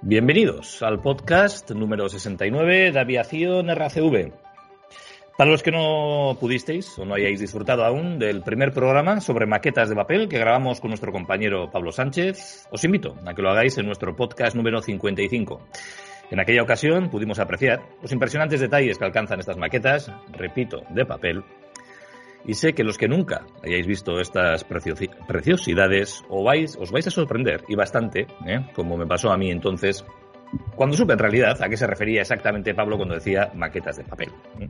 Bienvenidos 0.00 0.80
al 0.84 1.00
podcast 1.00 1.72
número 1.72 2.08
69 2.08 2.92
de 2.92 3.00
Aviación 3.00 3.68
RCV. 3.68 4.32
Para 5.36 5.50
los 5.50 5.64
que 5.64 5.72
no 5.72 6.36
pudisteis 6.38 6.96
o 7.00 7.04
no 7.04 7.16
hayáis 7.16 7.40
disfrutado 7.40 7.84
aún 7.84 8.20
del 8.20 8.42
primer 8.42 8.72
programa 8.72 9.20
sobre 9.20 9.46
maquetas 9.46 9.88
de 9.88 9.96
papel 9.96 10.28
que 10.28 10.38
grabamos 10.38 10.80
con 10.80 10.90
nuestro 10.90 11.10
compañero 11.10 11.68
Pablo 11.72 11.90
Sánchez, 11.90 12.68
os 12.70 12.84
invito 12.84 13.16
a 13.26 13.34
que 13.34 13.42
lo 13.42 13.50
hagáis 13.50 13.76
en 13.78 13.86
nuestro 13.86 14.14
podcast 14.14 14.54
número 14.54 14.80
55. 14.80 15.66
En 16.30 16.38
aquella 16.38 16.62
ocasión 16.62 17.10
pudimos 17.10 17.40
apreciar 17.40 17.82
los 18.00 18.12
impresionantes 18.12 18.60
detalles 18.60 18.98
que 18.98 19.04
alcanzan 19.04 19.40
estas 19.40 19.56
maquetas, 19.56 20.12
repito, 20.30 20.84
de 20.90 21.06
papel, 21.06 21.42
y 22.44 22.54
sé 22.54 22.72
que 22.72 22.84
los 22.84 22.96
que 22.96 23.08
nunca 23.08 23.46
hayáis 23.62 23.86
visto 23.86 24.20
estas 24.20 24.64
preciosidades 24.64 26.24
os 26.28 26.44
vais, 26.44 27.06
a 27.06 27.10
sorprender, 27.10 27.64
y 27.68 27.74
bastante, 27.74 28.26
¿eh? 28.46 28.66
como 28.74 28.96
me 28.96 29.06
pasó 29.06 29.30
a 29.30 29.36
mí 29.36 29.50
entonces, 29.50 30.04
cuando 30.74 30.96
supe 30.96 31.12
en 31.12 31.18
realidad 31.18 31.60
a 31.60 31.68
qué 31.68 31.76
se 31.76 31.86
refería 31.86 32.22
exactamente 32.22 32.74
Pablo 32.74 32.96
cuando 32.96 33.14
decía 33.14 33.50
maquetas 33.54 33.96
de 33.96 34.04
papel. 34.04 34.30
¿eh? 34.60 34.68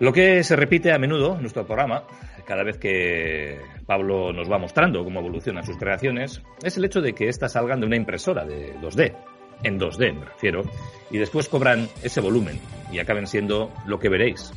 Lo 0.00 0.12
que 0.12 0.42
se 0.42 0.56
repite 0.56 0.92
a 0.92 0.98
menudo 0.98 1.36
en 1.36 1.42
nuestro 1.42 1.64
programa, 1.64 2.04
cada 2.44 2.64
vez 2.64 2.76
que 2.78 3.60
Pablo 3.86 4.32
nos 4.32 4.50
va 4.50 4.58
mostrando 4.58 5.04
cómo 5.04 5.20
evolucionan 5.20 5.64
sus 5.64 5.76
creaciones, 5.76 6.42
es 6.62 6.76
el 6.76 6.84
hecho 6.84 7.00
de 7.00 7.12
que 7.12 7.28
éstas 7.28 7.52
salgan 7.52 7.78
de 7.78 7.86
una 7.86 7.96
impresora 7.96 8.44
de 8.44 8.74
2D, 8.80 9.14
en 9.62 9.78
2D 9.78 10.12
me 10.12 10.24
refiero, 10.24 10.62
y 11.10 11.18
después 11.18 11.48
cobran 11.48 11.88
ese 12.02 12.20
volumen 12.20 12.58
y 12.90 12.98
acaben 12.98 13.28
siendo 13.28 13.72
lo 13.86 14.00
que 14.00 14.08
veréis. 14.08 14.52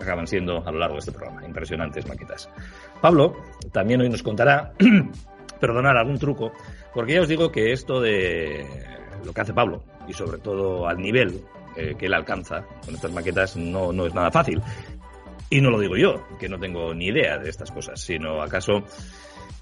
Acaban 0.00 0.26
siendo 0.26 0.66
a 0.66 0.70
lo 0.70 0.78
largo 0.78 0.94
de 0.94 1.00
este 1.00 1.12
programa, 1.12 1.44
impresionantes 1.44 2.06
maquetas. 2.06 2.48
Pablo 3.00 3.36
también 3.72 4.00
hoy 4.00 4.08
nos 4.08 4.22
contará, 4.22 4.72
perdonar 5.60 5.96
algún 5.96 6.18
truco, 6.18 6.52
porque 6.94 7.14
ya 7.14 7.20
os 7.20 7.28
digo 7.28 7.50
que 7.50 7.72
esto 7.72 8.00
de 8.00 8.66
lo 9.24 9.32
que 9.32 9.40
hace 9.40 9.52
Pablo, 9.52 9.82
y 10.06 10.12
sobre 10.12 10.38
todo 10.38 10.88
al 10.88 10.98
nivel 10.98 11.42
eh, 11.76 11.94
que 11.98 12.06
él 12.06 12.14
alcanza 12.14 12.64
con 12.84 12.94
estas 12.94 13.12
maquetas, 13.12 13.56
no, 13.56 13.92
no 13.92 14.06
es 14.06 14.14
nada 14.14 14.30
fácil. 14.30 14.62
Y 15.50 15.60
no 15.60 15.70
lo 15.70 15.80
digo 15.80 15.96
yo, 15.96 16.26
que 16.38 16.48
no 16.48 16.58
tengo 16.58 16.92
ni 16.92 17.06
idea 17.06 17.38
de 17.38 17.48
estas 17.48 17.70
cosas, 17.70 18.00
sino 18.00 18.42
acaso 18.42 18.82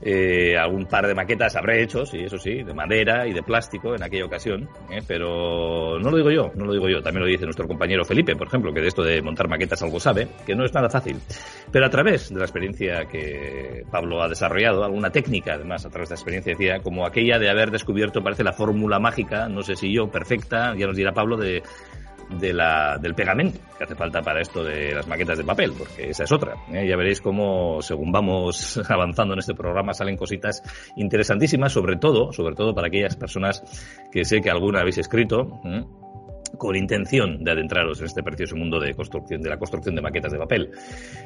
eh, 0.00 0.56
algún 0.56 0.86
par 0.86 1.06
de 1.06 1.14
maquetas 1.14 1.56
habré 1.56 1.82
hecho, 1.82 2.04
sí, 2.04 2.18
eso 2.18 2.38
sí, 2.38 2.62
de 2.62 2.74
madera 2.74 3.26
y 3.26 3.32
de 3.32 3.42
plástico 3.42 3.94
en 3.94 4.02
aquella 4.02 4.26
ocasión, 4.26 4.68
¿eh? 4.90 5.00
pero 5.06 5.98
no 5.98 6.10
lo 6.10 6.16
digo 6.16 6.30
yo, 6.30 6.52
no 6.54 6.66
lo 6.66 6.72
digo 6.72 6.88
yo, 6.88 7.02
también 7.02 7.24
lo 7.24 7.30
dice 7.30 7.44
nuestro 7.44 7.66
compañero 7.66 8.04
Felipe, 8.04 8.36
por 8.36 8.46
ejemplo, 8.46 8.72
que 8.72 8.80
de 8.80 8.88
esto 8.88 9.02
de 9.02 9.22
montar 9.22 9.48
maquetas 9.48 9.82
algo 9.82 9.98
sabe, 9.98 10.28
que 10.46 10.54
no 10.54 10.64
es 10.64 10.74
nada 10.74 10.88
fácil. 10.88 11.16
Pero 11.70 11.86
a 11.86 11.90
través 11.90 12.28
de 12.30 12.36
la 12.36 12.44
experiencia 12.44 13.06
que 13.06 13.84
Pablo 13.90 14.22
ha 14.22 14.28
desarrollado, 14.28 14.84
alguna 14.84 15.10
técnica 15.10 15.54
además 15.54 15.84
a 15.86 15.90
través 15.90 16.08
de 16.08 16.14
la 16.14 16.16
experiencia, 16.16 16.52
decía, 16.52 16.80
como 16.80 17.06
aquella 17.06 17.38
de 17.38 17.50
haber 17.50 17.70
descubierto, 17.70 18.22
parece 18.22 18.44
la 18.44 18.52
fórmula 18.52 18.98
mágica, 18.98 19.48
no 19.48 19.62
sé 19.62 19.76
si 19.76 19.92
yo, 19.92 20.08
perfecta, 20.10 20.74
ya 20.76 20.86
nos 20.86 20.96
dirá 20.96 21.12
Pablo, 21.12 21.36
de 21.36 21.62
de 22.30 22.52
la, 22.52 22.98
del 22.98 23.14
pegamento 23.14 23.58
que 23.76 23.84
hace 23.84 23.94
falta 23.94 24.22
para 24.22 24.40
esto 24.40 24.64
de 24.64 24.94
las 24.94 25.06
maquetas 25.06 25.38
de 25.38 25.44
papel, 25.44 25.72
porque 25.76 26.10
esa 26.10 26.24
es 26.24 26.32
otra. 26.32 26.54
¿eh? 26.72 26.86
Ya 26.88 26.96
veréis 26.96 27.20
cómo, 27.20 27.80
según 27.82 28.12
vamos 28.12 28.80
avanzando 28.88 29.34
en 29.34 29.40
este 29.40 29.54
programa, 29.54 29.92
salen 29.92 30.16
cositas 30.16 30.62
interesantísimas, 30.96 31.72
sobre 31.72 31.96
todo, 31.96 32.32
sobre 32.32 32.54
todo 32.54 32.74
para 32.74 32.88
aquellas 32.88 33.16
personas 33.16 33.62
que 34.10 34.24
sé 34.24 34.40
que 34.40 34.50
alguna 34.50 34.80
habéis 34.80 34.98
escrito. 34.98 35.60
¿eh? 35.64 35.84
Con 36.50 36.76
intención 36.76 37.42
de 37.42 37.50
adentraros 37.50 38.00
en 38.00 38.06
este 38.06 38.22
precioso 38.22 38.56
mundo 38.56 38.80
de 38.80 38.94
construcción, 38.94 39.42
de 39.42 39.50
la 39.50 39.58
construcción 39.58 39.94
de 39.94 40.02
maquetas 40.02 40.32
de 40.32 40.38
papel. 40.38 40.70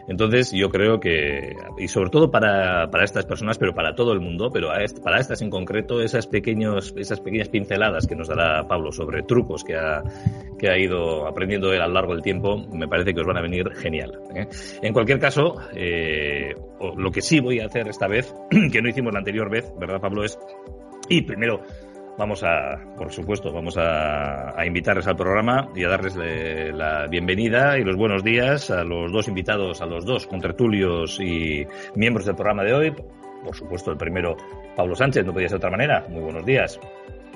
Entonces, 0.08 0.52
yo 0.52 0.68
creo 0.70 1.00
que, 1.00 1.54
y 1.78 1.88
sobre 1.88 2.10
todo 2.10 2.30
para, 2.30 2.90
para 2.90 3.04
estas 3.04 3.26
personas, 3.26 3.58
pero 3.58 3.74
para 3.74 3.94
todo 3.94 4.12
el 4.12 4.20
mundo, 4.20 4.50
pero 4.52 4.68
para 5.02 5.18
estas 5.20 5.42
en 5.42 5.50
concreto, 5.50 6.00
esas, 6.00 6.26
pequeños, 6.26 6.94
esas 6.96 7.20
pequeñas 7.20 7.48
pinceladas 7.48 8.06
que 8.06 8.16
nos 8.16 8.28
dará 8.28 8.66
Pablo 8.66 8.92
sobre 8.92 9.22
trucos 9.22 9.64
que 9.64 9.76
ha, 9.76 10.02
que 10.58 10.68
ha 10.68 10.78
ido 10.78 11.26
aprendiendo 11.26 11.72
él 11.72 11.80
a 11.80 11.86
lo 11.86 11.94
largo 11.94 12.12
del 12.12 12.22
tiempo, 12.22 12.58
me 12.72 12.88
parece 12.88 13.14
que 13.14 13.20
os 13.20 13.26
van 13.26 13.38
a 13.38 13.42
venir 13.42 13.70
genial. 13.74 14.18
¿eh? 14.34 14.46
En 14.82 14.92
cualquier 14.92 15.18
caso, 15.18 15.56
eh, 15.74 16.54
lo 16.96 17.10
que 17.10 17.22
sí 17.22 17.40
voy 17.40 17.60
a 17.60 17.66
hacer 17.66 17.88
esta 17.88 18.06
vez, 18.06 18.34
que 18.72 18.82
no 18.82 18.88
hicimos 18.88 19.12
la 19.12 19.20
anterior 19.20 19.50
vez, 19.50 19.72
¿verdad, 19.78 20.00
Pablo? 20.00 20.24
Es, 20.24 20.38
y 21.08 21.22
primero, 21.22 21.62
vamos 22.20 22.42
a, 22.44 22.78
por 22.98 23.10
supuesto, 23.10 23.50
vamos 23.50 23.78
a, 23.78 24.54
invitarles 24.66 25.06
al 25.06 25.16
programa 25.16 25.70
y 25.74 25.84
a 25.84 25.88
darles 25.88 26.14
la 26.16 27.06
bienvenida 27.06 27.78
y 27.78 27.82
los 27.82 27.96
buenos 27.96 28.22
días 28.22 28.70
a 28.70 28.84
los 28.84 29.10
dos 29.10 29.26
invitados, 29.26 29.80
a 29.80 29.86
los 29.86 30.04
dos 30.04 30.26
contertulios 30.26 31.18
y 31.18 31.66
miembros 31.94 32.26
del 32.26 32.34
programa 32.34 32.62
de 32.62 32.74
hoy. 32.74 32.90
Por 33.42 33.56
supuesto, 33.56 33.90
el 33.90 33.96
primero, 33.96 34.36
Pablo 34.76 34.94
Sánchez, 34.94 35.24
no 35.24 35.32
podía 35.32 35.48
ser 35.48 35.60
de 35.60 35.66
otra 35.66 35.70
manera. 35.70 36.06
Muy 36.10 36.20
buenos 36.20 36.44
días. 36.44 36.78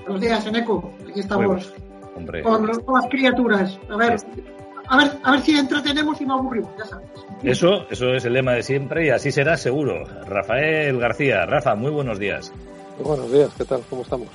Buenos 0.03 0.21
días, 0.21 0.47
Eneco. 0.47 0.93
Aquí 1.09 1.21
estamos 1.21 1.73
hombre. 2.15 2.43
Con, 2.43 2.67
las 2.67 3.07
criaturas. 3.09 3.81
A 3.89 3.97
ver, 3.97 4.17
a 4.87 4.97
ver, 4.99 5.13
a 5.23 5.31
ver 5.31 5.41
si 5.41 5.57
entretenemos 5.57 6.21
y 6.21 6.27
no 6.27 6.35
aburrimos, 6.35 6.71
ya 6.77 6.85
sabes. 6.85 7.09
Eso, 7.43 7.87
eso 7.89 8.13
es 8.13 8.23
el 8.27 8.35
lema 8.35 8.53
de 8.53 8.63
siempre 8.63 9.07
y 9.07 9.09
así 9.09 9.33
será 9.33 9.57
seguro. 9.57 10.05
Rafael 10.27 10.99
García, 10.99 11.47
Rafa, 11.47 11.75
muy 11.75 11.91
buenos 11.91 12.19
días. 12.19 12.53
Muy 12.99 13.07
buenos 13.07 13.33
días, 13.33 13.49
¿qué 13.57 13.65
tal? 13.65 13.81
¿Cómo 13.89 14.03
estamos? 14.03 14.29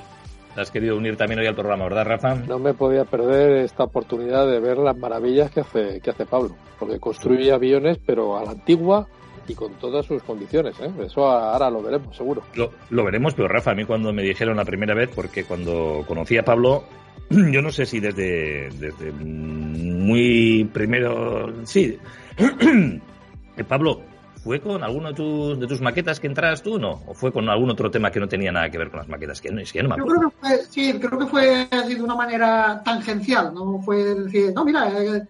Has 0.56 0.70
querido 0.70 0.96
unir 0.96 1.16
también 1.16 1.40
hoy 1.40 1.46
al 1.46 1.54
programa, 1.54 1.84
¿verdad, 1.84 2.04
Rafa? 2.04 2.34
No 2.34 2.58
me 2.58 2.74
podía 2.74 3.04
perder 3.04 3.64
esta 3.64 3.84
oportunidad 3.84 4.46
de 4.46 4.60
ver 4.60 4.78
las 4.78 4.96
maravillas 4.96 5.50
que 5.50 5.60
hace, 5.60 6.00
que 6.00 6.10
hace 6.10 6.26
Pablo, 6.26 6.56
porque 6.78 6.98
construye 6.98 7.52
aviones, 7.52 7.98
pero 8.04 8.36
a 8.36 8.44
la 8.44 8.52
antigua 8.52 9.06
y 9.46 9.54
con 9.54 9.74
todas 9.74 10.06
sus 10.06 10.22
condiciones. 10.22 10.78
¿eh? 10.80 10.90
Eso 11.04 11.26
ahora 11.26 11.70
lo 11.70 11.82
veremos, 11.82 12.16
seguro. 12.16 12.42
Lo, 12.54 13.04
veremos, 13.04 13.34
pero 13.34 13.48
Rafa, 13.48 13.72
a 13.72 13.74
mí 13.74 13.84
cuando 13.84 14.12
me 14.12 14.22
dijeron 14.22 14.56
la 14.56 14.64
primera 14.64 14.94
vez, 14.94 15.10
porque 15.14 15.44
cuando 15.44 16.04
conocí 16.06 16.36
a 16.36 16.44
Pablo, 16.44 16.84
yo 17.30 17.62
no 17.62 17.70
sé 17.70 17.86
si 17.86 18.00
desde, 18.00 18.70
desde 18.70 19.12
muy 19.12 20.68
primero, 20.72 21.52
sí, 21.64 21.98
Pablo, 23.68 24.02
¿Fue 24.42 24.60
con 24.60 24.82
alguno 24.82 25.08
de 25.08 25.14
tus, 25.14 25.60
de 25.60 25.66
tus 25.66 25.80
maquetas 25.80 26.18
que 26.18 26.26
entras 26.26 26.62
tú, 26.62 26.78
no? 26.78 27.02
¿O 27.06 27.14
fue 27.14 27.30
con 27.30 27.48
algún 27.48 27.70
otro 27.70 27.90
tema 27.90 28.10
que 28.10 28.20
no 28.20 28.28
tenía 28.28 28.50
nada 28.50 28.70
que 28.70 28.78
ver 28.78 28.90
con 28.90 29.00
las 29.00 29.08
maquetas? 29.08 29.40
Que 29.40 29.50
no, 29.50 29.60
es 29.60 29.72
que 29.72 29.82
no 29.82 29.90
me 29.90 29.96
Yo 29.98 30.06
creo 30.06 30.30
que 30.30 30.36
fue, 30.36 30.64
sí, 30.70 30.98
creo 30.98 31.18
que 31.18 31.26
fue 31.26 31.68
así 31.70 31.94
de 31.94 32.02
una 32.02 32.14
manera 32.14 32.82
tangencial, 32.82 33.52
no 33.52 33.80
fue 33.82 34.14
decir, 34.14 34.52
no, 34.54 34.64
mira, 34.64 34.88
eh, 35.02 35.22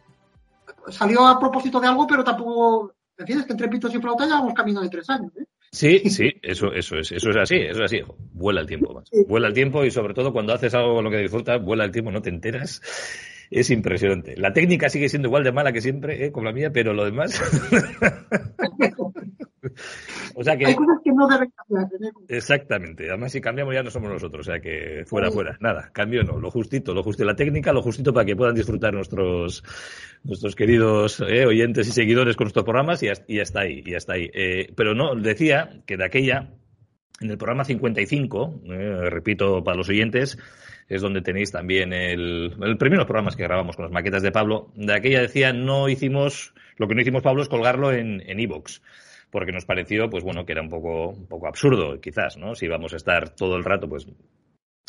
salió 0.89 1.27
a 1.27 1.41
propósito 1.41 1.81
de 1.81 1.89
algo, 1.89 2.07
pero 2.07 2.23
tampoco, 2.23 2.95
¿me 3.19 3.23
entiendes? 3.23 3.47
Que 3.47 3.53
entre 3.53 3.69
pitos 3.69 3.95
y 3.95 3.99
flauta 3.99 4.27
llevamos 4.27 4.55
camino 4.55 4.81
de 4.81 4.89
tres 4.89 5.11
años, 5.11 5.33
¿eh? 5.37 5.45
Sí, 5.73 6.11
sí, 6.11 6.33
eso, 6.43 6.73
eso 6.73 6.97
es, 6.97 7.13
eso 7.13 7.31
es 7.31 7.37
así, 7.37 7.55
eso 7.55 7.85
es 7.85 7.93
así. 7.93 8.03
Vuela 8.33 8.61
el 8.61 8.67
tiempo, 8.67 9.05
Vuela 9.29 9.47
el 9.47 9.55
tiempo 9.55 9.85
y 9.85 9.93
sobre 9.93 10.15
todo 10.15 10.33
cuando 10.33 10.53
haces 10.53 10.75
algo 10.75 10.97
con 10.97 11.05
lo 11.05 11.11
que 11.11 11.19
disfrutas, 11.19 11.63
vuela 11.63 11.85
el 11.85 11.93
tiempo, 11.93 12.11
no 12.11 12.23
te 12.23 12.29
enteras 12.29 12.83
es 13.51 13.71
impresionante. 13.71 14.37
La 14.37 14.53
técnica 14.53 14.89
sigue 14.89 15.09
siendo 15.09 15.27
igual 15.29 15.43
de 15.43 15.51
mala 15.51 15.73
que 15.73 15.81
siempre, 15.81 16.25
¿eh? 16.25 16.33
como 16.33 16.47
la 16.47 16.53
mía, 16.53 16.71
pero 16.73 16.95
lo 16.95 17.05
demás. 17.05 17.41
o 20.35 20.45
sea 20.45 20.57
que. 20.57 20.67
Hay 20.67 20.77
cosas 20.77 20.99
que 21.03 21.11
no 21.11 21.27
deben 21.27 21.51
cambiar. 21.51 21.89
¿eh? 22.01 22.13
Exactamente. 22.29 23.09
Además, 23.09 23.33
si 23.33 23.41
cambiamos 23.41 23.75
ya 23.75 23.83
no 23.83 23.91
somos 23.91 24.09
nosotros. 24.09 24.47
O 24.47 24.51
sea 24.53 24.61
que 24.61 25.03
fuera, 25.05 25.33
fuera. 25.33 25.59
Nada, 25.61 25.91
cambio 25.93 26.23
no. 26.23 26.39
Lo 26.39 26.53
justito, 26.53 26.95
lo 26.95 27.03
justito. 27.03 27.25
La 27.25 27.35
técnica, 27.35 27.73
lo 27.73 27.83
justito 27.83 28.15
para 28.15 28.25
que 28.25 28.37
puedan 28.37 28.55
disfrutar 28.55 28.95
nuestros, 28.95 29.65
nuestros 30.23 30.55
queridos 30.55 31.21
eh, 31.21 31.45
oyentes 31.45 31.89
y 31.89 31.93
seguidores 31.93 32.37
con 32.37 32.45
nuestros 32.45 32.65
programas 32.65 33.03
y 33.03 33.09
está 33.41 33.63
ahí. 33.63 33.83
Y 33.85 33.95
está 33.95 34.13
ahí. 34.13 34.31
Eh, 34.33 34.73
pero 34.77 34.95
no, 34.95 35.17
decía 35.17 35.83
que 35.87 35.97
de 35.97 36.05
aquella, 36.05 36.55
en 37.21 37.31
el 37.31 37.37
programa 37.37 37.65
55, 37.65 38.63
repito 39.11 39.65
para 39.65 39.77
los 39.77 39.89
oyentes, 39.89 40.39
es 40.91 41.01
donde 41.01 41.23
tenéis 41.23 41.53
también 41.53 41.93
el, 41.93 42.55
el 42.61 42.77
primeros 42.77 43.07
programas 43.07 43.37
que 43.37 43.45
grabamos 43.45 43.77
con 43.77 43.85
las 43.85 43.93
maquetas 43.93 44.23
de 44.23 44.33
Pablo. 44.33 44.71
De 44.75 44.93
aquella 44.93 45.23
decía, 45.23 45.53
no 45.53 45.89
hicimos, 45.89 46.53
lo 46.77 46.89
que 46.89 46.95
no 46.95 47.01
hicimos 47.01 47.23
Pablo 47.23 47.43
es 47.43 47.49
colgarlo 47.49 47.93
en 47.93 48.21
Evox. 48.27 48.83
porque 49.31 49.53
nos 49.53 49.65
pareció, 49.65 50.11
pues 50.11 50.25
bueno, 50.25 50.45
que 50.45 50.53
era 50.53 50.63
un 50.63 50.69
poco, 50.69 51.11
un 51.11 51.27
poco 51.27 51.47
absurdo, 51.47 52.01
quizás, 52.01 52.37
¿no? 52.37 52.55
Si 52.55 52.69
vamos 52.69 52.93
a 52.93 52.97
estar 52.97 53.31
todo 53.31 53.57
el 53.57 53.65
rato, 53.65 53.89
pues 53.89 54.07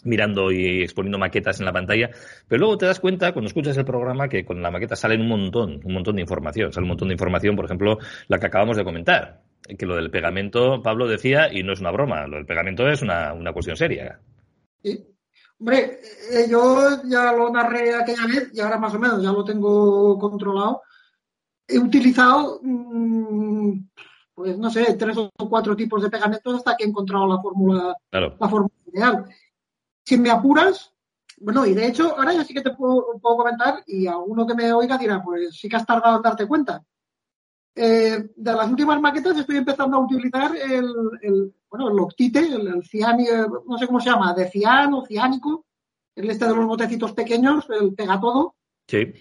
mirando 0.03 0.51
y 0.51 0.81
exponiendo 0.81 1.19
maquetas 1.19 1.59
en 1.59 1.67
la 1.67 1.73
pantalla, 1.73 2.09
pero 2.47 2.61
luego 2.61 2.77
te 2.77 2.87
das 2.87 2.99
cuenta 2.99 3.33
cuando 3.33 3.47
escuchas 3.47 3.77
el 3.77 3.85
programa 3.85 4.27
que 4.29 4.43
con 4.43 4.61
la 4.61 4.71
maqueta 4.71 4.95
sale 4.95 5.15
un 5.15 5.27
montón, 5.27 5.79
un 5.83 5.93
montón 5.93 6.15
de 6.15 6.21
información, 6.21 6.73
sale 6.73 6.85
un 6.85 6.89
montón 6.89 7.09
de 7.09 7.13
información, 7.13 7.55
por 7.55 7.65
ejemplo, 7.65 7.99
la 8.27 8.39
que 8.39 8.47
acabamos 8.47 8.77
de 8.77 8.83
comentar, 8.83 9.41
que 9.77 9.85
lo 9.85 9.95
del 9.95 10.09
pegamento, 10.09 10.81
Pablo 10.81 11.07
decía, 11.07 11.53
y 11.53 11.61
no 11.61 11.73
es 11.73 11.81
una 11.81 11.91
broma, 11.91 12.25
lo 12.25 12.37
del 12.37 12.47
pegamento 12.47 12.87
es 12.87 13.03
una, 13.03 13.33
una 13.33 13.53
cuestión 13.53 13.77
seria. 13.77 14.19
Hombre, 15.61 15.99
eh, 16.31 16.47
yo 16.49 17.03
ya 17.03 17.31
lo 17.33 17.51
narré 17.51 17.93
aquella 17.93 18.25
vez 18.25 18.49
y 18.51 18.59
ahora 18.59 18.79
más 18.79 18.95
o 18.95 18.99
menos 18.99 19.21
ya 19.21 19.31
lo 19.31 19.43
tengo 19.43 20.17
controlado. 20.17 20.81
He 21.67 21.77
utilizado, 21.77 22.59
mm, 22.63 23.73
pues 24.33 24.57
no 24.57 24.71
sé, 24.71 24.95
tres 24.95 25.15
o 25.17 25.29
cuatro 25.47 25.75
tipos 25.75 26.01
de 26.01 26.09
pegamentos 26.09 26.55
hasta 26.55 26.75
que 26.75 26.83
he 26.83 26.87
encontrado 26.87 27.27
la 27.27 27.39
fórmula, 27.39 27.95
la 28.11 28.49
fórmula 28.49 28.73
ideal. 28.91 29.25
Si 30.03 30.17
me 30.17 30.31
apuras, 30.31 30.91
bueno, 31.37 31.63
y 31.67 31.75
de 31.75 31.85
hecho, 31.85 32.17
ahora 32.17 32.33
ya 32.33 32.43
sí 32.43 32.55
que 32.55 32.61
te 32.61 32.73
puedo, 32.73 33.19
comentar 33.21 33.83
y 33.85 34.07
alguno 34.07 34.47
que 34.47 34.55
me 34.55 34.73
oiga 34.73 34.97
dirá, 34.97 35.21
pues 35.21 35.55
sí 35.59 35.69
que 35.69 35.75
has 35.75 35.85
tardado 35.85 36.17
en 36.17 36.23
darte 36.23 36.47
cuenta. 36.47 36.83
Eh, 37.75 38.29
de 38.35 38.53
las 38.53 38.69
últimas 38.69 38.99
maquetas 38.99 39.37
estoy 39.37 39.57
empezando 39.57 39.97
a 39.97 40.01
utilizar 40.01 40.55
el, 40.55 40.93
el 41.21 41.53
bueno, 41.69 41.89
el 41.89 41.99
octite, 41.99 42.39
el, 42.39 42.67
el 42.67 42.83
cianio, 42.83 43.63
no 43.65 43.77
sé 43.77 43.87
cómo 43.87 43.99
se 43.99 44.09
llama, 44.09 44.33
de 44.33 44.49
cian 44.49 44.93
o 44.93 45.05
ciánico, 45.05 45.65
el 46.15 46.29
este 46.29 46.45
de 46.45 46.55
los 46.55 46.65
botecitos 46.65 47.13
pequeños, 47.13 47.65
el 47.69 47.93
pega 47.93 48.19
todo. 48.19 48.55
Sí. 48.87 49.13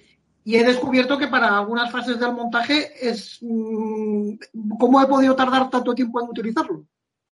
Y 0.43 0.57
he 0.57 0.65
descubierto 0.65 1.19
que 1.19 1.29
para 1.29 1.59
algunas 1.59 1.93
fases 1.93 2.19
del 2.19 2.33
montaje 2.33 2.91
es 3.09 3.39
mmm, 3.41 4.33
cómo 4.79 5.01
he 5.01 5.07
podido 5.07 5.37
tardar 5.37 5.71
tanto 5.71 5.95
tiempo 5.95 6.21
en 6.21 6.29
utilizarlo. 6.29 6.85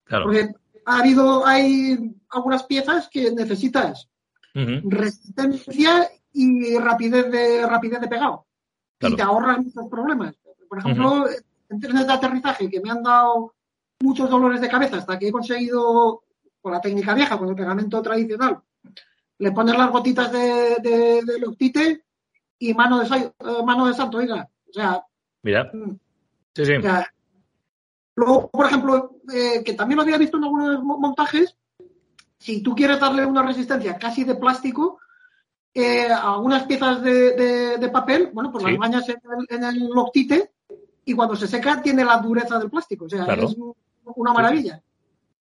Claro. 0.04 0.24
Porque 0.26 0.50
ha 0.84 0.98
habido, 0.98 1.46
hay 1.46 2.14
algunas 2.28 2.64
piezas 2.64 3.08
que 3.08 3.30
necesitas 3.30 4.08
resistencia 4.54 6.10
y 6.32 6.78
rapidez 6.78 7.30
de 7.30 7.66
rapidez 7.66 8.00
de 8.00 8.08
pegado. 8.08 8.46
Claro. 8.98 9.12
Y 9.12 9.16
te 9.16 9.22
ahorran 9.22 9.64
muchos 9.64 9.86
problemas. 9.90 10.34
Por 10.68 10.78
ejemplo, 10.78 11.26
en 11.68 11.80
trenes 11.80 12.06
de 12.06 12.12
aterrizaje 12.12 12.68
que 12.70 12.80
me 12.80 12.90
han 12.90 13.02
dado 13.02 13.54
muchos 14.00 14.28
dolores 14.30 14.60
de 14.60 14.68
cabeza 14.68 14.96
hasta 14.98 15.18
que 15.18 15.28
he 15.28 15.32
conseguido, 15.32 16.22
con 16.60 16.72
la 16.72 16.80
técnica 16.80 17.14
vieja, 17.14 17.38
con 17.38 17.48
el 17.48 17.54
pegamento 17.54 18.02
tradicional, 18.02 18.60
le 19.38 19.52
pones 19.52 19.76
las 19.76 19.90
gotitas 19.90 20.32
de, 20.32 20.76
de, 20.82 21.22
del 21.24 21.44
octite 21.44 22.04
y 22.58 22.74
mano 22.74 22.98
de, 23.00 23.06
eh, 23.16 23.32
mano 23.64 23.86
de 23.86 23.94
santo, 23.94 24.18
oiga. 24.18 24.48
O 24.68 24.72
sea, 24.72 25.04
Mira. 25.42 25.70
mm, 25.72 25.90
Sí, 26.54 26.64
sí. 26.64 26.74
o 26.76 26.82
sea, 26.82 27.12
luego, 28.14 28.50
por 28.50 28.66
ejemplo, 28.66 29.16
eh, 29.32 29.62
que 29.64 29.74
también 29.74 29.96
lo 29.96 30.02
había 30.02 30.18
visto 30.18 30.36
en 30.38 30.44
algunos 30.44 30.82
mo- 30.82 30.98
montajes, 30.98 31.56
si 32.38 32.62
tú 32.62 32.74
quieres 32.74 32.98
darle 33.00 33.24
una 33.26 33.42
resistencia 33.42 33.98
casi 33.98 34.24
de 34.24 34.34
plástico, 34.36 34.98
eh, 35.74 36.08
a 36.10 36.34
algunas 36.34 36.64
piezas 36.64 37.02
de, 37.02 37.32
de- 37.32 37.76
de 37.78 37.88
papel, 37.90 38.30
bueno, 38.32 38.50
pues 38.50 38.64
Sí. 38.64 38.70
las 38.70 38.78
bañas 38.78 39.08
en 39.08 39.16
el, 39.38 39.46
en 39.56 39.64
el 39.64 39.90
octite 39.98 40.52
y 41.06 41.14
cuando 41.14 41.34
se 41.36 41.46
seca 41.48 41.80
tiene 41.80 42.04
la 42.04 42.18
dureza 42.18 42.58
del 42.58 42.68
plástico. 42.68 43.06
O 43.06 43.08
sea, 43.08 43.24
Claro. 43.24 43.44
es 43.48 43.56
una 44.16 44.32
maravilla. 44.34 44.82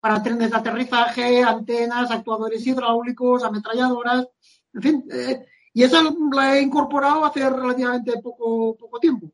Para 0.01 0.23
trenes 0.23 0.51
de 0.51 0.57
aterrizaje, 0.57 1.43
antenas, 1.43 2.11
actuadores 2.11 2.65
hidráulicos, 2.67 3.43
ametralladoras, 3.45 4.27
en 4.73 4.83
fin. 4.83 5.05
eh, 5.13 5.45
y 5.75 5.83
esa 5.83 6.01
la 6.33 6.57
he 6.57 6.63
incorporado 6.63 7.25
hace 7.25 7.49
relativamente 7.51 8.19
poco, 8.23 8.77
poco 8.77 8.99
tiempo. 8.99 9.27
O 9.27 9.31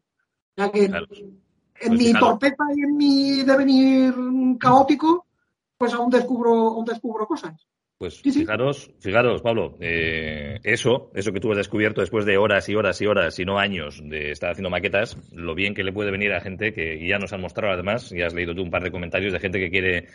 sea 0.56 0.70
que 0.72 0.88
Claro. 0.88 1.06
en 1.12 1.88
Pues 1.88 1.98
mi 1.98 2.12
torpeza 2.12 2.64
y 2.74 2.80
en 2.82 2.96
mi 2.96 3.42
devenir 3.44 4.14
caótico, 4.58 5.26
pues 5.76 5.92
aún 5.94 6.10
descubro, 6.10 6.52
aún 6.68 6.84
descubro 6.84 7.26
cosas. 7.26 7.54
Pues 7.98 8.14
Sí, 8.16 8.32
sí. 8.32 8.40
fijaros, 8.40 8.90
fijaros, 9.00 9.40
Pablo, 9.40 9.76
eh, 9.80 10.58
eso, 10.64 11.12
eso 11.14 11.32
que 11.32 11.38
tú 11.40 11.52
has 11.52 11.56
descubierto 11.58 12.00
después 12.00 12.26
de 12.26 12.36
horas 12.36 12.68
y 12.68 12.74
horas 12.74 13.00
y 13.00 13.06
horas, 13.06 13.38
y 13.38 13.44
no 13.44 13.58
años 13.58 14.02
de 14.04 14.32
estar 14.32 14.50
haciendo 14.50 14.68
maquetas, 14.68 15.16
lo 15.32 15.54
bien 15.54 15.74
que 15.74 15.84
le 15.84 15.92
puede 15.92 16.10
venir 16.10 16.32
a 16.32 16.40
gente 16.40 16.72
que 16.72 16.96
y 16.96 17.08
ya 17.08 17.18
nos 17.18 17.32
han 17.32 17.40
mostrado 17.40 17.72
además, 17.72 18.10
ya 18.10 18.26
has 18.26 18.34
leído 18.34 18.54
tú 18.54 18.62
un 18.62 18.70
par 18.70 18.82
de 18.82 18.90
comentarios 18.90 19.32
de 19.32 19.38
gente 19.38 19.60
que 19.60 19.70
quiere 19.70 20.08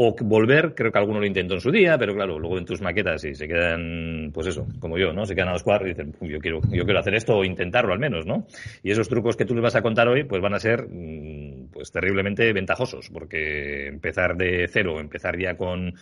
o 0.00 0.14
volver, 0.20 0.74
creo 0.74 0.90
que 0.92 0.98
alguno 0.98 1.18
lo 1.20 1.26
intentó 1.26 1.54
en 1.54 1.60
su 1.60 1.70
día, 1.72 1.98
pero 1.98 2.14
claro, 2.14 2.38
luego 2.38 2.56
en 2.56 2.64
tus 2.64 2.80
maquetas 2.80 3.24
y 3.24 3.34
se 3.34 3.46
quedan, 3.48 4.30
pues 4.32 4.46
eso, 4.46 4.66
como 4.78 4.96
yo, 4.96 5.12
¿no? 5.12 5.26
Se 5.26 5.34
quedan 5.34 5.48
a 5.48 5.52
los 5.54 5.64
cuadros 5.64 5.88
y 5.88 5.90
dicen, 5.90 6.14
"Uy, 6.20 6.30
yo 6.30 6.38
quiero, 6.38 6.60
yo 6.70 6.84
quiero 6.84 7.00
hacer 7.00 7.14
esto 7.16 7.36
o 7.36 7.44
intentarlo 7.44 7.92
al 7.92 7.98
menos, 7.98 8.24
¿no? 8.24 8.46
Y 8.82 8.92
esos 8.92 9.08
trucos 9.08 9.36
que 9.36 9.44
tú 9.44 9.54
les 9.54 9.62
vas 9.62 9.74
a 9.74 9.82
contar 9.82 10.06
hoy, 10.08 10.22
pues 10.24 10.40
van 10.40 10.54
a 10.54 10.60
ser, 10.60 10.86
mm, 10.88 11.70
pues 11.72 11.90
terriblemente 11.90 12.52
ventajosos, 12.52 13.10
porque 13.10 13.88
empezar 13.88 14.36
de 14.36 14.68
cero, 14.72 15.00
empezar 15.00 15.36
ya 15.36 15.56
con, 15.56 15.92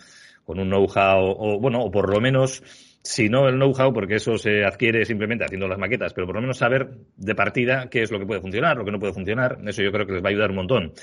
con 0.47 0.59
un 0.59 0.69
know-how, 0.69 1.35
o 1.37 1.59
bueno, 1.59 1.81
o 1.81 1.91
por 1.91 2.09
lo 2.09 2.21
menos, 2.21 2.63
si 3.03 3.27
no 3.27 3.49
el 3.49 3.55
know-how, 3.55 3.93
porque 3.93 4.15
eso 4.15 4.37
se 4.37 4.63
adquiere 4.63 5.03
simplemente 5.03 5.43
haciendo 5.43 5.67
las 5.67 5.77
maquetas, 5.77 6.13
pero 6.13 6.25
por 6.25 6.35
lo 6.35 6.41
menos 6.41 6.57
saber 6.57 6.87
de 7.17 7.35
partida 7.35 7.89
qué 7.89 8.01
es 8.01 8.11
lo 8.11 8.17
que 8.17 8.25
puede 8.25 8.39
funcionar, 8.39 8.77
lo 8.77 8.85
que 8.85 8.91
no 8.91 8.97
puede 8.97 9.11
funcionar, 9.11 9.57
eso 9.67 9.83
yo 9.83 9.91
creo 9.91 10.07
que 10.07 10.13
les 10.13 10.23
va 10.23 10.27
a 10.27 10.31
ayudar 10.31 10.51
un 10.51 10.55
montón. 10.55 10.93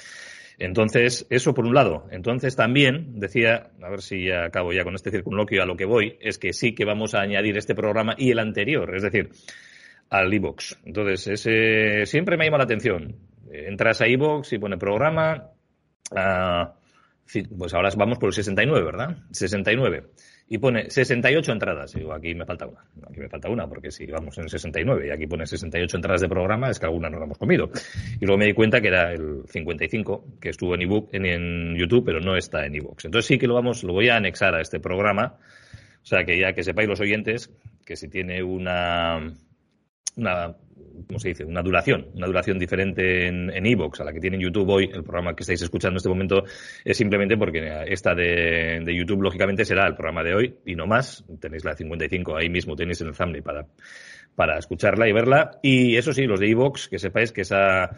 Entonces, 0.59 1.27
eso 1.29 1.53
por 1.53 1.67
un 1.67 1.75
lado. 1.75 2.07
Entonces 2.11 2.57
también, 2.57 3.21
decía, 3.21 3.71
a 3.83 3.91
ver 3.91 4.01
si 4.01 4.25
ya 4.25 4.47
acabo 4.47 4.73
ya 4.73 4.83
con 4.83 4.95
este 4.95 5.11
circunloquio, 5.11 5.63
a 5.63 5.67
lo 5.67 5.77
que 5.77 5.85
voy, 5.85 6.17
es 6.23 6.39
que 6.39 6.55
sí 6.55 6.75
que 6.75 6.87
vamos 6.87 7.15
a 7.15 7.21
añadir 7.21 7.59
este 7.59 7.75
programa 7.75 8.15
y 8.17 8.31
el 8.31 8.39
anterior, 8.39 8.97
es 8.97 9.03
decir, 9.03 9.29
al 10.09 10.33
iBox. 10.33 10.79
Entonces, 10.87 11.27
ese 11.27 12.07
siempre 12.07 12.39
me 12.39 12.47
llama 12.47 12.59
la 12.59 12.65
atención. 12.65 13.15
Entras 13.53 14.01
a 14.01 14.09
iBox 14.09 14.55
y 14.55 14.59
pone 14.59 14.79
programa, 14.79 15.51
ah, 16.17 16.77
pues 17.57 17.75
ahora 17.75 17.91
vamos 17.97 18.19
por 18.19 18.29
el 18.29 18.33
69, 18.35 18.85
¿verdad? 18.85 19.17
69. 19.31 20.05
Y 20.47 20.59
pone 20.59 20.91
68 20.91 21.53
entradas. 21.53 21.95
Digo, 21.95 22.13
aquí 22.13 22.35
me 22.35 22.45
falta 22.45 22.67
una. 22.67 22.81
Aquí 23.09 23.21
me 23.21 23.29
falta 23.29 23.49
una, 23.49 23.67
porque 23.67 23.91
si 23.91 24.07
vamos 24.07 24.37
en 24.39 24.49
69 24.49 25.09
y 25.09 25.11
aquí 25.11 25.27
pone 25.27 25.47
68 25.47 25.97
entradas 25.97 26.21
de 26.21 26.29
programa, 26.29 26.71
es 26.71 26.79
que 26.79 26.87
alguna 26.87 27.09
no 27.09 27.19
la 27.19 27.25
hemos 27.25 27.39
comido. 27.39 27.71
Y 28.21 28.27
luego 28.27 28.39
me 28.39 28.47
di 28.47 28.53
cuenta 28.53 28.81
que 28.81 28.89
era 28.89 29.13
el 29.13 29.45
55, 29.49 30.39
que 30.41 30.51
estuvo 30.51 30.75
en 30.75 30.83
ebook, 30.83 31.09
en, 31.15 31.25
en 31.25 31.77
YouTube, 31.77 32.05
pero 32.05 32.21
no 32.21 32.37
está 32.37 32.67
en 32.67 32.75
iBox. 32.75 33.07
Entonces 33.07 33.27
sí 33.27 33.39
que 33.39 33.47
lo 33.47 33.55
vamos, 33.55 33.83
lo 33.85 33.95
voy 33.95 34.11
a 34.11 34.17
anexar 34.17 34.55
a 34.55 34.61
este 34.61 34.81
programa. 34.81 35.39
O 36.03 36.07
sea, 36.07 36.25
que 36.25 36.39
ya 36.39 36.53
que 36.53 36.63
sepáis 36.63 36.89
los 36.89 37.01
oyentes, 37.01 37.51
que 37.87 37.97
si 37.97 38.09
tiene 38.09 38.43
una, 38.43 39.33
una 40.17 40.57
¿cómo 41.07 41.19
se 41.19 41.29
dice? 41.29 41.45
Una 41.45 41.63
duración, 41.63 42.09
una 42.15 42.27
duración 42.27 42.59
diferente 42.59 43.27
en 43.27 43.51
en 43.51 43.67
iVoox 43.67 44.01
a 44.01 44.05
la 44.05 44.13
que 44.13 44.21
tiene 44.21 44.37
en 44.37 44.43
YouTube 44.43 44.69
hoy, 44.69 44.85
el 44.93 45.03
programa 45.03 45.35
que 45.35 45.43
estáis 45.43 45.63
escuchando 45.63 45.95
en 45.95 45.97
este 45.99 46.09
momento, 46.09 46.45
es 46.85 46.97
simplemente 46.97 47.37
porque 47.37 47.85
esta 47.87 48.15
de, 48.15 48.81
de 48.85 48.97
YouTube, 48.97 49.23
lógicamente, 49.23 49.65
será 49.65 49.87
el 49.87 49.95
programa 49.95 50.23
de 50.23 50.35
hoy 50.35 50.55
y 50.67 50.75
no 50.75 50.87
más. 50.87 51.25
Tenéis 51.41 51.65
la 51.65 51.73
de 51.73 51.79
55 51.79 52.37
ahí 52.37 52.49
mismo, 52.49 52.77
tenéis 52.77 53.01
en 53.01 53.09
el 53.09 53.17
thumbnail 53.17 53.43
para, 53.43 53.67
para 54.35 54.59
escucharla 54.59 55.09
y 55.09 55.13
verla. 55.13 55.59
Y 55.63 55.97
eso 55.97 56.13
sí, 56.13 56.25
los 56.25 56.41
de 56.41 56.49
iVoox, 56.49 56.89
que 56.89 56.99
sepáis 56.99 57.33
que 57.33 57.43
esa 57.43 57.91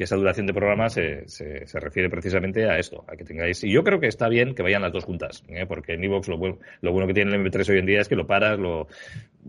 que 0.00 0.04
esa 0.04 0.16
duración 0.16 0.46
de 0.46 0.54
programa 0.54 0.88
se, 0.88 1.28
se, 1.28 1.78
refiere 1.78 2.08
precisamente 2.08 2.64
a 2.64 2.78
esto, 2.78 3.04
a 3.06 3.16
que 3.16 3.24
tengáis. 3.24 3.62
Y 3.64 3.70
yo 3.70 3.84
creo 3.84 4.00
que 4.00 4.06
está 4.06 4.28
bien 4.30 4.54
que 4.54 4.62
vayan 4.62 4.80
las 4.80 4.92
dos 4.92 5.04
juntas, 5.04 5.44
¿eh? 5.48 5.66
porque 5.66 5.92
en 5.92 6.04
iVoox 6.04 6.28
lo, 6.28 6.38
bueno, 6.38 6.58
lo 6.80 6.92
bueno 6.92 7.06
que 7.06 7.12
tiene 7.12 7.34
el 7.34 7.44
MP3 7.44 7.68
hoy 7.68 7.78
en 7.80 7.84
día 7.86 8.00
es 8.00 8.08
que 8.08 8.16
lo 8.16 8.26
paras, 8.26 8.58
lo, 8.58 8.86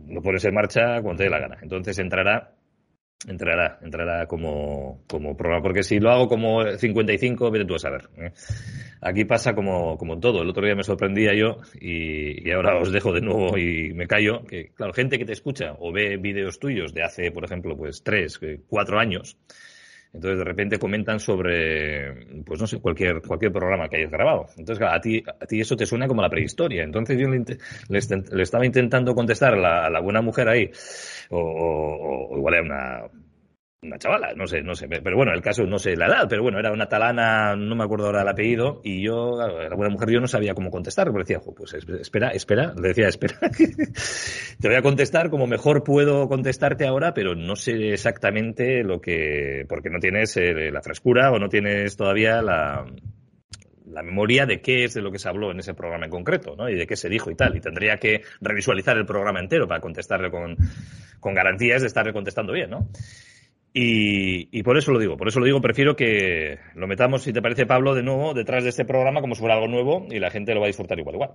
lo 0.09 0.21
pones 0.21 0.44
en 0.44 0.53
marcha 0.53 1.01
cuando 1.01 1.19
te 1.19 1.24
dé 1.24 1.30
la 1.30 1.39
gana. 1.39 1.57
Entonces 1.62 1.98
entrará 2.00 2.51
entrará, 3.27 3.79
entrará 3.81 4.25
como, 4.27 5.03
como 5.07 5.35
programa, 5.35 5.62
porque 5.63 5.83
si 5.83 6.00
lo 6.00 6.12
hago 6.12 6.27
como 6.27 6.65
55, 6.65 7.51
vete 7.51 7.65
tú 7.65 7.75
a 7.75 7.79
saber. 7.79 8.09
¿eh? 8.18 8.31
Aquí 9.01 9.25
pasa 9.25 9.53
como, 9.53 9.97
como 9.97 10.19
todo. 10.19 10.41
El 10.41 10.50
otro 10.50 10.65
día 10.65 10.75
me 10.75 10.83
sorprendía 10.83 11.33
yo 11.33 11.57
y, 11.79 12.47
y, 12.47 12.51
ahora 12.51 12.77
os 12.77 12.91
dejo 12.91 13.12
de 13.13 13.21
nuevo 13.21 13.57
y 13.57 13.94
me 13.94 14.07
callo, 14.07 14.44
que 14.45 14.69
claro, 14.69 14.94
gente 14.94 15.18
que 15.18 15.25
te 15.25 15.33
escucha 15.33 15.75
o 15.79 15.91
ve 15.91 16.18
vídeos 16.18 16.59
tuyos 16.59 16.94
de 16.94 17.03
hace, 17.03 17.31
por 17.31 17.45
ejemplo, 17.45 17.75
pues 17.75 18.03
tres, 18.03 18.39
cuatro 18.68 19.00
años, 19.00 19.38
entonces 20.13 20.40
de 20.40 20.44
repente 20.44 20.78
comentan 20.78 21.19
sobre, 21.19 22.44
pues 22.44 22.60
no 22.60 22.68
sé, 22.68 22.80
cualquier, 22.80 23.22
cualquier 23.22 23.52
programa 23.52 23.88
que 23.88 23.98
hayas 23.98 24.12
grabado. 24.12 24.48
Entonces, 24.58 24.86
a 24.90 25.00
ti, 25.00 25.24
a 25.25 25.46
ti 25.46 25.62
eso 25.62 25.78
te 25.78 25.86
suena 25.86 26.08
como 26.08 26.22
la 26.22 26.30
prehistoria. 26.30 26.84
Entonces 26.84 27.18
yo 27.18 27.30
le, 27.30 27.40
le, 27.40 28.00
le 28.31 28.44
estaba 28.44 28.66
intentando 28.66 29.15
contestar 29.15 29.53
a 29.53 29.58
la, 29.58 29.86
a 29.86 29.89
la, 29.89 30.01
buena 30.01 30.22
mujer 30.22 30.50
ahí, 30.50 30.70
o, 31.30 31.39
o, 31.39 32.34
o 32.34 32.38
igual 32.38 32.53
era 32.56 32.63
una, 32.63 33.03
una 33.83 33.97
chavala, 33.97 34.33
no 34.35 34.45
sé, 34.45 34.61
no 34.61 34.75
sé, 34.75 34.88
pero 34.88 35.17
bueno, 35.17 35.33
el 35.33 35.41
caso 35.41 35.63
no 35.63 35.79
sé 35.79 35.95
la 35.95 36.05
edad, 36.05 36.27
pero 36.29 36.43
bueno, 36.43 36.59
era 36.59 36.71
una 36.71 36.88
talana, 36.88 37.55
no 37.55 37.75
me 37.75 37.83
acuerdo 37.83 38.05
ahora 38.05 38.21
el 38.21 38.27
apellido, 38.27 38.79
y 38.83 39.03
yo, 39.03 39.35
la 39.38 39.75
buena 39.75 39.91
mujer, 39.91 40.11
yo 40.11 40.19
no 40.19 40.27
sabía 40.27 40.53
cómo 40.53 40.69
contestar, 40.69 41.07
porque 41.07 41.33
decía, 41.33 41.39
pues 41.39 41.73
espera, 41.73 42.29
espera, 42.29 42.75
le 42.79 42.89
decía, 42.89 43.07
espera, 43.07 43.39
te 44.59 44.67
voy 44.67 44.77
a 44.77 44.83
contestar 44.83 45.31
como 45.31 45.47
mejor 45.47 45.83
puedo 45.83 46.27
contestarte 46.27 46.85
ahora, 46.85 47.15
pero 47.15 47.33
no 47.33 47.55
sé 47.55 47.93
exactamente 47.93 48.83
lo 48.83 49.01
que, 49.01 49.65
porque 49.67 49.89
no 49.89 49.97
tienes 49.97 50.38
eh, 50.38 50.69
la 50.71 50.83
frescura 50.83 51.31
o 51.31 51.39
no 51.39 51.50
tienes 51.50 51.97
todavía 51.97 52.43
la, 52.43 52.85
la 53.88 54.03
memoria 54.03 54.45
de 54.45 54.61
qué 54.61 54.83
es 54.83 54.93
de 54.93 55.01
lo 55.01 55.11
que 55.11 55.17
se 55.17 55.27
habló 55.27 55.50
en 55.50 55.59
ese 55.59 55.73
programa 55.73 56.05
en 56.05 56.11
concreto, 56.11 56.55
¿no? 56.55 56.69
Y 56.69 56.75
de 56.75 56.85
qué 56.85 56.95
se 56.95 57.09
dijo 57.09 57.31
y 57.31 57.35
tal. 57.35 57.55
Y 57.55 57.61
tendría 57.61 57.97
que 57.97 58.21
revisualizar 58.41 58.95
el 58.97 59.07
programa 59.07 59.39
entero 59.39 59.67
para 59.67 59.81
contestarle 59.81 60.29
con, 60.29 60.55
con 61.19 61.33
garantías 61.33 61.81
de 61.81 61.88
estarle 61.88 62.13
contestando 62.13 62.53
bien, 62.53 62.69
¿no? 62.69 62.88
Y, 63.74 64.50
y, 64.51 64.63
por 64.63 64.78
eso 64.78 64.92
lo 64.92 65.00
digo, 65.00 65.16
por 65.16 65.30
eso 65.30 65.40
lo 65.40 65.46
digo, 65.46 65.62
prefiero 65.62 65.96
que 65.96 66.60
lo 66.75 66.88
metamos, 66.88 67.22
si 67.22 67.32
te 67.32 67.42
parece, 67.42 67.66
Pablo, 67.66 67.96
de 67.96 68.04
nuevo 68.04 68.34
detrás 68.34 68.63
de 68.63 68.70
este 68.70 68.84
programa 68.84 69.22
como 69.22 69.34
si 69.34 69.40
fuera 69.40 69.56
algo 69.56 69.68
nuevo 69.68 70.08
y 70.10 70.20
la 70.20 70.30
gente 70.30 70.54
lo 70.54 70.60
va 70.60 70.66
a 70.66 70.68
disfrutar 70.68 71.00
igual, 71.00 71.16
igual. 71.16 71.32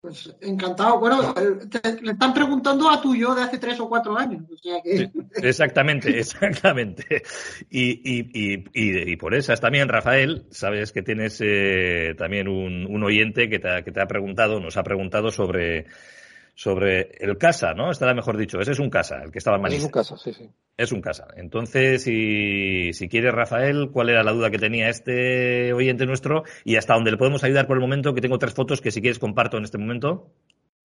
Pues 0.00 0.32
encantado. 0.40 1.00
Bueno, 1.00 1.34
te, 1.34 2.00
le 2.02 2.12
están 2.12 2.32
preguntando 2.32 2.88
a 2.88 3.02
tu 3.02 3.16
yo 3.16 3.34
de 3.34 3.42
hace 3.42 3.58
tres 3.58 3.80
o 3.80 3.88
cuatro 3.88 4.16
años. 4.16 4.44
O 4.48 4.56
sea 4.56 4.80
que... 4.80 4.96
sí, 4.96 5.10
exactamente, 5.42 6.10
exactamente. 6.18 7.22
Y, 7.68 8.00
y, 8.04 8.64
y, 8.72 9.16
por 9.16 9.34
esas 9.34 9.60
también, 9.60 9.88
Rafael, 9.88 10.46
sabes 10.50 10.92
que 10.92 11.02
tienes 11.02 11.40
eh, 11.40 12.14
también 12.16 12.46
un, 12.46 12.86
un 12.86 13.02
oyente 13.02 13.48
que 13.48 13.58
te, 13.58 13.68
ha, 13.68 13.82
que 13.82 13.90
te 13.90 14.00
ha 14.00 14.06
preguntado, 14.06 14.60
nos 14.60 14.76
ha 14.76 14.84
preguntado 14.84 15.32
sobre 15.32 15.86
sobre 16.58 17.12
el 17.20 17.38
casa, 17.38 17.72
¿no? 17.72 17.92
Estará 17.92 18.14
mejor 18.14 18.36
dicho. 18.36 18.58
Ese 18.58 18.72
es 18.72 18.80
un 18.80 18.90
casa, 18.90 19.22
el 19.22 19.30
que 19.30 19.38
estaba 19.38 19.58
en 19.58 19.62
Manila. 19.62 19.78
Es 19.78 19.84
un 19.84 19.92
casa, 19.92 20.16
sí, 20.16 20.32
sí. 20.32 20.50
Es 20.76 20.90
un 20.90 21.00
casa. 21.00 21.28
Entonces, 21.36 22.02
si, 22.02 22.92
si 22.94 23.08
quieres, 23.08 23.32
Rafael, 23.32 23.90
¿cuál 23.92 24.08
era 24.08 24.24
la 24.24 24.32
duda 24.32 24.50
que 24.50 24.58
tenía 24.58 24.88
este 24.88 25.72
oyente 25.72 26.04
nuestro? 26.04 26.42
Y 26.64 26.74
hasta 26.74 26.94
dónde 26.94 27.12
le 27.12 27.16
podemos 27.16 27.44
ayudar 27.44 27.68
por 27.68 27.76
el 27.76 27.80
momento, 27.80 28.12
que 28.12 28.20
tengo 28.20 28.38
tres 28.38 28.54
fotos 28.54 28.80
que 28.80 28.90
si 28.90 29.00
quieres 29.00 29.20
comparto 29.20 29.56
en 29.56 29.62
este 29.62 29.78
momento. 29.78 30.32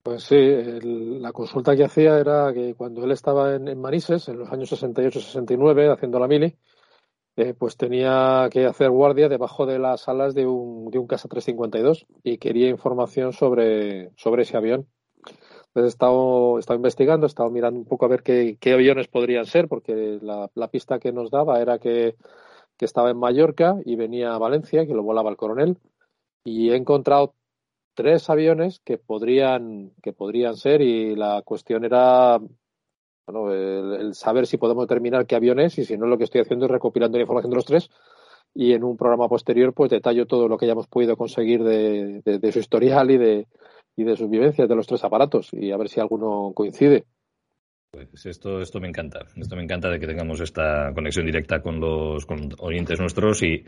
Pues 0.02 0.25
sí, 0.25 0.37
el, 0.37 1.23
la 1.23 1.33
consulta 1.33 1.75
que 1.75 1.85
hacía 1.85 2.19
era 2.19 2.52
que 2.52 2.75
cuando 2.75 3.07
él 3.07 3.12
estaba 3.12 3.55
en, 3.55 3.67
en 3.67 3.81
Manises, 3.81 4.29
en 4.29 4.41
los 4.41 4.52
años 4.52 4.71
68-69, 4.71 5.91
haciendo 5.91 6.19
la 6.19 6.29
mili, 6.29 6.55
eh, 7.37 7.55
pues 7.55 7.79
tenía 7.79 8.47
que 8.50 8.67
hacer 8.67 8.91
guardia 8.91 9.31
debajo 9.31 9.64
de 9.64 9.79
las 9.79 10.07
alas 10.07 10.35
de 10.35 10.45
un, 10.45 10.91
de 10.91 10.99
un 10.99 11.07
Casa 11.07 11.29
352 11.31 12.05
y 12.23 12.37
quería 12.37 12.69
información 12.69 13.33
sobre, 13.33 14.11
sobre 14.19 14.43
ese 14.43 14.59
avión. 14.59 14.87
Entonces 15.75 15.95
he 15.95 16.59
estado, 16.59 16.76
investigando, 16.76 17.25
he 17.25 17.29
estado 17.29 17.50
mirando 17.50 17.81
un 17.81 17.87
poco 17.87 18.05
a 18.05 18.09
ver 18.09 18.23
qué, 18.23 18.59
aviones 18.75 19.09
podrían 19.09 19.47
ser, 19.47 19.69
porque 19.69 20.19
la, 20.21 20.69
pista 20.69 20.99
que 20.99 21.12
nos 21.12 21.31
daba 21.31 21.62
era 21.62 21.79
que, 21.79 22.17
estaba 22.79 23.11
en 23.11 23.17
Mallorca 23.17 23.76
y 23.85 23.95
venía 23.95 24.35
a 24.35 24.38
Valencia, 24.38 24.85
que 24.85 24.93
lo 24.93 25.05
volaba 25.05 25.31
el 25.31 25.37
coronel, 25.37 25.79
y 26.43 26.71
he 26.71 26.76
encontrado 26.76 27.35
tres 27.95 28.29
aviones 28.29 28.81
que 28.81 28.99
podrían, 28.99 29.93
que 30.02 30.12
podrían 30.12 30.57
ser 30.57 30.81
y 30.83 31.14
la 31.14 31.43
cuestión 31.43 31.85
era 31.85 32.41
bueno, 33.25 33.52
el, 33.52 34.14
saber 34.14 34.49
si 34.49 34.57
podemos 34.57 34.88
determinar 34.88 35.26
qué 35.26 35.37
avión 35.37 35.61
es 35.61 35.79
y 35.79 35.85
si 35.85 35.97
no 35.97 36.07
lo 36.07 36.19
que 36.19 36.25
estoy 36.25 36.41
haciendo 36.41 36.64
es 36.67 36.73
recopilando 36.73 37.19
la 37.19 37.23
información 37.23 37.50
de 37.50 37.57
los 37.57 37.67
tres 37.67 37.88
y 38.52 38.73
en 38.73 38.83
un 38.83 38.97
programa 38.97 39.29
posterior 39.29 39.73
pues 39.73 39.91
detallo 39.91 40.26
todo 40.26 40.49
lo 40.49 40.59
que 40.59 40.64
hayamos 40.64 40.88
podido 40.88 41.17
conseguir 41.17 41.62
de 41.62 42.52
su 42.52 42.59
historial 42.59 43.12
y 43.12 43.19
de, 43.19 43.47
y 43.96 44.04
de 44.04 44.16
sus 44.16 44.30
vivencias 44.30 44.68
de 44.68 44.75
los 44.75 44.87
tres 44.87 45.04
aparatos 45.04 45.50
y 45.52 45.70
a 45.70 45.76
ver 45.76 45.88
si 45.88 46.00
alguno 46.00 46.52
coincide. 46.54 47.04
Pues 47.92 48.25
esto, 48.25 48.61
esto 48.61 48.80
me 48.80 48.88
encanta. 48.88 49.26
Esto 49.37 49.54
me 49.54 49.62
encanta 49.62 49.90
de 49.90 50.00
que 50.00 50.06
tengamos 50.06 50.40
esta 50.40 50.92
conexión 50.94 51.26
directa 51.26 51.61
con 51.61 51.78
los 51.78 52.25
con 52.25 52.49
oyentes 52.61 52.99
nuestros 52.99 53.42
y, 53.42 53.64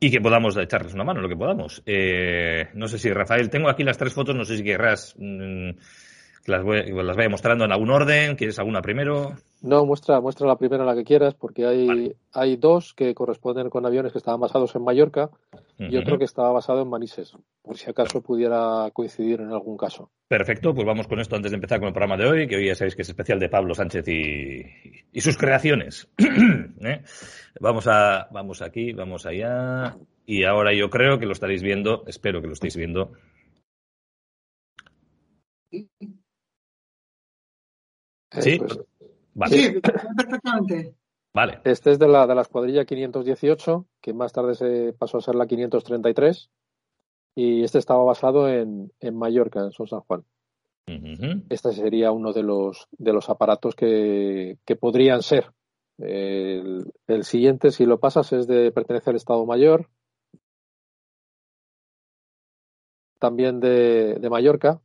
y 0.00 0.10
que 0.10 0.20
podamos 0.20 0.56
echarles 0.56 0.94
una 0.94 1.04
mano, 1.04 1.20
lo 1.20 1.28
que 1.28 1.36
podamos. 1.36 1.80
Eh, 1.86 2.68
no 2.74 2.88
sé 2.88 2.98
si, 2.98 3.10
Rafael, 3.10 3.48
tengo 3.48 3.68
aquí 3.68 3.84
las 3.84 3.96
tres 3.96 4.12
fotos, 4.12 4.34
no 4.34 4.44
sé 4.44 4.56
si 4.56 4.64
querrás 4.64 5.14
mmm, 5.16 5.70
las, 6.46 6.62
voy, 6.62 6.90
las 6.90 7.16
vaya 7.16 7.28
mostrando 7.28 7.64
en 7.64 7.72
algún 7.72 7.90
orden. 7.90 8.36
¿Quieres 8.36 8.58
alguna 8.58 8.82
primero? 8.82 9.34
No, 9.62 9.84
muestra, 9.84 10.20
muestra 10.20 10.46
la 10.46 10.56
primera 10.56 10.84
la 10.84 10.94
que 10.94 11.04
quieras, 11.04 11.34
porque 11.34 11.66
hay, 11.66 11.86
vale. 11.86 12.16
hay 12.32 12.56
dos 12.56 12.94
que 12.94 13.14
corresponden 13.14 13.68
con 13.68 13.84
aviones 13.84 14.12
que 14.12 14.18
estaban 14.18 14.40
basados 14.40 14.74
en 14.74 14.82
Mallorca 14.82 15.30
uh 15.52 15.58
-huh. 15.78 15.92
y 15.92 15.96
otro 15.98 16.18
que 16.18 16.24
estaba 16.24 16.50
basado 16.50 16.80
en 16.80 16.88
Manises, 16.88 17.36
por 17.62 17.76
si 17.76 17.90
acaso 17.90 18.22
pudiera 18.22 18.88
coincidir 18.92 19.40
en 19.40 19.52
algún 19.52 19.76
caso. 19.76 20.10
Perfecto, 20.28 20.72
pues 20.74 20.86
vamos 20.86 21.06
con 21.06 21.20
esto 21.20 21.36
antes 21.36 21.50
de 21.50 21.56
empezar 21.56 21.78
con 21.78 21.88
el 21.88 21.94
programa 21.94 22.16
de 22.16 22.28
hoy, 22.28 22.46
que 22.48 22.56
hoy 22.56 22.66
ya 22.68 22.74
sabéis 22.74 22.96
que 22.96 23.02
es 23.02 23.08
especial 23.10 23.38
de 23.38 23.50
Pablo 23.50 23.74
Sánchez 23.74 24.08
y, 24.08 24.62
y 25.12 25.20
sus 25.20 25.36
creaciones. 25.36 26.10
¿Eh? 26.80 27.02
Vamos 27.60 27.86
a, 27.86 28.28
vamos 28.32 28.62
aquí, 28.62 28.92
vamos 28.92 29.26
allá. 29.26 29.96
Y 30.24 30.44
ahora 30.44 30.72
yo 30.72 30.88
creo 30.88 31.18
que 31.18 31.26
lo 31.26 31.32
estaréis 31.32 31.62
viendo, 31.62 32.04
espero 32.06 32.40
que 32.40 32.46
lo 32.46 32.54
estéis 32.54 32.76
viendo. 32.76 33.12
Sí, 38.30 38.58
pues, 38.58 38.78
vale. 39.34 39.56
Sí, 39.56 39.80
perfectamente. 39.80 40.94
Vale. 41.32 41.60
Este 41.64 41.92
es 41.92 41.98
de 41.98 42.08
la, 42.08 42.26
de 42.26 42.34
la 42.34 42.42
escuadrilla 42.42 42.84
518, 42.84 43.86
que 44.00 44.12
más 44.12 44.32
tarde 44.32 44.54
se 44.54 44.92
pasó 44.92 45.18
a 45.18 45.20
ser 45.20 45.34
la 45.36 45.46
533. 45.46 46.50
Y 47.36 47.62
este 47.62 47.78
estaba 47.78 48.02
basado 48.02 48.48
en, 48.48 48.92
en 49.00 49.16
Mallorca, 49.16 49.60
en 49.60 49.72
Son 49.72 49.86
San 49.86 50.00
Juan. 50.00 50.24
Uh 50.88 50.92
-huh. 50.92 51.44
Este 51.48 51.72
sería 51.72 52.10
uno 52.10 52.32
de 52.32 52.42
los, 52.42 52.88
de 52.98 53.12
los 53.12 53.30
aparatos 53.30 53.74
que, 53.76 54.58
que 54.64 54.76
podrían 54.76 55.22
ser. 55.22 55.52
El, 55.98 56.92
el, 57.06 57.24
siguiente, 57.24 57.70
si 57.70 57.84
lo 57.84 58.00
pasas, 58.00 58.32
es 58.32 58.46
de 58.46 58.72
pertenece 58.72 59.10
al 59.10 59.16
Estado 59.16 59.46
Mayor. 59.46 59.88
También 63.20 63.60
de, 63.60 64.14
de 64.14 64.30
Mallorca. 64.30 64.80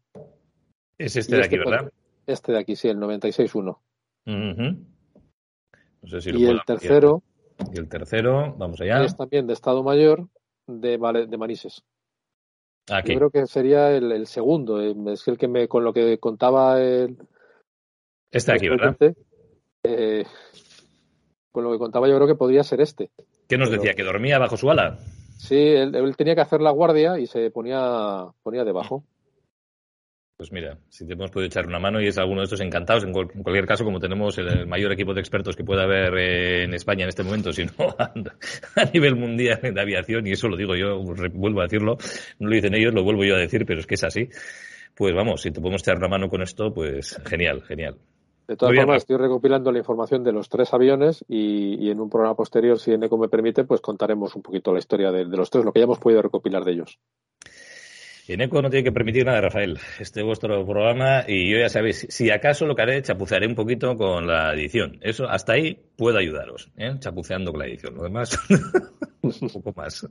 Es 0.97 1.15
este 1.15 1.37
de 1.37 1.45
aquí, 1.45 1.55
este, 1.55 1.69
¿verdad? 1.69 1.91
Este 2.27 2.51
de 2.51 2.59
aquí, 2.59 2.75
sí, 2.75 2.87
el 2.87 2.97
96-1. 2.97 3.77
Uh 4.27 4.31
-huh. 4.31 4.85
No 6.01 6.09
sé 6.09 6.21
si 6.21 6.31
y 6.31 6.45
el 6.45 6.61
tercero. 6.65 7.23
Y 7.73 7.77
el 7.77 7.87
tercero, 7.87 8.53
vamos 8.57 8.81
allá. 8.81 9.03
Es 9.03 9.15
también 9.15 9.47
de 9.47 9.53
Estado 9.53 9.83
Mayor 9.83 10.27
de, 10.67 10.97
de 11.29 11.37
Manises. 11.37 11.83
Aquí. 12.91 13.13
Yo 13.13 13.17
creo 13.17 13.29
que 13.31 13.47
sería 13.47 13.91
el, 13.91 14.11
el, 14.11 14.27
segundo. 14.27 14.81
eh, 14.81 14.93
Es 15.07 15.27
el 15.27 15.37
que 15.37 15.47
me, 15.47 15.67
con 15.67 15.83
lo 15.83 15.93
que 15.93 16.19
contaba 16.19 16.81
el. 16.81 17.17
Este 18.31 18.51
de 18.51 18.57
aquí, 18.57 18.69
¿verdad? 18.69 18.95
Eh, 19.83 20.25
con 21.51 21.63
lo 21.63 21.71
que 21.71 21.77
contaba, 21.77 22.07
yo 22.07 22.15
creo 22.15 22.27
que 22.27 22.35
podría 22.35 22.63
ser 22.63 22.81
este. 22.81 23.09
¿Qué 23.47 23.57
nos 23.57 23.69
Pero, 23.69 23.81
decía? 23.81 23.95
¿Que 23.95 24.03
dormía 24.03 24.37
bajo 24.37 24.57
su 24.57 24.69
ala? 24.69 24.97
Sí, 25.37 25.55
él, 25.55 25.95
él, 25.95 26.15
tenía 26.17 26.35
que 26.35 26.41
hacer 26.41 26.61
la 26.61 26.71
guardia 26.71 27.19
y 27.19 27.27
se 27.27 27.49
ponía, 27.51 28.25
ponía 28.43 28.63
debajo. 28.63 29.03
Pues 30.37 30.51
mira, 30.51 30.77
si 30.89 31.07
te 31.07 31.13
hemos 31.13 31.31
podido 31.31 31.47
echar 31.47 31.65
una 31.65 31.79
mano 31.79 32.01
y 32.01 32.07
es 32.07 32.17
alguno 32.17 32.41
de 32.41 32.43
estos 32.43 32.59
encantados, 32.59 33.05
en, 33.05 33.13
cual, 33.13 33.29
en 33.33 33.41
cualquier 33.41 33.65
caso, 33.65 33.85
como 33.85 34.01
tenemos 34.01 34.37
el, 34.37 34.49
el, 34.49 34.67
mayor 34.67 34.91
equipo 34.91 35.13
de 35.13 35.21
expertos 35.21 35.55
que 35.55 35.63
pueda 35.63 35.83
haber 35.83 36.13
eh, 36.17 36.63
en 36.65 36.73
España 36.73 37.03
en 37.03 37.09
este 37.09 37.23
momento, 37.23 37.53
sino 37.53 37.71
a, 37.97 38.11
a, 38.75 38.85
nivel 38.93 39.15
mundial 39.15 39.61
de 39.61 39.81
aviación, 39.81 40.27
y 40.27 40.31
eso 40.31 40.49
lo 40.49 40.57
digo 40.57 40.75
yo, 40.75 40.99
vuelvo 40.99 41.61
a 41.61 41.63
decirlo, 41.63 41.97
no 42.39 42.49
lo 42.49 42.55
dicen 42.55 42.75
ellos, 42.75 42.93
lo 42.93 43.03
vuelvo 43.03 43.23
yo 43.23 43.35
a 43.35 43.39
decir, 43.39 43.65
pero 43.65 43.79
es 43.79 43.87
que 43.87 43.95
es 43.95 44.03
así. 44.03 44.27
Pues 44.93 45.15
vamos, 45.15 45.41
si 45.41 45.51
te 45.51 45.61
podemos 45.61 45.81
echar 45.81 45.97
una 45.97 46.09
mano 46.09 46.27
con 46.27 46.41
esto, 46.41 46.73
pues 46.73 47.17
genial, 47.25 47.61
genial. 47.63 47.97
De 48.47 48.57
todas 48.57 48.75
formas, 48.75 48.97
estoy 48.97 49.17
recopilando 49.17 49.71
la 49.71 49.79
información 49.79 50.23
de 50.23 50.33
los 50.33 50.49
tres 50.49 50.73
aviones 50.73 51.23
y, 51.29 51.83
y, 51.83 51.89
en 51.89 51.99
un 51.99 52.09
programa 52.09 52.35
posterior, 52.35 52.77
si 52.77 52.91
Eneco 52.91 53.17
me 53.17 53.29
permite, 53.29 53.63
pues 53.63 53.79
contaremos 53.79 54.35
un 54.35 54.41
poquito 54.41 54.73
la 54.73 54.79
historia 54.79 55.11
de, 55.11 55.25
de 55.25 55.37
los 55.37 55.49
tres, 55.49 55.63
lo 55.63 55.71
que 55.71 55.79
ya 55.79 55.85
hemos 55.85 55.99
podido 55.99 56.21
recopilar 56.21 56.63
de 56.63 56.73
ellos. 56.73 56.99
Eneco 58.33 58.61
no 58.61 58.69
tiene 58.69 58.83
que 58.83 58.91
permitir 58.91 59.25
nada, 59.25 59.41
Rafael. 59.41 59.79
Este 59.99 60.21
es 60.21 60.25
vuestro 60.25 60.65
programa 60.65 61.23
y 61.27 61.51
yo 61.51 61.59
ya 61.59 61.69
sabéis, 61.69 62.07
si 62.09 62.31
acaso 62.31 62.65
lo 62.65 62.75
que 62.75 62.81
haré, 62.81 63.01
chapucearé 63.01 63.47
un 63.47 63.55
poquito 63.55 63.95
con 63.95 64.25
la 64.25 64.53
edición. 64.53 64.97
Eso, 65.01 65.29
hasta 65.29 65.53
ahí 65.53 65.79
puedo 65.95 66.17
ayudaros, 66.17 66.71
¿eh? 66.75 66.95
chapuceando 66.99 67.51
con 67.51 67.59
la 67.59 67.67
edición. 67.67 67.95
Lo 67.95 68.03
demás, 68.03 68.37
un 69.21 69.49
poco 69.49 69.73
más. 69.75 70.07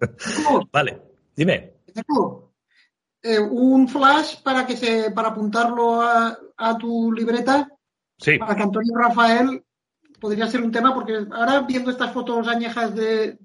vale, 0.72 1.00
dime. 1.34 1.74
Eh, 3.22 3.40
un 3.40 3.88
flash 3.88 4.42
para 4.42 4.66
que 4.66 4.76
se, 4.76 5.10
para 5.10 5.28
apuntarlo 5.28 6.02
a, 6.02 6.38
a 6.56 6.78
tu 6.78 7.10
libreta. 7.12 7.68
Sí. 8.18 8.38
Para 8.38 8.54
que 8.54 8.62
Antonio 8.62 8.94
Rafael 8.96 9.64
podría 10.20 10.46
ser 10.46 10.62
un 10.62 10.70
tema, 10.70 10.94
porque 10.94 11.26
ahora 11.32 11.62
viendo 11.62 11.90
estas 11.90 12.12
fotos 12.12 12.46
añejas 12.48 12.94
de, 12.94 13.38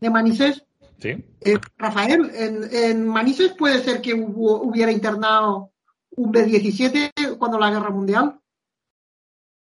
de 0.00 0.10
Manises, 0.10 0.64
Sí. 0.98 1.10
Eh, 1.40 1.58
Rafael, 1.76 2.30
en, 2.34 2.68
en, 2.72 3.06
Manises 3.06 3.52
puede 3.52 3.80
ser 3.80 4.00
que 4.00 4.14
hubo, 4.14 4.62
hubiera 4.62 4.90
internado 4.90 5.70
un 6.10 6.32
B-17 6.32 7.38
cuando 7.38 7.58
la 7.58 7.70
guerra 7.70 7.90
mundial. 7.90 8.40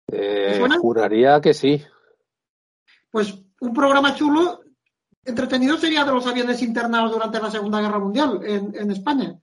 Eh, 0.09 0.65
juraría 0.79 1.41
que 1.41 1.53
sí. 1.53 1.83
Pues 3.11 3.37
un 3.59 3.73
programa 3.73 4.15
chulo, 4.15 4.61
entretenido 5.25 5.77
sería 5.77 6.05
de 6.05 6.13
los 6.13 6.25
aviones 6.25 6.61
internados 6.61 7.11
durante 7.11 7.41
la 7.41 7.51
Segunda 7.51 7.81
Guerra 7.81 7.99
Mundial 7.99 8.39
en, 8.43 8.73
en 8.73 8.91
España. 8.91 9.37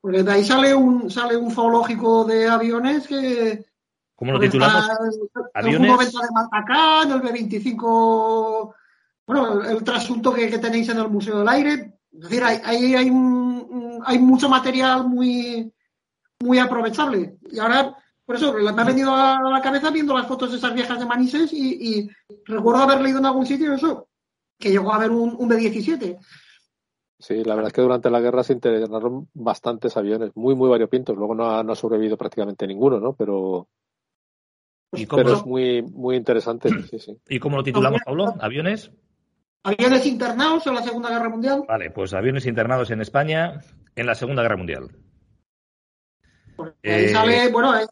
Porque 0.00 0.22
de 0.22 0.30
ahí 0.30 0.44
sale 0.44 0.72
un, 0.72 1.10
sale 1.10 1.36
un 1.36 1.50
zoológico 1.50 2.24
de 2.24 2.48
aviones 2.48 3.08
que. 3.08 3.66
¿Cómo 4.14 4.32
lo 4.32 4.38
titulamos? 4.38 4.88
El, 5.54 5.66
el 5.66 5.82
90 5.86 6.20
de 6.20 6.28
Matacán, 6.32 7.10
el 7.10 7.20
B-25 7.20 8.74
bueno, 9.28 9.62
el, 9.62 9.84
trasunto 9.84 10.32
que, 10.32 10.48
que, 10.48 10.58
tenéis 10.58 10.88
en 10.88 10.96
el 10.96 11.10
Museo 11.10 11.38
del 11.38 11.48
Aire. 11.48 11.98
Es 12.10 12.20
decir, 12.20 12.42
ahí 12.42 12.60
hay, 12.64 12.94
hay, 12.94 13.10
un, 13.10 14.00
hay, 14.06 14.18
mucho 14.18 14.48
material 14.48 15.06
muy, 15.06 15.70
muy 16.40 16.58
aprovechable. 16.58 17.36
Y 17.52 17.58
ahora, 17.58 17.94
por 18.24 18.36
eso, 18.36 18.54
me 18.54 18.70
ha 18.70 18.84
venido 18.84 19.14
a 19.14 19.38
la 19.42 19.60
cabeza 19.60 19.90
viendo 19.90 20.16
las 20.16 20.26
fotos 20.26 20.50
de 20.50 20.56
esas 20.56 20.72
viejas 20.72 20.98
de 20.98 21.04
Manises 21.04 21.52
y, 21.52 21.98
y 21.98 22.10
recuerdo 22.46 22.82
haber 22.82 23.02
leído 23.02 23.18
en 23.18 23.26
algún 23.26 23.44
sitio 23.44 23.74
eso, 23.74 24.08
que 24.58 24.70
llegó 24.70 24.92
a 24.92 24.96
haber 24.96 25.10
un, 25.10 25.36
un 25.38 25.46
B-17. 25.46 26.18
Sí, 27.18 27.44
la 27.44 27.54
verdad 27.54 27.68
es 27.68 27.74
que 27.74 27.82
durante 27.82 28.08
la 28.08 28.20
guerra 28.20 28.42
se 28.42 28.54
internaron 28.54 29.28
bastantes 29.34 29.94
aviones, 29.98 30.34
muy, 30.36 30.54
muy 30.54 30.70
variopintos. 30.70 31.14
Luego 31.14 31.34
no 31.34 31.50
ha, 31.50 31.62
no 31.62 31.72
ha 31.72 31.76
sobrevivido 31.76 32.16
prácticamente 32.16 32.66
ninguno, 32.66 32.98
¿no? 32.98 33.12
Pero, 33.12 33.68
¿Y 34.92 35.04
cómo 35.04 35.22
pero 35.22 35.36
es 35.36 35.44
muy, 35.44 35.82
muy 35.82 36.16
interesante. 36.16 36.70
Sí, 36.88 36.98
sí. 36.98 37.18
¿Y 37.28 37.38
cómo 37.38 37.58
lo 37.58 37.62
titulamos, 37.62 38.00
Pablo? 38.06 38.34
¿Aviones? 38.40 38.90
Aviones 39.68 40.06
internados 40.06 40.66
en 40.66 40.74
la 40.74 40.82
Segunda 40.82 41.10
Guerra 41.10 41.28
Mundial. 41.28 41.64
Vale, 41.68 41.90
pues 41.90 42.14
aviones 42.14 42.46
internados 42.46 42.90
en 42.90 43.02
España 43.02 43.60
en 43.94 44.06
la 44.06 44.14
Segunda 44.14 44.40
Guerra 44.40 44.56
Mundial. 44.56 44.88
Porque 46.56 46.90
ahí 46.90 47.04
eh... 47.04 47.08
sale, 47.10 47.48
bueno, 47.52 47.72
hay 47.72 47.84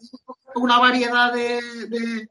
una 0.54 0.78
variedad 0.78 1.35
de, 1.35 1.61
de, 1.88 2.28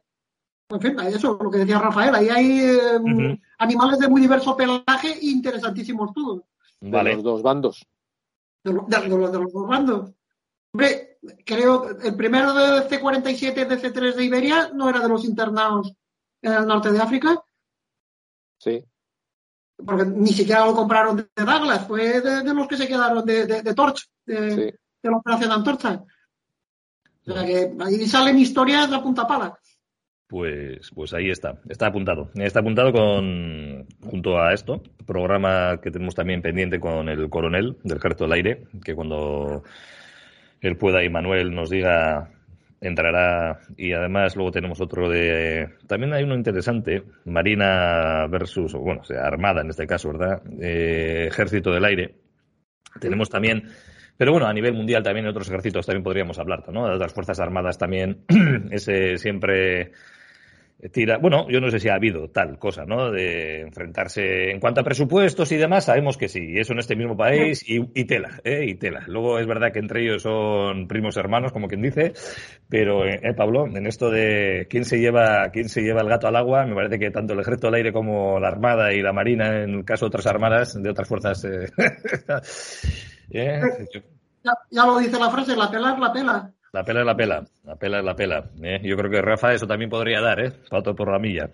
en 0.70 0.82
fin, 0.82 1.00
eso, 1.02 1.38
lo 1.40 1.52
que 1.52 1.60
decía 1.60 1.78
Rafael, 1.78 2.16
ahí 2.16 2.28
hay 2.30 2.60
eh, 2.60 2.98
uh 3.00 3.06
-huh. 3.06 3.42
animales 3.60 4.00
de 4.00 4.08
muy 4.08 4.20
diverso 4.20 4.58
pelaje 4.58 5.14
e 5.14 5.28
interesantísimos 5.28 6.12
todos. 6.12 6.42
Vale. 6.82 7.12
De 7.12 7.16
los 7.18 7.24
dos 7.24 7.44
bandos. 7.44 7.86
De, 8.64 8.74
lo, 8.74 8.86
de, 8.88 8.98
de, 8.98 9.10
de, 9.10 9.40
los 9.40 9.54
dos 9.54 9.68
bandos. 9.68 10.12
Hombre, 10.74 11.20
creo, 11.46 12.00
el 12.00 12.16
primero 12.16 12.52
de 12.54 12.90
C-47 12.90 13.68
de 13.68 13.78
C-3 13.78 14.16
de 14.16 14.26
Iberia 14.26 14.72
no 14.74 14.90
era 14.90 15.02
de 15.02 15.08
los 15.08 15.24
internados 15.24 15.94
en 16.42 16.52
el 16.52 16.66
norte 16.66 16.92
de 16.92 17.00
África. 17.00 17.44
Sí 18.58 18.84
porque 19.84 20.06
ni 20.06 20.32
siquiera 20.32 20.66
lo 20.66 20.76
compraron 20.76 21.18
de 21.18 21.44
Douglas, 21.44 21.88
fue 21.88 22.22
de, 22.22 22.44
de 22.44 22.54
los 22.54 22.68
que 22.68 22.78
se 22.78 22.88
quedaron 22.88 23.26
de, 23.26 23.46
de, 23.46 23.62
de 23.62 23.74
Torch, 23.74 24.08
de, 24.26 24.50
sí. 24.50 24.56
de, 25.04 25.10
la 25.10 25.18
operación 25.18 25.52
Antorcha. 25.52 26.04
O 27.28 27.34
sea 27.34 27.46
que 27.46 27.72
ahí 27.84 28.06
salen 28.06 28.38
historias 28.38 28.90
de 28.90 29.00
punta 29.00 29.28
pala. 29.28 29.58
Pues, 30.28 30.90
pues 30.94 31.14
ahí 31.14 31.30
está, 31.30 31.60
está 31.70 31.88
apuntado. 31.88 32.32
Está 32.36 32.60
apuntado 32.60 32.92
con, 32.92 33.88
junto 34.04 34.40
a 34.40 34.54
esto, 34.54 34.82
programa 35.06 35.80
que 35.82 35.92
tenemos 35.92 36.16
también 36.16 36.42
pendiente 36.42 36.80
con 36.80 37.10
el 37.10 37.30
coronel 37.30 37.78
del 37.84 37.98
Ejército 37.98 38.24
del 38.24 38.34
Aire, 38.34 38.64
que 38.84 38.96
cuando 38.96 39.64
él 40.62 40.78
pueda 40.78 41.04
y 41.04 41.10
Manuel 41.10 41.54
nos 41.54 41.70
diga 41.70 42.32
entrará. 42.88 43.60
Y 43.78 43.94
además 43.94 44.36
luego 44.36 44.52
tenemos 44.52 44.80
otro 44.82 45.10
de 45.10 45.70
también 45.88 46.14
hay 46.14 46.24
uno 46.24 46.36
interesante 46.36 47.04
Marina 47.26 48.28
versus 48.28 48.74
bueno 48.74 49.02
o 49.02 49.04
sea, 49.04 49.26
Armada 49.26 49.62
en 49.62 49.70
este 49.70 49.88
caso 49.88 50.12
verdad 50.12 50.42
eh, 50.62 51.26
Ejército 51.28 51.72
del 51.72 51.86
Aire. 51.86 52.16
Tenemos 53.00 53.30
también 53.30 53.70
pero 54.18 54.32
bueno 54.32 54.48
a 54.48 54.54
nivel 54.54 54.74
mundial 54.74 55.04
también 55.04 55.26
en 55.26 55.32
otros 55.32 55.50
ejércitos 55.50 55.86
también 55.86 56.04
podríamos 56.04 56.40
hablar 56.40 56.64
no 56.72 56.88
de 56.88 56.96
otras 56.96 57.14
fuerzas 57.14 57.40
armadas 57.40 57.78
también 57.78 58.24
ese 58.72 59.18
siempre 59.18 59.92
tira, 60.92 61.18
bueno, 61.18 61.48
yo 61.50 61.62
no 61.62 61.70
sé 61.70 61.80
si 61.80 61.90
ha 61.90 61.96
habido 61.96 62.30
tal 62.30 62.60
cosa, 62.60 62.86
¿no? 62.86 63.10
De 63.10 63.62
enfrentarse 63.62 64.52
en 64.52 64.60
cuanto 64.60 64.82
a 64.82 64.84
presupuestos 64.84 65.52
y 65.52 65.58
demás, 65.58 65.86
sabemos 65.86 66.18
que 66.18 66.28
sí, 66.28 66.52
y 66.52 66.60
eso 66.60 66.74
en 66.74 66.80
este 66.80 66.96
mismo 66.96 67.16
país 67.16 67.64
y, 67.66 68.06
tela, 68.06 68.42
¿eh? 68.44 68.66
Y 68.68 68.76
tela. 68.76 69.04
Luego 69.08 69.40
es 69.40 69.48
verdad 69.48 69.72
que 69.72 69.80
entre 69.80 70.04
ellos 70.04 70.22
son 70.22 70.88
primos 70.88 71.18
hermanos, 71.18 71.52
como 71.54 71.68
quien 71.68 71.82
dice, 71.82 72.14
pero, 72.70 73.06
¿eh, 73.06 73.34
Pablo? 73.36 73.68
En 73.68 73.88
esto 73.88 74.10
de 74.10 74.68
quién 74.70 74.86
se 74.86 75.00
lleva, 75.00 75.50
quién 75.50 75.70
se 75.70 75.82
lleva 75.82 76.02
el 76.02 76.10
gato 76.10 76.28
al 76.28 76.36
agua, 76.36 76.66
me 76.66 76.76
parece 76.76 77.00
que 77.00 77.12
tanto 77.12 77.34
el 77.34 77.40
ejército 77.40 77.68
del 77.68 77.76
aire 77.76 77.94
como 77.94 78.40
la 78.40 78.50
armada 78.50 78.94
y 78.94 79.02
la 79.02 79.14
marina, 79.14 79.64
en 79.64 79.76
el 79.76 79.86
caso 79.86 80.06
de 80.06 80.10
otras 80.10 80.28
armadas, 80.28 80.82
de 80.82 80.90
otras 80.90 81.08
fuerzas, 81.08 81.44
eh, 81.46 81.70
¿eh? 83.32 83.62
Ya, 84.44 84.52
ya, 84.70 84.86
lo 84.86 85.00
dice 85.00 85.18
la 85.18 85.32
frase, 85.32 85.56
la 85.56 85.72
pela 85.72 85.94
es 85.94 86.00
la 86.00 86.14
pela. 86.14 86.55
La 86.76 86.84
pela 86.84 87.00
es 87.00 87.06
la 87.06 87.16
pela, 87.16 87.46
la 87.64 87.76
pela 87.78 88.00
es 88.00 88.04
la 88.04 88.16
pela. 88.18 88.52
¿eh? 88.62 88.82
Yo 88.84 88.98
creo 88.98 89.10
que 89.10 89.22
Rafa 89.22 89.54
eso 89.54 89.66
también 89.66 89.90
podría 89.90 90.20
dar, 90.20 90.42
¿eh? 90.42 90.52
Pato 90.70 90.94
por 90.94 91.10
la 91.10 91.20
milla. 91.20 91.50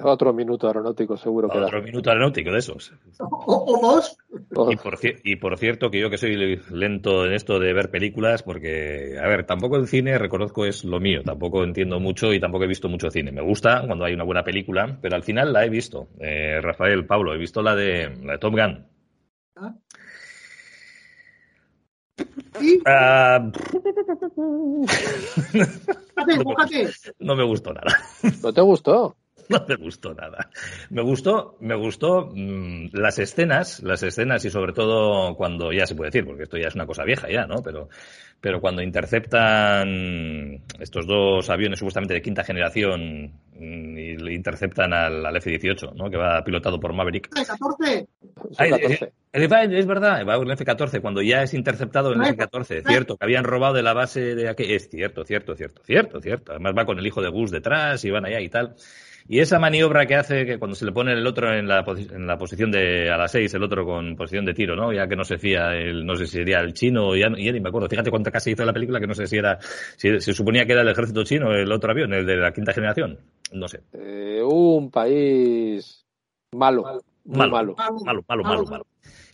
Otro 0.00 0.32
minuto 0.32 0.66
aeronáutico, 0.66 1.16
seguro 1.16 1.48
que 1.48 1.58
Otro 1.58 1.80
minuto 1.80 2.10
aeronáutico 2.10 2.50
de 2.50 2.58
esos. 2.58 2.92
O, 3.20 3.78
dos. 3.80 4.18
Y 4.68 4.76
por, 4.76 4.98
y 5.22 5.36
por, 5.36 5.58
cierto, 5.58 5.92
que 5.92 6.00
yo 6.00 6.10
que 6.10 6.18
soy 6.18 6.60
lento 6.72 7.24
en 7.24 7.34
esto 7.34 7.60
de 7.60 7.72
ver 7.72 7.92
películas, 7.92 8.42
porque, 8.42 9.16
a 9.22 9.28
ver, 9.28 9.46
tampoco 9.46 9.76
el 9.76 9.86
cine, 9.86 10.18
reconozco, 10.18 10.64
es 10.64 10.82
lo 10.82 10.98
mío. 10.98 11.22
Tampoco 11.24 11.62
entiendo 11.62 12.00
mucho 12.00 12.34
y 12.34 12.40
tampoco 12.40 12.64
he 12.64 12.66
visto 12.66 12.88
mucho 12.88 13.12
cine. 13.12 13.30
Me 13.30 13.42
gusta 13.42 13.84
cuando 13.86 14.06
hay 14.06 14.14
una 14.14 14.24
buena 14.24 14.42
película, 14.42 14.98
pero 15.00 15.14
al 15.14 15.22
final 15.22 15.52
la 15.52 15.64
he 15.64 15.70
visto. 15.70 16.08
Eh, 16.18 16.58
Rafael, 16.60 17.06
Pablo, 17.06 17.32
he 17.32 17.38
visto 17.38 17.62
la 17.62 17.76
de, 17.76 18.12
la 18.24 18.32
de 18.32 18.38
Tom 18.38 18.54
Gunn. 18.54 18.88
¿Ah? 19.54 19.72
Uh... 22.16 23.50
no 27.18 27.34
me 27.34 27.44
gustó 27.44 27.72
nada. 27.72 27.98
¿No 28.42 28.52
te 28.52 28.60
gustó? 28.60 29.16
No 29.48 29.62
me 29.68 29.76
gustó 29.76 30.14
nada. 30.14 30.50
Me 30.88 31.02
gustó, 31.02 31.56
me 31.60 31.74
gustó 31.74 32.30
mmm, 32.34 32.86
las 32.92 33.18
escenas, 33.18 33.82
las 33.82 34.02
escenas 34.02 34.42
y 34.46 34.50
sobre 34.50 34.72
todo 34.72 35.36
cuando 35.36 35.70
ya 35.70 35.86
se 35.86 35.94
puede 35.94 36.08
decir, 36.10 36.24
porque 36.24 36.44
esto 36.44 36.56
ya 36.56 36.68
es 36.68 36.74
una 36.74 36.86
cosa 36.86 37.04
vieja 37.04 37.28
ya, 37.30 37.46
¿no? 37.46 37.62
Pero 37.62 37.90
pero 38.40 38.60
cuando 38.60 38.82
interceptan 38.82 40.60
estos 40.78 41.06
dos 41.06 41.48
aviones 41.48 41.78
supuestamente 41.78 42.14
de 42.14 42.22
quinta 42.22 42.44
generación 42.44 43.32
mm, 43.54 43.98
y 43.98 44.16
le 44.16 44.34
interceptan 44.34 44.92
al, 44.92 45.36
F-18, 45.36 45.94
¿no? 45.94 46.10
que 46.10 46.16
va 46.16 46.44
pilotado 46.44 46.78
por 46.78 46.92
Maverick. 46.92 47.30
F-14. 47.34 48.06
Es, 49.32 49.86
verdad, 49.86 50.26
va 50.26 50.34
el 50.36 50.50
F-14, 50.50 51.00
cuando 51.00 51.22
ya 51.22 51.42
es 51.42 51.54
interceptado 51.54 52.12
el 52.12 52.22
F-14, 52.22 52.86
cierto, 52.86 53.16
que 53.16 53.24
habían 53.24 53.44
robado 53.44 53.74
de 53.74 53.82
la 53.82 53.94
base 53.94 54.34
de 54.34 54.48
aquel. 54.48 54.70
Es 54.70 54.90
cierto, 54.90 55.24
cierto, 55.24 55.56
cierto, 55.56 55.82
cierto, 55.82 56.20
cierto. 56.20 56.52
Además 56.52 56.74
va 56.76 56.84
con 56.84 56.98
el 56.98 57.06
hijo 57.06 57.22
de 57.22 57.30
Gus 57.30 57.50
detrás 57.50 58.04
y 58.04 58.10
van 58.10 58.26
allá 58.26 58.40
y 58.40 58.48
tal. 58.48 58.76
Y 59.26 59.40
esa 59.40 59.58
maniobra 59.58 60.06
que 60.06 60.16
hace 60.16 60.44
que 60.44 60.58
cuando 60.58 60.74
se 60.74 60.84
le 60.84 60.92
pone 60.92 61.12
el 61.12 61.26
otro 61.26 61.50
en 61.52 61.66
la, 61.66 61.82
en 62.10 62.26
la 62.26 62.36
posición 62.36 62.70
de 62.70 63.10
a 63.10 63.16
las 63.16 63.32
seis, 63.32 63.54
el 63.54 63.62
otro 63.62 63.86
con 63.86 64.16
posición 64.16 64.44
de 64.44 64.52
tiro, 64.52 64.76
¿no? 64.76 64.92
Ya 64.92 65.08
que 65.08 65.16
no 65.16 65.24
se 65.24 65.38
fía, 65.38 65.74
el, 65.74 66.04
no 66.04 66.14
sé 66.14 66.26
si 66.26 66.38
sería 66.38 66.60
el 66.60 66.74
chino, 66.74 67.16
ya, 67.16 67.28
ya 67.28 67.52
ni 67.52 67.60
me 67.60 67.70
acuerdo. 67.70 67.88
Fíjate 67.88 68.10
cuánta 68.10 68.30
casi 68.30 68.50
hizo 68.50 68.64
la 68.64 68.72
película 68.74 69.00
que 69.00 69.06
no 69.06 69.14
sé 69.14 69.26
si 69.26 69.38
era, 69.38 69.58
si 69.96 70.20
se 70.20 70.32
suponía 70.34 70.66
que 70.66 70.72
era 70.72 70.82
el 70.82 70.88
ejército 70.88 71.24
chino, 71.24 71.52
el 71.52 71.72
otro 71.72 71.90
avión, 71.90 72.12
el 72.12 72.26
de 72.26 72.36
la 72.36 72.52
quinta 72.52 72.74
generación. 72.74 73.18
No 73.52 73.66
sé. 73.66 73.80
Eh, 73.94 74.42
un 74.42 74.90
país 74.90 76.04
malo. 76.52 77.00
Malo, 77.26 77.52
malo, 77.52 77.74
malo, 77.76 78.22
malo, 78.28 78.42
malo, 78.42 78.64
malo 78.64 78.86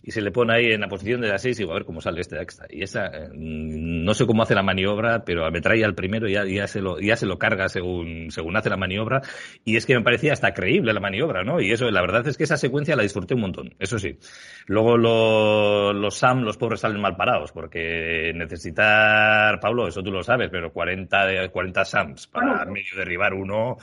y 0.03 0.11
se 0.11 0.21
le 0.21 0.31
pone 0.31 0.53
ahí 0.53 0.71
en 0.71 0.81
la 0.81 0.87
posición 0.87 1.21
de 1.21 1.27
la 1.27 1.37
6 1.37 1.57
y 1.57 1.63
digo, 1.63 1.71
a 1.71 1.75
ver 1.75 1.85
cómo 1.85 2.01
sale 2.01 2.21
este 2.21 2.41
extra. 2.41 2.67
Y 2.69 2.81
esa, 2.81 3.07
eh, 3.07 3.29
no 3.33 4.13
sé 4.13 4.25
cómo 4.25 4.43
hace 4.43 4.55
la 4.55 4.63
maniobra, 4.63 5.23
pero 5.23 5.49
me 5.51 5.61
trae 5.61 5.83
al 5.83 5.93
primero 5.93 6.27
y 6.27 6.33
ya, 6.33 6.45
ya, 6.45 6.67
se 6.67 6.81
lo, 6.81 6.99
ya 6.99 7.15
se 7.15 7.25
lo 7.25 7.37
carga 7.37 7.69
según, 7.69 8.31
según 8.31 8.57
hace 8.57 8.69
la 8.69 8.77
maniobra. 8.77 9.21
Y 9.63 9.75
es 9.75 9.85
que 9.85 9.95
me 9.95 10.03
parecía 10.03 10.33
hasta 10.33 10.53
creíble 10.53 10.93
la 10.93 10.99
maniobra, 10.99 11.43
¿no? 11.43 11.61
Y 11.61 11.71
eso, 11.71 11.89
la 11.91 12.01
verdad 12.01 12.27
es 12.27 12.37
que 12.37 12.45
esa 12.45 12.57
secuencia 12.57 12.95
la 12.95 13.03
disfruté 13.03 13.35
un 13.35 13.41
montón, 13.41 13.75
eso 13.79 13.99
sí. 13.99 14.17
Luego 14.65 14.97
los 14.97 16.15
Sam, 16.15 16.41
los 16.41 16.57
pobres 16.57 16.79
salen 16.79 17.01
mal 17.01 17.15
parados, 17.15 17.51
porque 17.51 18.31
necesitar, 18.33 19.59
Pablo, 19.59 19.87
eso 19.87 20.01
tú 20.01 20.11
lo 20.11 20.23
sabes, 20.23 20.49
pero 20.49 20.73
40, 20.73 21.49
40 21.49 21.85
Sams 21.85 22.27
para 22.27 22.65
medio 22.65 22.95
derribar 22.97 23.33
uno, 23.33 23.77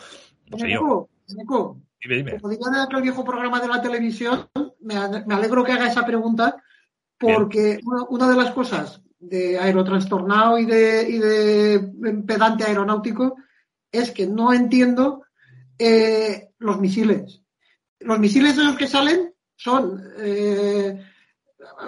no 0.50 0.58
sé 0.58 0.70
yo. 0.70 1.08
Dime, 2.00 2.16
dime. 2.16 2.40
Como 2.40 2.50
digo 2.50 2.66
aquel 2.68 3.02
viejo 3.02 3.24
programa 3.24 3.60
de 3.60 3.68
la 3.68 3.82
televisión, 3.82 4.48
me, 4.80 4.96
alegro 4.96 5.64
que 5.64 5.72
haga 5.72 5.88
esa 5.88 6.06
pregunta, 6.06 6.62
porque 7.18 7.80
una, 8.08 8.28
de 8.28 8.36
las 8.36 8.52
cosas 8.52 9.02
de 9.18 9.58
aerotrastornado 9.58 10.58
y 10.58 10.66
de, 10.66 11.08
y 11.08 11.18
de 11.18 12.22
pedante 12.24 12.64
aeronáutico 12.64 13.36
es 13.90 14.12
que 14.12 14.26
no 14.26 14.52
entiendo 14.52 15.24
eh, 15.78 16.50
los 16.58 16.80
misiles. 16.80 17.42
Los 18.00 18.18
misiles 18.20 18.56
de 18.56 18.64
los 18.64 18.76
que 18.76 18.86
salen 18.86 19.34
son 19.56 20.00
eh, 20.18 21.04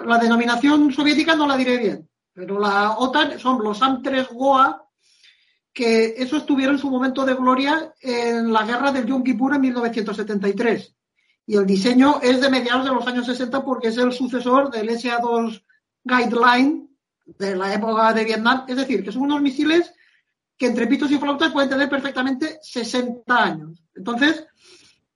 la 0.05 0.17
denominación 0.17 0.91
soviética 0.91 1.35
no 1.35 1.47
la 1.47 1.55
diré 1.55 1.77
bien, 1.77 2.09
pero 2.33 2.59
la 2.59 2.97
OTAN 2.97 3.39
son 3.39 3.63
los 3.63 3.81
AM-3 3.81 4.27
GOA 4.33 4.85
que 5.73 6.15
eso 6.17 6.43
tuvieron 6.43 6.77
su 6.77 6.89
momento 6.89 7.25
de 7.25 7.35
gloria 7.35 7.93
en 8.01 8.51
la 8.51 8.65
guerra 8.65 8.91
del 8.91 9.05
Yom 9.05 9.23
Kippur 9.23 9.55
en 9.55 9.61
1973. 9.61 10.95
Y 11.47 11.55
el 11.55 11.65
diseño 11.65 12.19
es 12.21 12.41
de 12.41 12.49
mediados 12.49 12.85
de 12.85 12.91
los 12.91 13.05
años 13.07 13.25
60 13.25 13.63
porque 13.63 13.87
es 13.87 13.97
el 13.97 14.11
sucesor 14.11 14.69
del 14.69 14.89
SA-2 14.89 15.63
Guideline 16.03 16.89
de 17.25 17.55
la 17.55 17.73
época 17.73 18.13
de 18.13 18.25
Vietnam. 18.25 18.65
Es 18.67 18.75
decir, 18.75 19.03
que 19.03 19.11
son 19.11 19.23
unos 19.23 19.41
misiles 19.41 19.93
que 20.57 20.67
entre 20.67 20.87
pitos 20.87 21.11
y 21.11 21.17
flautas 21.17 21.51
pueden 21.51 21.69
tener 21.69 21.89
perfectamente 21.89 22.59
60 22.61 23.43
años. 23.43 23.83
Entonces, 23.95 24.45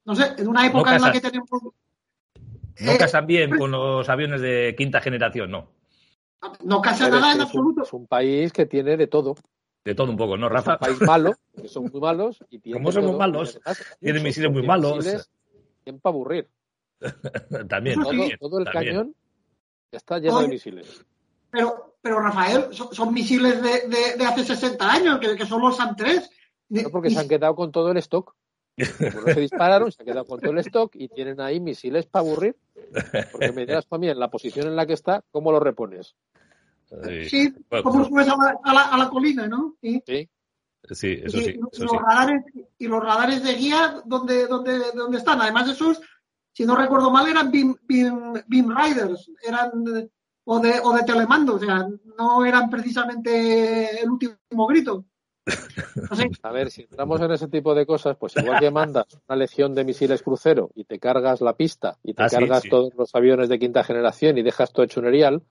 no 0.06 0.16
sé, 0.16 0.34
en 0.38 0.48
una 0.48 0.66
época 0.66 0.96
en 0.96 1.02
la 1.02 1.12
que 1.12 1.22
tenemos... 1.22 1.50
No 1.52 2.92
eh, 2.92 2.98
casan 2.98 3.28
bien 3.28 3.58
con 3.58 3.72
los 3.72 4.08
aviones 4.10 4.42
de 4.42 4.74
quinta 4.78 5.02
generación, 5.02 5.52
no. 5.52 5.70
No 6.64 6.82
casan 6.82 7.12
nada 7.12 7.34
en 7.34 7.42
absoluto. 7.42 7.84
es 7.84 7.94
un 7.94 8.08
país 8.08 8.52
que 8.52 8.66
tiene 8.66 8.98
de 8.98 9.08
todo. 9.08 9.36
De 9.86 9.94
todo 9.94 10.10
un 10.10 10.18
poco, 10.18 10.36
¿no, 10.36 10.50
Rafa? 10.50 10.74
Es 10.74 10.82
un 10.82 10.98
país 10.98 11.02
malo, 11.02 11.36
que 11.56 11.68
son 11.68 11.84
muy 11.92 12.02
malos. 12.02 12.44
Y 12.50 12.72
¿Cómo 12.74 12.92
somos 12.92 13.16
malos? 13.16 13.60
Tienen 14.00 14.24
misiles 14.24 14.52
muy 14.52 14.64
malos. 14.64 14.98
Misiles, 14.98 15.30
para 16.02 16.12
aburrir. 16.12 16.50
también, 17.70 18.02
todo, 18.40 18.60
el 18.60 18.66
cañón 18.66 19.16
está 19.92 20.18
lleno 20.18 20.42
de 20.42 20.48
misiles. 20.48 21.06
Pero, 21.52 21.98
pero 22.02 22.20
Rafael, 22.20 22.74
son, 22.74 23.14
misiles 23.14 23.62
de, 23.62 24.18
de, 24.18 24.26
hace 24.26 24.44
60 24.44 24.92
años, 24.92 25.20
que, 25.20 25.36
que 25.36 25.46
son 25.46 25.62
los 25.62 25.78
SAM-3. 25.78 26.30
No, 26.70 26.90
porque 26.90 27.12
se 27.12 27.20
han 27.20 27.28
quedado 27.28 27.56
con 27.56 27.72
todo 27.72 27.92
el 27.92 27.98
stock. 27.98 28.36
Como 28.76 29.22
no 29.28 29.34
se 29.34 29.40
dispararon, 29.40 29.92
se 29.92 30.02
han 30.02 30.08
quedado 30.08 30.26
con 30.26 30.40
todo 30.40 30.52
el 30.52 30.58
stock 30.60 30.96
y 30.96 31.10
tienen 31.10 31.40
ahí 31.40 31.60
misiles 31.60 32.08
para 32.08 32.26
aburrir. 32.26 32.58
Porque 33.32 33.52
me 33.52 33.62
dirás 33.68 33.88
también, 33.88 34.14
en 34.14 34.20
la 34.20 34.32
posición 34.32 34.66
en 34.68 34.76
la 34.76 34.88
que 34.88 34.94
está, 34.94 35.24
¿cómo 35.32 35.52
lo 35.52 35.60
repones? 35.60 36.16
Sí, 37.30 37.54
como 37.84 38.06
subes 38.06 38.28
a 38.28 38.36
la, 38.36 38.82
a, 38.82 38.98
la, 38.98 39.10
colina, 39.10 39.48
¿no? 39.48 39.76
Sí. 39.82 40.02
Sí, 40.06 41.20
eso 41.24 41.40
sí. 41.40 41.58
y, 41.58 41.82
los 41.82 41.92
Radares, 41.92 42.44
y 42.78 42.88
los 42.88 43.04
radares 43.04 43.44
de 43.44 43.56
guía, 43.56 44.04
¿dónde, 44.06 44.46
dónde, 44.46 44.92
dónde 44.94 45.18
están? 45.18 45.42
Además 45.42 45.66
de 45.66 45.74
esos, 45.74 46.00
si 46.52 46.64
no 46.64 46.76
recuerdo 46.76 47.10
mal, 47.10 47.28
eran 47.28 47.52
beam, 47.52 47.76
beam, 47.88 48.44
riders, 48.70 49.32
eran 49.44 49.72
o 50.44 50.60
de, 50.60 50.80
o 50.84 50.94
de 50.94 51.04
telemando, 51.04 51.56
o 51.56 51.60
sea, 51.60 51.88
no 52.18 52.46
eran 52.46 52.70
precisamente 52.70 54.02
el 54.02 54.10
último 54.10 54.68
grito. 54.68 55.06
A 56.44 56.52
ver, 56.52 56.72
si 56.72 56.84
entramos 56.84 57.22
en 57.22 57.32
ese 57.32 57.48
tipo 57.48 57.76
de 57.76 57.86
cosas, 57.86 58.18
pues 58.18 58.36
igual 58.38 58.60
que 58.60 58.72
mandas 58.72 59.06
una 59.28 59.36
legión 59.36 59.76
de 59.76 59.84
misiles 59.84 60.24
crucero 60.24 60.72
y 60.76 60.86
te 60.86 61.00
cargas 61.00 61.42
la 61.42 61.56
pista 61.56 61.98
y 62.04 62.14
te 62.14 62.24
ah, 62.24 62.30
cargas 62.30 62.64
todos 62.70 62.94
los 62.96 63.14
aviones 63.14 63.50
de 63.50 63.60
quinta 63.60 63.84
generación 63.84 64.38
y 64.38 64.44
dejas 64.44 64.72
todo 64.72 64.86
hecho 64.86 65.00
un 65.00 65.08
erial, 65.08 65.44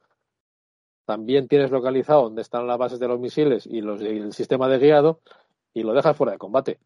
también 1.05 1.49
tienes 1.49 1.71
localizado 1.71 2.23
dónde 2.23 2.43
están 2.43 2.67
las 2.67 2.79
bases 2.79 2.99
de 2.99 3.09
los 3.09 3.21
misiles 3.21 3.67
y, 3.67 3.81
los, 3.81 4.01
el 4.01 4.33
sistema 4.33 4.69
de 4.69 4.79
guiado 4.79 5.21
y 5.73 5.83
lo 5.83 5.93
dejas 5.93 6.17
fuera 6.17 6.33
de 6.33 6.39
combate. 6.39 6.79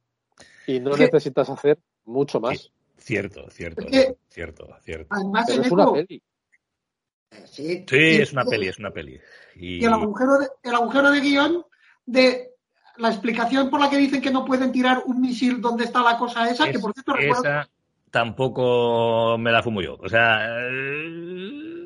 Y 0.66 0.80
no 0.80 0.96
necesitas 0.96 1.48
hacer 1.48 1.78
mucho 2.04 2.40
más. 2.40 2.70
Cierto, 2.96 3.48
cierto, 3.50 3.86
cierto, 4.28 4.68
cierto. 4.80 5.06
Además, 5.10 5.48
es 5.48 5.70
una 5.70 5.92
peli. 5.92 6.22
Sí, 7.44 7.84
es 7.88 8.32
una 8.32 8.44
peli, 8.44 8.68
es 8.68 8.78
una 8.78 8.90
peli. 8.90 9.20
Y, 9.56 9.84
el, 9.84 9.92
agujero 9.92 10.38
de, 10.38 10.48
el 10.62 10.74
agujero 10.74 11.10
de 11.10 11.20
guion 11.20 11.64
de 12.06 12.54
la 12.96 13.08
explicación 13.08 13.70
por 13.70 13.80
la 13.80 13.88
que 13.88 13.98
dicen 13.98 14.20
que 14.20 14.30
no 14.30 14.44
pueden 14.44 14.72
tirar 14.72 15.02
un 15.06 15.20
misil 15.20 15.60
donde 15.60 15.84
está 15.84 16.02
la 16.02 16.18
cosa 16.18 16.50
esa, 16.50 16.70
que 16.70 16.78
por 16.78 16.92
cierto 16.92 17.16
esa 17.16 17.68
tampoco 18.10 19.36
me 19.38 19.52
la 19.52 19.62
fumo 19.62 19.80
yo. 19.80 19.96
O 20.00 20.08
sea. 20.08 20.46
Eh, 20.60 21.77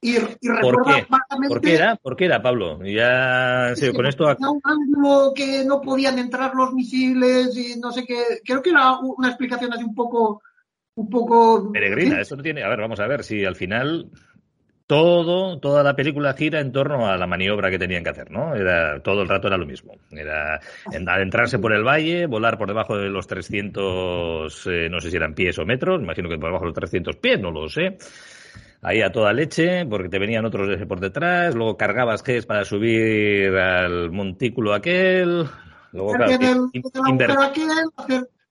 y, 0.00 0.14
¿Por 0.60 0.84
qué? 0.84 1.06
¿Por 1.48 1.60
qué 1.60 1.74
era? 1.74 1.96
¿Por 1.96 2.16
qué 2.16 2.24
era, 2.26 2.40
Pablo? 2.40 2.78
Ya, 2.84 3.72
sí, 3.74 3.92
con 3.92 4.06
esto. 4.06 4.24
Un 4.38 4.60
ángulo 4.62 5.32
que 5.34 5.64
no 5.64 5.80
podían 5.80 6.18
entrar 6.18 6.54
los 6.54 6.72
misiles 6.72 7.56
y 7.56 7.78
no 7.80 7.90
sé 7.90 8.04
qué. 8.04 8.40
Creo 8.44 8.62
que 8.62 8.70
era 8.70 8.98
una 8.98 9.28
explicación 9.28 9.72
así 9.72 9.84
un 9.84 9.94
poco. 9.94 10.42
Un 10.94 11.08
poco. 11.08 11.72
Peregrina, 11.72 12.20
eso 12.20 12.36
no 12.36 12.42
tiene. 12.42 12.62
A 12.62 12.68
ver, 12.68 12.80
vamos 12.80 13.00
a 13.00 13.06
ver 13.06 13.24
si 13.24 13.44
al 13.44 13.56
final 13.56 14.10
todo, 14.88 15.60
toda 15.60 15.82
la 15.82 15.94
película 15.94 16.32
gira 16.32 16.60
en 16.60 16.72
torno 16.72 17.08
a 17.08 17.18
la 17.18 17.26
maniobra 17.26 17.70
que 17.70 17.78
tenían 17.78 18.02
que 18.02 18.08
hacer, 18.10 18.30
¿no? 18.30 18.54
Era, 18.54 19.00
todo 19.00 19.20
el 19.20 19.28
rato 19.28 19.46
era 19.46 19.58
lo 19.58 19.66
mismo. 19.66 19.94
Era 20.10 20.58
adentrarse 21.06 21.58
por 21.58 21.74
el 21.74 21.84
valle, 21.84 22.26
volar 22.26 22.56
por 22.56 22.68
debajo 22.68 22.96
de 22.96 23.10
los 23.10 23.26
300, 23.26 24.66
eh, 24.66 24.88
no 24.88 24.98
sé 25.00 25.10
si 25.10 25.16
eran 25.16 25.34
pies 25.34 25.58
o 25.58 25.66
metros, 25.66 26.00
imagino 26.00 26.30
que 26.30 26.38
por 26.38 26.48
debajo 26.48 26.64
de 26.64 26.70
los 26.70 26.74
300 26.74 27.16
pies, 27.16 27.38
no 27.38 27.50
lo 27.50 27.68
sé. 27.68 27.98
Ahí 28.80 29.02
a 29.02 29.10
toda 29.10 29.32
leche, 29.32 29.84
porque 29.86 30.08
te 30.08 30.18
venían 30.18 30.44
otros 30.44 30.68
por 30.86 31.00
detrás, 31.00 31.54
luego 31.54 31.76
cargabas 31.76 32.22
Gs 32.22 32.46
para 32.46 32.64
subir 32.64 33.54
al 33.56 34.10
montículo 34.12 34.72
aquel, 34.72 35.46
luego 35.92 36.12
claro, 36.12 36.70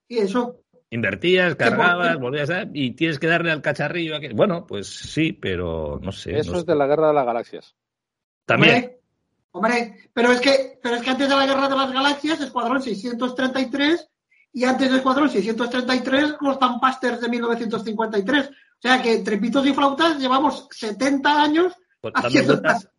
y 0.09 0.17
eso 0.19 0.61
Invertías, 0.89 1.55
cargabas, 1.55 2.17
volvías 2.17 2.49
a... 2.49 2.65
y 2.73 2.91
tienes 2.91 3.19
que 3.19 3.27
darle 3.27 3.51
al 3.51 3.61
cacharrillo. 3.61 4.15
Bueno, 4.33 4.65
pues 4.65 4.87
sí, 4.87 5.33
pero 5.33 5.99
no 6.01 6.13
sé. 6.13 6.37
Eso 6.37 6.57
es 6.57 6.65
de 6.65 6.75
la 6.75 6.87
guerra 6.87 7.09
de 7.09 7.13
las 7.13 7.25
galaxias. 7.25 7.75
También. 8.45 8.93
Hombre, 9.51 10.09
pero 10.13 10.31
es 10.31 10.39
que, 10.39 10.79
pero 10.81 10.95
es 10.95 11.01
que 11.01 11.09
antes 11.09 11.27
de 11.27 11.35
la 11.35 11.45
guerra 11.45 11.67
de 11.67 11.75
las 11.75 11.91
galaxias, 11.91 12.39
Escuadrón 12.39 12.81
633 12.81 14.09
y 14.53 14.63
antes 14.63 14.89
de 14.89 14.97
Escuadrón 14.97 15.29
633, 15.29 16.35
los 16.39 16.57
Tampasters 16.57 17.19
de 17.19 17.29
1953. 17.29 18.49
O 18.77 18.81
sea 18.81 19.01
que 19.01 19.13
entre 19.13 19.37
pitos 19.37 19.65
y 19.65 19.73
flautas 19.73 20.19
llevamos 20.19 20.67
70 20.71 21.43
años 21.43 21.73
pues 21.99 22.13
dándole, 22.13 22.45
vueltas, 22.45 22.89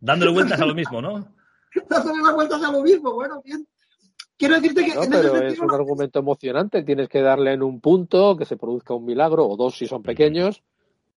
dándole 0.00 0.32
vueltas 0.32 0.60
a 0.60 0.66
lo 0.66 0.74
mismo, 0.74 1.02
¿no? 1.02 1.28
dándole 1.88 2.22
las 2.22 2.34
vueltas 2.34 2.62
a 2.62 2.72
lo 2.72 2.82
mismo, 2.82 3.12
bueno, 3.14 3.42
bien. 3.44 3.66
Quiero 4.36 4.54
decirte 4.54 4.84
que. 4.84 4.94
No, 4.94 5.00
pero 5.10 5.36
es 5.38 5.58
un 5.58 5.74
argumento 5.74 6.20
emocionante. 6.20 6.84
Tienes 6.84 7.08
que 7.08 7.20
darle 7.20 7.54
en 7.54 7.62
un 7.62 7.80
punto 7.80 8.36
que 8.36 8.44
se 8.44 8.56
produzca 8.56 8.94
un 8.94 9.04
milagro, 9.04 9.48
o 9.48 9.56
dos 9.56 9.76
si 9.76 9.86
son 9.86 10.04
pequeños, 10.04 10.62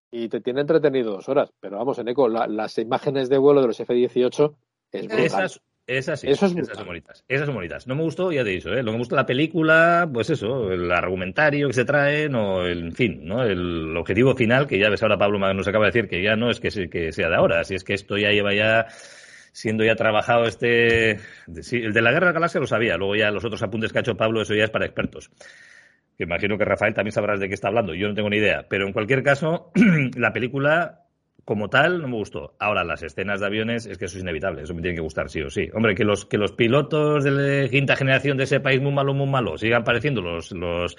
y 0.10 0.28
te 0.28 0.42
tiene 0.42 0.62
entretenido 0.62 1.12
dos 1.12 1.30
horas. 1.30 1.52
Pero 1.60 1.78
vamos, 1.78 2.00
en 2.00 2.08
eco, 2.08 2.28
las 2.28 2.78
imágenes 2.80 3.30
de 3.30 3.38
vuelo 3.38 3.62
de 3.62 3.68
los 3.68 3.80
F-18 3.80 4.56
es 4.92 5.08
brutal. 5.08 5.26
Esas, 5.26 5.62
esas 5.98 6.20
sí, 6.20 6.28
esas 6.28 6.52
son 6.52 6.86
bonitas. 6.86 7.24
Esas 7.28 7.46
son 7.46 7.56
bonitas. 7.56 7.88
No 7.88 7.96
me 7.96 8.04
gustó, 8.04 8.32
ya 8.32 8.44
te 8.44 8.52
he 8.52 8.54
dicho, 8.54 8.70
¿eh? 8.70 8.84
lo 8.84 8.92
que 8.92 8.92
me 8.92 8.98
gusta 8.98 9.16
la 9.16 9.26
película, 9.26 10.10
pues 10.12 10.30
eso, 10.30 10.72
el 10.72 10.92
argumentario 10.92 11.68
que 11.68 11.74
se 11.74 11.86
trae, 11.86 12.28
o 12.28 12.66
el, 12.66 12.86
en 12.86 12.94
fin, 12.94 13.22
¿no? 13.26 13.44
el 13.44 13.96
objetivo 13.98 14.36
final, 14.36 14.68
que 14.68 14.80
ya 14.80 14.90
ves 14.90 15.04
ahora 15.04 15.18
Pablo 15.18 15.40
nos 15.54 15.68
acaba 15.68 15.86
de 15.86 15.92
decir 15.92 16.10
que 16.10 16.24
ya 16.24 16.36
no 16.36 16.50
es 16.50 16.60
que, 16.60 16.70
que 16.90 17.12
sea 17.12 17.30
de 17.30 17.36
ahora, 17.36 17.64
si 17.64 17.76
es 17.76 17.84
que 17.84 17.94
esto 17.94 18.18
ya 18.18 18.30
lleva 18.30 18.54
ya 18.54 18.88
siendo 19.52 19.84
ya 19.84 19.96
trabajado 19.96 20.46
este. 20.46 21.12
el 21.12 21.94
de 21.94 22.02
la 22.02 22.12
Guerra 22.12 22.28
de 22.28 22.34
la 22.34 22.40
Galaxia 22.40 22.60
lo 22.60 22.68
sabía, 22.68 22.98
luego 22.98 23.16
ya 23.16 23.32
los 23.32 23.44
otros 23.44 23.62
apuntes 23.64 23.92
que 23.92 24.00
ha 24.00 24.02
hecho 24.02 24.16
Pablo, 24.16 24.42
eso 24.42 24.54
ya 24.54 24.66
es 24.66 24.70
para 24.70 24.86
expertos. 24.86 25.30
Que 26.18 26.24
imagino 26.24 26.58
que 26.58 26.66
Rafael 26.66 26.94
también 26.94 27.14
sabrás 27.14 27.40
de 27.40 27.48
qué 27.48 27.54
está 27.54 27.68
hablando, 27.68 27.94
yo 27.94 28.08
no 28.08 28.14
tengo 28.14 28.30
ni 28.30 28.38
idea. 28.38 28.66
Pero 28.70 28.86
en 28.86 28.94
cualquier 28.94 29.24
caso, 29.24 29.72
la 30.16 30.34
película 30.34 31.01
como 31.46 31.70
tal 31.70 32.02
no 32.02 32.08
me 32.08 32.16
gustó. 32.16 32.56
Ahora, 32.60 32.84
las 32.84 33.04
escenas 33.04 33.40
de 33.40 33.46
aviones, 33.48 33.86
es 33.86 33.98
que 33.98 34.06
eso 34.06 34.18
es 34.18 34.24
inevitable, 34.24 34.64
eso 34.64 34.74
me 34.74 34.82
tiene 34.82 34.96
que 34.96 35.02
gustar 35.02 35.30
sí 35.30 35.42
o 35.42 35.50
sí. 35.50 35.70
Hombre, 35.74 35.96
que 35.96 36.04
los, 36.04 36.26
que 36.26 36.38
los 36.38 36.52
pilotos 36.52 37.24
de 37.24 37.68
quinta 37.70 37.96
generación 37.96 38.38
de 38.38 38.44
ese 38.44 38.60
país 38.60 38.82
muy 38.82 38.92
malo, 38.92 39.14
muy 39.14 39.28
malo, 39.28 39.58
sigan 39.58 39.84
pareciendo 39.84 40.22
los, 40.22 40.52
los, 40.52 40.96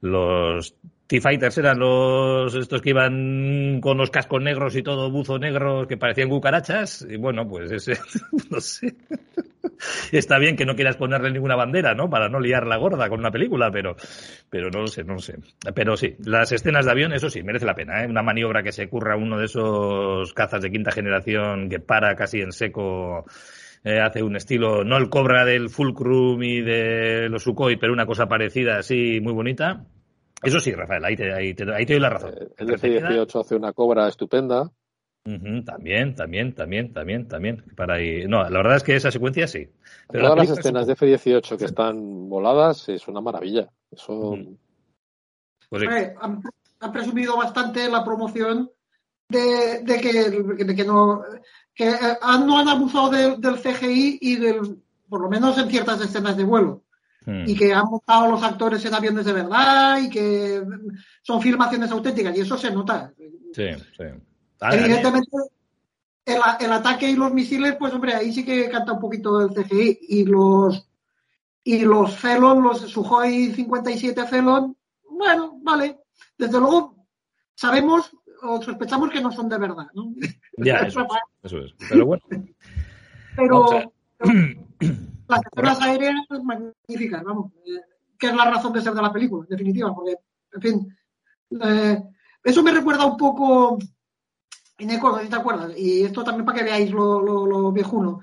los 0.00 0.74
T-Fighters 1.10 1.58
eran 1.58 1.80
los 1.80 2.54
estos 2.54 2.80
que 2.80 2.90
iban 2.90 3.80
con 3.80 3.98
los 3.98 4.10
cascos 4.10 4.40
negros 4.40 4.76
y 4.76 4.82
todo 4.84 5.10
buzo 5.10 5.40
negro 5.40 5.88
que 5.88 5.96
parecían 5.96 6.28
cucarachas 6.28 7.04
y 7.10 7.16
bueno 7.16 7.48
pues 7.48 7.72
ese 7.72 7.98
no 8.50 8.60
sé. 8.60 8.94
Está 10.12 10.38
bien 10.38 10.56
que 10.56 10.64
no 10.64 10.76
quieras 10.76 10.96
ponerle 10.96 11.32
ninguna 11.32 11.56
bandera 11.56 11.96
no 11.96 12.08
para 12.08 12.28
no 12.28 12.38
liar 12.38 12.64
la 12.64 12.76
gorda 12.76 13.08
con 13.08 13.18
una 13.18 13.32
película 13.32 13.72
pero 13.72 13.96
pero 14.48 14.70
no 14.70 14.82
lo 14.82 14.86
sé 14.86 15.02
no 15.02 15.14
lo 15.14 15.20
sé. 15.20 15.36
Pero 15.74 15.96
sí 15.96 16.14
las 16.24 16.52
escenas 16.52 16.84
de 16.84 16.92
avión 16.92 17.12
eso 17.12 17.28
sí 17.28 17.42
merece 17.42 17.66
la 17.66 17.74
pena 17.74 18.04
¿eh? 18.04 18.06
una 18.06 18.22
maniobra 18.22 18.62
que 18.62 18.70
se 18.70 18.88
curra 18.88 19.16
uno 19.16 19.36
de 19.36 19.46
esos 19.46 20.32
cazas 20.32 20.62
de 20.62 20.70
quinta 20.70 20.92
generación 20.92 21.68
que 21.68 21.80
para 21.80 22.14
casi 22.14 22.40
en 22.40 22.52
seco 22.52 23.26
eh, 23.82 24.00
hace 24.00 24.22
un 24.22 24.36
estilo, 24.36 24.84
no 24.84 24.98
el 24.98 25.08
Cobra 25.08 25.44
del 25.44 25.70
Fulcrum 25.70 26.42
y 26.42 26.60
de 26.60 27.28
los 27.30 27.42
Sukhoi, 27.42 27.76
pero 27.76 27.92
una 27.92 28.06
cosa 28.06 28.28
parecida 28.28 28.78
así, 28.78 29.20
muy 29.20 29.32
bonita. 29.32 29.86
Eso 30.42 30.60
sí, 30.60 30.72
Rafael, 30.72 31.04
ahí 31.04 31.16
te, 31.16 31.32
ahí 31.32 31.54
te, 31.54 31.64
doy 31.64 32.00
la 32.00 32.10
razón. 32.10 32.34
Eh, 32.38 32.48
el 32.58 32.74
F-18 32.74 33.40
hace 33.40 33.56
una 33.56 33.72
cobra 33.72 34.08
estupenda. 34.08 34.70
también, 35.64 36.14
también, 36.14 36.54
también, 36.54 36.92
también, 36.92 37.28
también. 37.28 37.64
Para 37.76 37.94
ahí. 37.94 38.26
No, 38.26 38.42
la 38.42 38.58
verdad 38.58 38.76
es 38.76 38.82
que 38.82 38.96
esa 38.96 39.10
secuencia 39.10 39.46
sí. 39.46 39.68
Pero 40.08 40.24
Todas 40.24 40.48
las 40.48 40.58
escenas 40.58 40.86
de 40.86 40.94
F-18 40.94 41.56
que 41.56 41.64
están 41.64 42.28
voladas 42.28 42.88
es 42.88 43.06
una 43.08 43.20
maravilla. 43.20 43.68
Eso. 43.90 44.36
Pues 45.68 45.84
han, 46.20 46.42
presumido 46.92 47.36
bastante 47.36 47.88
la 47.90 48.04
promoción 48.04 48.70
de, 49.28 49.84
que, 49.84 50.64
de 50.64 50.74
que, 50.74 50.84
no 50.84 51.22
que 51.74 51.88
eh, 51.88 52.18
no 52.22 52.58
han 52.58 52.68
abusado 52.68 53.10
del 53.36 53.60
CGI 53.60 54.18
y 54.20 54.36
del 54.36 54.82
por 55.08 55.20
lo 55.20 55.28
menos 55.28 55.58
en 55.58 55.68
ciertas 55.68 56.00
escenas 56.00 56.36
de 56.36 56.44
vuelo. 56.44 56.84
Hmm. 57.26 57.44
y 57.46 57.54
que 57.54 57.74
han 57.74 57.84
montado 57.84 58.30
los 58.30 58.42
actores 58.42 58.82
en 58.86 58.94
aviones 58.94 59.26
de 59.26 59.34
verdad 59.34 60.00
y 60.00 60.08
que 60.08 60.62
son 61.20 61.42
filmaciones 61.42 61.90
auténticas 61.90 62.34
y 62.34 62.40
eso 62.40 62.56
se 62.56 62.70
nota. 62.70 63.12
Sí, 63.52 63.66
sí. 63.94 64.04
Evidentemente, 64.62 65.36
el, 66.24 66.72
ataque 66.72 67.10
y 67.10 67.16
los 67.16 67.32
misiles, 67.32 67.76
pues 67.78 67.92
hombre, 67.92 68.14
ahí 68.14 68.32
sí 68.32 68.42
que 68.44 68.70
canta 68.70 68.92
un 68.92 69.00
poquito 69.00 69.40
el 69.42 69.50
CGI 69.50 69.98
y 70.08 70.24
los 70.24 70.86
y 71.62 71.80
los 71.80 72.16
Felon, 72.16 72.62
los 72.62 72.80
Suhoi 72.80 73.52
57 73.52 74.26
Felon, 74.26 74.74
bueno, 75.10 75.58
vale. 75.62 75.98
Desde 76.38 76.58
luego, 76.58 77.06
sabemos 77.54 78.10
o 78.42 78.62
sospechamos 78.62 79.10
que 79.10 79.20
no 79.20 79.30
son 79.30 79.48
de 79.48 79.58
verdad, 79.58 79.86
¿no? 79.94 80.12
Ya, 80.56 80.78
eso, 80.78 81.00
es, 81.00 81.06
eso 81.42 81.58
es. 81.58 81.74
Pero 81.88 82.06
bueno. 82.06 82.22
Pero, 83.36 83.92
las 85.28 85.40
escenas 85.52 85.80
aéreas 85.80 86.14
magníficas, 86.42 87.22
vamos, 87.22 87.52
eh, 87.64 87.80
que 88.18 88.26
es 88.26 88.34
la 88.34 88.50
razón 88.50 88.72
de 88.72 88.82
ser 88.82 88.92
de 88.92 89.02
la 89.02 89.12
película, 89.12 89.44
en 89.44 89.56
definitiva, 89.56 89.94
porque, 89.94 90.16
en 90.52 90.60
fin, 90.60 90.96
eh, 91.62 92.02
eso 92.42 92.62
me 92.62 92.72
recuerda 92.72 93.06
un 93.06 93.16
poco, 93.16 93.78
en 94.78 94.90
Eco, 94.90 95.18
si 95.20 95.28
te 95.28 95.36
acuerdas, 95.36 95.72
y 95.76 96.02
esto 96.02 96.24
también 96.24 96.44
para 96.44 96.58
que 96.58 96.64
veáis 96.64 96.90
lo, 96.90 97.20
lo, 97.20 97.72
viejuno. 97.72 98.20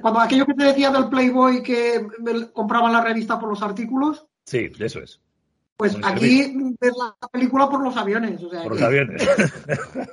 Cuando 0.00 0.20
aquello 0.20 0.46
que 0.46 0.54
te 0.54 0.64
decía 0.64 0.90
del 0.90 1.08
Playboy 1.08 1.62
que 1.62 2.06
compraban 2.52 2.92
la 2.92 3.02
revista 3.02 3.38
por 3.38 3.48
los 3.48 3.62
artículos. 3.62 4.26
Sí, 4.44 4.70
eso 4.78 5.00
es. 5.00 5.20
Pues 5.76 5.96
aquí 6.02 6.54
la 6.80 7.28
película 7.30 7.68
por 7.68 7.82
los 7.82 7.96
aviones. 7.96 8.40
por 8.40 8.70
los 8.70 8.82
aviones. 8.82 9.22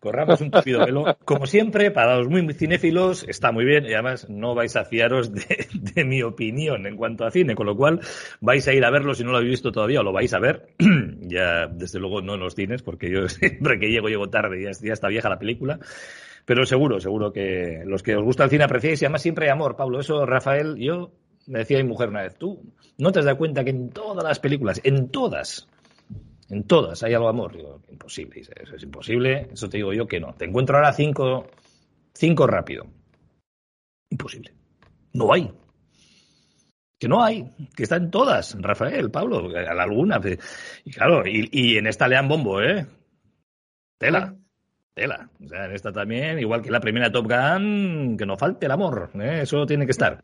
Corramos 0.00 0.40
un 0.40 0.50
tupido 0.50 0.80
velo. 0.86 1.04
Como 1.26 1.46
siempre, 1.46 1.90
para 1.90 2.16
los 2.16 2.28
muy 2.28 2.54
cinéfilos 2.54 3.22
está 3.28 3.52
muy 3.52 3.66
bien 3.66 3.84
y 3.84 3.92
además 3.92 4.30
no 4.30 4.54
vais 4.54 4.74
a 4.76 4.86
fiaros 4.86 5.30
de, 5.34 6.04
mi 6.06 6.22
opinión 6.22 6.86
en 6.86 6.96
cuanto 6.96 7.26
a 7.26 7.30
cine, 7.30 7.54
con 7.54 7.66
lo 7.66 7.76
cual 7.76 8.00
vais 8.40 8.66
a 8.66 8.72
ir 8.72 8.82
a 8.86 8.90
verlo 8.90 9.12
si 9.12 9.24
no 9.24 9.30
lo 9.30 9.36
habéis 9.36 9.50
visto 9.50 9.72
todavía 9.72 10.00
o 10.00 10.02
lo 10.02 10.14
vais 10.14 10.32
a 10.32 10.38
ver. 10.38 10.68
ya, 11.20 11.66
desde 11.66 11.98
luego, 11.98 12.22
no 12.22 12.34
en 12.34 12.40
los 12.40 12.54
cines, 12.54 12.82
porque 12.82 13.10
yo 13.10 13.28
siempre 13.28 13.78
que 13.78 13.90
llego, 13.90 14.08
llego 14.08 14.30
tarde 14.30 14.62
y 14.62 14.64
ya, 14.64 14.70
ya 14.70 14.94
está 14.94 15.08
vieja 15.08 15.28
la 15.28 15.38
película. 15.38 15.78
Pero 16.46 16.64
seguro, 16.64 16.98
seguro 16.98 17.30
que 17.30 17.82
los 17.84 18.02
que 18.02 18.16
os 18.16 18.24
gusta 18.24 18.44
el 18.44 18.50
cine 18.50 18.64
apreciáis 18.64 19.02
y 19.02 19.04
además 19.04 19.20
siempre 19.20 19.44
hay 19.44 19.50
amor, 19.50 19.76
Pablo. 19.76 20.00
Eso, 20.00 20.24
Rafael, 20.24 20.76
yo 20.76 21.12
me 21.50 21.58
decía 21.60 21.78
mi 21.78 21.88
mujer 21.88 22.08
una 22.08 22.22
vez, 22.22 22.36
tú 22.36 22.62
no 22.98 23.10
te 23.10 23.18
has 23.18 23.24
dado 23.24 23.36
cuenta 23.36 23.64
que 23.64 23.70
en 23.70 23.90
todas 23.90 24.22
las 24.22 24.38
películas, 24.38 24.80
en 24.84 25.08
todas, 25.08 25.68
en 26.48 26.62
todas 26.64 27.02
hay 27.02 27.14
algo 27.14 27.26
de 27.26 27.30
amor. 27.30 27.56
Digo, 27.56 27.80
imposible, 27.90 28.40
eso 28.40 28.76
es 28.76 28.82
imposible. 28.82 29.48
Eso 29.52 29.68
te 29.68 29.78
digo 29.78 29.92
yo 29.92 30.06
que 30.06 30.20
no. 30.20 30.32
Te 30.34 30.44
encuentro 30.44 30.76
ahora 30.76 30.92
cinco, 30.92 31.48
cinco 32.14 32.46
rápido. 32.46 32.86
Imposible. 34.10 34.52
No 35.12 35.32
hay. 35.32 35.50
Que 36.98 37.08
no 37.08 37.24
hay, 37.24 37.50
que 37.74 37.84
está 37.84 37.96
en 37.96 38.10
todas, 38.10 38.54
Rafael, 38.60 39.10
Pablo, 39.10 39.48
alguna. 39.56 40.20
Y 40.84 40.90
claro, 40.90 41.22
y, 41.26 41.78
en 41.78 41.86
esta 41.86 42.06
lean 42.06 42.28
bombo, 42.28 42.60
¿eh? 42.60 42.86
Tela, 43.96 44.36
tela. 44.92 45.30
O 45.42 45.48
sea, 45.48 45.64
en 45.64 45.72
esta 45.72 45.92
también, 45.92 46.38
igual 46.38 46.60
que 46.60 46.70
la 46.70 46.78
primera 46.78 47.10
Top 47.10 47.26
Gun, 47.26 48.18
que 48.18 48.26
no 48.26 48.36
falte 48.36 48.66
el 48.66 48.72
amor, 48.72 49.10
¿eh? 49.14 49.40
eso 49.42 49.64
tiene 49.64 49.86
que 49.86 49.92
estar. 49.92 50.22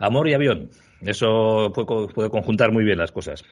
Amor 0.00 0.28
y 0.28 0.34
avión. 0.34 0.70
Eso 1.02 1.72
puede, 1.72 2.28
conjuntar 2.28 2.72
muy 2.72 2.84
bien 2.84 2.98
las 2.98 3.12
cosas. 3.12 3.44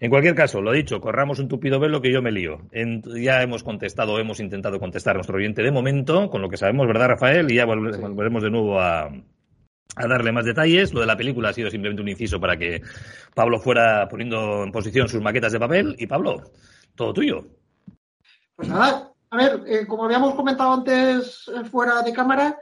En 0.00 0.10
cualquier 0.10 0.34
caso, 0.34 0.62
lo 0.62 0.72
dicho, 0.72 1.00
corramos 1.00 1.38
un 1.38 1.48
tupido 1.48 1.80
velo 1.80 2.00
que 2.00 2.12
yo 2.12 2.22
me 2.22 2.32
lío. 2.32 2.60
ya 3.16 3.42
hemos 3.42 3.62
contestado, 3.62 4.18
hemos 4.18 4.40
intentado 4.40 4.78
contestar 4.78 5.12
a 5.12 5.18
nuestro 5.18 5.36
oyente 5.36 5.62
de 5.62 5.70
momento, 5.70 6.30
con 6.30 6.40
lo 6.40 6.48
que 6.48 6.56
sabemos, 6.56 6.86
¿verdad, 6.86 7.08
Rafael? 7.08 7.50
Y 7.50 7.56
ya 7.56 7.66
volveremos 7.66 8.42
de 8.42 8.50
nuevo 8.50 8.80
a, 8.80 9.10
a 9.96 10.06
darle 10.06 10.32
más 10.32 10.44
detalles. 10.44 10.94
Lo 10.94 11.00
de 11.00 11.06
la 11.06 11.16
película 11.16 11.50
ha 11.50 11.52
sido 11.52 11.70
simplemente 11.70 12.02
un 12.02 12.08
inciso 12.08 12.40
para 12.40 12.56
que 12.56 12.80
Pablo 13.34 13.58
fuera 13.58 14.08
poniendo 14.08 14.62
en 14.62 14.72
posición 14.72 15.08
sus 15.08 15.20
maquetas 15.20 15.52
de 15.52 15.60
papel. 15.60 15.96
Y 15.98 16.06
Pablo, 16.06 16.52
todo 16.94 17.12
tuyo. 17.12 17.46
Pues 18.56 18.68
nada, 18.68 19.10
a 19.30 19.36
ver, 19.36 19.62
eh, 19.66 19.86
como 19.86 20.04
habíamos 20.04 20.34
comentado 20.34 20.72
antes 20.72 21.48
eh, 21.48 21.64
fuera 21.64 22.02
de 22.02 22.12
cámara, 22.12 22.56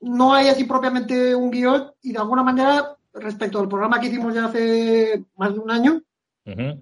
no 0.00 0.34
hay 0.34 0.48
así 0.48 0.64
propiamente 0.64 1.34
un 1.34 1.50
guion 1.50 1.92
y 2.02 2.12
de 2.12 2.18
alguna 2.18 2.42
manera, 2.42 2.96
respecto 3.12 3.60
al 3.60 3.68
programa 3.68 4.00
que 4.00 4.06
hicimos 4.06 4.34
ya 4.34 4.46
hace 4.46 5.24
más 5.36 5.52
de 5.52 5.58
un 5.58 5.70
año, 5.70 6.02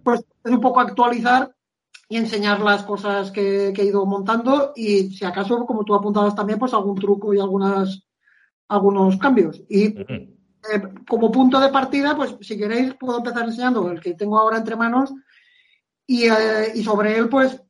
pues 0.03 0.25
es 0.45 0.53
un 0.53 0.61
poco 0.61 0.81
actualizar 0.81 1.55
y 2.09 2.17
enseñar 2.17 2.61
las 2.61 2.85
cosas 2.85 3.31
que, 3.31 3.69
he 3.69 3.85
ido 3.85 4.07
montando 4.07 4.73
y 4.75 5.11
si 5.11 5.25
acaso, 5.25 5.67
como 5.67 5.85
tú 5.85 5.95
apuntabas 5.95 6.35
también, 6.35 6.59
pues 6.59 6.73
algún 6.73 6.97
truco 6.97 7.35
y 7.35 7.41
algunas 7.41 8.03
algunos 8.69 9.17
cambios. 9.17 9.63
Y 9.69 9.87
eh, 9.87 10.83
como 11.09 11.33
punto 11.33 11.59
de 11.59 11.71
partida, 11.71 12.15
pues 12.15 12.37
si 12.41 12.59
queréis 12.59 12.95
puedo 12.95 13.19
empezar 13.19 13.45
enseñando 13.45 13.91
el 13.91 14.01
que 14.01 14.15
tengo 14.15 14.39
ahora 14.39 14.59
entre 14.59 14.77
manos 14.77 15.13
y, 16.07 16.25
eh, 16.25 16.73
y 16.75 16.83
sobre 16.83 17.17
él, 17.17 17.29
pues 17.29 17.63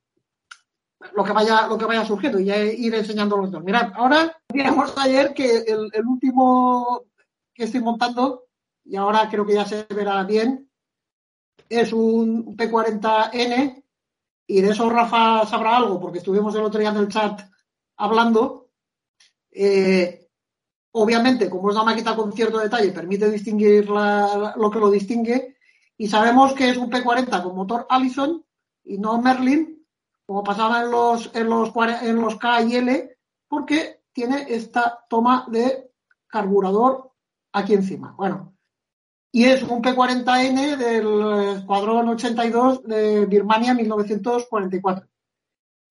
lo 1.14 1.24
que 1.24 1.32
vaya, 1.32 1.66
lo 1.66 1.78
que 1.78 1.84
vaya 1.84 2.04
surgiendo 2.04 2.40
y 2.40 2.50
ir 2.50 2.94
enseñando 2.94 3.36
los 3.36 3.50
dos. 3.50 3.62
Mirad, 3.62 3.92
ahora 3.94 4.36
vimos 4.52 4.96
ayer 4.98 5.32
que 5.32 5.58
el, 5.58 6.06
último 6.06 7.04
que 7.54 7.64
estoy 7.64 7.80
montando, 7.80 8.46
y 8.84 8.96
ahora 8.96 9.28
creo 9.30 9.46
que 9.46 9.54
ya 9.54 9.64
se 9.64 9.84
verá 9.84 10.22
bien, 10.24 10.68
es 11.68 11.92
un 11.92 12.56
P40N, 12.56 13.84
y 14.46 14.60
de 14.60 14.70
eso 14.70 14.88
Rafa 14.88 15.46
sabrá 15.46 15.76
algo, 15.76 16.00
porque 16.00 16.18
estuvimos 16.18 16.54
el 16.54 16.62
otro 16.62 16.80
día 16.80 16.90
en 16.90 16.96
el 16.96 17.08
chat 17.08 17.42
hablando. 17.96 18.70
Eh, 19.50 20.28
obviamente, 20.92 21.50
como 21.50 21.70
es 21.70 21.76
una 21.76 21.84
maqueta 21.84 22.16
con 22.16 22.32
cierto 22.32 22.58
detalle, 22.58 22.92
permite 22.92 23.30
distinguir 23.30 23.88
lo 23.88 24.70
que 24.72 24.78
lo 24.78 24.90
distingue, 24.90 25.56
y 25.96 26.08
sabemos 26.08 26.54
que 26.54 26.70
es 26.70 26.76
un 26.76 26.90
P40 26.90 27.42
con 27.42 27.54
motor 27.54 27.86
Allison 27.88 28.44
y 28.84 28.98
no 28.98 29.20
Merlin, 29.20 29.77
como 30.28 30.44
pasaba 30.44 30.82
en 30.82 30.90
los, 30.90 31.34
en 31.34 31.48
los, 31.48 31.72
en 32.02 32.16
los 32.20 32.36
K 32.36 32.60
y 32.60 32.76
L, 32.76 33.16
porque 33.48 34.02
tiene 34.12 34.44
esta 34.46 35.06
toma 35.08 35.46
de 35.48 35.90
carburador 36.26 37.12
aquí 37.50 37.72
encima. 37.72 38.12
Bueno, 38.12 38.54
y 39.32 39.44
es 39.46 39.62
un 39.62 39.82
P40N 39.82 40.76
del 40.76 41.56
Escuadrón 41.56 42.10
82 42.10 42.82
de 42.82 43.24
Birmania 43.24 43.72
1944. 43.72 45.08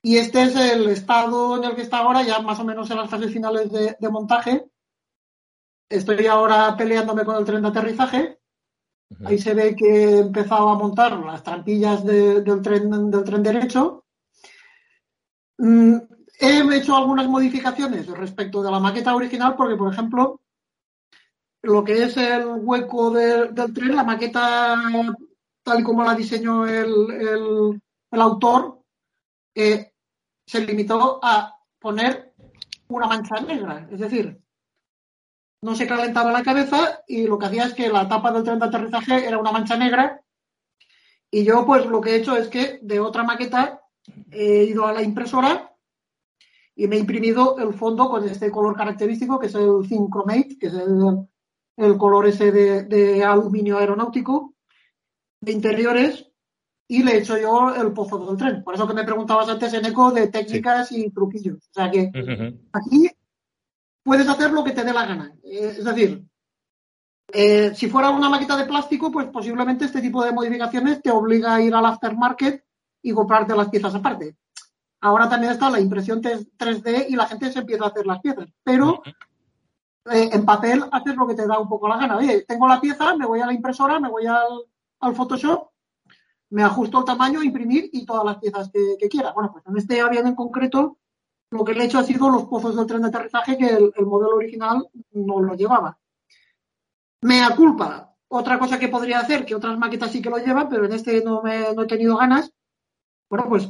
Y 0.04 0.18
este 0.18 0.44
es 0.44 0.56
el 0.56 0.88
estado 0.90 1.58
en 1.58 1.64
el 1.64 1.76
que 1.76 1.82
está 1.82 1.98
ahora, 1.98 2.22
ya 2.22 2.40
más 2.40 2.60
o 2.60 2.64
menos 2.64 2.92
en 2.92 2.98
las 2.98 3.10
fases 3.10 3.34
finales 3.34 3.72
de, 3.72 4.10
montaje. 4.10 4.70
Estoy 5.90 6.28
ahora 6.28 6.78
peleándome 6.78 7.26
con 7.26 7.38
el 7.38 7.44
tren 7.44 7.64
de 7.64 7.70
aterrizaje. 7.70 8.40
Ahí 9.26 9.40
se 9.40 9.56
ve 9.56 9.76
que 9.76 9.88
he 9.88 10.20
empezado 10.20 10.70
a 10.70 10.78
montar 10.78 11.18
las 11.18 11.42
trampillas 11.42 12.06
del, 12.06 12.44
tren, 12.62 13.10
del 13.10 13.24
tren 13.24 13.42
derecho. 13.42 14.04
Mm, 15.58 15.98
he 16.40 16.76
hecho 16.76 16.96
algunas 16.96 17.28
modificaciones 17.28 18.08
respecto 18.08 18.62
de 18.62 18.72
la 18.72 18.80
maqueta 18.80 19.16
original 19.16 19.56
porque, 19.56 19.76
por 19.76 19.92
ejemplo, 19.92 20.42
lo 21.64 21.84
que 21.84 22.04
es 22.04 22.16
el 22.18 22.46
hueco 22.48 23.12
del 23.12 23.74
tren, 23.74 23.96
la 23.96 24.04
maqueta 24.04 24.76
tal 25.64 25.80
y 25.82 25.84
como 25.84 26.04
la 26.04 26.16
diseñó 26.16 26.66
el, 26.66 27.82
autor, 28.12 28.84
eh, 29.54 29.92
se 30.46 30.66
limitó 30.66 31.20
a 31.22 31.60
poner 31.80 32.34
una 32.88 33.08
mancha 33.08 33.42
negra. 33.42 33.88
Es 33.92 34.00
decir, 34.00 34.40
no 35.62 35.76
se 35.76 35.88
calentaba 35.88 36.32
la 36.32 36.44
cabeza 36.44 37.04
y 37.08 37.28
lo 37.28 37.38
que 37.38 37.48
hacía 37.48 37.66
es 37.66 37.74
que 37.74 37.90
la 37.90 38.08
tapa 38.08 38.32
del 38.32 38.44
tren 38.44 38.60
de 38.60 38.66
aterrizaje 38.66 39.28
era 39.28 39.40
una 39.40 39.52
mancha 39.52 39.76
negra. 39.76 40.22
Y 41.30 41.44
yo, 41.44 41.66
pues, 41.66 41.86
lo 41.86 42.00
que 42.00 42.12
he 42.12 42.16
hecho 42.18 42.38
es 42.38 42.48
que 42.48 42.80
de 42.82 43.00
otra 43.02 43.24
maqueta 43.24 43.82
he 44.32 44.64
ido 44.64 44.86
a 44.86 44.94
la 44.94 45.02
impresora 45.02 45.74
y 46.76 46.88
me 46.88 46.96
he 46.96 47.00
imprimido 47.00 47.58
el 47.58 47.74
fondo 47.74 48.10
con 48.10 48.24
este 48.28 48.52
color 48.52 48.76
característico, 48.76 49.40
que 49.40 49.48
es 49.48 49.56
el 49.56 49.86
Zinc 49.88 50.12
Chromate, 50.12 50.58
que 50.60 50.68
es 50.68 50.74
el, 50.74 51.98
color 51.98 52.28
ese 52.28 52.52
de, 52.52 53.24
aluminio 53.24 53.80
aeronáutico, 53.80 54.54
de 55.42 55.52
interiores, 55.52 56.32
y 56.88 57.04
le 57.04 57.14
he 57.14 57.18
hecho 57.18 57.38
yo 57.38 57.74
el 57.76 57.92
pozo 57.94 58.26
del 58.26 58.38
tren. 58.38 58.64
Por 58.64 58.76
eso 58.76 58.88
que 58.88 58.94
me 58.94 59.04
preguntabas 59.04 59.50
antes, 59.50 59.74
en 59.74 59.86
eco 59.86 60.12
de 60.12 60.28
técnicas 60.28 60.92
y 60.92 61.10
truquillos. 61.10 61.58
O 61.58 61.74
sea 61.74 61.90
que 61.90 62.12
aquí 62.72 63.10
puedes 64.04 64.30
hacer 64.30 64.52
lo 64.52 64.64
que 64.64 64.72
te 64.72 64.84
dé 64.84 64.94
la 64.94 65.06
gana. 65.06 65.36
Eh, 65.44 65.76
es 65.80 65.84
decir, 65.84 66.24
eh, 67.34 67.74
si 67.76 67.90
fuera 67.90 68.12
una 68.12 68.30
maqueta 68.30 68.56
de 68.56 68.66
plástico, 68.66 69.12
pues 69.12 69.28
posiblemente 69.28 69.86
este 69.86 70.02
tipo 70.02 70.24
de 70.24 70.32
modificaciones 70.32 71.02
te 71.02 71.12
obliga 71.12 71.56
a 71.56 71.62
ir 71.62 71.74
al 71.74 71.86
aftermarket 71.86 72.67
y 73.02 73.14
comprarte 73.14 73.56
las 73.56 73.70
piezas 73.70 73.96
aparte. 73.96 74.36
Ahora 75.02 75.30
también 75.30 75.54
está 75.54 75.70
la 75.70 75.80
impresión 75.80 76.22
3D 76.22 77.06
y 77.10 77.16
la 77.16 77.28
gente 77.28 77.52
se 77.52 77.60
empieza 77.60 77.86
a 77.86 77.90
hacer 77.90 78.06
las 78.06 78.20
piezas. 78.20 78.48
Pero 78.64 79.02
eh, 80.10 80.30
en 80.32 80.46
papel 80.46 80.84
haces 80.92 81.16
lo 81.16 81.28
que 81.28 81.36
te 81.36 81.46
da 81.46 81.60
un 81.60 81.68
poco 81.68 81.88
la 81.88 81.98
gana. 81.98 82.18
Oye, 82.18 82.44
tengo 82.48 82.68
la 82.68 82.80
pieza, 82.80 83.16
me 83.16 83.26
voy 83.26 83.42
a 83.42 83.46
la 83.46 83.54
impresora, 83.54 84.00
me 84.00 84.10
voy 84.10 84.26
al, 84.26 85.16
Photoshop, 85.16 85.70
me 86.50 86.64
ajusto 86.64 87.00
el 87.00 87.06
tamaño, 87.06 87.44
imprimir 87.44 87.90
y 87.92 88.06
todas 88.06 88.26
las 88.26 88.38
piezas 88.38 88.72
que, 88.72 89.08
quiera. 89.10 89.34
Bueno, 89.34 89.52
pues 89.52 89.66
en 89.68 89.78
este 89.78 90.02
avión 90.02 90.28
en 90.28 90.36
concreto, 90.36 90.98
lo 91.52 91.64
que 91.64 91.74
le 91.74 91.84
he 91.84 91.86
hecho 91.86 92.00
ha 92.00 92.04
sido 92.04 92.30
los 92.30 92.46
pozos 92.46 92.76
del 92.76 92.88
tren 92.88 93.02
de 93.02 93.10
aterrizaje 93.10 93.58
que 93.58 93.68
el, 93.68 94.06
modelo 94.06 94.38
original 94.38 94.88
no 95.12 95.42
lo 95.42 95.56
llevaba. 95.56 95.98
Mea 97.22 97.56
culpa. 97.56 98.16
Otra 98.30 98.60
cosa 98.60 98.80
que 98.80 98.90
podría 98.90 99.20
hacer, 99.20 99.46
que 99.46 99.56
otras 99.56 99.78
maquetas 99.78 100.12
sí 100.12 100.22
que 100.22 100.30
lo 100.30 100.38
llevan, 100.38 100.68
pero 100.68 100.86
en 100.86 100.94
este 100.94 101.24
no, 101.24 101.42
me, 101.42 101.74
no 101.74 101.84
he 101.84 101.88
tenido 101.88 102.18
ganas, 102.18 102.52
bueno, 103.30 103.46
pues 103.50 103.70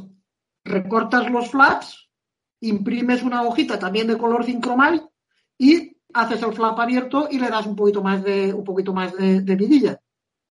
recortas 0.64 1.30
los 1.30 1.50
flaps, 1.50 2.08
imprimes 2.60 3.22
una 3.22 3.42
hojita 3.42 3.78
también 3.78 4.06
de 4.06 4.18
color 4.18 4.44
sincromal 4.44 5.08
y 5.56 5.96
haces 6.12 6.42
el 6.42 6.52
flap 6.52 6.78
abierto 6.78 7.28
y 7.30 7.38
le 7.38 7.48
das 7.48 7.66
un 7.66 7.76
poquito 7.76 8.02
más 8.02 8.22
de, 8.22 8.52
un 8.52 8.64
poquito 8.64 8.92
más 8.92 9.16
de, 9.16 9.56
vidilla. 9.56 10.00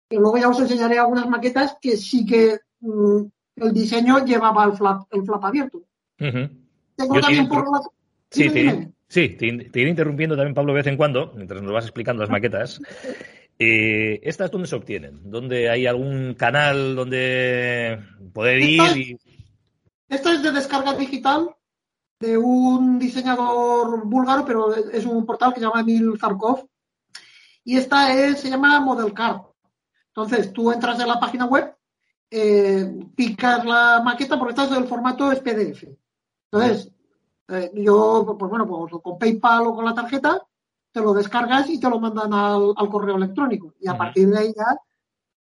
Y 0.08 0.16
luego 0.16 0.38
ya 0.38 0.48
os 0.48 0.60
enseñaré 0.60 0.98
algunas 0.98 1.28
maquetas 1.28 1.76
que 1.80 1.96
sí 1.96 2.24
que 2.24 2.58
mm, 2.80 3.22
el 3.56 3.72
diseño 3.72 4.24
llevaba 4.24 4.64
el 4.64 4.72
flap, 4.72 5.02
el 5.12 5.24
flap 5.24 5.44
abierto. 5.44 5.82
Tengo 6.16 7.20
también 7.20 7.48
por 7.48 7.70
la... 7.70 7.80
Sí, 8.30 8.50
te, 8.50 8.92
sí 9.08 9.28
te, 9.30 9.46
iré 9.46 9.90
interrumpiendo 9.90 10.36
también, 10.36 10.54
Pablo, 10.54 10.72
de 10.72 10.78
vez 10.78 10.86
en 10.86 10.96
cuando, 10.96 11.32
mientras 11.34 11.62
nos 11.62 11.72
vas 11.72 11.84
explicando 11.84 12.22
las 12.22 12.30
maquetas. 12.30 12.80
Eh, 13.58 14.20
¿Estas 14.22 14.50
dónde 14.50 14.68
se 14.68 14.76
obtienen? 14.76 15.30
¿Dónde 15.30 15.70
hay 15.70 15.86
algún 15.86 16.34
canal 16.34 16.94
donde 16.94 17.98
poder 18.32 18.58
ir? 18.58 18.96
Y... 18.96 19.18
Esta 20.08 20.32
es 20.32 20.42
de 20.42 20.52
descarga 20.52 20.94
digital 20.94 21.56
de 22.18 22.36
un 22.38 22.98
diseñador 22.98 24.06
búlgaro, 24.06 24.44
pero 24.44 24.74
es 24.74 25.04
un 25.04 25.24
portal 25.26 25.52
que 25.52 25.60
se 25.60 25.66
llama 25.66 25.80
Emil 25.80 26.18
Zarkov. 26.18 26.66
Y 27.64 27.76
esta 27.76 28.12
es, 28.14 28.40
se 28.40 28.50
llama 28.50 28.80
Model 28.80 29.12
Card. 29.12 29.40
Entonces, 30.08 30.52
tú 30.52 30.70
entras 30.70 30.98
en 31.00 31.08
la 31.08 31.20
página 31.20 31.46
web, 31.46 31.74
eh, 32.30 32.90
picas 33.14 33.64
la 33.64 34.00
maqueta, 34.04 34.38
porque 34.38 34.52
esta 34.52 34.64
es 34.64 34.72
el 34.72 34.86
formato 34.86 35.30
es 35.32 35.40
PDF. 35.40 35.84
Entonces, 36.50 36.92
eh, 37.48 37.70
yo, 37.74 38.36
pues 38.38 38.50
bueno, 38.50 38.66
pues 38.66 38.92
con 39.02 39.18
PayPal 39.18 39.66
o 39.66 39.74
con 39.74 39.84
la 39.84 39.94
tarjeta, 39.94 40.42
te 40.96 41.02
lo 41.02 41.12
descargas 41.12 41.68
y 41.68 41.78
te 41.78 41.90
lo 41.90 42.00
mandan 42.00 42.32
al, 42.32 42.88
correo 42.88 43.16
electrónico. 43.16 43.74
Y 43.78 43.86
a 43.86 43.98
partir 43.98 44.30
de 44.30 44.38
ahí 44.38 44.54
ya 44.56 44.78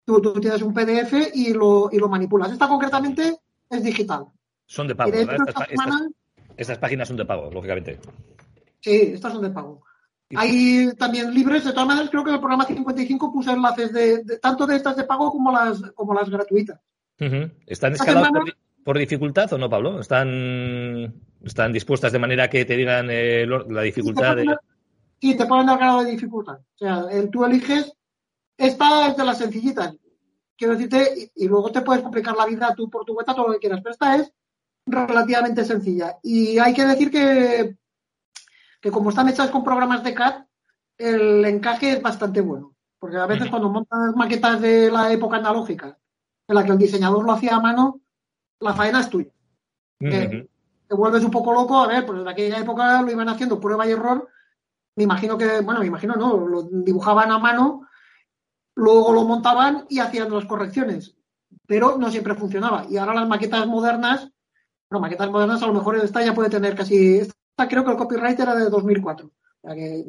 tú, 0.04 0.20
tienes 0.40 0.60
un 0.62 0.74
PDF 0.74 1.30
y 1.32 1.52
lo, 1.52 1.90
y 1.92 1.98
lo 1.98 2.08
manipulas. 2.08 2.50
Esta 2.50 2.66
concretamente 2.66 3.36
es 3.70 3.84
digital. 3.84 4.26
Son 4.66 4.88
de 4.88 4.96
pago, 4.96 5.12
estas, 6.56 6.78
páginas 6.78 7.06
son 7.06 7.18
de 7.18 7.24
pago, 7.24 7.52
lógicamente. 7.52 8.00
Sí, 8.80 9.12
estas 9.14 9.32
son 9.32 9.42
de 9.42 9.50
pago. 9.50 9.80
Hay 10.34 10.90
también 10.98 11.32
libres, 11.32 11.64
de 11.64 11.70
todas 11.70 11.86
maneras, 11.86 12.10
creo 12.10 12.24
que 12.24 12.30
en 12.30 12.34
el 12.34 12.40
programa 12.40 12.64
55 12.64 13.32
puse 13.32 13.52
enlaces 13.52 13.92
de, 13.92 14.38
tanto 14.38 14.66
de 14.66 14.74
estas 14.74 14.96
de 14.96 15.04
pago 15.04 15.30
como 15.30 15.52
las, 15.52 15.80
como 15.94 16.14
las 16.14 16.28
gratuitas. 16.28 16.80
¿Están 17.64 17.92
escaladas 17.92 18.32
por, 18.82 18.98
dificultad 18.98 19.52
o 19.52 19.58
no, 19.58 19.70
Pablo? 19.70 20.00
¿Están, 20.00 21.14
están 21.44 21.72
dispuestas 21.72 22.10
de 22.10 22.18
manera 22.18 22.50
que 22.50 22.64
te 22.64 22.76
digan 22.76 23.06
eh, 23.08 23.46
la 23.46 23.82
dificultad 23.82 24.34
de 24.34 24.46
y 25.20 25.36
te 25.36 25.46
ponen 25.46 25.68
el 25.68 25.78
grado 25.78 26.02
de 26.02 26.10
dificultad. 26.10 26.58
O 26.58 26.78
sea, 26.78 27.06
tú 27.30 27.44
eliges, 27.44 27.92
esta 28.56 29.08
es 29.08 29.16
de 29.16 29.24
las 29.24 29.38
sencillitas, 29.38 29.94
quiero 30.56 30.74
decirte, 30.74 31.30
y, 31.34 31.48
luego 31.48 31.70
te 31.70 31.82
puedes 31.82 32.02
complicar 32.02 32.36
la 32.36 32.46
vida 32.46 32.74
tú 32.76 32.88
por 32.88 33.04
tu 33.04 33.14
cuenta, 33.14 33.34
todo 33.34 33.48
lo 33.48 33.54
que 33.54 33.60
quieras, 33.60 33.80
pero 33.82 33.92
esta 33.92 34.16
es 34.16 34.32
relativamente 34.86 35.64
sencilla. 35.64 36.18
Y 36.22 36.58
hay 36.58 36.74
que 36.74 36.84
decir 36.84 37.10
que, 37.10 37.76
que 38.80 38.90
como 38.90 39.10
están 39.10 39.28
hechas 39.28 39.50
con 39.50 39.64
programas 39.64 40.04
de 40.04 40.14
CAD, 40.14 40.44
el 40.98 41.44
encaje 41.44 41.92
es 41.92 42.02
bastante 42.02 42.40
bueno. 42.40 42.74
Porque 42.98 43.16
a 43.16 43.26
veces 43.26 43.50
cuando 43.50 43.68
montas 43.68 44.14
maquetas 44.16 44.60
de 44.60 44.90
la 44.90 45.12
época 45.12 45.36
analógica, 45.36 45.98
en 46.48 46.54
la 46.54 46.64
que 46.64 46.72
el 46.72 46.78
diseñador 46.78 47.24
lo 47.24 47.32
hacía 47.32 47.56
a 47.56 47.60
mano, 47.60 48.00
la 48.60 48.72
faena 48.72 49.00
es 49.00 49.10
tuya. 49.10 49.30
te 49.98 50.48
vuelves 50.88 51.24
un 51.24 51.30
poco 51.30 51.52
loco, 51.52 51.78
a 51.78 51.86
ver, 51.86 52.06
pues 52.06 52.20
en 52.20 52.28
aquella 52.28 52.58
época 52.58 53.02
lo 53.02 53.10
iban 53.10 53.28
haciendo 53.28 53.60
prueba 53.60 53.86
y 53.86 53.92
error. 53.92 54.28
Me 54.96 55.04
imagino 55.04 55.36
que, 55.36 55.60
bueno, 55.60 55.80
me 55.80 55.86
imagino 55.86 56.14
no, 56.14 56.46
lo 56.46 56.62
dibujaban 56.62 57.32
a 57.32 57.38
mano, 57.38 57.88
luego 58.74 59.12
lo 59.12 59.24
montaban 59.24 59.86
y 59.88 59.98
hacían 59.98 60.32
las 60.32 60.44
correcciones. 60.44 61.16
Pero 61.66 61.98
no 61.98 62.10
siempre 62.10 62.34
funcionaba. 62.34 62.86
Y 62.88 62.96
ahora 62.96 63.14
las 63.14 63.28
maquetas 63.28 63.66
modernas, 63.66 64.30
bueno, 64.90 65.00
maquetas 65.00 65.30
modernas 65.30 65.62
a 65.62 65.66
lo 65.66 65.74
mejor 65.74 65.96
esta 65.96 66.24
ya 66.24 66.34
puede 66.34 66.50
tener 66.50 66.74
casi, 66.74 67.18
esta 67.18 67.68
creo 67.68 67.84
que 67.84 67.90
el 67.90 67.96
copyright 67.96 68.38
era 68.38 68.54
de 68.54 68.68
2004 68.68 69.30
que 69.72 70.04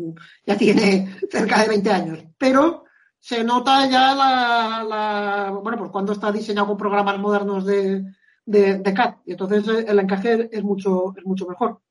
ya 0.45 0.58
tiene 0.58 1.15
cerca 1.32 1.62
de 1.62 1.69
20 1.69 1.91
años. 1.91 2.19
Pero 2.38 2.84
se 3.19 3.43
nota 3.43 3.88
ya 3.89 4.13
la, 4.13 5.52
bueno, 5.63 5.78
pues 5.78 5.91
cuando 5.91 6.12
está 6.12 6.32
diseñado 6.32 6.67
con 6.67 6.78
programas 6.78 7.17
modernos 7.19 7.65
de, 7.65 8.04
de, 8.45 8.93
CAD. 8.93 9.15
Y 9.26 9.32
entonces 9.32 9.67
eh, 9.67 9.86
el 9.88 10.00
encaje 10.00 10.50
es 10.52 10.63
mucho, 10.63 11.13
es 11.15 11.26
mucho 11.26 11.48
mejor. 11.48 11.82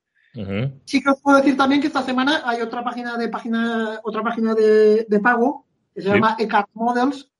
Sí 0.85 1.01
que 1.01 1.09
os 1.09 1.21
puedo 1.21 1.37
decir 1.37 1.55
también 1.55 1.81
que 1.81 1.87
esta 1.87 2.03
semana 2.03 2.41
hay 2.45 2.61
otra 2.61 2.83
página 2.83 3.17
de 3.17 3.29
página, 3.29 3.99
otra 4.03 4.21
página 4.21 4.53
de, 4.53 5.19
pago 5.21 5.65
que 5.93 6.01
se 6.01 6.09
llama 6.09 6.35
eCAD 6.37 6.65
Models. 6.73 7.31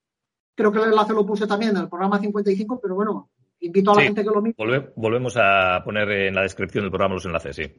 Creo 0.55 0.71
que 0.71 0.79
el 0.79 0.85
enlace 0.85 1.13
lo 1.13 1.25
puse 1.25 1.45
también 1.45 1.71
en 1.71 1.83
el 1.83 1.89
programa 1.89 2.19
55, 2.19 2.79
pero 2.81 2.95
bueno, 2.95 3.29
invito 3.59 3.91
a 3.91 3.95
la 3.95 4.01
gente 4.03 4.23
que 4.23 4.29
lo 4.29 4.41
mire. 4.41 4.55
volvemos 4.95 5.35
a 5.37 5.83
poner 5.83 6.09
en 6.09 6.35
la 6.35 6.43
descripción 6.43 6.83
del 6.83 6.91
programa 6.91 7.15
los 7.15 7.25
enlaces, 7.25 7.55
sí. 7.55 7.73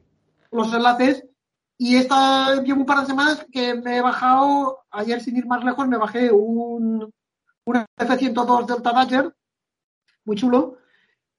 Los 0.51 0.71
enlaces 0.73 1.25
y 1.79 1.95
esta 1.95 2.61
llevo 2.63 2.81
un 2.81 2.85
par 2.85 3.01
de 3.01 3.05
semanas 3.05 3.45
que 3.51 3.75
me 3.75 3.97
he 3.97 4.01
bajado, 4.01 4.85
ayer 4.89 5.21
sin 5.21 5.37
ir 5.37 5.45
más 5.45 5.63
lejos, 5.63 5.87
me 5.87 5.97
bajé 5.97 6.31
un, 6.31 7.13
un 7.65 7.85
F-102 7.97 8.65
Delta 8.65 8.93
Dodger, 8.93 9.33
muy 10.25 10.35
chulo. 10.35 10.77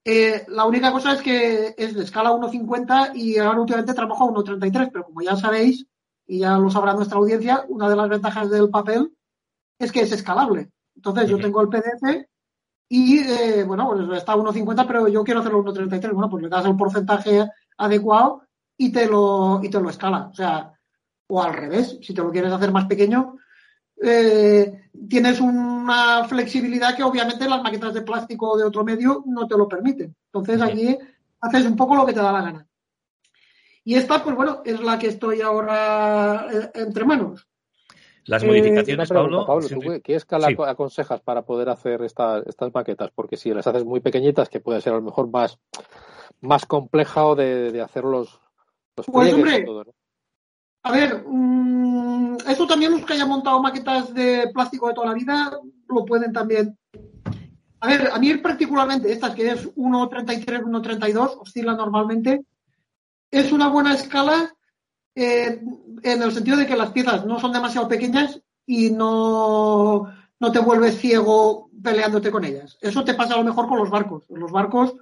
Eh, 0.05 0.45
la 0.47 0.65
única 0.65 0.91
cosa 0.91 1.13
es 1.13 1.21
que 1.21 1.75
es 1.77 1.93
de 1.93 2.03
escala 2.03 2.31
1.50 2.31 3.11
y 3.15 3.37
ahora 3.37 3.59
últimamente 3.59 3.93
trabajo 3.93 4.25
a 4.25 4.33
1.33, 4.33 4.89
pero 4.91 5.05
como 5.05 5.21
ya 5.21 5.35
sabéis, 5.35 5.85
y 6.25 6.39
ya 6.39 6.57
lo 6.57 6.69
sabrá 6.69 6.93
nuestra 6.93 7.17
audiencia, 7.17 7.65
una 7.67 7.89
de 7.89 7.95
las 7.95 8.09
ventajas 8.09 8.49
del 8.49 8.69
papel 8.69 9.11
es 9.79 9.91
que 9.91 10.01
es 10.01 10.11
escalable. 10.11 10.69
Entonces 10.95 11.29
yo 11.29 11.37
tengo 11.37 11.61
el 11.61 11.69
PDF 11.69 12.27
y, 12.89 13.19
eh, 13.19 13.63
bueno, 13.63 13.89
pues 13.89 14.19
está 14.19 14.33
a 14.33 14.37
1.50, 14.37 14.85
pero 14.85 15.07
yo 15.07 15.23
quiero 15.23 15.39
hacerlo 15.39 15.59
a 15.59 15.63
1.33. 15.63 16.11
Bueno, 16.11 16.29
pues 16.29 16.43
le 16.43 16.49
das 16.49 16.65
el 16.65 16.75
porcentaje 16.75 17.47
adecuado 17.77 18.43
y 18.77 18.91
te 18.91 19.07
lo, 19.07 19.59
y 19.63 19.69
te 19.69 19.79
lo 19.79 19.89
escala. 19.89 20.27
O 20.27 20.33
sea, 20.33 20.73
o 21.27 21.41
al 21.41 21.53
revés, 21.53 21.97
si 22.01 22.13
te 22.13 22.21
lo 22.21 22.31
quieres 22.31 22.51
hacer 22.51 22.71
más 22.71 22.85
pequeño, 22.85 23.37
eh, 24.01 24.89
tienes 25.07 25.39
una 25.89 26.23
flexibilidad 26.25 26.95
que 26.95 27.03
obviamente 27.03 27.49
las 27.49 27.63
maquetas 27.63 27.93
de 27.93 28.03
plástico 28.03 28.57
de 28.57 28.63
otro 28.63 28.83
medio 28.83 29.23
no 29.25 29.47
te 29.47 29.57
lo 29.57 29.67
permiten. 29.67 30.15
Entonces 30.25 30.61
aquí 30.61 30.97
haces 31.41 31.65
un 31.65 31.75
poco 31.75 31.95
lo 31.95 32.05
que 32.05 32.13
te 32.13 32.19
da 32.19 32.31
la 32.31 32.41
gana. 32.41 32.67
Y 33.83 33.95
esta, 33.95 34.23
pues 34.23 34.35
bueno, 34.35 34.61
es 34.65 34.79
la 34.81 34.99
que 34.99 35.07
estoy 35.07 35.41
ahora 35.41 36.47
eh, 36.51 36.71
entre 36.75 37.05
manos. 37.05 37.47
Las 38.25 38.43
modificaciones, 38.43 39.09
eh, 39.09 39.13
Pablo. 39.13 40.01
¿Qué 40.03 40.15
escala 40.15 40.49
aconsejas 40.67 41.21
para 41.21 41.41
poder 41.41 41.69
hacer 41.69 42.03
estas 42.03 42.45
maquetas? 42.71 43.09
Porque 43.15 43.37
si 43.37 43.51
las 43.51 43.65
haces 43.65 43.85
muy 43.85 44.01
pequeñitas, 44.01 44.49
que 44.49 44.59
puede 44.59 44.81
ser 44.81 44.93
a 44.93 44.97
lo 44.97 45.01
mejor 45.01 45.31
más, 45.31 45.57
más 46.39 46.67
compleja 46.67 47.25
o 47.25 47.35
de, 47.35 47.71
de 47.71 47.81
hacerlos 47.81 48.39
pues 48.93 49.33
hombre, 49.33 49.65
a 50.83 50.91
ver, 50.91 51.23
mm, 51.25 52.37
eso 52.47 52.65
también 52.67 52.91
los 52.91 53.05
que 53.05 53.13
hayan 53.13 53.29
montado 53.29 53.61
maquetas 53.61 54.13
de 54.13 54.49
plástico 54.53 54.87
de 54.87 54.93
toda 54.93 55.07
la 55.07 55.13
vida 55.13 55.59
lo 55.89 56.05
pueden 56.05 56.33
también. 56.33 56.77
A 57.81 57.87
ver, 57.87 58.09
a 58.11 58.19
mí 58.19 58.33
particularmente, 58.35 59.11
estas 59.11 59.35
que 59.35 59.51
es 59.51 59.67
1.33, 59.75 60.63
1.32, 60.63 61.37
oscila 61.39 61.73
normalmente, 61.73 62.45
es 63.31 63.51
una 63.51 63.69
buena 63.69 63.93
escala 63.93 64.53
eh, 65.15 65.61
en 66.03 66.21
el 66.21 66.31
sentido 66.31 66.57
de 66.57 66.67
que 66.67 66.75
las 66.75 66.91
piezas 66.91 67.25
no 67.25 67.39
son 67.39 67.53
demasiado 67.53 67.87
pequeñas 67.87 68.41
y 68.65 68.91
no, 68.91 70.11
no 70.39 70.51
te 70.51 70.59
vuelves 70.59 70.99
ciego 70.99 71.69
peleándote 71.81 72.31
con 72.31 72.43
ellas. 72.43 72.77
Eso 72.81 73.03
te 73.03 73.13
pasa 73.13 73.35
a 73.35 73.37
lo 73.37 73.43
mejor 73.43 73.67
con 73.67 73.77
los 73.77 73.89
barcos. 73.89 74.25
Los 74.29 74.51
barcos 74.51 74.95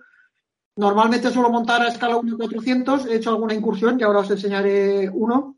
Normalmente 0.78 1.32
suelo 1.32 1.50
montar 1.50 1.82
a 1.82 1.88
escala 1.88 2.18
1.400, 2.18 3.08
he 3.08 3.16
hecho 3.16 3.32
alguna 3.32 3.56
incursión 3.56 4.00
y 4.00 4.04
ahora 4.04 4.20
os 4.20 4.30
enseñaré 4.30 5.10
uno, 5.10 5.58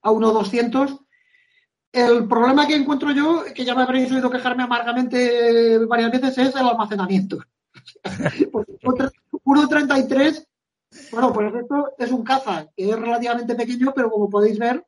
a 0.00 0.10
1.200. 0.12 1.03
El 1.94 2.26
problema 2.26 2.66
que 2.66 2.74
encuentro 2.74 3.12
yo, 3.12 3.44
que 3.54 3.64
ya 3.64 3.72
me 3.76 3.84
habréis 3.84 4.10
oído 4.10 4.28
quejarme 4.28 4.64
amargamente 4.64 5.78
varias 5.86 6.10
veces, 6.10 6.36
es 6.38 6.56
el 6.56 6.66
almacenamiento. 6.66 7.38
1.33, 9.44 10.46
bueno, 11.12 11.32
pues 11.32 11.54
esto 11.54 11.92
es 11.96 12.10
un 12.10 12.24
caza 12.24 12.66
que 12.76 12.90
es 12.90 12.98
relativamente 12.98 13.54
pequeño, 13.54 13.92
pero 13.94 14.10
como 14.10 14.28
podéis 14.28 14.58
ver, 14.58 14.84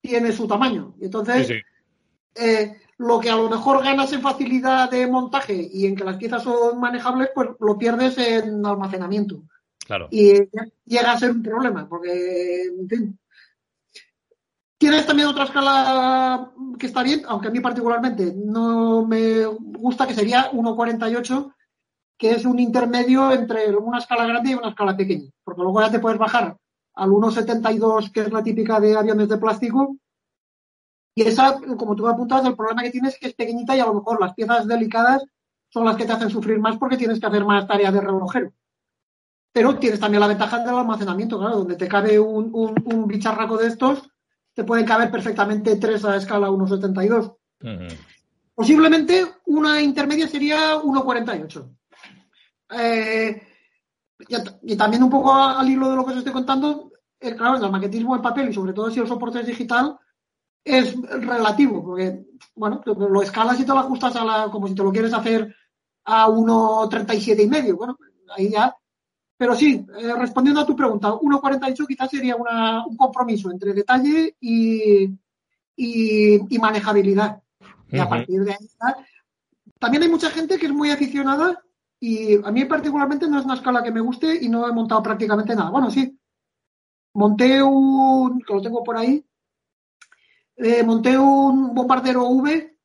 tiene 0.00 0.30
su 0.30 0.46
tamaño. 0.46 0.94
Entonces, 1.00 1.50
eh, 2.36 2.76
lo 2.98 3.18
que 3.18 3.30
a 3.30 3.36
lo 3.36 3.50
mejor 3.50 3.82
ganas 3.82 4.12
en 4.12 4.22
facilidad 4.22 4.88
de 4.88 5.08
montaje 5.08 5.68
y 5.72 5.86
en 5.86 5.96
que 5.96 6.04
las 6.04 6.16
piezas 6.16 6.44
son 6.44 6.78
manejables, 6.78 7.30
pues 7.34 7.48
lo 7.58 7.76
pierdes 7.76 8.18
en 8.18 8.64
almacenamiento. 8.64 9.42
Claro. 9.84 10.06
Y 10.12 10.34
llega 10.84 11.12
a 11.12 11.18
ser 11.18 11.32
un 11.32 11.42
problema, 11.42 11.88
porque, 11.88 12.66
en 12.66 12.88
fin. 12.88 13.18
Tienes 14.78 15.06
también 15.06 15.28
otra 15.28 15.44
escala 15.44 16.52
que 16.78 16.86
está 16.86 17.02
bien, 17.02 17.22
aunque 17.26 17.48
a 17.48 17.50
mí 17.50 17.60
particularmente 17.60 18.34
no 18.36 19.06
me 19.06 19.46
gusta, 19.46 20.06
que 20.06 20.14
sería 20.14 20.50
1.48, 20.52 21.54
que 22.18 22.32
es 22.32 22.44
un 22.44 22.58
intermedio 22.58 23.32
entre 23.32 23.74
una 23.74 23.98
escala 23.98 24.26
grande 24.26 24.50
y 24.50 24.54
una 24.54 24.68
escala 24.68 24.96
pequeña, 24.96 25.30
porque 25.42 25.62
luego 25.62 25.80
ya 25.80 25.90
te 25.90 25.98
puedes 25.98 26.18
bajar 26.18 26.56
al 26.94 27.10
1.72, 27.10 28.12
que 28.12 28.20
es 28.20 28.32
la 28.32 28.42
típica 28.42 28.78
de 28.80 28.96
aviones 28.96 29.28
de 29.28 29.38
plástico, 29.38 29.96
y 31.18 31.22
esa, 31.22 31.58
como 31.78 31.96
tú 31.96 32.06
apuntas, 32.06 32.44
el 32.44 32.54
problema 32.54 32.82
que 32.82 32.90
tienes 32.90 33.14
es 33.14 33.20
que 33.20 33.26
es 33.28 33.34
pequeñita 33.34 33.74
y 33.74 33.80
a 33.80 33.86
lo 33.86 33.94
mejor 33.94 34.20
las 34.20 34.34
piezas 34.34 34.68
delicadas 34.68 35.24
son 35.70 35.86
las 35.86 35.96
que 35.96 36.04
te 36.04 36.12
hacen 36.12 36.28
sufrir 36.28 36.58
más 36.60 36.76
porque 36.76 36.98
tienes 36.98 37.18
que 37.18 37.26
hacer 37.26 37.42
más 37.42 37.66
tareas 37.66 37.94
de 37.94 38.02
relojero. 38.02 38.52
Pero 39.50 39.78
tienes 39.78 39.98
también 39.98 40.20
la 40.20 40.26
ventaja 40.26 40.58
del 40.58 40.76
almacenamiento, 40.76 41.38
claro, 41.38 41.56
donde 41.56 41.76
te 41.76 41.88
cabe 41.88 42.20
un, 42.20 43.06
bicharraco 43.06 43.56
de 43.56 43.68
estos, 43.68 44.10
te 44.56 44.64
pueden 44.64 44.86
caber 44.86 45.10
perfectamente 45.10 45.76
tres 45.76 46.02
a 46.06 46.16
escala 46.16 46.48
1,72. 46.48 47.36
Posiblemente 48.54 49.26
una 49.44 49.82
intermedia 49.82 50.26
sería 50.26 50.76
1,48. 50.76 51.76
Eh, 52.70 53.42
y, 54.62 54.76
también 54.76 55.02
un 55.02 55.10
poco 55.10 55.34
al 55.34 55.68
hilo 55.68 55.90
de 55.90 55.96
lo 55.96 56.06
que 56.06 56.12
os 56.12 56.16
estoy 56.16 56.32
contando, 56.32 56.90
el, 57.20 57.34
eh, 57.34 57.36
claro, 57.36 57.62
el 57.62 57.70
maquetismo 57.70 58.16
en 58.16 58.22
papel 58.22 58.48
y 58.48 58.54
sobre 58.54 58.72
todo 58.72 58.90
si 58.90 58.98
el 58.98 59.06
soporte 59.06 59.40
es 59.40 59.46
digital, 59.46 59.98
es 60.64 60.96
relativo, 61.02 61.84
porque, 61.84 62.24
bueno, 62.54 62.80
lo 62.86 63.22
escalas 63.22 63.60
y 63.60 63.66
te 63.66 63.72
lo 63.72 63.80
ajustas 63.80 64.16
a 64.16 64.24
la, 64.24 64.50
como 64.50 64.68
si 64.68 64.74
te 64.74 64.82
lo 64.82 64.90
quieres 64.90 65.12
hacer 65.12 65.54
a 66.06 66.28
1.37 66.28 67.44
y 67.44 67.46
medio. 67.46 67.76
Bueno, 67.76 67.98
ahí 68.34 68.50
ya. 68.50 68.74
Pero 69.38 69.54
sí, 69.54 69.84
eh, 69.98 70.14
respondiendo 70.18 70.60
a 70.60 70.66
tu 70.66 70.74
pregunta, 70.74 71.12
1.48 71.12 71.86
quizás 71.86 72.10
sería 72.10 72.36
una, 72.36 72.86
un 72.86 72.96
compromiso 72.96 73.50
entre 73.50 73.74
detalle 73.74 74.34
y, 74.40 75.10
y, 75.76 76.58
manejabilidad. 76.58 77.42
Y 77.90 77.98
a 77.98 78.08
partir 78.08 78.42
de 78.42 78.52
ahí 78.52 78.68
También 79.78 80.02
hay 80.02 80.08
mucha 80.08 80.30
gente 80.30 80.58
que 80.58 80.66
es 80.66 80.72
muy 80.72 80.90
aficionada 80.90 81.62
y 82.00 82.34
a 82.42 82.50
mí 82.50 82.64
particularmente 82.64 83.28
no 83.28 83.38
es 83.38 83.44
una 83.44 83.54
escala 83.54 83.82
que 83.82 83.92
me 83.92 84.00
guste 84.00 84.38
y 84.42 84.48
no 84.48 84.66
he 84.66 84.72
montado 84.72 85.02
prácticamente 85.02 85.54
nada. 85.54 85.70
Bueno, 85.70 85.90
sí. 85.90 86.18
Monté 87.14 87.62
un, 87.62 88.40
que 88.40 88.54
lo 88.54 88.60
tengo 88.60 88.82
por 88.82 88.96
ahí, 88.96 89.24
eh, 90.56 90.82
monté 90.82 91.16
un 91.18 91.74
bombardero 91.74 92.26
V 92.28 92.76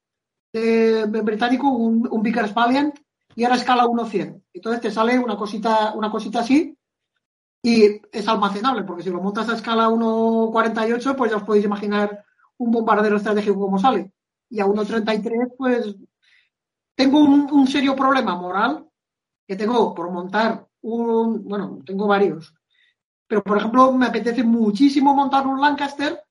eh, 0.53 1.05
británico, 1.05 1.69
un, 1.69 2.07
un 2.09 2.21
Vickers 2.21 2.53
Valiant, 2.53 2.97
y 3.35 3.43
era 3.43 3.55
escala 3.55 3.85
1.100. 3.85 4.41
Entonces 4.53 4.81
te 4.81 4.91
sale 4.91 5.17
una 5.19 5.35
cosita, 5.35 5.93
una 5.93 6.11
cosita 6.11 6.39
así 6.39 6.77
y 7.63 8.01
es 8.11 8.27
almacenable, 8.27 8.83
porque 8.83 9.03
si 9.03 9.09
lo 9.09 9.21
montas 9.21 9.49
a 9.49 9.55
escala 9.55 9.87
1.48, 9.89 11.15
pues 11.15 11.31
ya 11.31 11.37
os 11.37 11.43
podéis 11.43 11.65
imaginar 11.65 12.25
un 12.57 12.71
bombardero 12.71 13.17
estratégico 13.17 13.59
como 13.59 13.77
sale. 13.77 14.11
Y 14.49 14.59
a 14.59 14.65
1.33, 14.65 15.53
pues 15.57 15.95
tengo 16.95 17.19
un, 17.19 17.51
un, 17.51 17.67
serio 17.67 17.95
problema 17.95 18.35
moral 18.35 18.85
que 19.47 19.55
tengo 19.55 19.93
por 19.93 20.11
montar 20.11 20.67
un, 20.81 21.47
bueno, 21.47 21.79
tengo 21.85 22.07
varios. 22.07 22.53
Pero, 23.27 23.43
por 23.43 23.57
ejemplo, 23.57 23.93
me 23.93 24.07
apetece 24.07 24.43
muchísimo 24.43 25.13
montar 25.15 25.47
un 25.47 25.61
Lancaster 25.61 26.21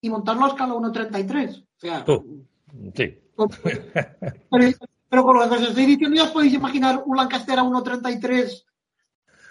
y 0.00 0.10
montarlo 0.10 0.44
a 0.44 0.48
escala 0.48 0.74
1.33. 0.74 1.62
O 1.62 1.66
sea, 1.76 2.04
sí. 2.94 3.18
Pero, 4.50 4.70
con 5.08 5.36
lo 5.36 5.48
que 5.48 5.54
os 5.54 5.62
estoy 5.62 5.86
diciendo, 5.86 6.16
ya 6.16 6.24
os 6.24 6.30
podéis 6.30 6.54
imaginar 6.54 7.02
un 7.04 7.16
Lancaster 7.16 7.58
a 7.58 7.62
1.33. 7.62 8.64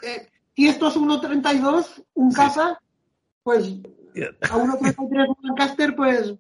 Eh, 0.02 0.30
si 0.56 0.68
esto 0.68 0.88
es 0.88 0.98
1.32, 0.98 2.04
un 2.16 2.32
casa, 2.34 2.80
pues 3.44 3.66
a 3.66 4.58
1.33 4.58 5.36
Lancaster, 5.42 5.96
pues. 5.96 6.34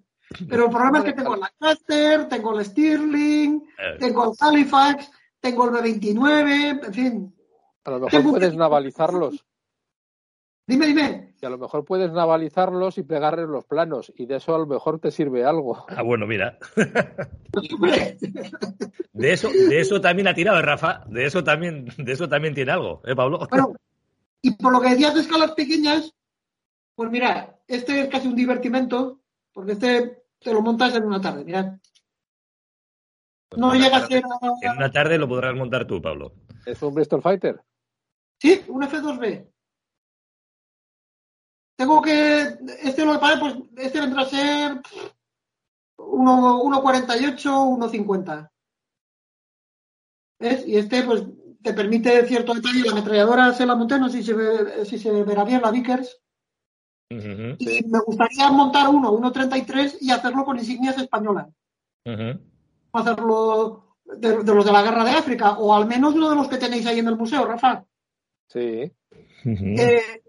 Pero 0.49 0.65
el 0.65 0.71
problema 0.71 0.99
es 0.99 1.03
que 1.05 1.13
tengo 1.13 1.35
el 1.35 1.41
Lancaster, 1.41 2.27
tengo 2.27 2.57
el 2.59 2.65
Stirling, 2.65 3.63
Eh. 3.77 3.97
tengo 3.99 4.25
el 4.25 4.31
Halifax, 4.39 5.11
tengo 5.39 5.65
el 5.65 5.71
B29, 5.71 6.85
en 6.85 6.93
fin. 6.93 7.35
A 7.85 7.91
lo 7.91 7.99
mejor 7.99 8.23
puedes 8.23 8.55
navalizarlos. 8.55 9.45
Dime, 10.65 10.87
dime. 10.87 11.32
Y 11.43 11.45
a 11.45 11.49
lo 11.49 11.57
mejor 11.57 11.83
puedes 11.83 12.09
navalizarlos 12.09 12.97
y 12.97 13.03
pegarles 13.03 13.49
los 13.49 13.65
planos. 13.65 14.13
Y 14.15 14.27
de 14.27 14.37
eso 14.37 14.55
a 14.55 14.59
lo 14.59 14.65
mejor 14.65 14.99
te 15.01 15.11
sirve 15.11 15.43
algo. 15.43 15.85
Ah, 15.89 16.01
bueno, 16.01 16.25
mira. 16.25 16.57
De 19.11 19.31
eso, 19.31 19.49
de 19.49 19.79
eso 19.79 20.01
también 20.01 20.27
ha 20.27 20.33
tirado, 20.33 20.57
¿eh, 20.57 20.61
Rafa. 20.61 21.03
De 21.07 21.25
eso 21.25 21.43
también, 21.43 21.85
de 21.97 22.11
eso 22.11 22.27
también 22.27 22.55
tiene 22.55 22.71
algo, 22.71 23.01
¿eh, 23.05 23.15
Pablo? 23.15 23.45
Bueno, 23.49 23.73
y 24.41 24.51
por 24.55 24.71
lo 24.71 24.81
que 24.81 24.89
decías 24.89 25.13
de 25.13 25.19
escalas 25.21 25.51
pequeñas, 25.51 26.15
pues 26.95 27.11
mira, 27.11 27.59
este 27.67 28.01
es 28.01 28.07
casi 28.07 28.27
un 28.27 28.35
divertimento, 28.35 29.19
porque 29.51 29.73
este 29.73 30.23
te 30.39 30.51
lo 30.53 30.61
montas 30.61 30.95
en 30.95 31.03
una 31.03 31.21
tarde, 31.21 31.43
mirad. 31.43 31.73
No 33.55 33.69
Pues 33.69 33.81
llega 33.81 33.97
a 33.97 34.07
ser. 34.07 34.23
En 34.61 34.71
una 34.71 34.91
tarde 34.91 35.17
lo 35.17 35.27
podrás 35.27 35.53
montar 35.55 35.85
tú, 35.85 36.01
Pablo. 36.01 36.33
Es 36.65 36.81
un 36.81 36.95
Bristol 36.95 37.21
Fighter. 37.21 37.61
Sí, 38.39 38.63
un 38.67 38.81
F2B. 38.81 39.52
Tengo 41.83 42.01
que. 42.01 42.41
Este 42.81 43.03
lo 43.03 43.19
que 43.19 43.19
pues 43.41 43.55
este 43.75 43.99
vendrá 43.99 44.21
a 44.21 44.25
ser. 44.25 44.81
pff, 44.81 45.11
uno- 45.97 46.61
1.48, 46.63 47.65
1.50. 47.77 48.49
¿Ves? 50.39 50.65
Y 50.65 50.77
este, 50.77 51.03
pues, 51.03 51.23
te 51.61 51.73
permite 51.73 52.25
cierto 52.25 52.53
detalle. 52.53 52.83
La 52.85 52.91
ametralladora 52.93 53.53
se 53.53 53.65
la 53.65 53.75
monté, 53.75 53.99
no 53.99 54.07
sé 54.09 54.19
si 54.19 54.23
se, 54.23 54.33
ve- 54.33 54.85
si 54.85 54.97
se 54.97 55.11
verá 55.23 55.43
bien 55.43 55.61
la 55.61 55.71
Vickers. 55.71 56.21
Y 57.59 57.83
me 57.85 57.99
gustaría 57.99 58.49
montar 58.49 58.87
uno, 58.87 59.11
1.33 59.11 59.97
y 59.99 60.11
hacerlo 60.11 60.45
con 60.45 60.57
insignias 60.57 60.97
españolas. 60.97 61.49
Hacerlo 62.93 63.97
de, 64.05 64.37
de 64.41 64.55
los 64.55 64.65
de 64.65 64.71
la 64.71 64.83
guerra 64.83 65.03
de 65.03 65.11
África, 65.11 65.59
o 65.59 65.73
al 65.75 65.85
menos 65.85 66.15
uno 66.15 66.29
de 66.29 66.35
los 66.37 66.47
que 66.47 66.57
tenéis 66.57 66.85
ahí 66.85 66.99
en 66.99 67.09
el 67.09 67.17
museo, 67.17 67.45
Rafa. 67.45 67.83
Sí. 68.47 68.89
Eh, 69.45 70.22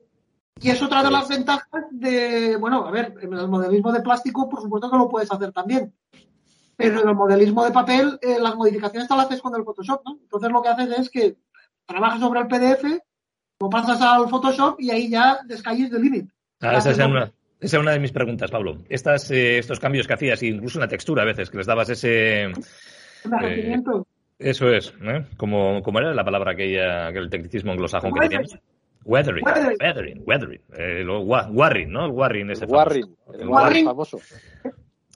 y 0.61 0.71
es 0.71 0.81
otra 0.83 1.03
de 1.03 1.11
las 1.11 1.29
ventajas 1.29 1.85
de, 1.91 2.57
bueno, 2.57 2.87
a 2.87 2.91
ver, 2.91 3.15
en 3.21 3.33
el 3.33 3.49
modelismo 3.49 3.93
de 3.93 4.01
plástico, 4.01 4.49
por 4.49 4.63
supuesto 4.63 4.91
que 4.91 4.97
lo 4.97 5.09
puedes 5.09 5.31
hacer 5.31 5.53
también. 5.53 5.93
Pero 6.77 7.03
en 7.03 7.09
el 7.09 7.15
modelismo 7.15 7.65
de 7.65 7.71
papel, 7.71 8.19
eh, 8.23 8.39
las 8.41 8.57
modificaciones 8.57 9.09
te 9.09 9.17
las 9.17 9.27
haces 9.27 9.41
con 9.41 9.55
el 9.55 9.65
Photoshop, 9.65 10.03
¿no? 10.05 10.19
Entonces 10.21 10.51
lo 10.51 10.63
que 10.63 10.69
haces 10.69 10.99
es 10.99 11.11
que 11.11 11.37
trabajas 11.87 12.21
sobre 12.21 12.41
el 12.41 12.47
PDF, 12.47 12.85
lo 13.61 13.71
pasas 13.71 14.01
al 14.01 14.29
Photoshop 14.29 14.81
y 14.81 14.91
ahí 14.91 15.09
ya 15.09 15.41
descalles 15.45 15.91
the 15.91 15.99
limit. 15.99 16.29
Ah, 16.61 16.79
esa, 16.79 16.91
es 16.91 16.99
una, 16.99 17.33
esa 17.61 17.77
es 17.77 17.83
una 17.83 17.93
de 17.93 18.01
mis 18.01 18.13
preguntas, 18.13 18.51
Pablo. 18.51 18.83
Estas, 18.89 19.31
eh, 19.31 19.59
estos 19.59 19.79
cambios 19.79 20.07
que 20.07 20.15
hacías, 20.15 20.43
incluso 20.43 20.79
una 20.79 20.89
textura 20.89 21.23
a 21.23 21.27
veces, 21.27 21.51
que 21.51 21.59
les 21.59 21.67
dabas 21.67 21.91
ese... 21.91 22.53
envejecimiento. 23.25 24.07
Eso 24.39 24.69
es, 24.69 24.93
¿eh? 25.03 25.27
Como, 25.37 25.83
como 25.83 26.01
era 26.01 26.13
la 26.13 26.25
palabra 26.25 26.53
aquella, 26.53 27.09
aquel 27.09 27.31
tecnicismo 27.31 27.73
anglosajón 27.73 28.13
que 28.13 28.21
teníamos. 28.21 28.59
Weathering, 29.05 29.45
Weathering. 29.45 29.77
weathering, 29.81 30.23
weathering. 30.27 30.61
Eh, 30.77 31.05
wa- 31.07 31.49
warring, 31.51 31.91
¿no? 31.93 32.07
El 32.07 32.13
warring 32.13 32.51
ese 32.51 32.67
famoso. 32.67 32.77
Warring. 32.79 33.17
El 33.39 33.49
Warring 33.49 33.85
famoso. 33.85 34.21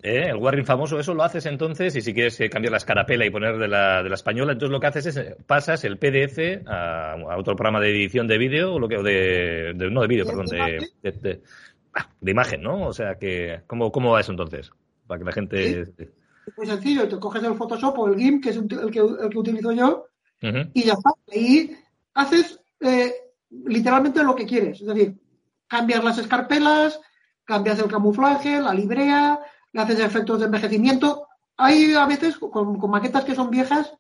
Eh, 0.02 0.26
el 0.28 0.36
warring 0.36 0.64
famoso, 0.64 1.00
eso 1.00 1.12
lo 1.12 1.24
haces 1.24 1.44
entonces, 1.46 1.96
y 1.96 2.00
si 2.02 2.14
quieres 2.14 2.38
eh, 2.40 2.48
cambiar 2.48 2.70
la 2.70 2.76
escarapela 2.76 3.26
y 3.26 3.30
poner 3.30 3.58
de 3.58 3.66
la, 3.66 4.00
de 4.02 4.08
la 4.08 4.14
española, 4.14 4.52
entonces 4.52 4.70
lo 4.72 4.78
que 4.78 4.86
haces 4.86 5.06
es 5.06 5.16
eh, 5.16 5.36
pasas 5.44 5.82
el 5.84 5.98
PDF 5.98 6.62
a, 6.68 7.14
a 7.14 7.36
otro 7.36 7.56
programa 7.56 7.80
de 7.80 7.90
edición 7.90 8.28
de 8.28 8.38
vídeo, 8.38 8.74
o 8.74 8.78
lo 8.78 8.88
que, 8.88 8.96
o 8.96 9.02
de, 9.02 9.72
de- 9.74 9.90
no 9.90 10.02
de 10.02 10.06
vídeo, 10.06 10.24
¿De 10.24 10.30
perdón, 10.30 10.46
de, 10.46 10.56
imagen? 10.56 10.80
de, 11.02 11.10
de- 11.12 11.42
ah, 11.94 12.08
de 12.20 12.30
imagen, 12.30 12.62
¿no? 12.62 12.86
O 12.86 12.92
sea 12.92 13.16
que, 13.16 13.62
¿cómo, 13.66 13.90
cómo 13.90 14.12
va 14.12 14.20
eso 14.20 14.30
entonces? 14.30 14.70
Para 15.08 15.18
que 15.18 15.24
la 15.24 15.32
gente... 15.32 15.84
Muy 16.56 16.66
sencillo, 16.66 17.08
te 17.08 17.18
coges 17.18 17.42
el 17.42 17.54
Photoshop 17.56 17.98
o 17.98 18.08
el 18.08 18.16
GIMP, 18.16 18.44
que 18.44 18.50
es 18.50 18.56
un- 18.56 18.68
el 18.70 18.90
que, 18.92 19.00
el 19.00 19.28
que 19.30 19.38
utilizo 19.38 19.72
yo, 19.72 20.06
y 20.40 20.82
ya 20.84 20.92
está. 20.92 21.10
Ahí 21.32 21.76
haces 22.14 22.60
eh, 22.80 23.12
literalmente 23.50 24.22
lo 24.22 24.34
que 24.34 24.46
quieres. 24.46 24.80
Es 24.80 24.86
decir, 24.86 25.16
cambias 25.66 26.02
las 26.04 26.18
escarpelas, 26.18 27.00
cambias 27.44 27.78
el 27.78 27.88
camuflaje, 27.88 28.60
la 28.60 28.74
librea, 28.74 29.38
le 29.72 29.80
haces 29.80 30.00
efectos 30.00 30.40
de 30.40 30.46
envejecimiento. 30.46 31.26
Hay 31.56 31.94
a 31.94 32.06
veces, 32.06 32.36
con, 32.38 32.78
con 32.78 32.90
maquetas 32.90 33.24
que 33.24 33.34
son 33.34 33.50
viejas, 33.50 33.92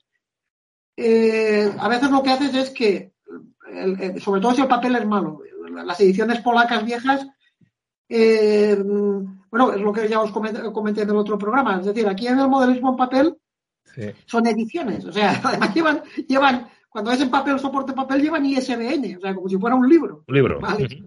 eh, 0.96 1.72
a 1.78 1.88
veces 1.88 2.10
lo 2.10 2.22
que 2.22 2.30
haces 2.30 2.54
es 2.54 2.70
que, 2.70 3.12
el- 3.72 4.00
el- 4.00 4.20
sobre 4.22 4.40
todo 4.40 4.54
si 4.54 4.62
el 4.62 4.68
papel 4.68 4.96
es 4.96 5.06
malo, 5.06 5.40
las 5.84 6.00
ediciones 6.00 6.40
polacas 6.40 6.84
viejas, 6.84 7.26
eh, 8.08 8.76
bueno, 9.50 9.72
es 9.72 9.80
lo 9.80 9.92
que 9.92 10.08
ya 10.08 10.20
os 10.20 10.30
comenté, 10.32 10.62
comenté 10.72 11.02
en 11.02 11.10
el 11.10 11.16
otro 11.16 11.38
programa. 11.38 11.78
Es 11.80 11.86
decir, 11.86 12.08
aquí 12.08 12.26
en 12.26 12.38
el 12.38 12.48
modelismo 12.48 12.90
en 12.90 12.96
papel 12.96 13.36
sí. 13.94 14.02
son 14.26 14.46
ediciones. 14.46 15.04
O 15.04 15.12
sea, 15.12 15.40
además 15.44 15.74
llevan, 15.74 16.02
llevan, 16.26 16.68
cuando 16.88 17.10
es 17.12 17.20
en 17.20 17.30
papel, 17.30 17.58
soporte 17.58 17.92
papel, 17.92 18.22
llevan 18.22 18.44
ISBN, 18.46 19.16
o 19.16 19.20
sea, 19.20 19.34
como 19.34 19.48
si 19.48 19.56
fuera 19.58 19.76
un 19.76 19.88
libro. 19.88 20.24
Un 20.26 20.34
libro. 20.34 20.60
Vale. 20.60 20.88
Sí, 20.88 21.04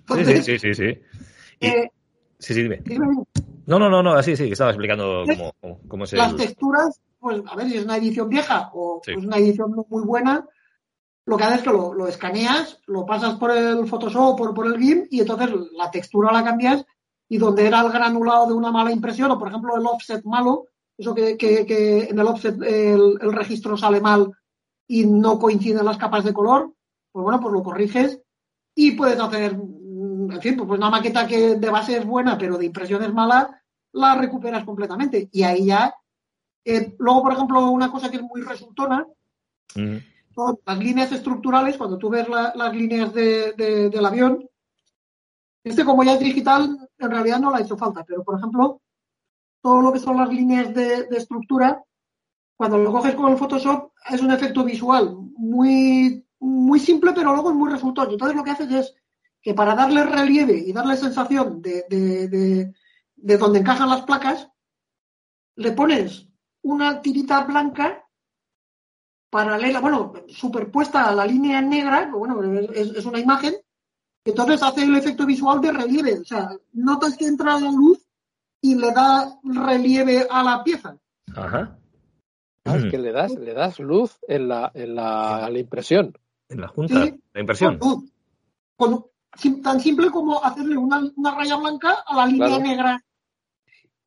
Entonces, 0.00 0.44
sí, 0.44 0.58
sí, 0.58 0.74
sí, 0.74 0.74
sí. 0.74 1.00
Y- 1.60 1.66
eh, 1.66 1.90
sí, 2.38 2.54
sí, 2.54 2.62
dime. 2.62 2.82
dime, 2.84 3.06
No, 3.66 3.78
no, 3.78 3.88
no, 3.88 4.02
no, 4.02 4.12
así 4.14 4.34
sí, 4.36 4.46
que 4.46 4.52
estaba 4.52 4.70
explicando 4.70 5.24
cómo, 5.28 5.52
cómo, 5.60 5.78
cómo 5.88 6.04
es 6.04 6.12
el... 6.12 6.18
las 6.18 6.36
texturas, 6.36 7.00
pues 7.20 7.40
a 7.46 7.54
ver 7.56 7.68
si 7.68 7.76
es 7.76 7.84
una 7.84 7.96
edición 7.96 8.28
vieja 8.28 8.70
o 8.74 9.00
Sí. 9.04 9.12
es 9.12 9.24
una 9.24 9.36
edición 9.38 9.72
muy 9.88 10.02
buena, 10.04 10.44
lo 11.24 11.36
que 11.36 11.44
haces 11.44 11.58
es 11.58 11.62
que 11.64 11.70
lo, 11.70 11.94
lo 11.94 12.08
escaneas, 12.08 12.80
lo 12.86 13.06
pasas 13.06 13.34
por 13.34 13.52
el 13.52 13.86
Photoshop 13.86 14.22
o 14.32 14.36
por, 14.36 14.52
por 14.54 14.66
el 14.66 14.76
GIMP 14.80 15.06
y 15.10 15.20
entonces 15.20 15.50
la 15.76 15.88
textura 15.90 16.32
la 16.32 16.42
cambias 16.42 16.84
y 17.28 17.38
donde 17.38 17.64
era 17.66 17.80
el 17.80 17.92
granulado 17.92 18.48
de 18.48 18.54
una 18.54 18.72
mala 18.72 18.90
impresión 18.90 19.30
o 19.30 19.38
por 19.38 19.46
ejemplo 19.48 19.76
el 19.76 19.86
offset 19.86 20.24
malo, 20.24 20.66
eso 20.98 21.14
que, 21.14 21.36
que- 21.36 21.64
que 21.64 22.04
en 22.06 22.18
el 22.18 22.26
offset 22.26 22.60
el, 22.60 23.18
el 23.20 23.32
registro 23.32 23.76
sale 23.76 24.00
mal 24.00 24.32
y 24.86 25.06
no 25.06 25.38
coinciden 25.38 25.84
las 25.84 25.96
capas 25.98 26.24
de 26.24 26.32
color, 26.32 26.72
pues 27.12 27.22
bueno, 27.22 27.40
pues 27.40 27.52
lo 27.52 27.62
corriges 27.62 28.20
y 28.74 28.92
puedes 28.92 29.18
hacer, 29.20 29.56
mm, 29.56 30.32
en 30.32 30.40
fin, 30.40 30.56
pues 30.56 30.68
una 30.70 30.90
maqueta 30.90 31.26
que 31.26 31.56
de 31.56 31.70
base 31.70 31.96
es 31.96 32.06
buena 32.06 32.36
pero 32.38 32.58
de 32.58 32.66
impresión 32.66 33.02
es 33.02 33.12
mala, 33.12 33.62
la 33.92 34.14
recuperas 34.14 34.64
completamente 34.64 35.28
y 35.32 35.42
ahí 35.42 35.66
ya 35.66 35.94
eh, 36.64 36.94
luego, 36.98 37.22
por 37.24 37.32
ejemplo, 37.32 37.70
una 37.70 37.90
cosa 37.90 38.08
que 38.10 38.16
es 38.18 38.22
muy 38.22 38.40
resultona 38.42 39.06
Ujú. 39.74 40.00
son 40.34 40.58
las 40.64 40.78
líneas 40.78 41.10
estructurales, 41.12 41.76
cuando 41.76 41.98
tú 41.98 42.08
ves 42.08 42.28
la- 42.28 42.52
las 42.54 42.74
líneas 42.74 43.12
de- 43.12 43.52
de- 43.52 43.90
del 43.90 44.06
avión, 44.06 44.48
este 45.64 45.84
como 45.84 46.02
ya 46.04 46.14
es 46.14 46.20
digital, 46.20 46.88
en 46.98 47.10
realidad 47.10 47.38
no 47.40 47.50
le 47.50 47.58
ha 47.58 47.64
hecho 47.64 47.76
falta, 47.76 48.04
pero 48.04 48.22
por 48.24 48.38
ejemplo, 48.38 48.80
todo 49.60 49.80
lo 49.80 49.92
que 49.92 49.98
son 49.98 50.16
las 50.16 50.28
líneas 50.28 50.72
de, 50.74 51.04
de 51.04 51.16
estructura, 51.16 51.82
cuando 52.62 52.78
lo 52.78 52.92
coges 52.92 53.16
con 53.16 53.36
Photoshop, 53.36 53.90
es 54.08 54.20
un 54.20 54.30
efecto 54.30 54.62
visual 54.62 55.16
muy, 55.36 56.24
muy 56.38 56.78
simple, 56.78 57.10
pero 57.12 57.32
luego 57.32 57.50
es 57.50 57.56
muy 57.56 57.68
resultón. 57.68 58.08
Entonces 58.08 58.36
lo 58.36 58.44
que 58.44 58.52
haces 58.52 58.70
es 58.70 58.94
que 59.40 59.52
para 59.52 59.74
darle 59.74 60.04
relieve 60.04 60.56
y 60.58 60.72
darle 60.72 60.96
sensación 60.96 61.60
de, 61.60 61.84
de, 61.90 62.28
de, 62.28 62.74
de 63.16 63.36
donde 63.36 63.58
encajan 63.58 63.90
las 63.90 64.02
placas, 64.02 64.48
le 65.56 65.72
pones 65.72 66.28
una 66.62 67.02
tirita 67.02 67.42
blanca 67.42 68.08
paralela, 69.28 69.80
bueno, 69.80 70.12
superpuesta 70.28 71.08
a 71.08 71.14
la 71.16 71.26
línea 71.26 71.60
negra, 71.60 72.12
bueno, 72.14 72.40
es, 72.44 72.90
es 72.90 73.04
una 73.04 73.18
imagen, 73.18 73.56
entonces 74.24 74.62
hace 74.62 74.84
el 74.84 74.94
efecto 74.94 75.26
visual 75.26 75.60
de 75.60 75.72
relieve. 75.72 76.20
O 76.20 76.24
sea, 76.24 76.48
notas 76.74 77.16
que 77.16 77.26
entra 77.26 77.58
la 77.58 77.72
luz 77.72 78.06
y 78.60 78.76
le 78.76 78.92
da 78.92 79.36
relieve 79.42 80.28
a 80.30 80.44
la 80.44 80.62
pieza. 80.62 80.96
Ajá. 81.34 81.76
Ah, 82.64 82.76
es 82.76 82.90
que 82.90 82.98
le 82.98 83.12
das, 83.12 83.32
le 83.32 83.54
das 83.54 83.78
luz 83.80 84.18
en 84.28 84.48
la, 84.48 84.70
en 84.74 84.94
la, 84.94 85.50
impresión. 85.54 86.16
En 86.48 86.60
la 86.60 86.68
junta, 86.68 87.04
Sí. 87.06 87.20
la 87.32 87.40
impresión. 87.40 87.78
Con 87.78 87.90
luz. 87.90 88.12
Con- 88.76 89.06
sim- 89.36 89.62
tan 89.62 89.80
simple 89.80 90.10
como 90.10 90.42
hacerle 90.44 90.76
una, 90.76 91.00
una 91.16 91.34
raya 91.34 91.56
blanca 91.56 92.04
a 92.06 92.16
la 92.16 92.26
línea 92.26 92.46
Claro. 92.48 92.62
negra. 92.62 93.04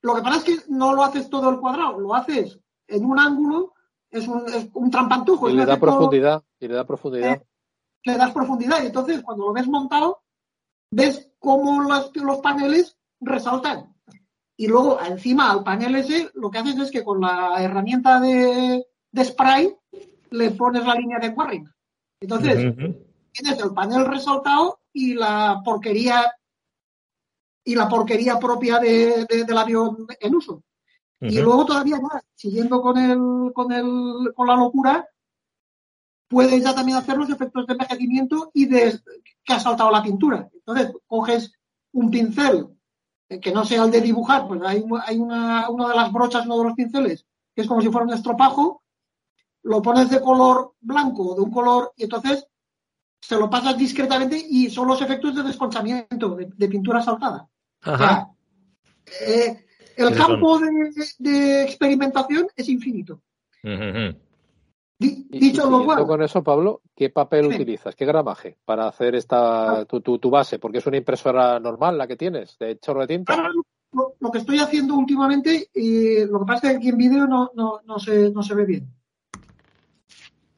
Lo 0.01 0.16
que 0.16 0.22
pasa 0.22 0.38
es 0.38 0.43
que 0.43 0.56
no 0.70 0.93
lo 0.93 1.03
haces 1.03 1.30
todo 1.30 1.49
el 1.49 1.60
cuadrado, 1.60 1.99
lo 1.99 2.14
haces 2.14 2.60
en 2.88 3.06
un 3.06 3.20
ángulo, 3.20 3.74
es 4.12 4.28
un, 4.28 4.47
es 4.47 4.70
un 4.74 4.89
trampantujo. 4.91 5.49
Y 5.49 5.53
le 5.53 5.66
da 5.66 5.78
profundidad. 5.80 6.43
Y 6.60 6.68
le 6.68 6.76
da 6.76 6.86
profundidad. 6.86 7.41
le 8.03 8.18
das 8.18 8.32
profundidad 8.32 8.84
y 8.84 8.86
entonces 8.86 9.24
cuando 9.24 9.47
lo 9.47 9.53
ves 9.53 9.68
montado 9.68 10.22
ves 10.91 11.28
cómo 11.39 11.82
las- 11.89 12.16
los 12.16 12.38
paneles 12.38 12.95
resaltan 13.20 13.95
y 14.58 14.68
luego 14.68 14.99
encima 15.01 15.51
al 15.51 15.64
panel 15.64 15.95
ese 15.95 16.30
lo 16.36 16.49
que 16.49 16.60
haces 16.60 16.78
es 16.80 16.91
que 16.91 17.03
con 17.03 17.20
la 17.22 17.56
herramienta 17.62 18.20
de, 18.20 18.86
de 19.12 19.26
spray 19.26 19.76
le 20.32 20.51
pones 20.51 20.86
la 20.86 20.95
línea 20.95 21.20
de 21.20 21.30
Warring 21.30 21.70
entonces 22.22 22.56
tienes 23.32 23.60
el 23.60 23.74
panel 23.74 24.06
resaltado 24.06 24.80
y 24.93 25.14
la 25.14 25.62
porquería 25.64 26.32
y 27.66 27.76
la 27.76 27.89
porquería 27.89 28.39
propia 28.39 28.80
de- 28.80 29.26
de- 29.28 29.43
del 29.43 29.58
avión 29.58 30.06
en 30.20 30.36
uso. 30.36 30.64
Y 31.20 31.39
luego 31.41 31.66
todavía 31.66 31.99
más, 31.99 32.24
siguiendo 32.36 32.80
con 32.82 32.97
el, 32.97 33.51
con 33.53 33.72
el, 33.72 34.32
con 34.36 34.47
la 34.47 34.56
locura, 34.56 35.08
puedes 36.28 36.64
ya 36.64 36.74
también 36.76 36.97
hacer 36.97 37.18
los 37.18 37.30
efectos 37.30 37.66
de 37.66 37.74
envejecimiento 37.74 38.51
y 38.53 38.66
de 38.68 38.99
que 39.43 39.53
ha 39.53 39.60
saltado 39.60 39.89
la 39.91 40.03
pintura. 40.03 40.47
Entonces, 40.53 40.93
coges 41.08 41.51
un 41.93 42.10
pincel 42.12 42.68
que 43.28 43.51
no 43.51 43.65
sea 43.65 43.84
el 43.84 43.91
de 43.91 44.01
dibujar, 44.01 44.47
pues 44.47 44.61
hay, 44.63 44.84
hay 45.05 45.17
una, 45.17 45.69
una 45.69 45.89
de 45.89 45.95
las 45.95 46.11
brochas, 46.11 46.45
uno 46.45 46.59
de 46.59 46.63
los 46.65 46.73
pinceles, 46.73 47.26
que 47.55 47.61
es 47.61 47.67
como 47.67 47.82
si 47.82 47.89
fuera 47.89 48.05
un 48.05 48.13
estropajo, 48.13 48.84
lo 49.63 49.82
pones 49.82 50.09
de 50.09 50.21
color 50.21 50.73
blanco 50.80 51.32
o 51.32 51.36
de 51.36 51.41
un 51.41 51.51
color, 51.51 51.91
y 51.95 52.03
entonces 52.03 52.47
se 53.19 53.38
lo 53.38 53.49
pasas 53.49 53.78
discretamente 53.78 54.38
y 54.38 54.69
son 54.69 54.88
los 54.88 55.01
efectos 55.01 55.36
de 55.36 55.43
desconchamiento, 55.43 56.36
de, 56.36 56.67
pintura 56.67 57.01
saltada. 57.01 57.47
O 57.84 57.97
sea, 57.97 58.28
eh, 59.21 59.65
el 59.97 60.15
campo 60.15 60.59
de, 60.59 60.91
de, 61.17 61.63
experimentación 61.63 62.47
es 62.55 62.69
infinito. 62.69 63.21
Dicho 64.98 65.70
lo 65.70 65.84
cual. 65.86 66.06
con 66.06 66.22
eso, 66.22 66.43
Pablo, 66.43 66.82
¿qué 66.96 67.10
papel 67.10 67.48
utilizas? 67.48 67.96
¿Qué 67.96 68.06
gramaje 68.06 68.58
para 68.66 68.88
hacer 68.88 69.16
esta 69.16 69.80
ah. 69.80 69.86
tu, 69.86 70.02
tu, 70.02 70.20
tu, 70.20 70.30
base? 70.30 70.60
Porque 70.60 70.78
es 70.78 70.88
una 70.88 70.98
impresora 70.98 71.60
normal 71.60 71.98
la 71.98 72.08
que 72.08 72.16
tienes, 72.16 72.58
de 72.58 72.80
chorro 72.80 73.02
de 73.02 73.08
tinta. 73.08 73.50
lo, 73.91 74.32
que 74.32 74.38
estoy 74.38 74.60
haciendo 74.60 74.96
últimamente, 74.96 75.70
y 75.74 76.26
lo 76.26 76.39
que 76.39 76.46
pasa 76.46 76.68
es 76.68 76.72
que 76.74 76.78
aquí 76.78 76.89
en 76.89 76.98
vídeo 76.98 77.28
no, 77.28 77.52
no, 77.56 77.82
no, 77.86 78.00
se, 78.00 78.32
no 78.32 78.41
se 78.41 78.56
ve 78.56 78.66
bien. 78.66 78.88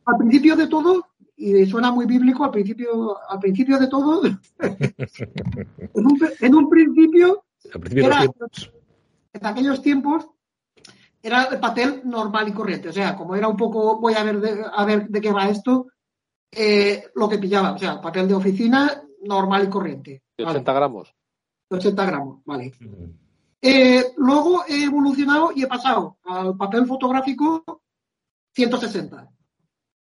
Al 0.06 0.18
principio 0.18 0.56
de 0.56 0.68
todo, 0.68 1.06
y 1.36 1.66
suena 1.66 1.92
muy 1.92 2.06
bíblico 2.06 2.44
al 2.44 2.52
principio, 2.52 3.18
al 3.30 3.40
principio 3.40 3.78
de 3.78 3.88
todo, 3.88 4.22
en, 4.60 6.06
un, 6.06 6.20
en, 6.40 6.56
un, 6.56 6.70
principio, 6.70 7.44
era, 7.92 8.24
en 8.24 9.46
aquellos 9.46 9.82
tiempos 9.82 10.28
era 11.22 11.46
el 11.46 11.60
papel 11.60 12.02
normal 12.06 12.48
y 12.48 12.54
corriente, 12.54 12.90
o 12.90 12.94
sea, 12.94 13.16
como 13.16 13.36
era 13.36 13.48
un 13.48 13.58
poco, 13.58 14.00
voy 14.00 14.14
a 14.14 14.24
ver 14.24 14.40
de, 14.40 14.66
a 14.72 14.86
ver 14.86 15.08
de 15.08 15.22
qué 15.22 15.32
va 15.32 15.50
esto, 15.50 15.88
eh, 16.52 17.10
lo 17.16 17.28
que 17.28 17.40
pillaba, 17.40 17.74
o 17.74 17.78
sea, 17.78 18.00
papel 18.00 18.28
de 18.28 18.36
oficina 18.36 19.04
normal 19.24 19.66
y 19.66 19.70
corriente. 19.70 20.24
De 20.38 20.46
80 20.46 20.74
gramos. 20.74 21.14
De 21.70 21.78
80 21.78 22.06
gramos, 22.06 22.42
vale. 22.46 22.72
Eh, 23.62 24.14
luego 24.18 24.64
he 24.68 24.84
evolucionado 24.84 25.52
y 25.56 25.64
he 25.64 25.68
pasado 25.68 26.18
al 26.24 26.56
papel 26.56 26.86
fotográfico 26.86 27.82
160 28.54 29.30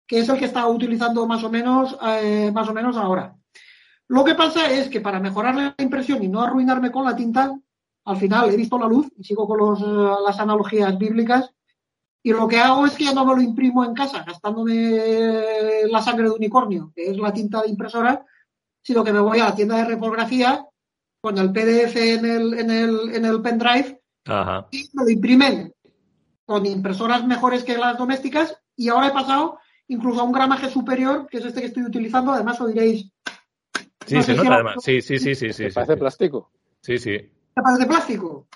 que 0.10 0.20
es 0.20 0.28
el 0.28 0.40
que 0.40 0.46
estaba 0.46 0.68
utilizando 0.68 1.28
más 1.28 1.44
o 1.44 1.52
menos, 1.52 1.96
eh, 2.04 2.52
más 2.52 2.68
o 2.68 2.74
menos 2.74 2.98
ahora. 2.98 3.36
Lo 4.08 4.24
que 4.24 4.34
pasa 4.34 4.72
es 4.72 4.90
que 4.90 5.02
para 5.02 5.20
mejorar 5.20 5.54
la 5.54 5.76
impresión 5.78 6.24
y 6.24 6.28
no 6.28 6.42
arruinarme 6.42 6.92
con 6.92 7.06
la 7.06 7.16
tinta, 7.16 7.56
al 8.10 8.18
final 8.18 8.50
he 8.52 8.58
visto 8.58 8.80
la 8.80 8.88
luz 8.88 9.08
y 9.18 9.24
sigo 9.24 9.48
con 9.48 9.60
los, 9.60 9.82
eh, 9.82 10.22
las 10.26 10.40
analogías 10.40 10.98
bíblicas 10.98 11.52
y 12.24 12.32
lo 12.32 12.48
que 12.48 12.58
hago 12.58 12.88
es 12.88 12.94
que 12.96 13.06
ya 13.06 13.14
no 13.14 13.24
me 13.24 13.36
lo 13.36 13.42
imprimo 13.42 13.86
en 13.86 13.94
casa 13.94 14.24
gastándome 14.24 15.86
la 15.90 16.02
sangre 16.02 16.24
de 16.26 16.32
unicornio, 16.32 16.92
que 16.96 17.12
es 17.12 17.18
la 17.18 17.32
tinta 17.32 17.62
de 17.62 17.70
impresora, 17.70 18.26
sino 18.82 19.04
que 19.04 19.14
me 19.14 19.20
voy 19.20 19.40
a 19.40 19.46
la 19.46 19.56
tienda 19.56 19.78
de 19.78 19.86
repografía 19.86 20.66
con 21.22 21.38
el 21.38 21.52
PDF 21.52 21.96
en 21.98 22.26
el, 22.26 22.54
en 22.60 22.72
el, 22.72 23.16
en 23.16 23.26
el 23.26 23.42
pendrive 23.42 24.02
y 24.72 24.90
me 24.94 25.04
lo 25.04 25.10
imprimen 25.10 25.74
con 26.46 26.66
impresoras 26.66 27.26
mejores 27.28 27.64
que 27.64 27.78
las 27.78 27.96
domésticas 27.96 28.60
y 28.76 28.90
ahora 28.90 29.10
he 29.10 29.12
pasado 29.12 29.60
incluso 29.88 30.22
a 30.22 30.24
un 30.24 30.32
gramaje 30.32 30.70
superior, 30.70 31.28
que 31.30 31.38
es 31.38 31.46
este 31.46 31.62
que 31.62 31.68
estoy 31.68 31.84
utilizando, 31.84 32.32
además 32.32 32.60
os 32.60 32.74
diréis. 32.74 33.12
Sí, 34.06 34.22
se 34.24 34.34
nota 34.34 34.56
además. 34.56 34.76
Sí, 34.80 35.00
sí, 35.02 35.20
sí, 35.20 35.36
sí. 35.36 35.54
sí 35.54 35.68
parece 35.74 35.98
plástico? 35.98 36.52
Sí, 36.82 36.98
sí. 36.98 37.30
¿Te 37.60 37.64
parece 37.64 37.86
plástico? 37.88 38.48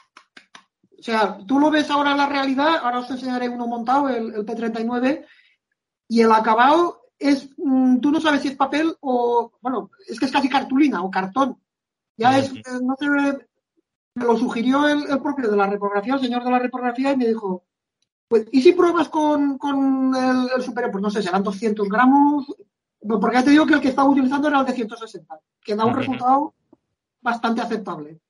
O 0.97 1.03
sea, 1.03 1.37
tú 1.45 1.59
lo 1.59 1.69
ves 1.69 1.89
ahora 1.89 2.11
en 2.11 2.17
la 2.17 2.29
realidad, 2.29 2.77
ahora 2.81 2.99
os 2.99 3.11
enseñaré 3.11 3.49
uno 3.49 3.67
montado, 3.67 4.07
el, 4.07 4.45
P39, 4.45 5.25
y 6.07 6.21
el 6.21 6.31
acabado 6.31 7.01
es, 7.19 7.49
mm, 7.57 7.99
tú 7.99 8.11
no 8.11 8.21
sabes 8.21 8.41
si 8.41 8.47
es 8.47 8.55
papel 8.55 8.95
o, 9.01 9.51
bueno, 9.59 9.91
es 10.07 10.17
que 10.17 10.25
es 10.25 10.31
casi 10.31 10.47
cartulina 10.47 11.03
o 11.03 11.11
cartón. 11.11 11.61
Ya 12.15 12.37
es, 12.37 12.49
eh, 12.53 12.63
no 12.81 12.95
sé, 12.97 13.09
me 14.15 14.25
lo 14.25 14.37
sugirió 14.37 14.87
el, 14.87 15.09
el 15.09 15.21
propio 15.21 15.51
de 15.51 15.57
la 15.57 15.67
reprografía, 15.67 16.13
el 16.13 16.21
señor 16.21 16.45
de 16.45 16.51
la 16.51 16.59
reprografía, 16.59 17.11
y 17.11 17.17
me 17.17 17.27
dijo, 17.27 17.65
pues, 18.29 18.47
¿y 18.53 18.61
si 18.61 18.71
pruebas 18.71 19.09
con, 19.09 19.59
el, 20.15 20.61
superior? 20.61 20.93
Pues 20.93 21.01
no 21.01 21.09
sé, 21.09 21.21
serán 21.21 21.43
200 21.43 21.89
gramos. 21.89 22.47
Porque 23.05 23.35
ya 23.35 23.43
te 23.43 23.49
digo 23.49 23.65
que 23.65 23.73
el 23.73 23.81
que 23.81 23.89
estaba 23.89 24.09
utilizando 24.09 24.47
era 24.47 24.61
el 24.61 24.65
de 24.65 24.71
160, 24.71 25.39
que 25.61 25.75
da 25.75 25.83
un 25.83 25.93
resultado 25.93 26.53
bastante 27.21 27.59
aceptable. 27.59 28.21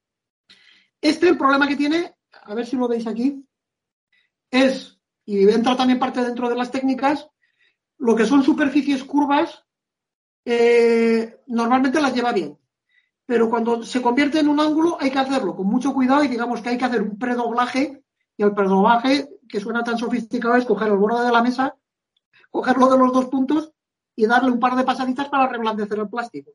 Este, 1.03 1.27
el 1.27 1.37
problema 1.37 1.67
que 1.67 1.75
tiene, 1.75 2.15
a 2.31 2.55
ver 2.55 2.65
si 2.65 2.77
lo 2.77 2.87
veis 2.87 3.05
aquí, 3.05 3.45
es, 4.49 4.97
y 5.25 5.49
entra 5.49 5.75
también 5.75 5.99
parte 5.99 6.23
dentro 6.23 6.47
de 6.47 6.55
las 6.55 6.71
técnicas, 6.71 7.27
lo 7.97 8.15
que 8.15 8.25
son 8.25 8.41
superficies 8.41 9.03
curvas, 9.03 9.65
eh, 10.45 11.41
normalmente 11.47 11.99
las 11.99 12.15
lleva 12.15 12.31
bien. 12.31 12.57
Pero 13.25 13.49
cuando 13.49 13.83
se 13.83 14.01
convierte 14.01 14.39
en 14.39 14.47
un 14.47 14.61
ángulo 14.61 14.97
hay 14.97 15.11
que 15.11 15.19
hacerlo 15.19 15.57
con 15.57 15.67
mucho 15.67 15.93
cuidado 15.93 16.23
y 16.23 16.29
digamos 16.29 16.61
que 16.61 16.69
hay 16.69 16.77
que 16.77 16.85
hacer 16.85 17.01
un 17.01 17.19
predoblaje 17.19 18.01
y 18.37 18.43
el 18.43 18.53
predoblaje 18.53 19.27
que 19.49 19.59
suena 19.59 19.83
tan 19.83 19.97
sofisticado 19.97 20.55
es 20.55 20.63
coger 20.63 20.87
el 20.87 20.97
borde 20.97 21.25
de 21.25 21.33
la 21.33 21.43
mesa, 21.43 21.75
cogerlo 22.49 22.87
de 22.87 22.97
los 22.97 23.11
dos 23.11 23.25
puntos 23.25 23.73
y 24.15 24.25
darle 24.25 24.51
un 24.51 24.59
par 24.59 24.77
de 24.77 24.85
pasaditas 24.85 25.27
para 25.27 25.49
reblandecer 25.49 25.99
el 25.99 26.07
plástico. 26.07 26.51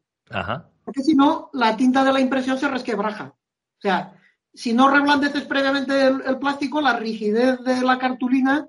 Porque 0.84 1.02
si 1.02 1.14
no, 1.14 1.50
la 1.52 1.76
tinta 1.76 2.02
de 2.02 2.14
la 2.14 2.20
impresión 2.20 2.56
se 2.56 2.68
resquebraja. 2.68 3.26
O 3.26 3.80
sea, 3.80 4.17
si 4.54 4.72
no 4.72 4.88
reblandeces 4.88 5.44
previamente 5.44 6.06
el, 6.06 6.38
plástico, 6.38 6.80
la 6.80 6.96
rigidez 6.96 7.62
de 7.62 7.82
la 7.82 7.98
cartulina 7.98 8.68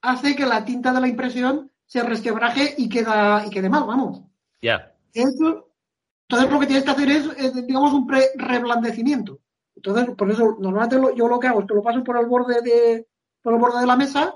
hace 0.00 0.34
que 0.34 0.46
la 0.46 0.64
tinta 0.64 0.92
de 0.92 1.00
la 1.00 1.08
impresión 1.08 1.70
se 1.84 2.02
resquebraje 2.02 2.74
y, 2.78 2.88
queda, 2.88 3.44
y 3.46 3.50
quede 3.50 3.68
mal, 3.68 3.84
vamos. 3.86 4.22
Ya. 4.62 4.94
Entonces 5.14 6.50
lo 6.50 6.58
que 6.60 6.66
tienes 6.66 6.84
que 6.84 6.90
hacer 6.90 7.10
es, 7.10 7.66
digamos, 7.66 7.92
un 7.92 8.06
pre-reblandecimiento. 8.06 9.40
Entonces, 9.74 10.14
por 10.16 10.30
eso, 10.30 10.56
normalmente 10.58 10.96
yo 11.16 11.28
lo 11.28 11.38
que 11.38 11.48
hago 11.48 11.60
es 11.60 11.66
que 11.66 11.74
lo 11.74 11.82
paso 11.82 12.02
por 12.02 12.16
el 12.16 12.26
borde 12.26 12.62
de, 12.62 13.06
por 13.42 13.52
el 13.52 13.60
borde 13.60 13.80
de 13.80 13.86
la 13.86 13.96
mesa 13.96 14.34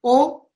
o 0.00 0.50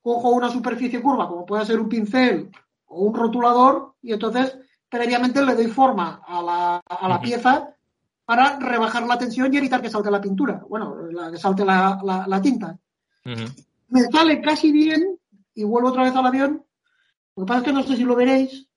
cojo 0.00 0.30
una 0.30 0.50
superficie 0.50 1.02
curva, 1.02 1.28
como 1.28 1.46
puede 1.46 1.64
ser 1.66 1.78
un 1.80 1.88
pincel 1.88 2.50
o 2.86 3.02
un 3.04 3.14
rotulador, 3.14 3.94
y 4.02 4.12
entonces 4.12 4.58
previamente 4.88 5.44
le 5.44 5.54
doy 5.54 5.66
forma 5.66 6.22
a 6.26 6.42
la, 6.42 6.80
a 6.86 7.08
la 7.08 7.20
pieza 7.20 7.73
para 8.24 8.58
rebajar 8.58 9.06
la 9.06 9.18
tensión 9.18 9.52
y 9.52 9.58
evitar 9.58 9.82
que 9.82 9.90
salte 9.90 10.10
la 10.10 10.20
pintura, 10.20 10.64
bueno, 10.68 10.96
que 11.30 11.38
salte 11.38 11.64
la, 11.64 12.24
la, 12.26 12.42
tinta. 12.42 12.78
Me 13.88 14.02
sale 14.04 14.40
casi 14.40 14.72
bien 14.72 15.18
y 15.54 15.64
vuelvo 15.64 15.90
otra 15.90 16.04
vez 16.04 16.14
al 16.14 16.26
avión. 16.26 16.64
Lo 17.36 17.44
que 17.44 17.48
pasa 17.48 17.60
es 17.60 17.64
que 17.66 17.72
no 17.72 17.82
sé 17.82 17.96
si 17.96 18.04
lo 18.04 18.16
veréis. 18.16 18.68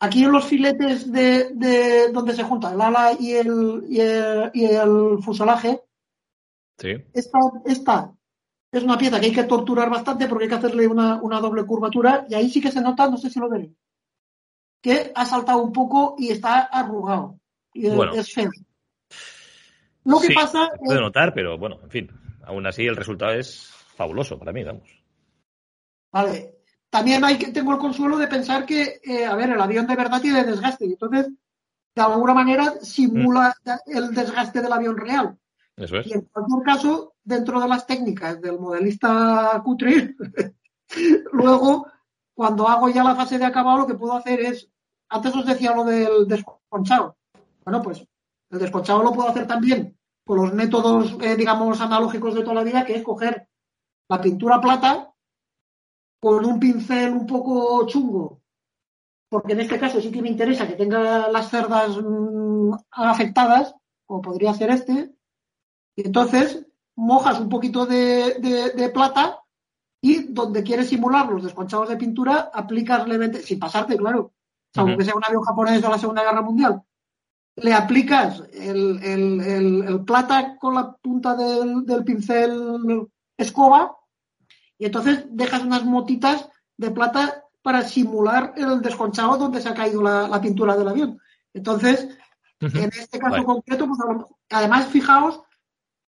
Aquí 0.00 0.24
en 0.24 0.32
los 0.32 0.46
filetes 0.46 1.12
de, 1.12 1.50
de 1.54 2.10
donde 2.10 2.34
se 2.34 2.42
junta 2.42 2.72
el 2.72 2.80
ala 2.80 3.12
y 3.18 3.32
el, 3.32 3.84
y 3.88 4.00
el, 4.00 4.50
y 4.52 4.64
el 4.64 5.18
fuselaje, 5.22 5.80
esta, 7.64 8.12
es 8.72 8.82
una 8.82 8.98
pieza 8.98 9.20
que 9.20 9.26
hay 9.26 9.32
que 9.32 9.44
torturar 9.44 9.90
bastante 9.90 10.26
porque 10.26 10.44
hay 10.44 10.50
que 10.50 10.56
hacerle 10.56 10.86
una, 10.86 11.40
doble 11.40 11.64
curvatura 11.64 12.26
y 12.28 12.34
ahí 12.34 12.50
sí 12.50 12.60
que 12.60 12.72
se 12.72 12.80
nota, 12.80 13.08
no 13.08 13.16
sé 13.16 13.30
si 13.30 13.38
lo 13.38 13.48
veréis, 13.48 13.76
que 14.80 15.12
ha 15.14 15.26
saltado 15.26 15.62
un 15.62 15.72
poco 15.72 16.16
y 16.18 16.30
está 16.30 16.60
arrugado. 16.62 17.38
Y 17.74 17.86
es 17.86 18.32
feo. 18.32 18.50
Lo 20.04 20.20
que 20.20 20.34
pasa. 20.34 20.70
Se 20.72 20.78
puede 20.78 21.00
notar, 21.00 21.32
pero 21.32 21.58
bueno, 21.58 21.78
en 21.82 21.90
fin, 21.90 22.10
aún 22.44 22.66
así 22.66 22.86
el 22.86 22.96
resultado 22.96 23.32
es 23.32 23.70
fabuloso 23.96 24.38
para 24.38 24.52
mí, 24.52 24.64
vamos. 24.64 24.90
Vale. 26.10 26.56
También 26.90 27.24
hay 27.24 27.38
que, 27.38 27.52
tengo 27.52 27.72
el 27.72 27.78
consuelo 27.78 28.18
de 28.18 28.28
pensar 28.28 28.66
que, 28.66 29.00
eh, 29.02 29.24
a 29.24 29.34
ver, 29.34 29.50
el 29.50 29.60
avión 29.60 29.86
de 29.86 29.96
verdad 29.96 30.20
tiene 30.20 30.44
desgaste 30.44 30.84
y 30.84 30.92
entonces, 30.92 31.30
de 31.94 32.02
alguna 32.02 32.34
manera, 32.34 32.74
simula 32.82 33.54
mm. 33.64 33.96
el 33.96 34.14
desgaste 34.14 34.60
del 34.60 34.72
avión 34.72 34.98
real. 34.98 35.38
Y 35.76 36.12
en 36.12 36.20
cualquier 36.22 36.62
caso, 36.64 37.14
dentro 37.24 37.60
de 37.60 37.68
las 37.68 37.86
técnicas 37.86 38.40
del 38.42 38.58
modelista 38.58 39.60
cutre, 39.64 40.14
luego, 41.32 41.86
cuando 42.34 42.68
hago 42.68 42.90
ya 42.90 43.02
la 43.02 43.16
fase 43.16 43.38
de 43.38 43.46
acabado, 43.46 43.78
lo 43.78 43.86
que 43.86 43.94
puedo 43.94 44.12
hacer 44.12 44.40
es, 44.40 44.68
antes 45.08 45.34
os 45.34 45.46
decía 45.46 45.74
lo 45.74 45.84
del 45.84 46.28
desconchado. 46.28 47.16
Bueno, 47.64 47.82
pues 47.82 48.06
el 48.50 48.58
desconchado 48.58 49.02
lo 49.02 49.12
puedo 49.12 49.28
hacer 49.28 49.46
también 49.46 49.98
con 50.24 50.38
los 50.38 50.52
métodos, 50.52 51.16
eh, 51.20 51.36
digamos, 51.36 51.80
analógicos 51.80 52.34
de 52.34 52.42
toda 52.42 52.54
la 52.54 52.64
vida, 52.64 52.84
que 52.84 52.96
es 52.96 53.02
coger 53.02 53.48
la 54.08 54.20
pintura 54.20 54.60
plata 54.60 55.12
con 56.20 56.44
un 56.44 56.60
pincel 56.60 57.12
un 57.12 57.26
poco 57.26 57.86
chungo, 57.86 58.40
porque 59.28 59.54
en 59.54 59.60
este 59.60 59.78
caso 59.78 60.00
sí 60.00 60.12
que 60.12 60.22
me 60.22 60.28
interesa 60.28 60.68
que 60.68 60.74
tenga 60.74 61.28
las 61.28 61.50
cerdas 61.50 61.96
mm, 62.00 62.74
afectadas, 62.90 63.74
como 64.06 64.22
podría 64.22 64.54
ser 64.54 64.70
este, 64.70 65.14
y 65.96 66.06
entonces 66.06 66.64
mojas 66.96 67.40
un 67.40 67.48
poquito 67.48 67.86
de, 67.86 68.90
plata 68.94 69.40
y 70.00 70.32
donde 70.32 70.62
quieres 70.62 70.88
simular 70.88 71.30
los 71.30 71.42
desconchados 71.42 71.88
de 71.88 71.96
pintura, 71.96 72.50
aplicas 72.52 73.06
levemente, 73.08 73.42
sin 73.42 73.58
pasarte, 73.58 73.96
claro, 73.96 74.32
aunque 74.76 75.04
sea 75.04 75.14
un 75.14 75.24
avión 75.24 75.42
japonés 75.42 75.82
de 75.82 75.88
la 75.88 75.98
Segunda 75.98 76.22
Guerra 76.22 76.42
Mundial, 76.42 76.82
le 77.56 77.74
aplicas 77.74 78.42
el, 78.52 80.02
plata 80.06 80.56
con 80.58 80.74
la 80.74 80.92
punta 80.92 81.34
del, 81.34 82.04
pincel 82.04 83.08
escoba 83.36 83.96
y 84.78 84.86
entonces 84.86 85.26
dejas 85.30 85.62
unas 85.62 85.84
motitas 85.84 86.48
de 86.76 86.90
plata 86.90 87.44
para 87.62 87.82
simular 87.82 88.54
el 88.56 88.80
desconchado 88.80 89.36
donde 89.36 89.60
se 89.60 89.68
ha 89.68 89.74
caído 89.74 90.02
la, 90.02 90.26
la 90.26 90.40
pintura 90.40 90.76
del 90.76 90.88
avión. 90.88 91.20
Entonces, 91.54 92.08
En 92.60 92.90
este 92.90 93.18
caso 93.18 93.44
concreto, 93.44 93.88
pues 93.88 93.98
además 94.50 94.86
fijaos 94.86 95.42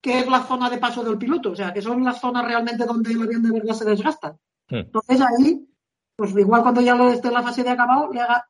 que 0.01 0.21
es 0.21 0.29
la 0.29 0.45
zona 0.45 0.71
de 0.71 0.79
paso 0.79 1.03
del 1.03 1.19
piloto, 1.19 1.51
o 1.51 1.57
sea, 1.57 1.73
que 1.73 1.83
son 1.83 2.05
las 2.05 2.21
zonas 2.21 2.45
realmente 2.45 2.85
donde 2.85 3.11
el 3.11 3.23
avión 3.23 3.43
de 3.43 3.51
verdad 3.51 3.75
se 3.75 3.85
desgasta. 3.85 4.37
Entonces 4.69 5.21
ahí, 5.21 5.69
pues 6.15 6.31
igual 6.37 6.63
cuando 6.63 6.81
ya 6.81 6.95
lo 6.95 7.09
esté 7.09 7.29
en 7.29 7.35
la 7.35 7.43
fase 7.43 7.65
de 7.65 7.71
acabado, 7.71 8.13
le 8.13 8.21
haga, 8.21 8.49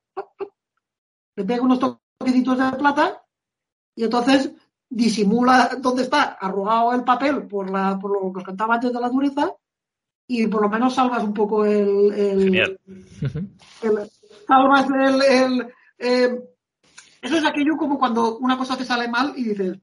le 1.37 1.45
pega 1.45 1.63
unos 1.63 1.81
toquecitos 2.19 2.59
de 2.59 2.79
plata 2.79 3.23
y 3.95 4.05
entonces 4.05 4.53
disimula 4.89 5.71
dónde 5.81 6.03
está 6.03 6.23
arrugado 6.23 6.93
el 6.93 7.05
papel 7.05 7.47
por, 7.47 7.71
la, 7.71 7.99
por 7.99 8.13
lo 8.13 8.33
que 8.33 8.39
os 8.39 8.45
contaba 8.45 8.75
antes 8.75 8.93
de 8.93 9.01
la 9.01 9.09
dureza 9.09 9.53
y 10.29 10.47
por 10.47 10.63
lo 10.63 10.69
menos 10.69 10.95
salvas 10.95 11.23
un 11.23 11.35
poco 11.35 11.65
el, 11.65 12.13
el, 12.13 12.79
salvas 14.47 14.87
el, 14.91 15.67
eh, 15.99 16.41
eso 17.23 17.37
es 17.37 17.45
aquello 17.45 17.77
como 17.77 17.99
cuando 17.99 18.39
una 18.39 18.57
cosa 18.57 18.77
te 18.77 18.85
sale 18.85 19.09
mal 19.09 19.33
y 19.37 19.45
dices 19.45 19.79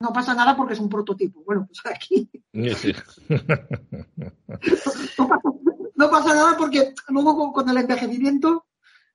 no 0.00 0.12
pasa 0.12 0.34
nada 0.34 0.56
porque 0.56 0.74
es 0.74 0.80
un 0.80 0.88
prototipo 0.88 1.42
bueno 1.44 1.66
pues 1.66 1.80
aquí 1.84 2.28
no, 5.96 6.10
pasa, 6.10 6.34
nada 6.34 6.56
porque 6.58 6.94
luego 7.08 7.52
con 7.52 7.68
el 7.68 7.76
envejecimiento 7.76 8.66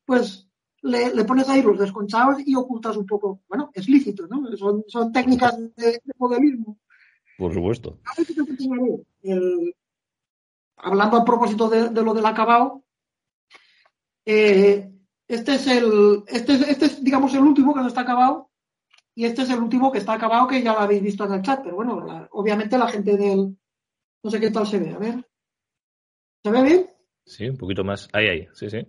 pues 0.06 0.47
le, 0.88 1.26
pones 1.26 1.48
ahí 1.50 1.62
los 1.62 1.78
desconchados 1.78 2.38
y 2.46 2.56
ocultas 2.56 2.98
un 2.98 3.06
poco. 3.06 3.42
Bueno 3.48 3.72
es 3.74 3.88
lícito 3.88 4.28
no 4.28 4.56
son, 4.58 4.84
son 4.88 5.12
técnicas 5.12 5.58
de, 5.76 6.02
modelismo. 6.18 6.78
Por 7.38 7.54
supuesto. 7.54 8.00
Hablando 10.78 11.18
a 11.18 11.26
propósito 11.26 11.70
de, 11.70 11.92
lo 12.04 12.14
del 12.14 12.26
acabado, 12.26 12.84
eh, 14.26 14.92
este 15.28 15.56
es 15.56 15.68
el, 15.68 16.24
este 16.28 16.54
es, 16.54 16.62
este 16.68 16.86
es, 16.86 17.04
digamos, 17.04 17.34
el 17.34 17.42
último 17.42 17.74
que 17.74 17.82
no 17.82 17.88
está 17.88 18.02
acabado 18.02 18.50
y 19.14 19.26
este 19.26 19.42
es 19.42 19.50
el 19.50 19.60
último 19.60 19.92
que 19.92 19.98
está 19.98 20.14
acabado 20.14 20.48
que 20.48 20.62
ya 20.62 20.74
lo 20.74 20.80
habéis 20.80 21.02
visto 21.02 21.26
en 21.26 21.34
el 21.34 21.42
chat, 21.42 21.62
pero 21.64 21.76
bueno, 21.76 22.28
obviamente 22.32 22.78
la 22.78 22.88
gente 22.88 23.18
del, 23.18 23.58
no 24.24 24.30
sé 24.30 24.40
qué 24.40 24.52
tal 24.52 24.68
se 24.68 24.78
ve, 24.78 24.92
a 24.92 24.98
ver, 25.00 25.28
¿se 26.44 26.52
ve 26.52 26.62
bien? 26.62 26.90
Sí, 27.26 27.50
un 27.50 27.58
poquito 27.58 27.84
más, 27.84 28.08
ahí, 28.14 28.28
ahí, 28.28 28.48
sí, 28.54 28.70
sí. 28.70 28.86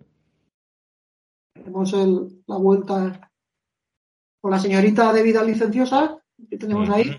Tenemos 1.59 1.93
el, 1.93 2.43
la 2.47 2.57
vuelta 2.57 3.31
con 4.41 4.51
la 4.51 4.59
señorita 4.59 5.13
de 5.13 5.23
vida 5.23 5.43
licenciosa 5.43 6.19
que 6.49 6.59
tenemos 6.59 6.89
ahí. 6.91 7.19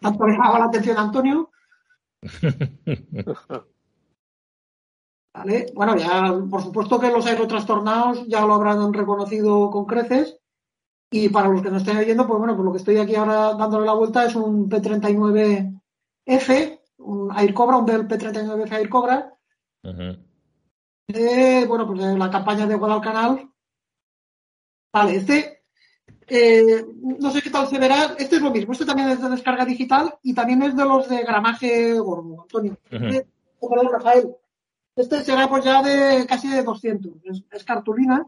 Tanto 0.00 0.26
le 0.26 0.36
la 0.36 0.64
atención 0.64 0.96
a 0.96 1.02
Antonio. 1.02 1.50
Bueno, 5.74 5.96
ya, 5.96 6.34
por 6.50 6.62
supuesto 6.62 6.98
que 6.98 7.10
los 7.10 7.26
aerotrastornados 7.26 8.26
ya 8.26 8.44
lo 8.44 8.54
habrán 8.54 8.92
reconocido 8.92 9.70
con 9.70 9.86
creces. 9.86 10.38
Y 11.10 11.30
para 11.30 11.48
los 11.48 11.62
que 11.62 11.70
no 11.70 11.78
estén 11.78 11.96
oyendo, 11.96 12.26
pues 12.26 12.38
bueno, 12.38 12.54
pues 12.54 12.66
lo 12.66 12.72
que 12.72 12.78
estoy 12.78 12.98
aquí 12.98 13.14
ahora 13.14 13.54
dándole 13.54 13.86
la 13.86 13.94
vuelta 13.94 14.26
es 14.26 14.34
un 14.34 14.68
P39F, 14.68 16.80
un 16.98 17.38
Air 17.38 17.54
Cobra, 17.54 17.78
un 17.78 17.86
Bell 17.86 18.06
P39F 18.06 18.72
Air 18.72 18.90
Cobra. 18.90 19.32
bueno, 21.66 21.86
pues 21.86 22.00
de 22.00 22.18
la 22.18 22.30
campaña 22.30 22.66
de 22.66 22.74
Guadalcanal. 22.74 23.50
Vale, 24.92 25.16
este, 25.16 25.62
eh, 26.26 26.84
no 27.00 27.30
sé 27.30 27.42
qué 27.42 27.50
tal 27.50 27.68
se 27.68 27.78
verá. 27.78 28.14
Este 28.18 28.36
es 28.36 28.42
lo 28.42 28.50
mismo, 28.50 28.72
este 28.72 28.84
también 28.84 29.08
es 29.08 29.22
de 29.22 29.30
descarga 29.30 29.64
digital 29.64 30.14
y 30.22 30.34
también 30.34 30.62
es 30.62 30.76
de 30.76 30.84
los 30.84 31.08
de 31.08 31.22
gramaje 31.22 31.94
gordo, 31.98 32.42
Antonio. 32.42 32.78
Uh 32.90 33.88
Rafael. 33.90 34.36
Este 34.94 35.22
será 35.22 35.48
pues 35.48 35.64
ya 35.64 35.82
de 35.82 36.26
casi 36.26 36.48
de 36.48 36.62
200. 36.62 37.12
Es, 37.50 37.64
cartulina. 37.64 38.26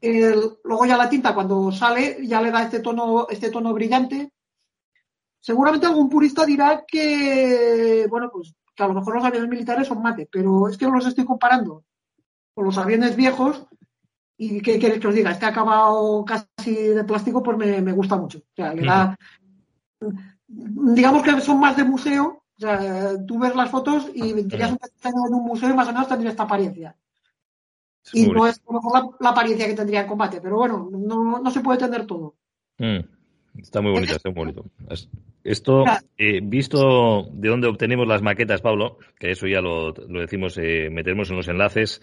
luego 0.00 0.86
ya 0.86 0.96
la 0.96 1.08
tinta 1.08 1.34
cuando 1.34 1.70
sale 1.70 2.26
ya 2.26 2.40
le 2.40 2.50
da 2.50 2.62
este 2.62 2.80
tono, 2.80 3.26
este 3.28 3.50
tono 3.50 3.72
brillante. 3.72 4.32
Seguramente 5.40 5.86
algún 5.86 6.08
purista 6.08 6.44
dirá 6.44 6.84
que, 6.86 8.06
bueno, 8.08 8.30
pues 8.32 8.54
que 8.74 8.82
a 8.82 8.88
lo 8.88 8.94
mejor 8.94 9.14
los 9.14 9.24
aviones 9.24 9.48
militares 9.48 9.88
son 9.88 10.02
mate, 10.02 10.28
pero 10.30 10.68
es 10.68 10.76
que 10.76 10.86
los 10.86 11.06
estoy 11.06 11.24
comparando 11.24 11.84
con 12.54 12.64
los 12.64 12.78
aviones 12.78 13.16
viejos 13.16 13.66
y 14.42 14.60
¿qué 14.62 14.78
quieres 14.78 14.98
que 14.98 15.08
os 15.08 15.14
diga? 15.14 15.32
Este 15.32 15.46
acabado 15.46 16.24
casi 16.24 16.74
de 16.74 17.04
plástico 17.04 17.42
pues 17.42 17.58
me, 17.58 17.92
gusta 17.92 18.16
mucho. 18.16 18.38
O 18.38 18.54
sea, 18.56 18.72
le 18.72 18.86
da, 18.86 19.16
digamos 20.38 21.22
que 21.22 21.40
son 21.40 21.60
más 21.60 21.76
de 21.76 21.84
museo 21.84 22.40
o 22.56 22.62
sea, 22.62 23.12
tú 23.26 23.38
ves 23.38 23.56
las 23.56 23.70
fotos 23.70 24.10
y 24.14 24.34
dirías 24.34 24.70
un 24.70 24.78
en 25.02 25.34
un 25.34 25.44
museo 25.44 25.70
y 25.70 25.72
más 25.72 25.88
o 25.88 25.92
menos 25.92 26.08
tendría 26.08 26.30
esta 26.30 26.42
apariencia. 26.42 26.94
y 28.12 28.26
no 28.26 28.46
es 28.46 28.58
a 28.58 28.72
lo 28.72 28.80
mejor 28.82 29.16
la, 29.18 29.30
apariencia 29.30 29.66
que 29.66 29.74
tendría 29.74 30.02
en 30.02 30.06
combate, 30.06 30.42
pero 30.42 30.56
bueno, 30.56 30.90
no, 30.92 31.50
se 31.50 31.60
puede 31.60 31.78
tener 31.78 32.06
todo. 32.06 32.34
Mm, 32.76 32.98
está 33.58 33.80
muy 33.80 33.92
bonito, 33.92 34.14
está 34.14 34.28
muy 34.28 34.52
bonito. 34.52 34.66
Esto, 35.42 35.84
eh, 36.18 36.40
visto 36.42 37.30
de 37.32 37.48
dónde 37.48 37.66
obtenemos 37.66 38.06
las 38.06 38.20
maquetas, 38.20 38.60
Pablo, 38.60 38.98
que 39.18 39.30
eso 39.30 39.46
ya 39.46 39.62
lo, 39.62 39.92
decimos, 39.92 40.58
eh, 40.58 40.90
metemos 40.90 41.30
en 41.30 41.36
los 41.36 41.48
enlaces. 41.48 42.02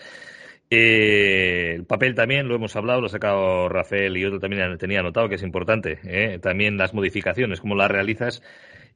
Eh, 0.70 1.74
el 1.76 1.86
papel 1.86 2.14
también 2.14 2.48
lo 2.48 2.56
hemos 2.56 2.76
hablado, 2.76 3.02
lo 3.02 3.08
ha 3.08 3.10
sacado 3.10 3.70
Rafael 3.70 4.18
y 4.18 4.26
otro 4.26 4.40
también 4.40 4.78
tenía 4.78 5.00
anotado 5.00 5.30
que 5.30 5.36
es 5.36 5.44
importante. 5.44 6.40
También 6.42 6.78
las 6.78 6.94
modificaciones, 6.94 7.62
cómo 7.62 7.76
las 7.76 7.90
realizas. 7.90 8.42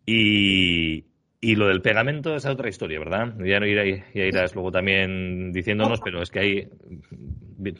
Y, 0.05 1.05
y 1.43 1.55
lo 1.55 1.67
del 1.67 1.81
pegamento 1.81 2.35
es 2.35 2.45
otra 2.45 2.69
historia, 2.69 2.99
¿verdad? 2.99 3.33
Ya, 3.43 3.59
no 3.59 3.65
irás, 3.65 4.03
ya 4.13 4.23
irás 4.23 4.53
luego 4.53 4.71
también 4.71 5.51
diciéndonos, 5.51 5.99
pero 5.99 6.21
es 6.21 6.29
que 6.29 6.39
hay... 6.39 6.69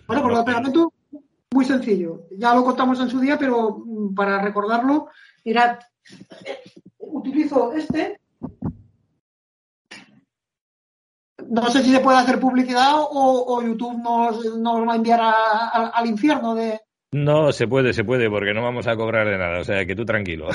Bueno, 0.07 0.21
por 0.23 0.31
lo 0.31 0.37
del 0.37 0.45
pegamento, 0.45 0.93
muy 1.53 1.65
sencillo. 1.65 2.23
Ya 2.37 2.55
lo 2.55 2.63
contamos 2.63 2.99
en 2.99 3.09
su 3.09 3.19
día, 3.19 3.37
pero 3.37 3.83
mm, 3.85 4.15
para 4.15 4.41
recordarlo, 4.41 5.09
mirad, 5.45 5.77
utilizo 6.97 7.71
este. 7.73 8.19
No 11.49 11.69
sé 11.69 11.83
si 11.83 11.91
se 11.91 11.99
puede 11.99 12.17
hacer 12.17 12.39
publicidad 12.39 12.93
o, 12.95 13.61
YouTube 13.61 14.01
nos, 14.01 14.43
nos, 14.57 14.87
va 14.87 14.93
a 14.93 14.95
enviar 14.95 15.19
al 15.21 16.05
infierno 16.07 16.55
de... 16.55 16.79
No, 17.11 17.51
se 17.51 17.67
puede, 17.67 17.93
se 17.93 18.05
puede, 18.05 18.29
porque 18.29 18.53
no 18.53 18.63
vamos 18.63 18.87
a 18.87 18.95
cobrar 18.95 19.27
de 19.27 19.37
nada, 19.37 19.59
o 19.59 19.63
sea 19.65 19.85
que 19.85 19.95
tú 19.95 20.05
tranquilo. 20.05 20.47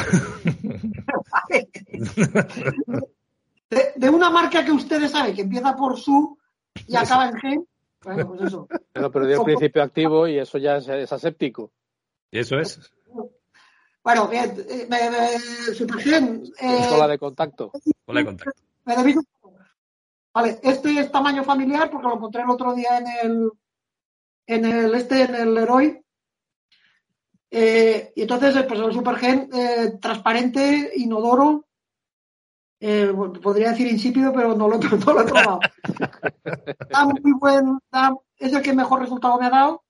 de, 3.97 4.09
una 4.09 4.31
marca 4.31 4.65
que 4.65 4.73
ustedes 4.73 5.11
saben 5.11 5.35
que 5.35 5.43
empieza 5.43 5.77
por 5.77 5.99
su 5.99 6.39
y 6.87 6.97
acaba 6.97 7.29
en 7.29 7.35
G. 7.35 7.67
Bueno, 8.05 8.29
pues 8.29 8.43
eso. 8.43 8.69
Pero, 8.93 9.11
pero 9.11 9.27
dio 9.27 9.45
principio 9.45 9.83
activo 9.83 10.27
y 10.29 10.39
eso 10.39 10.57
ya 10.57 10.77
es, 10.77 11.13
aséptico. 11.13 11.73
¿Y 12.31 12.39
eso 12.39 12.59
es? 12.59 12.91
Bueno, 14.03 14.29
bien, 14.29 14.55
eh, 14.69 14.87
me, 14.89 15.11
me, 15.11 15.39
super 15.75 16.03
bien. 16.03 16.45
Eh, 16.61 17.09
de 17.09 17.19
contacto. 17.19 17.73
Hola 18.07 18.21
de 18.21 18.27
contacto. 18.27 18.63
Vale, 20.37 20.61
este 20.63 21.01
es 21.01 21.11
tamaño 21.11 21.43
familiar 21.45 21.91
porque 21.91 22.09
lo 22.09 22.17
encontré 22.17 22.43
el 22.43 22.51
otro 22.51 22.75
día 22.75 22.99
en 22.99 23.07
el 23.07 23.51
en 24.47 24.65
el 24.67 24.95
este, 24.95 25.23
en 25.23 25.35
el 25.35 25.55
Leroy. 25.55 26.05
Eh, 27.51 28.13
y 28.15 28.21
entonces, 28.21 28.63
pues 28.69 28.79
el 28.79 28.93
Supergen 28.93 29.49
eh, 29.51 29.97
transparente, 29.99 30.93
inodoro, 30.97 31.65
eh, 32.79 33.11
podría 33.43 33.71
decir 33.71 33.87
insípido, 33.87 34.31
pero 34.35 34.55
no 34.59 34.69
lo, 34.69 34.77
he 34.77 34.81
probado. 34.81 35.61
da 36.91 37.05
muy 37.07 37.33
buen, 37.33 37.79
es 38.37 38.53
el 38.53 38.61
que 38.61 38.75
mejor 38.75 39.01
resultado 39.01 39.39
me 39.39 39.47
ha 39.47 39.51
dado. 39.51 39.85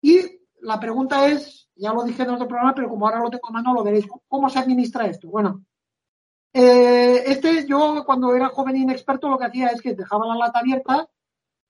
Y 0.00 0.20
la 0.60 0.78
pregunta 0.78 1.26
es, 1.26 1.68
ya 1.74 1.92
lo 1.92 2.04
dije 2.04 2.22
en 2.22 2.30
otro 2.30 2.46
programa, 2.46 2.76
pero 2.76 2.88
como 2.88 3.08
ahora 3.08 3.24
lo 3.24 3.30
tengo 3.30 3.48
a 3.48 3.54
mano, 3.54 3.74
lo 3.74 3.82
veréis. 3.82 4.06
¿Cómo 4.28 4.48
se 4.48 4.60
administra 4.60 5.06
esto? 5.06 5.28
Bueno, 5.28 5.64
eh, 6.52 7.22
este, 7.26 7.66
yo 7.66 8.04
cuando 8.04 8.34
era 8.34 8.48
joven 8.48 8.76
e 8.76 8.80
inexperto, 8.80 9.28
lo 9.28 9.38
que 9.38 9.44
hacía 9.46 9.68
es 9.68 9.80
que 9.80 9.94
dejaba 9.94 10.26
la 10.26 10.36
lata 10.36 10.58
abierta 10.60 11.08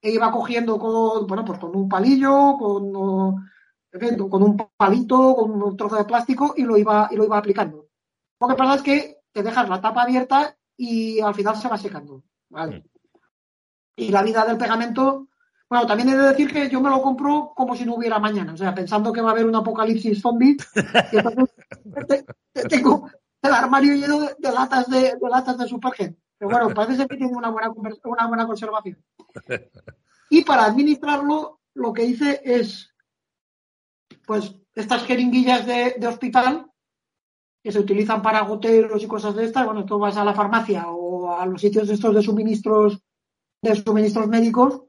e 0.01 0.11
iba 0.11 0.31
cogiendo 0.31 0.79
con, 0.79 1.27
bueno, 1.27 1.45
pues 1.45 1.59
con 1.59 1.77
un 1.77 1.89
palillo, 1.89 2.57
con, 2.59 2.93
con 2.93 4.43
un 4.43 4.71
palito, 4.77 5.35
con 5.35 5.63
un 5.63 5.77
trozo 5.77 5.97
de 5.97 6.05
plástico 6.05 6.55
y 6.57 6.63
lo 6.63 6.79
iba, 6.79 7.09
y 7.11 7.17
lo 7.17 7.25
iba 7.25 7.37
aplicando. 7.37 7.89
Lo 8.41 8.49
que 8.49 8.55
pasa 8.55 8.77
es 8.77 8.83
que 8.83 9.19
te 9.33 9.43
dejas 9.43 9.69
la 9.69 9.81
tapa 9.81 10.03
abierta 10.03 10.57
y 10.77 11.21
al 11.21 11.35
final 11.35 11.57
se 11.57 11.69
va 11.69 11.77
secando. 11.77 12.23
¿vale? 12.51 12.85
Y 13.97 14.11
la 14.11 14.23
vida 14.23 14.45
del 14.45 14.59
pegamento, 14.59 15.29
bueno, 15.69 15.87
también 15.87 16.11
he 16.11 16.17
de 16.17 16.29
decir 16.29 16.53
que 16.53 16.69
yo 16.69 16.81
me 16.81 16.91
lo 16.91 17.01
compro 17.01 17.53
como 17.55 17.75
si 17.77 17.85
no 17.85 17.95
hubiera 17.95 18.19
mañana, 18.19 18.53
o 18.53 18.57
sea, 18.57 18.75
pensando 18.75 19.13
que 19.13 19.21
va 19.21 19.31
a 19.31 19.33
haber 19.33 19.47
un 19.47 19.55
apocalipsis 19.55 20.21
zombie. 20.21 20.57
y 21.13 21.17
entonces 21.17 22.25
tengo 22.69 23.09
el 23.43 23.53
armario 23.53 23.95
lleno 23.95 24.21
de, 24.21 24.53
latas 24.53 24.89
de, 24.89 25.17
latas 25.29 25.59
de 25.59 25.69
Supergen. 25.69 26.19
Pero 26.39 26.51
bueno, 26.51 26.69
parece 26.75 27.07
que 27.07 27.17
tiene 27.17 27.37
una 27.37 27.51
buena, 27.51 27.71
una 28.05 28.27
buena 28.27 28.47
conservación. 28.47 29.03
Y 30.31 30.45
para 30.45 30.65
administrarlo, 30.65 31.61
lo 31.75 31.93
que 31.93 32.05
hice 32.05 32.41
es, 32.45 32.95
pues, 34.27 34.55
estas 34.75 35.05
jeringuillas 35.05 35.67
de 35.67 36.07
hospital 36.07 36.71
que 37.63 37.73
se 37.73 37.79
utilizan 37.79 38.23
para 38.23 38.41
goteros 38.43 39.03
y 39.03 39.07
cosas 39.07 39.35
de 39.37 39.45
estas, 39.45 39.67
bueno, 39.67 39.85
tú 39.85 39.99
vas 39.99 40.17
a 40.17 40.25
la 40.25 40.35
farmacia 40.35 40.89
o 40.89 41.39
a 41.39 41.45
los 41.47 41.61
sitios 41.61 41.89
estos 41.89 42.15
de 42.15 42.23
suministros, 42.23 43.03
de 43.63 43.77
suministros 43.77 44.29
médicos, 44.29 44.83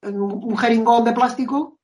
en 0.00 0.20
un, 0.20 0.56
jeringón 0.56 1.04
de 1.04 1.12
plástico, 1.12 1.78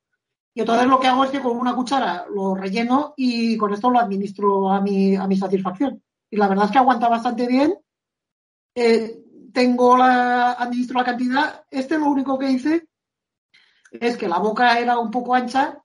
Y 0.53 0.61
entonces 0.61 0.87
lo 0.87 0.99
que 0.99 1.07
hago 1.07 1.23
es 1.23 1.31
que 1.31 1.41
con 1.41 1.57
una 1.57 1.75
cuchara 1.75 2.25
lo 2.33 2.55
relleno 2.55 3.13
y 3.15 3.57
con 3.57 3.73
esto 3.73 3.89
lo 3.89 3.99
administro 3.99 4.71
a 4.71 4.81
mi, 4.81 5.15
a 5.15 5.27
mi 5.27 5.37
satisfacción. 5.37 6.01
Y 6.29 6.37
la 6.37 6.47
verdad 6.47 6.65
es 6.65 6.71
que 6.71 6.77
aguanta 6.77 7.07
bastante 7.07 7.47
bien. 7.47 7.77
Eh, 8.75 9.23
tengo 9.53 9.97
la, 9.97 10.53
administro 10.53 10.99
la 10.99 11.05
cantidad. 11.05 11.65
Este 11.69 11.97
lo 11.97 12.07
único 12.07 12.37
que 12.37 12.51
hice 12.51 12.87
es 13.91 14.17
que 14.17 14.27
la 14.27 14.39
boca 14.39 14.79
era 14.79 14.97
un 14.99 15.09
poco 15.09 15.33
ancha 15.35 15.83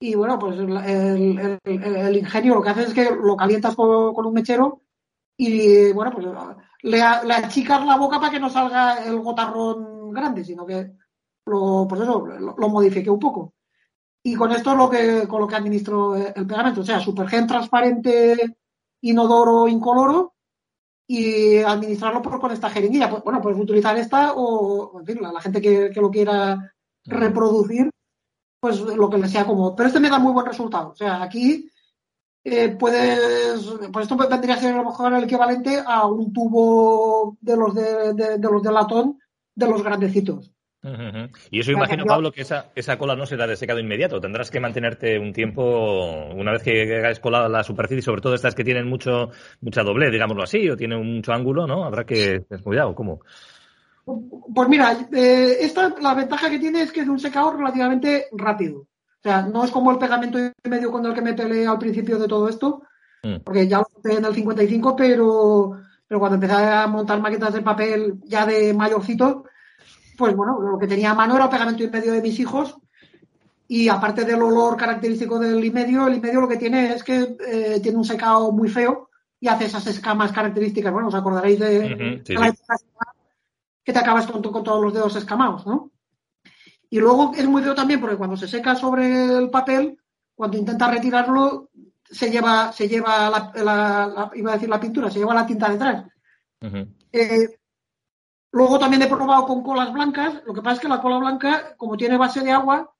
y 0.00 0.14
bueno, 0.14 0.38
pues 0.38 0.56
el, 0.58 2.16
ingenio 2.16 2.54
lo 2.54 2.62
que 2.62 2.68
hace 2.68 2.82
es 2.84 2.94
que 2.94 3.10
lo 3.10 3.36
calientas 3.36 3.74
con, 3.74 4.26
un 4.26 4.32
mechero 4.32 4.82
y 5.36 5.92
bueno, 5.92 6.12
pues 6.12 6.26
le, 6.82 7.02
achicas 7.02 7.84
la 7.84 7.96
boca 7.96 8.20
para 8.20 8.30
que 8.30 8.40
no 8.40 8.48
salga 8.48 9.04
el 9.04 9.18
gotarrón 9.18 10.12
grande, 10.12 10.44
sino 10.44 10.64
que 10.64 10.92
lo, 11.46 11.86
pues 11.88 12.02
eso, 12.02 12.26
lo, 12.26 12.68
modifique 12.68 13.10
un 13.10 13.18
poco. 13.18 13.54
Y 14.22 14.34
con 14.34 14.52
esto 14.52 14.72
es 14.72 14.76
lo 14.76 14.90
que, 14.90 15.26
con 15.26 15.40
lo 15.40 15.48
que 15.48 15.56
administro 15.56 16.14
el 16.16 16.46
pegamento, 16.46 16.82
o 16.82 16.84
sea, 16.84 17.00
supergen 17.00 17.46
transparente, 17.46 18.57
inodoro, 19.00 19.68
incoloro, 19.68 20.34
y 21.10 21.56
administrarlo 21.58 22.20
por, 22.20 22.38
con 22.38 22.52
esta 22.52 22.68
jeringuilla. 22.68 23.08
Pues, 23.08 23.24
bueno, 23.24 23.40
puedes 23.40 23.58
utilizar 23.58 23.96
esta 23.96 24.34
o, 24.34 25.00
en 25.00 25.06
fin, 25.06 25.18
la, 25.20 25.40
gente 25.40 25.60
que, 25.60 25.90
lo 25.96 26.10
quiera 26.10 26.72
reproducir, 27.04 27.90
pues 28.60 28.80
lo 28.80 29.08
que 29.08 29.18
le 29.18 29.28
sea 29.28 29.46
cómodo. 29.46 29.74
Pero 29.74 29.88
este 29.88 30.00
me 30.00 30.10
da 30.10 30.18
muy 30.18 30.32
buen 30.32 30.46
resultado. 30.46 30.90
O 30.90 30.94
sea, 30.94 31.22
aquí 31.22 31.70
eh, 32.44 32.68
puedes, 32.68 33.64
pues 33.90 34.02
esto 34.02 34.16
vendría 34.16 34.56
a 34.56 34.58
ser 34.58 34.74
a 34.74 34.76
lo 34.76 34.84
mejor 34.84 35.14
el 35.14 35.24
equivalente 35.24 35.82
a 35.84 36.06
un 36.06 36.32
tubo 36.32 37.38
de 37.40 37.56
los 37.56 37.74
de, 37.74 38.12
de, 38.14 38.38
los 38.38 38.62
de 38.62 38.72
latón 38.72 39.18
de 39.54 39.66
los 39.66 39.82
grandecitos. 39.82 40.52
Y 41.50 41.58
eso 41.60 41.72
imagino, 41.72 42.04
Pablo, 42.04 42.30
que 42.30 42.42
esa, 42.42 42.70
esa 42.74 42.96
cola 42.98 43.16
no 43.16 43.26
será 43.26 43.46
de 43.46 43.56
secado 43.56 43.80
inmediato. 43.80 44.20
Tendrás 44.20 44.50
que 44.50 44.60
mantenerte 44.60 45.18
un 45.18 45.32
tiempo, 45.32 46.28
una 46.34 46.52
vez 46.52 46.62
que 46.62 47.04
hayas 47.04 47.18
colado 47.18 47.48
la 47.48 47.64
superficie, 47.64 48.02
sobre 48.02 48.22
todo 48.22 48.34
estas 48.34 48.54
que 48.54 48.64
tienen 48.64 48.88
mucho 48.88 49.30
mucha 49.60 49.82
doble, 49.82 50.10
digámoslo 50.10 50.44
así, 50.44 50.68
o 50.70 50.76
tienen 50.76 51.04
mucho 51.16 51.32
ángulo, 51.32 51.66
¿no? 51.66 51.84
Habrá 51.84 52.04
que 52.04 52.44
descuidado, 52.48 52.94
¿cómo? 52.94 53.20
Pues 54.54 54.68
mira, 54.68 54.96
eh, 55.12 55.58
esta, 55.60 55.94
la 56.00 56.14
ventaja 56.14 56.48
que 56.48 56.58
tiene 56.58 56.82
es 56.82 56.92
que 56.92 57.00
es 57.00 57.08
un 57.08 57.18
secado 57.18 57.56
relativamente 57.56 58.26
rápido. 58.32 58.80
O 58.80 59.22
sea, 59.22 59.42
no 59.42 59.64
es 59.64 59.70
como 59.70 59.90
el 59.90 59.98
pegamento 59.98 60.38
medio 60.64 60.92
con 60.92 61.04
el 61.04 61.12
que 61.12 61.22
me 61.22 61.34
peleé 61.34 61.66
al 61.66 61.78
principio 61.78 62.18
de 62.18 62.28
todo 62.28 62.48
esto, 62.48 62.82
mm. 63.24 63.38
porque 63.44 63.66
ya 63.66 63.78
lo 63.78 63.86
hice 63.98 64.18
en 64.18 64.24
el 64.24 64.34
55, 64.34 64.94
pero, 64.94 65.72
pero 66.06 66.20
cuando 66.20 66.36
empecé 66.36 66.54
a 66.54 66.86
montar 66.86 67.20
maquetas 67.20 67.52
de 67.52 67.62
papel 67.62 68.14
ya 68.24 68.46
de 68.46 68.72
mayorcito, 68.72 69.44
pues 70.18 70.34
bueno, 70.34 70.60
lo 70.60 70.78
que 70.78 70.88
tenía 70.88 71.12
a 71.12 71.14
mano 71.14 71.36
era 71.36 71.44
el 71.44 71.50
pegamento 71.50 71.84
y 71.84 71.90
medio 71.90 72.12
de 72.12 72.20
mis 72.20 72.38
hijos. 72.40 72.76
Y 73.68 73.88
aparte 73.88 74.24
del 74.24 74.42
olor 74.42 74.76
característico 74.76 75.38
del 75.38 75.64
y 75.64 75.70
medio, 75.70 76.08
el 76.08 76.16
y 76.16 76.20
medio 76.20 76.40
lo 76.40 76.48
que 76.48 76.56
tiene 76.56 76.92
es 76.92 77.04
que 77.04 77.36
eh, 77.46 77.80
tiene 77.80 77.98
un 77.98 78.04
secado 78.04 78.50
muy 78.50 78.68
feo 78.68 79.10
y 79.38 79.46
hace 79.46 79.66
esas 79.66 79.86
escamas 79.86 80.32
características. 80.32 80.92
Bueno, 80.92 81.08
os 81.08 81.14
acordaréis 81.14 81.60
de, 81.60 82.22
que 83.84 83.92
te 83.92 83.98
acabas 83.98 84.26
con, 84.26 84.42
con 84.42 84.64
todos 84.64 84.82
los 84.82 84.92
dedos 84.92 85.14
escamados, 85.14 85.64
¿no? 85.66 85.92
Y 86.90 86.98
luego 86.98 87.32
es 87.36 87.46
muy 87.46 87.62
feo 87.62 87.74
también 87.74 88.00
porque 88.00 88.16
cuando 88.16 88.36
se 88.36 88.48
seca 88.48 88.74
sobre 88.74 89.38
el 89.38 89.50
papel, 89.50 89.98
cuando 90.34 90.56
intenta 90.56 90.90
retirarlo, 90.90 91.70
se 92.02 92.28
lleva, 92.28 92.72
se 92.72 92.88
lleva 92.88 93.30
la, 93.30 94.30
iba 94.34 94.50
a 94.50 94.54
decir 94.54 94.68
la 94.68 94.80
pintura, 94.80 95.10
se 95.10 95.20
lleva 95.20 95.34
la 95.34 95.46
tinta 95.46 95.68
detrás. 95.68 96.06
Eh, 97.12 97.57
luego 98.52 98.78
también 98.78 99.02
he 99.02 99.06
probado 99.06 99.46
con 99.46 99.62
colas 99.62 99.92
blancas. 99.92 100.42
Lo 100.46 100.54
que 100.54 100.62
pasa 100.62 100.76
es 100.76 100.80
que 100.80 100.88
la 100.88 101.00
cola 101.00 101.18
blanca, 101.18 101.76
como 101.76 101.96
tiene 101.96 102.16
base 102.16 102.40
de 102.40 102.50
agua, 102.50 102.92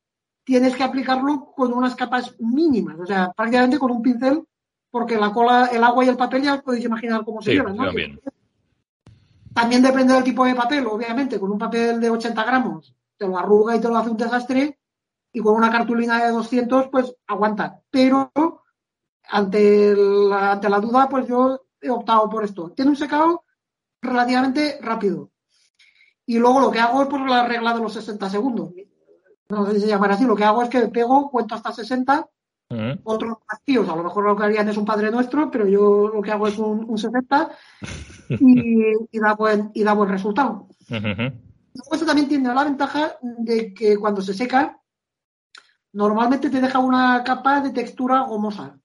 tienes 0.44 0.74
que 0.76 0.84
aplicarlo 0.84 1.52
con 1.54 1.72
unas 1.72 1.94
capas 1.94 2.34
mínimas, 2.38 2.98
o 2.98 3.06
sea, 3.06 3.32
prácticamente 3.32 3.78
con 3.78 3.90
un 3.90 4.02
pincel, 4.02 4.44
porque 4.90 5.18
la 5.18 5.30
cola, 5.30 5.66
el 5.72 5.84
agua 5.84 6.04
y 6.04 6.08
el 6.08 6.16
papel 6.16 6.42
ya 6.42 6.54
os 6.54 6.62
podéis 6.62 6.84
imaginar 6.84 7.24
cómo 7.24 7.42
se 7.42 7.52
llevan, 7.52 7.76
¿no? 7.76 7.84
También 9.52 9.82
depende 9.82 10.14
del 10.14 10.24
tipo 10.24 10.44
de 10.44 10.54
papel, 10.54 10.86
obviamente. 10.86 11.38
Con 11.40 11.50
un 11.50 11.58
papel 11.58 12.00
de 12.00 12.10
80 12.10 12.44
gramos 12.44 12.94
te 13.16 13.26
lo 13.26 13.36
arruga 13.36 13.74
y 13.74 13.80
te 13.80 13.88
lo 13.88 13.96
hace 13.96 14.10
un 14.10 14.16
desastre. 14.16 14.78
Y 15.32 15.40
con 15.40 15.56
una 15.56 15.70
cartulina 15.70 16.24
de 16.24 16.30
200, 16.30 16.88
pues 16.88 17.14
aguanta. 17.26 17.82
Pero 17.90 18.32
ante 19.28 19.94
la, 19.94 20.52
ante 20.52 20.68
la 20.68 20.80
duda, 20.80 21.08
pues 21.08 21.26
yo 21.26 21.60
he 21.80 21.90
optado 21.90 22.28
por 22.30 22.44
esto. 22.44 22.70
Tiene 22.70 22.92
un 22.92 22.96
secado 22.96 23.44
relativamente 24.00 24.78
rápido. 24.80 25.30
Y 26.28 26.38
luego 26.38 26.60
lo 26.60 26.70
que 26.70 26.78
hago 26.78 27.02
es 27.02 27.08
por 27.08 27.26
la 27.26 27.48
regla 27.48 27.72
de 27.72 27.80
los 27.80 27.94
60 27.94 28.28
segundos. 28.28 28.74
No 29.48 29.64
sé 29.64 29.74
si 29.74 29.80
se 29.80 29.86
llamará 29.86 30.12
así. 30.12 30.26
Lo 30.26 30.36
que 30.36 30.44
hago 30.44 30.62
es 30.62 30.68
que 30.68 30.86
pego, 30.88 31.30
cuento 31.30 31.54
hasta 31.54 31.72
60 31.72 32.28
otros 33.04 33.38
tíos, 33.64 33.88
a 33.88 33.96
lo 33.96 34.04
mejor 34.04 34.24
lo 34.24 34.36
que 34.36 34.44
harían 34.44 34.68
es 34.68 34.76
un 34.76 34.84
Padre 34.84 35.10
Nuestro, 35.10 35.50
pero 35.50 35.66
yo 35.66 36.08
lo 36.08 36.20
que 36.20 36.30
hago 36.30 36.46
es 36.48 36.58
un, 36.58 36.84
un 36.86 36.98
70 36.98 37.50
y, 38.28 39.18
da 39.18 39.34
buen, 39.34 39.70
y 39.72 39.82
da 39.82 39.94
buen 39.94 40.10
resultado. 40.10 40.68
Esto 40.86 42.04
también 42.04 42.28
tiene 42.28 42.52
la 42.52 42.64
ventaja 42.64 43.16
de 43.22 43.72
que 43.72 43.96
cuando 43.96 44.20
se 44.20 44.34
seca, 44.34 44.78
normalmente 45.94 46.50
te 46.50 46.60
deja 46.60 46.78
una 46.78 47.24
capa 47.24 47.62
de 47.62 47.70
textura 47.70 48.20
gomosa. 48.24 48.78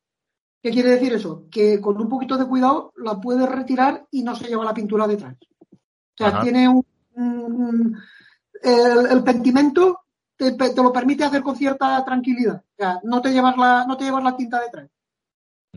¿Qué 0.61 0.71
quiere 0.71 0.91
decir 0.91 1.11
eso? 1.11 1.43
Que 1.51 1.81
con 1.81 1.99
un 1.99 2.07
poquito 2.07 2.37
de 2.37 2.47
cuidado 2.47 2.93
la 2.95 3.19
puedes 3.19 3.49
retirar 3.49 4.07
y 4.11 4.23
no 4.23 4.33
se 4.33 4.47
lleva 4.47 4.63
la 4.63 4.73
pintura 4.73 5.07
detrás. 5.07 5.35
O 5.73 6.15
sea, 6.15 6.39
tiene 6.41 6.69
un, 6.69 6.85
el, 7.15 9.05
el, 9.11 9.23
pentimento 9.23 10.03
te, 10.35 10.55
lo 10.75 10.91
permite 10.91 11.23
hacer 11.23 11.41
con 11.41 11.55
cierta 11.55 12.03
tranquilidad. 12.03 12.55
O 12.55 12.75
sea, 12.77 12.99
no 13.03 13.21
te 13.21 13.31
llevas 13.31 13.57
la, 13.57 13.85
no 13.85 13.97
te 13.97 14.05
llevas 14.05 14.23
la 14.23 14.35
tinta 14.35 14.61
detrás. 14.61 14.89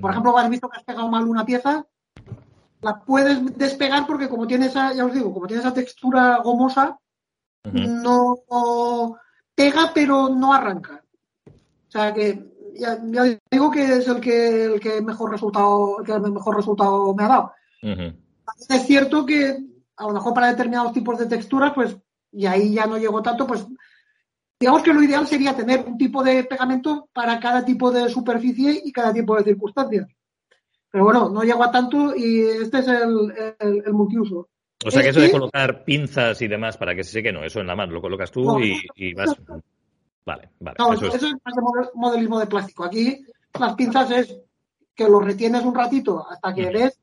Por 0.01 0.11
ejemplo, 0.11 0.37
has 0.37 0.51
visto 0.51 0.69
que 0.69 0.79
has 0.79 0.85
pegado 0.85 1.09
mal 1.09 1.25
una 1.25 1.45
pieza, 1.45 1.87
la 2.83 3.01
puedes 3.01 3.57
despegar 3.57 4.07
porque 4.07 4.29
como 4.29 4.47
tiene 4.47 4.67
esa, 4.67 4.93
ya 4.93 5.07
os 5.07 5.13
digo, 5.13 5.33
como 5.33 5.47
tiene 5.47 5.61
esa 5.61 5.73
textura 5.73 6.39
gomosa, 6.43 6.99
no, 7.73 9.19
pega 9.55 9.91
pero 9.95 10.29
no 10.29 10.53
arranca. 10.53 11.03
O 11.47 11.91
sea 11.91 12.13
que 12.13 12.73
ya, 12.75 12.97
digo 13.51 13.71
que 13.71 13.85
es 13.97 14.07
el 14.07 14.21
que 14.21 14.65
el 14.65 14.81
que 14.81 15.01
mejor 15.01 15.33
resultado, 15.33 16.01
el 16.01 16.07
que 16.07 16.19
mejor 16.19 16.57
resultado 16.57 17.15
me 17.15 17.25
ha 17.25 17.29
dado. 17.29 17.53
Es 18.69 18.87
cierto 18.87 19.25
que 19.25 19.59
a 19.97 20.07
lo 20.07 20.13
mejor 20.13 20.35
para 20.35 20.49
determinados 20.49 20.93
tipos 20.93 21.19
de 21.19 21.27
texturas, 21.27 21.73
pues, 21.75 21.97
y 22.33 22.47
ahí 22.47 22.75
ya 22.75 22.87
no 22.87 22.99
llego 22.99 23.23
tanto, 23.23 23.47
pues 23.47 23.67
digamos 24.59 24.83
que 24.83 24.93
lo 24.93 25.03
ideal 25.03 25.27
sería 25.27 25.55
tener 25.55 25.85
un 25.87 25.99
tipo 25.99 26.23
de 26.23 26.45
pegamento 26.45 27.09
para 27.13 27.39
cada 27.39 27.65
tipo 27.65 27.91
de 27.91 28.09
superficie 28.09 28.81
y 28.85 28.93
cada 28.93 29.13
tipo 29.13 29.37
de 29.37 29.45
circunstancias. 29.45 30.09
Pero 30.91 31.05
bueno, 31.05 31.29
no 31.29 31.43
llego 31.43 31.63
a 31.63 31.71
tanto 31.71 32.15
y 32.17 32.41
este 32.41 32.79
es 32.79 32.89
el, 32.89 33.93
multiuso. 33.93 34.49
O 34.85 34.91
sea 34.91 35.03
que 35.03 35.09
eso 35.09 35.21
de 35.21 35.31
colocar 35.31 35.85
pinzas 35.85 36.41
y 36.43 36.49
demás 36.49 36.77
para 36.77 36.95
que 36.95 37.05
se 37.05 37.13
seque, 37.13 37.33
no, 37.33 37.45
eso 37.45 37.61
en 37.61 37.67
la 37.67 37.77
mano 37.77 37.93
lo 37.93 38.01
colocas 38.01 38.31
tú 38.31 38.59
y, 38.61 39.15
vas. 39.15 39.35
Vale, 40.25 40.51
vale. 40.61 40.77
No, 40.79 40.93
eso, 40.93 41.07
es... 41.07 41.23
más 41.23 41.55
de 41.55 41.91
modelismo 41.95 42.39
de 42.39 42.47
plástico. 42.47 42.85
Aquí 42.85 43.25
las 43.59 43.75
pinzas 43.75 44.11
es 44.11 44.39
que 44.95 45.09
lo 45.09 45.21
retienes 45.21 45.63
un 45.65 45.75
ratito 45.75 46.27
hasta 46.29 46.55
que 46.55 46.71
ves, 46.71 46.99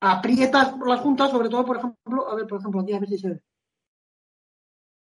aprietas 0.00 0.74
las 0.84 1.00
juntas, 1.00 1.30
sobre 1.30 1.48
todo, 1.48 1.64
por 1.64 1.76
ejemplo, 1.76 2.30
a 2.30 2.34
ver, 2.34 2.46
por 2.46 2.60
ejemplo, 2.60 2.80
aquí 2.80 2.92
a 2.92 3.00
ver 3.00 3.08
si 3.08 3.18
se 3.18 3.28
ve. 3.30 3.42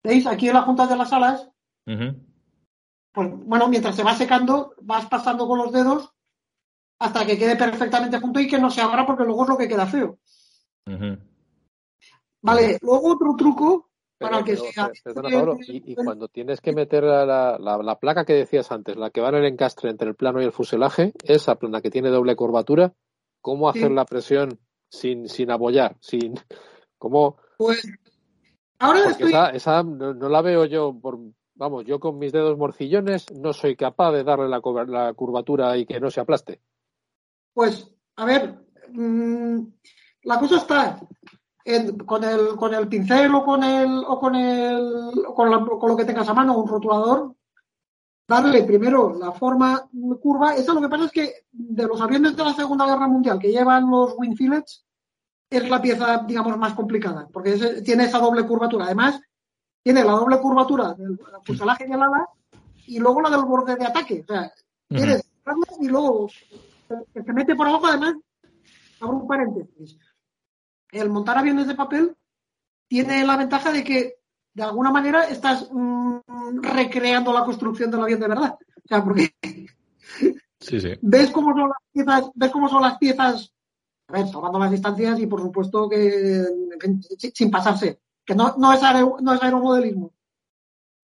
¿Veis? 0.03 0.25
Aquí 0.27 0.47
en 0.47 0.55
las 0.55 0.65
juntas 0.65 0.89
de 0.89 0.97
las 0.97 1.13
alas 1.13 1.51
pues 3.13 3.29
bueno, 3.45 3.67
mientras 3.67 3.95
se 3.95 4.03
va 4.03 4.13
secando, 4.13 4.73
vas 4.81 5.05
pasando 5.07 5.47
con 5.47 5.57
los 5.57 5.71
dedos 5.71 6.13
hasta 6.99 7.25
que 7.25 7.37
quede 7.37 7.55
perfectamente 7.55 8.19
junto 8.19 8.39
y 8.39 8.47
que 8.47 8.59
no 8.59 8.69
se 8.69 8.81
abra 8.81 9.05
porque 9.05 9.23
luego 9.23 9.43
es 9.43 9.49
lo 9.49 9.57
que 9.57 9.67
queda 9.67 9.85
feo. 9.85 10.17
Vale, 12.41 12.77
luego 12.81 13.13
otro 13.13 13.35
truco 13.37 13.89
para 14.17 14.43
que 14.43 14.55
sea. 14.55 14.91
y, 15.67 15.95
cuando 15.95 16.27
tienes 16.27 16.61
que 16.61 16.73
meter 16.73 17.03
la, 17.03 17.57
la, 17.59 17.99
placa 17.99 18.23
que 18.23 18.33
decías 18.33 18.71
antes, 18.71 18.95
la 18.95 19.09
que 19.09 19.19
va 19.19 19.29
en 19.29 19.35
el 19.35 19.45
encastre 19.45 19.89
entre 19.89 20.09
el 20.09 20.15
plano 20.15 20.41
y 20.41 20.45
el 20.45 20.51
fuselaje, 20.51 21.13
esa 21.23 21.55
plana 21.55 21.81
que 21.81 21.89
tiene 21.89 22.09
doble 22.09 22.35
curvatura, 22.35 22.93
¿cómo 23.41 23.67
hacer 23.67 23.91
la 23.91 24.05
presión 24.05 24.59
sin, 24.91 25.27
sin 25.27 25.49
abollar? 25.49 25.95
Sin, 25.99 26.35
¿Cómo? 26.97 27.37
Pues 27.57 27.81
ahora 28.77 29.09
estoy... 29.09 29.33
esa, 29.53 29.81
no, 29.81 30.13
la 30.13 30.41
veo 30.41 30.65
yo 30.65 30.93
por 30.93 31.17
Vamos, 31.61 31.85
yo 31.85 31.99
con 31.99 32.17
mis 32.17 32.31
dedos 32.31 32.57
morcillones 32.57 33.31
no 33.31 33.53
soy 33.53 33.75
capaz 33.75 34.11
de 34.13 34.23
darle 34.23 34.49
la, 34.49 34.61
curvatura 35.13 35.77
y 35.77 35.85
que 35.85 35.99
no 35.99 36.09
se 36.09 36.19
aplaste. 36.19 36.59
Pues, 37.53 37.87
a 38.15 38.25
ver, 38.25 38.65
mm, 38.91 39.59
la 40.23 40.39
cosa 40.39 40.57
está 40.57 40.99
con, 42.07 42.23
el, 42.23 42.55
con 42.55 42.73
el 42.73 42.87
pincel 42.87 43.35
o 43.35 43.43
con 43.45 43.63
el 43.63 44.03
o 44.07 44.19
con 44.19 44.33
el 44.33 45.11
con, 45.35 45.51
lo 45.51 45.95
que 45.95 46.05
tengas 46.05 46.27
a 46.29 46.33
mano, 46.33 46.57
un 46.57 46.67
rotulador, 46.67 47.35
darle 48.31 48.63
primero 48.63 49.13
la 49.17 49.31
forma 49.31 49.89
curva. 50.21 50.55
Eso 50.55 50.73
lo 50.73 50.81
que 50.81 50.89
pasa 50.89 51.05
es 51.05 51.11
que 51.11 51.33
de 51.51 51.85
los 51.85 51.99
aviones 51.99 52.35
de 52.35 52.43
la 52.43 52.53
Segunda 52.53 52.85
Guerra 52.85 53.07
Mundial 53.07 53.37
que 53.37 53.51
llevan 53.51 53.89
los 53.89 54.13
wing 54.17 54.35
fillets, 54.35 54.85
es 55.49 55.69
la 55.69 55.81
pieza, 55.81 56.23
digamos, 56.25 56.57
más 56.57 56.73
complicada, 56.73 57.27
porque 57.31 57.81
tiene 57.83 58.05
esa 58.05 58.19
doble 58.19 58.47
curvatura. 58.47 58.85
Además, 58.85 59.19
tiene 59.83 60.03
la 60.03 60.13
doble 60.13 60.39
curvatura 60.39 60.93
del 60.93 61.19
fuselaje 61.43 61.85
y 61.87 61.91
el 61.91 62.01
ala 62.01 62.29
y 62.87 62.99
luego 62.99 63.21
la 63.21 63.29
del 63.29 63.43
borde 63.43 63.75
de 63.75 63.85
ataque. 63.85 64.23
O 64.27 64.33
sea, 64.33 64.51
tienes 64.87 65.29
y 65.81 65.87
luego 65.87 66.29
que 67.13 67.23
se 67.23 67.33
mete 67.33 67.55
por 67.55 67.67
abajo, 67.67 67.87
además, 67.87 68.15
abro 69.01 69.17
un 69.17 69.27
paréntesis. 69.27 69.97
El 70.91 71.09
montar 71.09 71.37
aviones 71.37 71.67
de 71.67 71.75
papel 71.75 72.15
tiene 72.87 73.25
la 73.25 73.37
ventaja 73.37 73.71
de 73.71 73.83
que 73.83 74.20
de 74.53 74.63
alguna 74.63 74.91
manera 74.91 75.23
estás 75.25 75.69
mm, 75.71 76.19
recreando 76.61 77.31
la 77.33 77.43
construcción 77.43 77.89
del 77.89 78.01
avión 78.01 78.19
de 78.19 78.27
verdad. 78.27 78.57
O 78.83 78.87
sea, 78.87 79.03
porque 79.03 79.33
ves 81.01 81.31
cómo 81.31 81.53
son 81.53 81.69
las 81.69 81.77
piezas, 81.91 82.31
ves 82.35 82.51
cómo 82.51 82.69
son 82.69 82.81
las 82.81 82.97
piezas, 82.97 83.53
a 84.07 84.13
ver, 84.13 84.31
tomando 84.31 84.59
las 84.59 84.71
distancias 84.71 85.19
y 85.19 85.27
por 85.27 85.41
supuesto 85.41 85.89
que 85.89 86.43
sin 87.33 87.49
pasarse, 87.49 88.01
que 88.25 88.35
no, 88.35 88.55
no, 88.57 88.73
es, 88.73 88.81
no 89.21 89.33
es 89.33 89.43
aeromodelismo. 89.43 90.13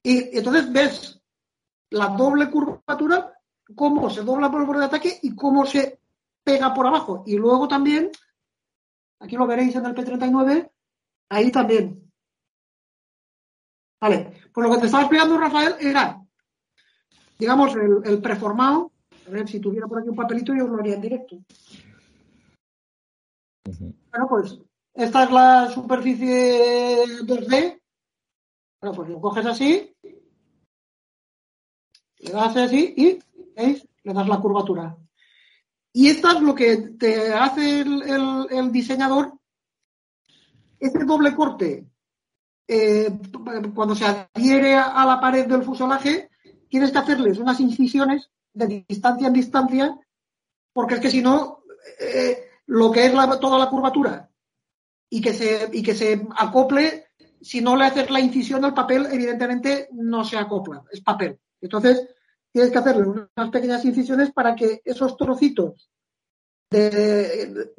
Y 0.04 0.38
entonces 0.38 0.72
ves 0.72 1.22
la 1.90 2.10
doble 2.10 2.50
curvatura, 2.50 3.34
cómo 3.76 4.10
se 4.10 4.24
dobla 4.24 4.52
por 4.52 4.62
el 4.62 4.68
borde 4.68 4.82
de 4.82 4.86
ataque 4.86 5.20
y 5.22 5.36
cómo 5.36 5.66
se 5.66 6.00
pega 6.44 6.74
por 6.74 6.88
abajo. 6.88 7.24
Y 7.26 7.36
luego 7.36 7.68
también, 7.68 8.12
aquí 9.20 9.36
lo 9.36 9.48
veréis 9.48 9.76
en 9.76 9.86
el 9.86 9.96
P39, 9.96 10.70
ahí 11.30 11.52
también. 11.52 12.07
Vale, 14.00 14.32
pues 14.54 14.68
lo 14.68 14.74
que 14.74 14.80
te 14.80 14.86
estaba 14.86 15.04
explicando, 15.04 15.38
Rafael, 15.38 15.76
era, 15.80 16.22
digamos, 17.38 17.76
el, 17.76 18.22
preformado. 18.22 18.92
A 19.28 19.30
ver, 19.32 19.48
si 19.48 19.60
tuviera 19.60 19.88
por 19.88 20.00
aquí 20.00 20.10
un 20.10 20.16
papelito, 20.16 20.54
yo 20.54 20.68
lo 20.68 20.80
haría 20.80 20.96
en 20.96 21.02
directo. 21.02 21.38
Bueno, 23.66 24.28
pues 24.30 24.60
esta 24.94 25.24
es 25.24 25.32
la 25.32 25.70
superficie 25.70 27.04
2D. 27.24 27.82
Bueno, 28.80 28.96
pues 28.96 29.10
lo 29.10 29.20
coges 29.20 29.46
así, 29.46 29.96
le 32.20 32.32
das 32.32 32.56
así 32.56 32.94
y 32.96 33.20
¿veis? 33.56 33.88
le 34.04 34.14
das 34.14 34.28
la 34.28 34.40
curvatura. 34.40 34.98
Y 35.94 36.10
esto 36.10 36.30
es 36.30 36.42
lo 36.42 36.54
que 36.54 36.78
te 37.00 37.34
hace 37.34 37.82
el, 37.82 38.72
diseñador, 38.72 39.34
este 40.80 41.04
doble 41.06 41.36
corte, 41.36 41.88
eh, 42.68 43.10
cuando 43.74 43.96
se 43.96 44.06
adhiere 44.06 44.76
a 44.76 45.06
la 45.06 45.20
pared 45.20 45.48
del 45.48 45.64
fuselaje, 45.64 46.30
tienes 46.70 46.92
que 46.92 46.98
hacerles 46.98 47.38
unas 47.38 47.60
incisiones 47.60 48.30
de 48.54 48.86
distancia 48.88 49.28
en 49.28 49.34
distancia, 49.34 50.00
porque 50.74 50.96
es 50.96 51.00
que 51.00 51.10
si 51.10 51.22
no, 51.22 51.60
eh, 52.00 52.50
lo 52.68 52.92
que 52.92 53.06
es 53.06 53.14
toda 53.40 53.58
la 53.58 53.70
curvatura 53.70 54.30
y 55.10 55.22
que, 55.22 55.34
se, 55.34 55.70
y 55.72 55.82
que 55.82 55.96
se 55.96 56.28
acople, 56.38 57.06
si 57.42 57.62
no 57.62 57.76
le 57.76 57.86
haces 57.86 58.10
la 58.10 58.20
incisión 58.20 58.66
al 58.66 58.74
papel, 58.74 59.08
evidentemente 59.12 59.90
no 59.94 60.26
se 60.26 60.38
acopla, 60.38 60.84
es 60.92 61.02
papel. 61.02 61.40
Entonces, 61.62 62.08
tienes 62.52 62.72
que 62.72 62.78
hacerle 62.78 63.08
unas 63.08 63.50
pequeñas 63.52 63.86
incisiones 63.86 64.32
para 64.32 64.56
que 64.56 64.82
esos 64.84 65.16
trocitos 65.16 65.90
de, 66.70 67.72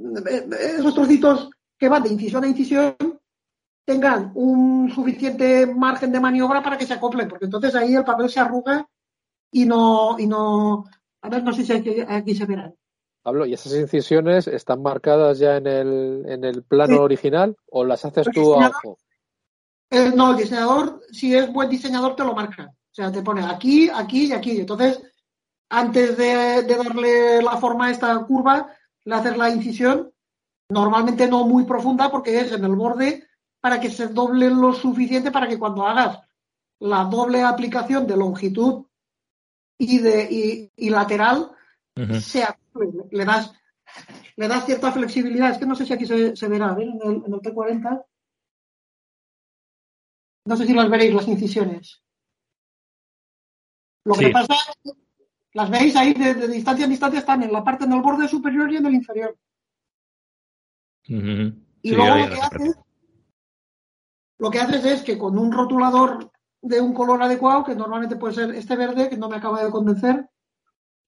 esos 0.79 0.95
trocitos 0.95 1.51
que 1.77 1.89
van 1.89 2.03
de 2.03 2.11
incisión 2.11 2.45
a 2.45 2.49
incisión 2.49 2.97
tengan 3.89 4.33
un 4.35 4.91
suficiente 4.91 5.65
margen 5.67 6.13
de 6.13 6.21
maniobra 6.21 6.63
para 6.63 6.77
que 6.77 6.85
se 6.85 6.93
acoplen, 6.93 7.27
porque 7.27 7.47
entonces 7.47 7.75
ahí 7.75 7.95
el 7.95 8.05
papel 8.05 8.29
se 8.29 8.39
arruga 8.39 8.87
y 9.51 9.65
no, 9.65 10.19
y 10.19 10.27
no, 10.27 10.85
a 11.23 11.29
ver, 11.31 11.43
no 11.43 11.55
sé 11.55 11.65
si 11.65 11.73
aquí, 11.73 12.35
se 12.35 12.45
verán. 12.45 12.75
Pablo, 13.23 13.47
¿y 13.47 13.55
esas 13.55 13.73
incisiones 13.73 14.47
están 14.47 14.83
marcadas 14.83 15.39
ya 15.39 15.57
en 15.57 15.67
el, 15.67 16.23
en 16.29 16.45
el 16.45 16.65
plano 16.65 17.01
original 17.01 17.57
o 17.71 17.83
las 17.83 18.05
haces 18.05 18.27
tú 18.31 18.57
a 18.57 18.69
ojo? 18.69 18.99
Eh, 19.89 20.13
no, 20.15 20.33
el 20.33 20.37
diseñador, 20.37 21.01
si 21.11 21.35
es 21.35 21.51
buen 21.51 21.71
diseñador, 21.71 22.15
te 22.15 22.25
lo 22.25 22.35
marca. 22.35 22.67
O 22.67 22.95
sea, 22.95 23.11
te 23.11 23.23
pone 23.23 23.43
aquí, 23.43 23.89
aquí 23.89 24.27
y 24.27 24.33
aquí. 24.33 24.61
Entonces, 24.61 25.01
antes 25.71 26.15
de, 26.19 26.63
darle 26.63 27.41
la 27.41 27.57
forma 27.57 27.87
a 27.87 27.91
esta 27.91 28.15
curva, 28.27 28.71
le 29.05 29.15
haces 29.15 29.35
la 29.39 29.49
incisión, 29.49 30.13
normalmente 30.69 31.27
no 31.27 31.47
muy 31.47 31.65
profunda 31.65 32.11
porque 32.11 32.39
es 32.39 32.53
en 32.53 32.67
el 32.67 32.77
borde 32.77 33.28
para 33.61 33.81
que 33.81 33.91
se 33.91 34.09
doble 34.09 34.51
lo 34.51 34.73
suficiente 34.73 35.31
para 35.31 35.49
que 35.49 35.59
cuando 35.59 35.87
hagas 35.87 36.21
la 36.81 37.05
doble 37.05 37.43
aplicación 37.43 38.07
de 38.07 38.17
longitud 38.17 38.87
y 39.79 39.99
de 39.99 40.71
y, 40.77 40.91
lateral 40.91 41.51
sea 42.21 42.57
le 43.11 43.25
das 43.25 43.53
le 44.37 44.47
das 44.47 44.67
cierta 44.67 44.93
flexibilidad. 44.93 45.51
Es 45.51 45.59
que 45.59 45.67
no 45.67 45.75
sé 45.75 45.85
si 45.85 45.93
aquí 45.93 46.07
se, 46.07 46.49
verá 46.49 46.77
en 46.79 47.01
el, 47.03 47.23
en 47.27 47.35
el 47.35 47.41
T40 47.41 48.05
no 50.49 50.57
sé 50.57 50.67
si 50.67 50.73
las 50.73 50.89
veréis 50.89 51.13
las 51.13 51.29
incisiones. 51.29 52.03
Lo 54.05 54.15
que 54.15 54.31
pasa 54.31 54.55
es 54.55 54.79
que 54.83 54.99
las 55.53 55.69
veis 55.69 55.95
ahí 55.95 56.15
de, 56.15 56.49
distancia 56.49 56.85
en 56.85 56.91
distancia, 56.91 57.21
están 57.21 57.43
en 57.43 57.53
la 57.53 57.63
parte 57.63 57.87
del 57.87 58.01
borde 58.01 58.27
superior 58.29 58.73
y 58.73 58.77
en 58.77 58.87
el 58.87 58.95
inferior. 58.95 59.37
Y 61.03 61.91
luego 61.91 62.17
lo 62.17 62.31
que, 62.31 62.41
haces, 62.41 62.79
lo 64.39 64.51
que 64.51 64.61
haces 64.61 64.85
es 64.85 65.03
que 65.03 65.19
con 65.19 65.39
un 65.39 65.53
rotulador 65.53 66.31
de 66.61 66.81
un 66.81 66.93
color 66.93 67.23
adecuado, 67.23 67.65
que 67.65 67.75
normalmente 67.75 68.17
puede 68.17 68.35
ser 68.35 68.55
este 68.55 68.77
verde, 68.77 69.09
que 69.09 69.17
no 69.17 69.29
me 69.29 69.37
acaba 69.37 69.63
de 69.63 69.71
convencer, 69.71 70.29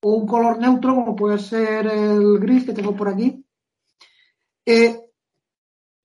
o 0.03 0.15
un 0.15 0.27
color 0.27 0.59
neutro, 0.59 0.95
como 0.95 1.15
puede 1.15 1.39
ser 1.39 1.87
el 1.87 2.39
gris 2.39 2.65
que 2.65 2.73
tengo 2.73 2.97
por 2.97 3.09
aquí, 3.09 3.45
eh, 4.65 5.01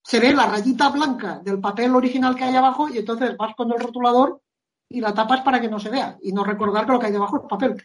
se 0.04 0.20
ve 0.20 0.34
la 0.34 0.48
rayita 0.48 0.90
blanca 0.90 1.40
del 1.44 1.60
papel 1.60 1.96
original 1.96 2.36
que 2.36 2.44
hay 2.44 2.56
abajo 2.56 2.90
y 2.90 3.00
entonces 3.00 3.36
vas 3.38 3.56
con 3.56 3.72
el 3.72 3.80
rotulador 3.80 4.42
y 4.88 5.02
la 5.02 5.14
tapas 5.14 5.42
para 5.42 5.60
que 5.60 5.68
no 5.68 5.80
se 5.80 5.90
vea 5.90 6.18
y 6.22 6.32
no 6.32 6.44
recordar 6.44 6.86
que 6.86 6.92
lo 6.92 7.00
que 7.00 7.08
hay 7.08 7.12
debajo 7.12 7.38
es 7.38 7.50
papel. 7.50 7.84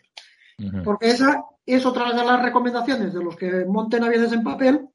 Porque 0.84 1.08
esa 1.08 1.46
es 1.64 1.86
otra 1.86 2.12
de 2.12 2.22
las 2.22 2.42
recomendaciones 2.42 3.14
de 3.14 3.24
los 3.24 3.36
que 3.36 3.64
monten 3.64 4.04
aviones 4.04 4.32
en 4.32 4.44
papel, 4.44 4.88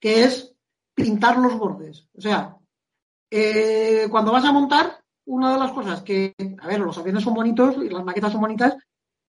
que 0.00 0.24
es 0.24 0.54
pintar 0.94 1.36
los 1.36 1.58
bordes. 1.58 2.08
O 2.16 2.20
sea, 2.22 2.56
eh, 3.36 4.06
cuando 4.08 4.30
vas 4.30 4.44
a 4.44 4.52
montar, 4.52 5.02
una 5.24 5.54
de 5.54 5.58
las 5.58 5.72
cosas 5.72 6.02
que, 6.02 6.36
a 6.60 6.68
ver, 6.68 6.78
los 6.78 6.96
aviones 6.98 7.24
son 7.24 7.34
bonitos 7.34 7.76
y 7.78 7.88
las 7.88 8.04
maquetas 8.04 8.30
son 8.30 8.40
bonitas, 8.40 8.76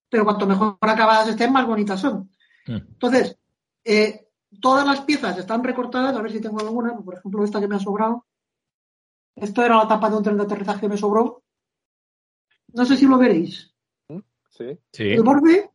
pero 0.08 0.24
cuanto 0.24 0.46
mejor 0.46 0.78
acabadas 0.82 1.30
estén, 1.30 1.52
más 1.52 1.66
bonitas 1.66 2.02
son. 2.02 2.30
Entonces, 2.68 3.36
eh, 3.84 4.28
todas 4.62 4.86
las 4.86 5.02
piezas 5.02 5.36
están 5.40 5.64
recortadas, 5.64 6.16
a 6.16 6.22
ver 6.22 6.32
si 6.32 6.40
tengo 6.40 6.60
alguna, 6.60 6.96
por 6.96 7.16
ejemplo, 7.16 7.44
esta 7.44 7.60
que 7.60 7.68
me 7.68 7.78
ha 7.78 7.80
sobrado. 7.80 8.28
Esto 9.36 9.66
era 9.66 9.78
la 9.78 9.88
tapa 9.88 10.12
de 10.12 10.18
un 10.18 10.24
tren 10.24 10.38
de 10.38 10.44
aterrizaje 10.44 10.82
que 10.82 10.90
me 10.90 10.98
sobró. 10.98 11.42
No 12.74 12.86
sé 12.86 12.98
si 12.98 13.08
lo 13.08 13.18
veréis. 13.18 13.74
Sí. 14.52 14.78
El 15.00 15.24
borde 15.24 15.72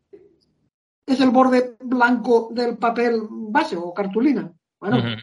es 1.05 1.21
el 1.21 1.31
borde 1.31 1.77
blanco 1.81 2.51
del 2.53 2.79
papel 2.79 3.27
base 3.29 3.77
o 3.77 3.93
cartulina. 3.93 4.53
Bueno, 4.79 5.17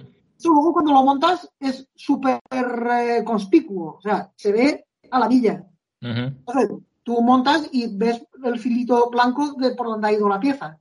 luego 0.45 0.73
cuando 0.73 0.93
lo 0.93 1.03
montas 1.03 1.49
es 1.59 1.87
súper 1.95 2.39
eh, 2.51 3.23
conspicuo, 3.23 3.95
o 3.97 4.01
sea, 4.01 4.31
se 4.35 4.51
ve 4.51 4.85
a 5.09 5.19
la 5.19 5.27
villa. 5.27 5.63
Entonces, 5.99 6.69
tú 7.03 7.21
montas 7.21 7.69
y 7.71 7.95
ves 7.95 8.23
el 8.43 8.59
filito 8.59 9.09
blanco 9.09 9.53
de 9.53 9.71
por 9.71 9.87
donde 9.87 10.07
ha 10.07 10.13
ido 10.13 10.29
la 10.29 10.39
pieza. 10.39 10.77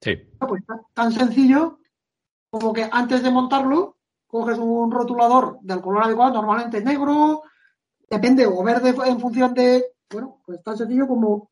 Sí. 0.00 0.16
Pues 0.38 0.62
tan 0.94 1.12
sencillo 1.12 1.80
como 2.50 2.72
que 2.72 2.88
antes 2.90 3.22
de 3.22 3.30
montarlo, 3.30 3.96
coges 4.26 4.58
un 4.58 4.90
rotulador 4.90 5.58
del 5.62 5.80
color 5.80 6.04
adecuado, 6.04 6.34
normalmente 6.34 6.82
negro, 6.82 7.42
depende, 8.08 8.46
o 8.46 8.62
verde 8.62 8.94
en 9.06 9.20
función 9.20 9.54
de 9.54 9.84
bueno, 10.10 10.40
pues 10.44 10.62
tan 10.62 10.76
sencillo 10.76 11.06
como 11.06 11.50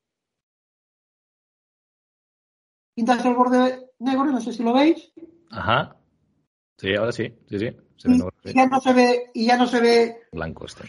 pintas 2.94 3.24
el 3.24 3.34
borde 3.34 3.90
negro, 3.98 4.24
no 4.24 4.40
sé 4.40 4.52
si 4.52 4.62
lo 4.62 4.72
veis. 4.72 5.12
Ajá. 5.50 5.96
Sí, 6.78 6.94
ahora 6.94 7.12
sí, 7.12 7.32
sí, 7.48 7.58
sí. 7.58 7.76
y, 8.04 8.52
ya 8.52 8.66
no 8.66 8.80
se 8.80 8.92
ve, 8.92 9.30
y 9.32 9.46
ya 9.46 9.56
no 9.56 9.66
se 9.66 9.80
ve. 9.80 10.16
Blanco 10.32 10.66
este. 10.66 10.84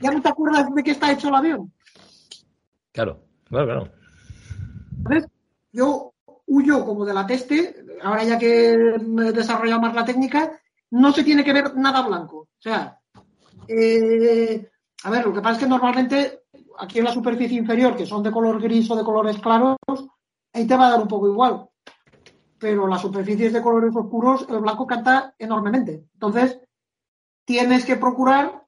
Ya, 0.00 0.10
no 0.10 0.20
te 0.20 0.28
acuerdas 0.28 0.74
de 0.74 0.82
qué 0.82 0.90
está 0.90 1.10
hecho 1.10 1.28
el 1.28 1.34
avión. 1.34 1.72
Claro, 2.92 3.22
claro, 3.44 3.66
claro. 3.66 3.92
¿Ves? 5.08 5.26
Yo 5.72 6.12
huyo 6.46 6.84
como 6.84 7.04
de 7.04 7.14
la 7.14 7.26
teste, 7.26 7.76
ahora 8.02 8.24
ya 8.24 8.38
que 8.38 8.76
me 9.00 9.28
he 9.28 9.32
desarrollado 9.32 9.80
más 9.80 9.94
la 9.94 10.04
técnica, 10.04 10.60
no 10.90 11.12
se 11.12 11.24
tiene 11.24 11.44
que 11.44 11.52
ver 11.52 11.74
nada 11.76 12.02
blanco. 12.02 12.38
O 12.38 12.60
sea, 12.60 12.98
eh, 13.68 14.68
a 15.02 15.10
ver, 15.10 15.24
lo 15.24 15.32
que 15.32 15.40
pasa 15.40 15.54
es 15.54 15.58
que 15.58 15.68
normalmente 15.68 16.42
aquí 16.78 16.98
en 16.98 17.04
la 17.04 17.12
superficie 17.12 17.58
inferior, 17.58 17.96
que 17.96 18.06
son 18.06 18.22
de 18.22 18.30
color 18.30 18.60
gris 18.60 18.90
o 18.90 18.96
de 18.96 19.04
colores 19.04 19.38
claros, 19.38 19.76
ahí 20.52 20.66
te 20.66 20.76
va 20.76 20.88
a 20.88 20.90
dar 20.90 21.00
un 21.00 21.08
poco 21.08 21.28
igual. 21.28 21.68
Pero 22.66 22.88
las 22.88 23.00
superficies 23.00 23.52
de 23.52 23.62
colores 23.62 23.94
oscuros, 23.94 24.44
el 24.50 24.58
blanco 24.58 24.88
canta 24.88 25.36
enormemente. 25.38 26.06
Entonces, 26.14 26.58
tienes 27.44 27.84
que 27.84 27.94
procurar 27.94 28.64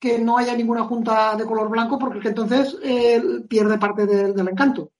que 0.00 0.18
no 0.18 0.36
haya 0.36 0.56
ninguna 0.56 0.82
junta 0.82 1.36
de 1.36 1.44
color 1.44 1.68
blanco, 1.68 1.96
porque 1.96 2.26
entonces 2.26 2.76
eh, 2.82 3.22
pierde 3.48 3.78
parte 3.78 4.04
del 4.04 4.48
encanto. 4.48 4.90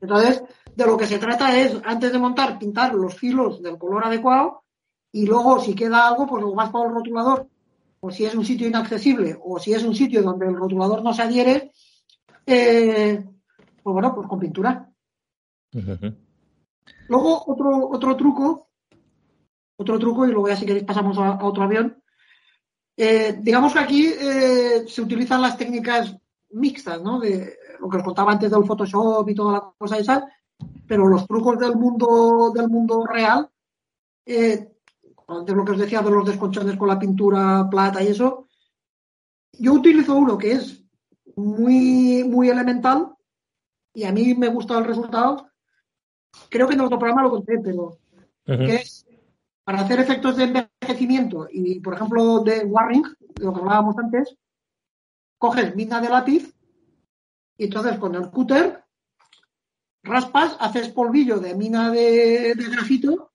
Entonces, 0.00 0.42
de 0.74 0.86
lo 0.86 0.96
que 0.96 1.06
se 1.06 1.20
trata 1.20 1.56
es, 1.56 1.80
antes 1.84 2.10
de 2.10 2.18
montar, 2.18 2.58
pintar 2.58 2.92
los 2.96 3.14
filos 3.14 3.62
del 3.62 3.78
color 3.78 4.04
adecuado 4.04 4.64
y 5.12 5.24
luego, 5.24 5.60
si 5.60 5.72
queda 5.76 6.08
algo, 6.08 6.26
pues 6.26 6.42
lo 6.42 6.52
vas 6.52 6.70
para 6.70 6.88
el 6.88 6.94
rotulador 6.96 7.46
o 8.00 8.10
si 8.10 8.24
es 8.24 8.34
un 8.34 8.44
sitio 8.44 8.66
inaccesible 8.66 9.38
o 9.40 9.60
si 9.60 9.72
es 9.72 9.84
un 9.84 9.94
sitio 9.94 10.20
donde 10.20 10.48
el 10.48 10.56
rotulador 10.56 11.00
no 11.00 11.14
se 11.14 11.22
adhiere, 11.22 11.70
eh, 12.44 13.24
pues 13.84 13.92
bueno, 13.92 14.12
pues 14.16 14.26
con 14.26 14.40
pintura. 14.40 14.90
Luego, 17.08 17.44
otro, 17.46 17.90
otro 17.90 18.16
truco, 18.16 18.68
otro 19.76 19.98
truco, 19.98 20.26
y 20.26 20.32
luego 20.32 20.48
ya 20.48 20.56
si 20.56 20.66
queréis 20.66 20.84
pasamos 20.84 21.18
a, 21.18 21.44
otro 21.44 21.64
avión. 21.64 22.02
Eh, 22.96 23.38
digamos 23.40 23.72
que 23.72 23.78
aquí 23.78 24.06
eh, 24.06 24.84
se 24.86 25.02
utilizan 25.02 25.42
las 25.42 25.56
técnicas 25.56 26.16
mixtas, 26.50 27.02
¿no? 27.02 27.18
De 27.18 27.56
lo 27.80 27.88
que 27.88 27.96
os 27.96 28.02
contaba 28.02 28.32
antes 28.32 28.50
del 28.50 28.64
Photoshop 28.64 29.28
y 29.28 29.34
toda 29.34 29.52
la 29.54 29.72
cosa 29.76 29.98
esa, 29.98 30.26
pero 30.86 31.06
los 31.08 31.26
trucos 31.26 31.58
del 31.58 31.76
mundo, 31.76 32.52
del 32.54 32.68
mundo 32.68 33.04
real, 33.04 33.50
eh, 34.24 34.70
antes 35.26 35.54
lo 35.54 35.64
que 35.64 35.72
os 35.72 35.78
decía 35.78 36.02
de 36.02 36.10
los 36.10 36.26
desconchones 36.26 36.76
con 36.76 36.88
la 36.88 36.98
pintura 36.98 37.68
plata 37.68 38.02
y 38.02 38.08
eso, 38.08 38.48
yo 39.52 39.72
utilizo 39.72 40.14
uno 40.16 40.38
que 40.38 40.52
es 40.52 40.82
muy, 41.36 42.24
muy 42.24 42.48
elemental 42.48 43.14
y 43.92 44.04
a 44.04 44.12
mí 44.12 44.34
me 44.34 44.48
gusta 44.48 44.78
el 44.78 44.84
resultado. 44.84 45.48
Creo 46.48 46.68
que 46.68 46.74
en 46.74 46.80
otro 46.80 46.98
programa 46.98 47.22
lo 47.22 47.30
conté, 47.30 47.58
pero 47.58 47.98
que 48.44 48.74
es 48.76 49.06
para 49.64 49.80
hacer 49.80 50.00
efectos 50.00 50.36
de 50.36 50.44
envejecimiento 50.44 51.48
y, 51.50 51.80
por 51.80 51.94
ejemplo, 51.94 52.40
de 52.40 52.64
warring, 52.64 53.04
de 53.18 53.44
lo 53.44 53.54
que 53.54 53.60
hablábamos 53.60 53.96
antes, 53.98 54.36
coges 55.38 55.74
mina 55.74 56.00
de 56.00 56.08
lápiz 56.08 56.54
y 57.56 57.64
entonces 57.64 57.98
con 57.98 58.14
el 58.14 58.30
cúter 58.30 58.84
raspas, 60.02 60.56
haces 60.60 60.90
polvillo 60.90 61.38
de 61.38 61.54
mina 61.54 61.90
de, 61.90 62.54
de 62.54 62.64
grafito 62.70 63.32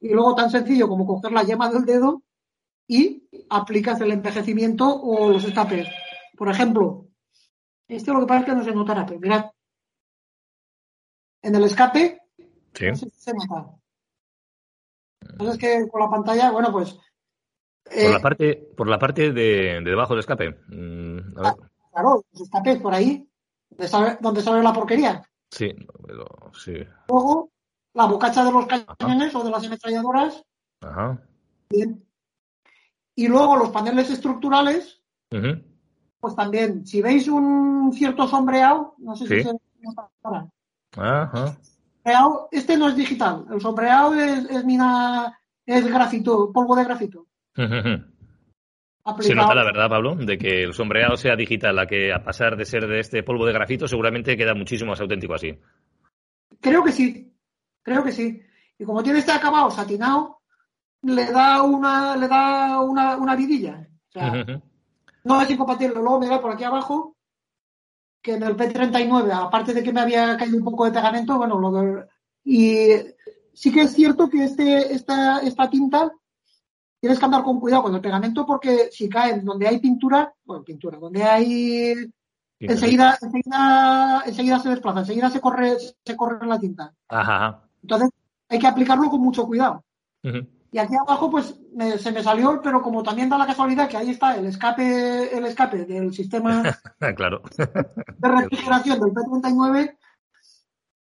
y 0.00 0.08
luego 0.08 0.34
tan 0.34 0.50
sencillo 0.50 0.88
como 0.88 1.06
coger 1.06 1.30
la 1.30 1.44
yema 1.44 1.70
del 1.70 1.84
dedo 1.84 2.22
y 2.88 3.28
aplicas 3.48 4.00
el 4.00 4.10
envejecimiento 4.10 5.00
o 5.00 5.30
los 5.30 5.44
escapes. 5.44 5.88
Por 6.36 6.48
ejemplo, 6.48 7.06
esto 7.86 8.12
lo 8.12 8.20
que 8.20 8.26
pasa 8.26 8.40
es 8.40 8.46
que 8.46 8.54
no 8.54 8.64
se 8.64 8.72
notará, 8.72 9.06
pero 9.06 9.20
mirad. 9.20 9.50
En 11.42 11.54
el 11.54 11.64
escape 11.64 12.21
sí. 12.74 12.86
no 12.90 12.96
se 12.96 13.32
nota. 13.34 13.70
Entonces 15.20 15.58
que 15.58 15.88
con 15.88 16.00
la 16.00 16.10
pantalla, 16.10 16.50
bueno, 16.50 16.72
pues. 16.72 16.98
Eh, 17.90 18.04
por 18.04 18.12
la 18.12 18.20
parte, 18.20 18.54
por 18.76 18.88
la 18.88 18.98
parte 18.98 19.32
de, 19.32 19.80
de 19.80 19.80
debajo 19.82 20.14
del 20.14 20.20
escape. 20.20 20.50
Mm, 20.68 21.38
a 21.38 21.42
ver. 21.42 21.70
Claro, 21.92 22.24
los 22.32 22.42
escapes 22.42 22.80
por 22.80 22.94
ahí, 22.94 23.28
donde 23.70 23.88
sale, 23.88 24.18
donde 24.20 24.40
sale 24.42 24.62
la 24.62 24.72
porquería. 24.72 25.22
Sí, 25.50 25.74
pero, 26.06 26.26
sí. 26.54 26.74
Luego, 27.08 27.50
la 27.94 28.06
bocacha 28.06 28.44
de 28.44 28.52
los 28.52 28.66
cañones 28.66 29.28
Ajá. 29.34 29.38
o 29.38 29.44
de 29.44 29.50
las 29.50 29.66
ametralladoras. 29.66 30.42
Ajá. 30.80 31.22
Bien. 31.68 32.04
Y 33.14 33.28
luego 33.28 33.56
los 33.56 33.70
paneles 33.70 34.10
estructurales, 34.10 34.98
Uh 35.30 35.36
-huh. 35.36 35.64
pues 36.20 36.34
también, 36.36 36.84
si 36.86 37.00
veis 37.00 37.26
un 37.28 37.90
cierto 37.94 38.26
sombreado, 38.28 38.94
no 38.98 39.16
sé 39.16 39.26
Sí. 39.26 39.36
si 39.36 39.42
se. 39.44 39.58
Ajá. 40.96 41.56
Sombreado, 42.02 42.48
este 42.50 42.76
no 42.76 42.88
es 42.88 42.96
digital, 42.96 43.44
el 43.50 43.60
sombreado 43.60 44.14
es, 44.14 44.50
es 44.50 44.64
mina, 44.64 45.38
es 45.64 45.86
grafito, 45.86 46.52
polvo 46.52 46.74
de 46.74 46.84
grafito. 46.84 47.26
Se 49.18 49.34
nota 49.34 49.54
la 49.54 49.64
verdad, 49.64 49.88
Pablo, 49.88 50.14
de 50.14 50.38
que 50.38 50.62
el 50.62 50.74
sombreado 50.74 51.16
sea 51.16 51.34
digital, 51.34 51.76
a 51.78 51.86
que 51.86 52.12
a 52.12 52.22
pasar 52.22 52.56
de 52.56 52.64
ser 52.64 52.86
de 52.86 53.00
este 53.00 53.24
polvo 53.24 53.44
de 53.44 53.52
grafito, 53.52 53.88
seguramente 53.88 54.36
queda 54.36 54.54
muchísimo 54.54 54.90
más 54.90 55.00
auténtico 55.00 55.34
así. 55.34 55.58
Creo 56.60 56.84
que 56.84 56.92
sí, 56.92 57.34
creo 57.82 58.04
que 58.04 58.12
sí. 58.12 58.40
Y 58.78 58.84
como 58.84 59.02
tiene 59.02 59.18
este 59.18 59.32
acabado 59.32 59.70
satinado, 59.72 60.42
le 61.02 61.26
da 61.32 61.62
una, 61.62 62.16
le 62.16 62.28
da 62.28 62.80
una, 62.80 63.16
una 63.16 63.34
vidilla. 63.34 63.88
O 64.08 64.12
sea, 64.12 64.32
no 65.24 65.42
es 65.42 65.50
incompatible. 65.50 65.96
Luego 65.96 66.20
mirad 66.20 66.40
por 66.40 66.52
aquí 66.52 66.62
abajo, 66.62 67.11
que 68.22 68.34
en 68.34 68.42
el 68.44 68.56
P39, 68.56 69.32
aparte 69.32 69.74
de 69.74 69.82
que 69.82 69.92
me 69.92 70.00
había 70.00 70.36
caído 70.36 70.56
un 70.56 70.64
poco 70.64 70.84
de 70.84 70.92
pegamento, 70.92 71.36
bueno, 71.36 71.58
lo 71.58 72.06
y 72.44 72.88
sí 73.52 73.72
que 73.72 73.82
es 73.82 73.92
cierto 73.92 74.28
que 74.28 74.44
este, 74.44 74.92
esta, 74.92 75.40
esta 75.40 75.68
tinta 75.68 76.12
tienes 77.00 77.18
que 77.18 77.24
andar 77.24 77.42
con 77.42 77.60
cuidado 77.60 77.82
con 77.82 77.94
el 77.94 78.00
pegamento 78.00 78.46
porque 78.46 78.88
si 78.92 79.08
cae 79.08 79.40
donde 79.40 79.66
hay 79.66 79.78
pintura, 79.80 80.32
bueno, 80.44 80.62
pintura, 80.62 80.98
donde 80.98 81.24
hay 81.24 81.94
enseguida, 82.60 83.18
enseguida, 83.20 84.22
enseguida 84.24 84.58
se 84.60 84.68
desplaza, 84.68 85.00
enseguida 85.00 85.30
se 85.30 85.40
corre, 85.40 85.76
se 86.04 86.16
corre 86.16 86.46
la 86.46 86.60
tinta. 86.60 86.94
Ajá. 87.08 87.68
Entonces 87.82 88.10
hay 88.48 88.58
que 88.58 88.66
aplicarlo 88.66 89.10
con 89.10 89.20
mucho 89.20 89.46
cuidado. 89.46 89.84
Ujú. 90.22 90.46
Y 90.74 90.78
aquí 90.78 90.94
abajo, 90.96 91.30
pues 91.30 91.54
me- 91.74 91.98
se 91.98 92.10
me 92.12 92.22
salió, 92.22 92.60
pero 92.62 92.80
como 92.80 93.02
también 93.02 93.28
da 93.28 93.36
la 93.36 93.46
casualidad 93.46 93.88
que 93.90 93.98
ahí 93.98 94.08
está 94.10 94.34
el 94.36 94.46
escape, 94.46 95.36
el 95.36 95.44
escape 95.44 95.84
del 95.84 96.12
sistema 96.14 96.62
Claro. 97.16 97.42
de 97.58 98.28
refrigeración 98.28 98.98
del 99.00 99.12
P39, 99.12 99.98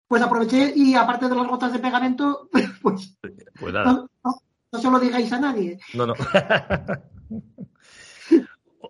pues 0.08 0.22
aproveché 0.22 0.72
y 0.74 0.94
aparte 0.96 1.28
de 1.28 1.36
las 1.36 1.46
gotas 1.46 1.72
de 1.72 1.78
pegamento, 1.78 2.48
pues 2.82 3.16
Pues 3.60 3.72
nada. 3.72 3.92
no, 3.92 4.08
no- 4.24 4.40
no 4.72 4.78
se 4.78 4.90
lo 4.90 4.98
digáis 5.00 5.32
a 5.32 5.38
nadie. 5.40 5.78
No, 5.94 6.06
no. 6.06 6.14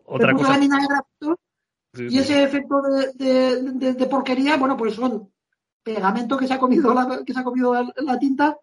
Otra 0.05 0.33
cosa. 0.35 0.53
la 0.53 0.59
mina 0.59 0.77
de 0.79 0.87
grafito 0.87 1.39
Sí, 1.93 2.05
y 2.07 2.11
sí. 2.11 2.19
ese 2.19 2.43
efecto 2.45 2.81
de, 2.83 3.13
de- 3.15 3.63
de- 3.73 3.93
de 3.95 4.07
porquería, 4.07 4.57
bueno, 4.57 4.77
pues 4.77 4.95
son 4.95 5.29
pegamento 5.83 6.37
que 6.37 6.47
se 6.47 6.55
ha 6.55 6.59
comido 6.59 6.95
la, 6.95 7.23
que 7.25 7.33
se 7.35 7.41
ha 7.41 7.45
comido 7.45 7.75
la, 7.75 7.93
la 7.97 8.19
tinta 8.19 8.57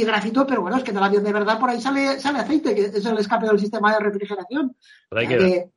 y 0.00 0.04
grafito, 0.04 0.46
pero 0.46 0.62
bueno, 0.62 0.76
es 0.76 0.84
que 0.84 0.92
del 0.92 1.02
avión 1.02 1.24
de 1.24 1.32
verdad 1.32 1.58
por 1.58 1.70
ahí 1.70 1.80
sale, 1.80 2.18
sale 2.20 2.38
aceite, 2.40 2.74
que 2.74 2.82
es 2.86 3.04
el 3.06 3.18
escape 3.18 3.46
del 3.46 3.58
sistema 3.58 3.92
de 3.92 4.00
refrigeración. 4.04 4.76
Por 5.08 5.18
ahí 5.18 5.26
queda. 5.28 5.46
que- 5.46 5.70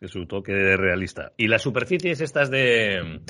que 0.00 0.08
su 0.08 0.26
toque 0.26 0.52
realista. 0.76 1.32
Y 1.36 1.46
las 1.46 1.62
superficies 1.62 2.20
estas 2.20 2.50
de, 2.50 3.20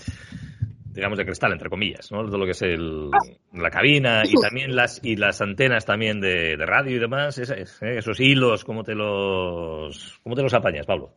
digamos, 0.86 1.18
de 1.18 1.26
cristal, 1.26 1.52
entre 1.52 1.68
comillas, 1.68 2.10
¿no? 2.10 2.24
Todo 2.24 2.38
lo 2.38 2.44
que 2.46 2.52
es 2.52 2.62
el, 2.62 3.10
la 3.52 3.70
cabina 3.70 4.22
y 4.24 4.32
también 4.40 4.74
las 4.74 4.98
y 5.04 5.16
las 5.16 5.42
antenas 5.42 5.84
también 5.84 6.18
de, 6.22 6.56
de 6.56 6.64
radio 6.66 6.96
y 6.96 6.98
demás, 6.98 7.36
¿eh? 7.38 7.66
esos 7.98 8.18
hilos, 8.20 8.64
¿cómo 8.64 8.84
te 8.84 8.94
los 8.94 10.18
cómo 10.22 10.34
te 10.34 10.42
los 10.42 10.54
apañas, 10.54 10.86
Pablo? 10.86 11.12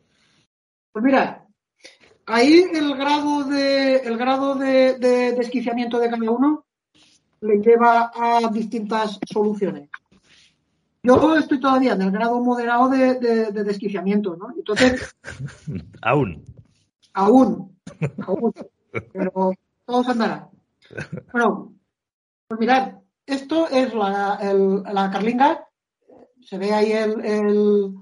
Pues 0.91 1.05
mira, 1.05 1.45
ahí 2.25 2.65
el 2.73 2.93
grado 2.97 3.45
de 3.45 3.95
el 3.97 4.17
grado 4.17 4.55
de, 4.55 4.97
de 4.97 5.31
desquiciamiento 5.33 5.99
de 5.99 6.09
cada 6.09 6.31
uno 6.31 6.64
le 7.45 7.57
lleva 7.61 8.11
a 8.13 8.47
distintas 8.51 9.19
soluciones. 9.31 9.89
Yo 11.03 11.37
estoy 11.37 11.59
todavía 11.59 11.93
en 11.93 12.01
el 12.01 12.11
grado 12.11 12.39
moderado 12.41 12.89
de, 12.89 13.15
de- 13.19 13.51
de 13.51 13.63
desquiciamiento, 13.63 14.35
¿no? 14.35 14.51
Entonces, 14.55 15.15
Aún. 16.01 16.43
aún, 17.13 17.77
aún, 18.25 18.53
pero 19.13 19.53
todo 19.85 20.03
se 20.03 20.11
andará. 20.11 20.49
Bueno, 21.31 21.73
pues 22.47 22.59
mirad, 22.59 22.93
esto 23.25 23.67
es 23.69 23.93
la, 23.93 24.39
el- 24.41 24.81
la 24.83 25.11
carlinga, 25.11 25.67
se 26.41 26.57
ve 26.57 26.73
ahí 26.73 26.91
el, 26.91 27.23
el, 27.23 27.95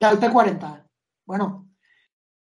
el 0.00 0.20
T40. 0.20 0.84
Bueno, 1.26 1.68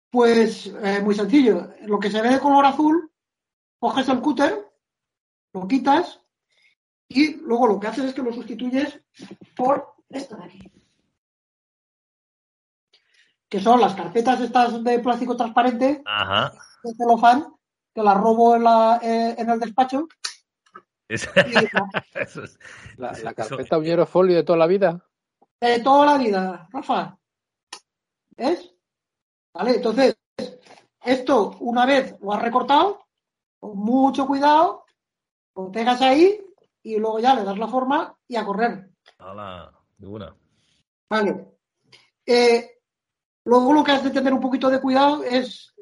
pues 0.09 0.67
eh, 0.83 1.01
muy 1.03 1.13
sencillo. 1.15 1.69
Lo 1.85 1.99
que 1.99 2.09
se 2.11 2.21
ve 2.21 2.29
de 2.29 2.39
color 2.39 2.65
azul, 2.65 3.11
coges 3.79 4.07
el 4.09 4.19
cúter, 4.21 4.62
lo 5.53 5.67
quitas 5.67 6.19
y 7.07 7.35
luego 7.35 7.67
lo 7.67 7.79
que 7.79 7.87
haces 7.87 8.05
es 8.05 8.13
que 8.13 8.21
lo 8.23 8.33
sustituyes 8.33 8.99
por 9.55 9.93
esto 10.09 10.35
de 10.35 10.43
aquí. 10.45 10.71
Que 13.49 13.59
son 13.59 13.79
las 13.79 13.93
carpetas 13.93 14.41
estas 14.41 14.83
de 14.83 14.99
plástico 14.99 15.37
transparente 15.37 16.01
Ajá. 16.05 16.51
de 16.83 16.93
celofán, 16.95 17.53
que 17.93 18.01
las 18.01 18.17
robo 18.17 18.55
en, 18.55 18.63
la, 18.63 18.99
eh, 19.03 19.35
en 19.37 19.49
el 19.49 19.59
despacho. 19.59 20.07
Es- 21.07 21.29
eso 22.15 22.43
es- 22.43 22.57
La, 22.97 23.33
carpeta 23.33 23.77
uñero 23.77 24.05
folio 24.07 24.35
de 24.37 24.43
toda 24.43 24.57
la 24.57 24.67
vida. 24.67 25.05
de 25.61 25.79
toda 25.79 26.05
la 26.05 26.17
vida, 26.17 26.67
Rafa. 26.71 27.17
¿Ves? 28.35 28.73
Vale, 29.53 29.75
entonces, 29.75 30.17
esto 31.03 31.55
una 31.59 31.85
vez 31.85 32.15
lo 32.21 32.33
has 32.33 32.41
recortado, 32.41 33.05
con 33.59 33.77
mucho 33.77 34.25
cuidado, 34.25 34.82
lo 35.55 35.71
pegas 35.71 36.01
ahí 36.01 36.39
y 36.81 36.97
luego 36.97 37.19
ya 37.19 37.35
le 37.35 37.43
das 37.43 37.57
la 37.57 37.67
forma 37.67 38.15
y 38.27 38.35
a 38.35 38.45
correr. 38.45 38.89
Hala, 39.19 39.71
de 39.97 40.07
una. 40.07 40.35
Vale. 41.09 41.47
Eh, 42.25 42.69
luego 43.45 43.73
lo 43.73 43.83
que 43.83 43.91
has 43.91 44.03
de 44.03 44.09
tener 44.11 44.33
un 44.33 44.39
poquito 44.41 44.69
de 44.69 44.81
cuidado 44.81 45.23
es, 45.23 45.73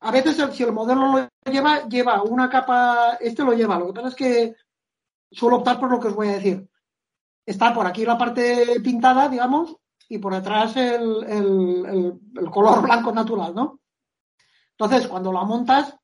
a 0.00 0.10
veces 0.10 0.36
si 0.54 0.62
el 0.62 0.72
modelo 0.72 1.06
lo 1.12 1.28
lleva, 1.50 1.88
lleva 1.88 2.22
una 2.22 2.48
capa, 2.48 3.14
este 3.20 3.42
lo 3.44 3.52
lleva, 3.52 3.78
lo 3.78 3.86
que 3.88 3.92
pasa 3.94 4.08
es 4.08 4.14
que 4.14 4.54
suelo 5.30 5.56
optar 5.56 5.78
por 5.80 5.90
lo 5.90 5.98
que 6.00 6.08
os 6.08 6.14
voy 6.14 6.28
a 6.28 6.32
decir. 6.32 6.68
Está 7.46 7.72
por 7.72 7.86
aquí 7.86 8.04
la 8.04 8.18
parte 8.18 8.78
pintada, 8.84 9.28
digamos, 9.28 9.76
y 10.08 10.18
por 10.18 10.34
el, 10.94 11.24
el- 11.26 11.86
el- 11.86 12.20
el 12.36 12.50
color 12.50 12.82
blanco 12.82 13.12
natural, 13.12 13.54
¿no? 13.54 13.80
Entonces, 14.72 15.08
cuando 15.08 15.32
la 15.32 15.42
montas, 15.44 15.96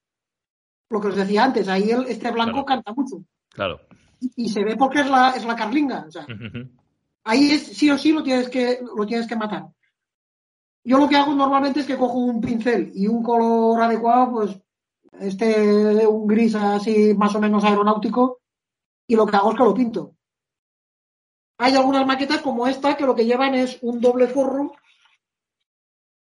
lo 0.94 1.00
que 1.00 1.08
os 1.08 1.16
decía 1.16 1.44
antes, 1.44 1.68
ahí 1.68 1.90
el- 1.90 2.06
este 2.06 2.30
blanco 2.30 2.64
Claro. 2.64 2.66
canta 2.66 2.92
mucho. 2.94 3.16
Claro. 3.50 3.80
Y, 4.20 4.44
y 4.44 4.48
se 4.48 4.64
ve 4.64 4.76
porque 4.76 5.00
es 5.00 5.10
la, 5.10 5.30
es 5.30 5.44
la 5.44 5.54
carlinga. 5.56 6.04
O 6.08 6.10
sea, 6.10 6.26
ahí 7.24 7.50
es, 7.50 7.66
sí 7.76 7.90
o 7.90 7.98
sí 7.98 8.12
lo 8.12 8.22
tienes 8.22 8.48
que, 8.48 8.80
lo 8.96 9.04
tienes 9.06 9.26
que 9.26 9.36
matar. 9.36 9.66
yo 10.86 10.98
lo 10.98 11.08
que 11.08 11.16
hago 11.16 11.34
normalmente 11.34 11.80
es 11.80 11.86
que 11.86 11.96
cojo 11.98 12.18
un 12.18 12.40
pincel 12.40 12.92
y 12.94 13.06
un 13.06 13.22
color 13.22 13.80
adecuado, 13.82 14.32
pues 14.32 14.58
este, 15.20 16.06
un 16.06 16.26
gris 16.26 16.54
así 16.54 17.14
más 17.14 17.34
o 17.34 17.40
menos 17.40 17.64
aeronáutico, 17.64 18.40
y 19.06 19.16
lo 19.16 19.26
que 19.26 19.36
hago 19.36 19.52
es 19.52 19.56
que 19.58 19.64
lo 19.64 19.74
pinto. 19.74 20.14
Hay 21.58 21.74
algunas 21.74 22.04
maquetas 22.06 22.42
como 22.42 22.66
esta 22.66 22.96
que 22.96 23.06
lo 23.06 23.14
que 23.14 23.24
llevan 23.24 23.54
es 23.54 23.78
un 23.82 24.00
doble 24.00 24.26
forro. 24.28 24.72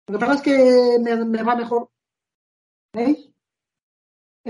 Lo 0.09 0.18
que 0.18 0.27
pasa 0.27 0.35
es 0.35 0.43
que 0.43 0.99
me, 1.01 1.43
va 1.43 1.55
mejor. 1.55 1.89
¿Veis? 2.93 3.30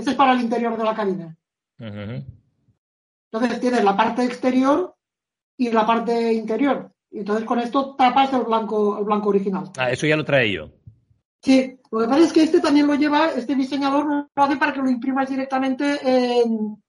Este 0.01 0.11
es 0.11 0.17
para 0.17 0.33
el 0.33 0.41
interior 0.41 0.75
de 0.75 0.83
la 0.83 0.95
cabina. 0.95 1.37
Entonces 1.77 3.59
tienes 3.59 3.83
la 3.83 3.95
parte 3.95 4.23
exterior 4.23 4.95
y 5.55 5.71
la 5.71 5.85
parte 5.85 6.33
interior. 6.33 6.91
Y 7.11 7.19
entonces 7.19 7.45
con 7.45 7.59
esto 7.59 7.95
tapas 7.95 8.33
el 8.33 8.41
blanco, 8.41 8.97
el 8.97 9.05
blanco 9.05 9.29
original. 9.29 9.69
Ah, 9.77 9.91
eso 9.91 10.07
ya 10.07 10.17
lo 10.17 10.25
trae 10.25 10.51
yo. 10.51 10.71
Sí, 11.43 11.77
lo 11.91 11.99
que 11.99 12.07
pasa 12.07 12.23
es 12.23 12.33
que 12.33 12.41
este 12.41 12.61
también 12.61 12.87
lo 12.87 12.95
lleva, 12.95 13.27
este 13.27 13.53
diseñador 13.53 14.27
lo 14.35 14.43
hace 14.43 14.57
para 14.57 14.73
que 14.73 14.81
lo 14.81 14.89
imprimas 14.89 15.29
directamente 15.29 15.99
en, 16.01 16.81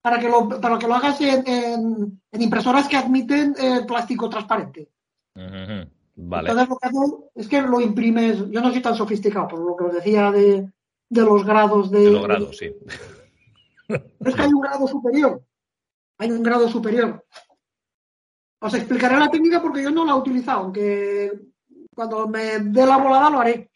para 0.00 0.18
que 0.18 0.28
lo, 0.30 0.48
para 0.48 0.78
que 0.78 0.86
lo 0.86 0.94
hagas 0.94 1.20
en, 1.20 2.22
impresoras 2.32 2.88
que 2.88 2.96
admiten 2.96 3.54
eh, 3.60 3.82
plástico 3.86 4.30
transparente. 4.30 4.88
Vale. 5.34 6.48
Entonces 6.48 6.68
lo 6.70 6.76
que 6.78 6.88
hago 6.88 7.30
es 7.34 7.48
que 7.48 7.60
lo 7.60 7.82
imprimes, 7.82 8.50
yo 8.50 8.62
no 8.62 8.72
soy 8.72 8.80
tan 8.80 8.94
sofisticado, 8.94 9.46
por 9.48 9.58
lo 9.58 9.76
que 9.76 9.84
os 9.84 9.92
decía 9.92 10.30
de, 10.30 10.70
los 11.10 11.44
grados 11.44 11.90
de... 11.90 12.00
de 12.00 12.10
los 12.10 12.22
grados, 12.22 12.56
sí. 12.56 12.74
es 13.88 14.34
que 14.34 14.42
hay 14.42 14.52
un 14.52 14.60
grado 14.60 14.86
superior. 14.86 15.42
Hay 16.18 16.30
un 16.30 16.42
grado 16.42 16.68
superior. 16.68 17.24
Os 18.58 18.74
explicaré 18.74 19.18
la 19.18 19.30
técnica 19.30 19.60
porque 19.60 19.82
yo 19.82 19.90
no 19.90 20.04
la 20.04 20.12
he 20.12 20.16
utilizado, 20.16 20.60
aunque 20.60 21.30
cuando 21.94 22.26
me 22.26 22.58
dé 22.58 22.86
la 22.86 22.96
volada 22.96 23.30
lo 23.30 23.40
haré. 23.40 23.70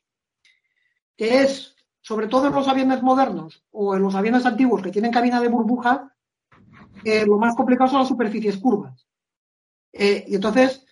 Que 1.16 1.42
es, 1.42 1.76
sobre 2.00 2.28
todo 2.28 2.46
en 2.46 2.54
los 2.54 2.66
aviones 2.66 3.02
modernos 3.02 3.62
o 3.70 3.94
en 3.94 4.02
los 4.02 4.14
aviones 4.14 4.46
antiguos 4.46 4.82
que 4.82 4.90
tienen 4.90 5.12
cabina 5.12 5.40
de 5.40 5.48
burbuja, 5.48 6.14
eh, 7.04 7.26
lo 7.26 7.38
más 7.38 7.54
complicado 7.54 7.90
son 7.90 8.00
las 8.00 8.08
superficies 8.08 8.58
curvas. 8.58 9.06
Eh, 9.92 10.24
y 10.28 10.34
entonces, 10.36 10.86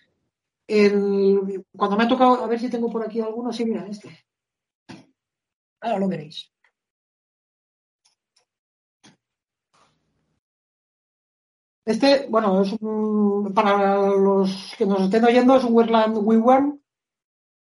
cuando 0.66 1.96
me 1.96 2.04
ha 2.04 2.08
tocado, 2.08 2.44
a 2.44 2.46
ver 2.46 2.60
si 2.60 2.68
tengo 2.68 2.90
por 2.90 3.04
aquí 3.04 3.20
alguno, 3.20 3.52
sí, 3.52 3.64
mira, 3.64 3.86
este. 3.86 4.26
Ahora 5.80 5.98
lo 5.98 6.08
veréis. 6.08 6.50
Este, 11.84 12.26
bueno, 12.28 12.60
es 12.60 12.72
un, 12.80 13.52
para 13.54 13.96
los 14.08 14.74
que 14.76 14.84
nos 14.84 15.00
estén 15.00 15.24
oyendo, 15.24 15.56
es 15.56 15.64
un 15.64 15.74
Westland 15.74 16.18
Wewern, 16.18 16.82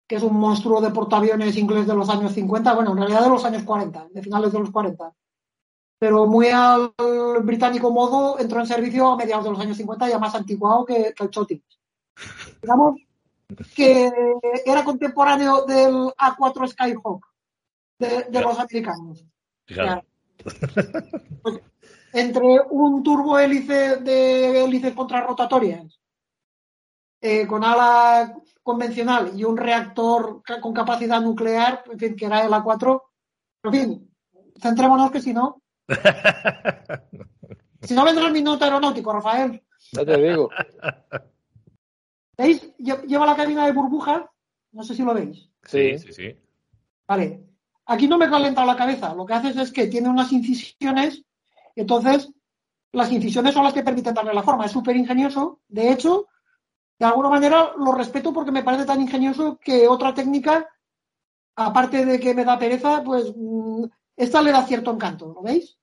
que 0.05 0.17
es 0.17 0.23
un 0.23 0.37
monstruo 0.37 0.81
de 0.81 0.89
portaaviones 0.89 1.55
inglés 1.55 1.87
de 1.87 1.95
los 1.95 2.09
años 2.09 2.33
50, 2.33 2.73
bueno, 2.73 2.91
en 2.91 2.97
realidad 2.97 3.23
de 3.23 3.29
los 3.29 3.45
años 3.45 3.63
40, 3.63 4.09
de 4.11 4.21
finales 4.21 4.51
de 4.51 4.59
los 4.59 4.71
40. 4.71 5.13
Pero 5.97 6.25
muy 6.25 6.49
al 6.49 6.91
británico 7.41 7.89
modo, 7.89 8.37
entró 8.37 8.59
en 8.59 8.67
servicio 8.67 9.07
a 9.07 9.15
mediados 9.15 9.45
de 9.45 9.51
los 9.51 9.59
años 9.61 9.77
50, 9.77 10.09
ya 10.09 10.19
más 10.19 10.35
anticuado 10.35 10.83
que, 10.83 11.13
el 11.17 11.29
Chotis. 11.29 11.61
Digamos 12.61 12.99
que 13.73 14.11
era 14.65 14.83
contemporáneo 14.83 15.65
del 15.65 15.93
A4 15.93 16.67
Skyhawk 16.67 17.25
de, 17.99 18.41
los 18.41 18.59
americanos. 18.59 19.25
Pues, 21.41 21.59
entre 22.13 22.61
un 22.69 23.03
turbohélice 23.03 23.97
de 23.97 24.63
hélices 24.63 24.93
contrarrotatorias 24.93 25.99
eh, 27.19 27.47
con 27.47 27.63
ala 27.63 28.35
convencional 28.61 29.31
y 29.35 29.43
un 29.43 29.57
reactor 29.57 30.41
con 30.61 30.73
capacidad 30.73 31.19
nuclear, 31.21 31.83
en 31.91 31.99
fin, 31.99 32.15
que 32.15 32.25
era 32.25 32.45
el 32.45 32.51
A4. 32.51 33.01
En 33.63 33.71
fin, 33.71 34.11
centrémonos 34.61 35.11
que 35.11 35.21
si 35.21 35.33
no. 35.33 35.61
si 37.81 37.93
no 37.93 38.05
vendrá 38.05 38.27
el 38.27 38.33
minuto 38.33 38.63
aeronáutico, 38.63 39.13
Rafael. 39.13 39.63
Ya 39.91 40.05
te 40.05 40.17
digo. 40.17 40.49
¿Veis? 42.37 42.71
Lleva 42.77 43.25
la 43.25 43.35
cabina 43.35 43.65
de 43.65 43.71
burbujas. 43.71 44.23
No 44.71 44.83
sé 44.83 44.93
si 44.93 45.03
lo 45.03 45.13
veis. 45.13 45.49
Sí, 45.63 45.97
sí, 45.97 46.13
sí. 46.13 46.35
Vale. 47.07 47.46
Aquí 47.87 48.07
no 48.07 48.17
me 48.17 48.29
calenta 48.29 48.65
la 48.65 48.75
cabeza. 48.75 49.13
Lo 49.13 49.25
que 49.25 49.33
haces 49.33 49.57
es 49.57 49.71
que 49.71 49.87
tiene 49.87 50.09
unas 50.09 50.31
incisiones 50.31 51.23
entonces, 51.77 52.33
las 52.91 53.11
incisiones 53.11 53.53
son 53.53 53.63
las 53.63 53.73
que 53.73 53.83
permiten 53.83 54.15
darle 54.15 54.33
la 54.33 54.41
forma. 54.41 54.65
Es 54.65 54.71
súper 54.71 54.95
ingenioso. 54.95 55.61
De 55.67 55.91
hecho, 55.91 56.27
de 56.97 57.05
alguna 57.05 57.29
manera 57.29 57.73
lo 57.77 57.91
respeto 57.91 58.33
porque 58.33 58.51
me 58.51 58.63
parece 58.63 58.85
tan 58.85 58.99
ingenioso 58.99 59.59
que 59.59 59.87
otra 59.87 60.13
técnica, 60.13 60.67
aparte 61.55 62.03
de 62.03 62.19
que 62.19 62.33
me 62.33 62.43
da 62.43 62.57
pereza, 62.57 63.03
pues 63.03 63.31
mm, 63.35 63.83
esta 64.15 64.41
le 64.41 64.51
da 64.51 64.65
cierto 64.65 64.91
encanto. 64.91 65.31
¿Lo 65.33 65.43
veis? 65.43 65.77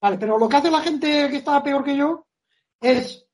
Vale, 0.00 0.18
pero 0.18 0.38
lo 0.38 0.48
que 0.48 0.56
hace 0.56 0.70
la 0.70 0.80
gente 0.80 1.30
que 1.30 1.38
está 1.38 1.62
peor 1.62 1.82
que 1.82 1.96
yo 1.96 2.26
es 2.80 3.26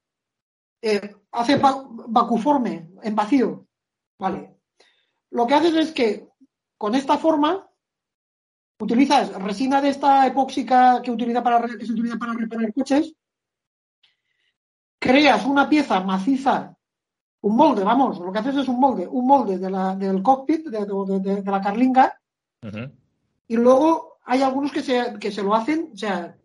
eh, 0.81 1.17
hace 1.33 1.57
vacuforme, 1.57 2.93
en 3.03 3.15
vacío. 3.17 3.67
Vale. 4.17 4.54
Lo 5.35 5.49
que 5.49 5.55
haces 5.55 5.75
es 5.75 5.93
que 5.93 6.29
con 6.79 6.95
esta 6.95 7.19
forma 7.19 7.69
utilizas 8.79 9.33
resina 9.43 9.81
de 9.81 9.89
esta 9.89 10.25
epóxica 10.29 11.03
que, 11.03 11.11
utiliza 11.11 11.43
para, 11.43 11.61
que 11.67 11.85
se 11.85 11.93
utiliza 11.93 12.17
para 12.17 12.35
reparar 12.35 12.73
coches, 12.73 13.13
creas 15.01 15.45
una 15.45 15.69
pieza 15.69 15.99
maciza, 16.01 16.77
un 17.41 17.57
molde, 17.57 17.83
vamos, 17.83 18.21
lo 18.21 18.31
que 18.31 18.39
haces 18.39 18.59
es 18.59 18.69
un 18.69 18.79
molde, 18.79 19.09
un 19.09 19.27
molde 19.27 19.59
de 19.59 19.71
la, 19.71 19.97
del 19.97 20.23
cockpit, 20.23 20.69
de, 20.69 21.43
la 21.43 21.61
carlinga, 21.61 22.17
y 23.49 23.57
luego 23.57 24.19
hay 24.25 24.41
algunos 24.41 24.71
que 24.71 24.83
se, 24.83 25.19
que 25.19 25.33
se 25.33 25.43
lo 25.43 25.53
hacen, 25.53 25.91
o 25.93 25.97
sea, 25.97 26.39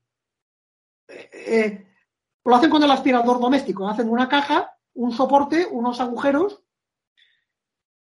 eh, 1.08 1.30
eh, 1.34 1.88
lo 2.44 2.56
hacen 2.56 2.72
con 2.72 2.82
el 2.82 2.90
aspirador 2.90 3.40
doméstico, 3.40 3.88
hacen 3.88 4.10
una 4.10 4.28
caja, 4.28 4.76
un 4.96 5.12
soporte, 5.12 5.68
unos 5.70 6.02
agujeros, 6.02 6.64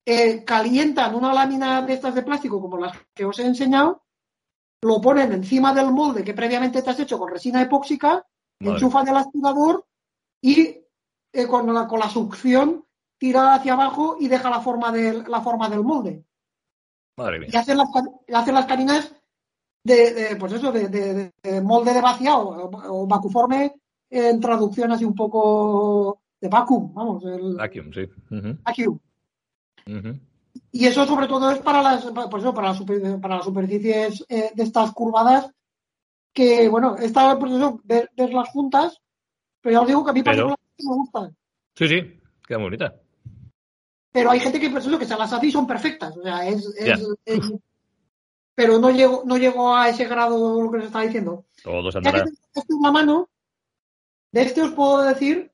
eh, 0.08 0.44
calientan 0.44 1.16
una 1.16 1.34
lámina 1.34 1.82
de 1.82 1.94
estas 1.94 2.14
de 2.14 2.22
plástico 2.22 2.60
como 2.60 2.78
las 2.78 2.96
que 3.12 3.24
os 3.24 3.36
he 3.40 3.44
enseñado 3.44 4.04
lo 4.82 5.00
ponen 5.00 5.32
encima 5.32 5.74
del 5.74 5.90
molde 5.90 6.22
que 6.22 6.32
previamente 6.32 6.80
te 6.80 6.90
has 6.90 7.00
hecho 7.00 7.18
con 7.18 7.28
resina 7.28 7.60
epóxica, 7.60 8.24
enchufan 8.60 9.08
el 9.08 9.16
aspirador 9.16 9.84
y 10.40 10.78
eh, 11.32 11.46
con, 11.48 11.74
la, 11.74 11.88
con, 11.88 11.98
la, 11.98 12.08
succión 12.08 12.84
tira 13.18 13.54
hacia 13.54 13.72
abajo 13.72 14.16
y 14.20 14.28
deja 14.28 14.48
la 14.48 14.60
forma, 14.60 14.92
del, 14.92 15.24
la 15.26 15.40
forma 15.40 15.68
del 15.68 15.82
molde. 15.82 16.24
Y 17.48 17.56
hacen 17.56 17.78
las, 17.78 17.88
hacen 18.32 18.54
las 18.54 18.66
carinas 18.66 19.12
de, 19.82 20.36
pues 20.38 20.52
eso, 20.52 20.70
de, 20.70 21.32
molde 21.64 21.92
de 21.92 22.00
vaciado 22.00 22.70
o, 22.70 23.06
vacuforme 23.08 23.74
en 24.08 24.38
traducción 24.38 24.92
así 24.92 25.04
un 25.04 25.14
poco 25.14 26.20
de 26.40 26.48
vacuum, 26.48 26.94
vamos. 26.94 27.24
El, 27.24 27.56
vacuum, 27.56 27.90
sí. 27.92 28.08
Vacuum. 28.62 29.00
Y 30.72 30.86
eso 30.86 31.06
sobre 31.06 31.26
todo 31.26 31.50
es 31.50 31.58
para 31.58 31.82
las, 31.82 32.04
pues 32.04 32.44
para 32.44 32.68
las, 32.68 32.82
para 33.20 33.36
las 33.36 33.44
superficies 33.44 34.24
eh, 34.28 34.50
de 34.54 34.62
estas 34.62 34.92
curvadas, 34.92 35.50
que 36.32 36.68
bueno, 36.68 36.96
está 36.96 37.38
pues 37.38 37.52
eso, 37.52 37.80
ver, 37.84 38.10
las 38.16 38.48
juntas, 38.48 39.00
pero 39.60 39.74
ya 39.74 39.80
os 39.80 39.86
digo 39.86 40.04
que 40.04 40.10
a 40.10 40.14
mí 40.14 40.22
particularmente 40.22 40.82
me 40.82 40.94
gustan. 40.94 41.36
Sí, 41.74 41.88
sí, 41.88 42.20
queda 42.46 42.58
muy 42.58 42.66
bonita. 42.66 42.94
Pero 44.12 44.30
hay 44.30 44.40
gente 44.40 44.60
que 44.60 44.70
pues 44.70 44.86
eso, 44.86 44.98
que 44.98 45.06
se 45.06 45.16
las 45.16 45.32
hace 45.32 45.46
y 45.46 45.52
son 45.52 45.66
perfectas. 45.66 46.16
O 46.16 46.22
sea, 46.22 46.46
es, 46.46 46.66
pero 48.54 48.78
no 48.78 48.90
llego, 48.90 49.22
no 49.26 49.36
llego 49.36 49.74
a 49.74 49.90
ese 49.90 50.06
grado 50.06 50.62
lo 50.62 50.70
que 50.70 50.80
se 50.80 50.86
está 50.86 51.02
diciendo. 51.02 51.44
Todos 51.62 51.94
ya 52.02 52.12
que 52.12 52.74
una 52.74 52.90
mano, 52.90 53.28
de 54.32 54.42
este 54.42 54.62
os 54.62 54.72
puedo 54.72 55.02
decir 55.02 55.52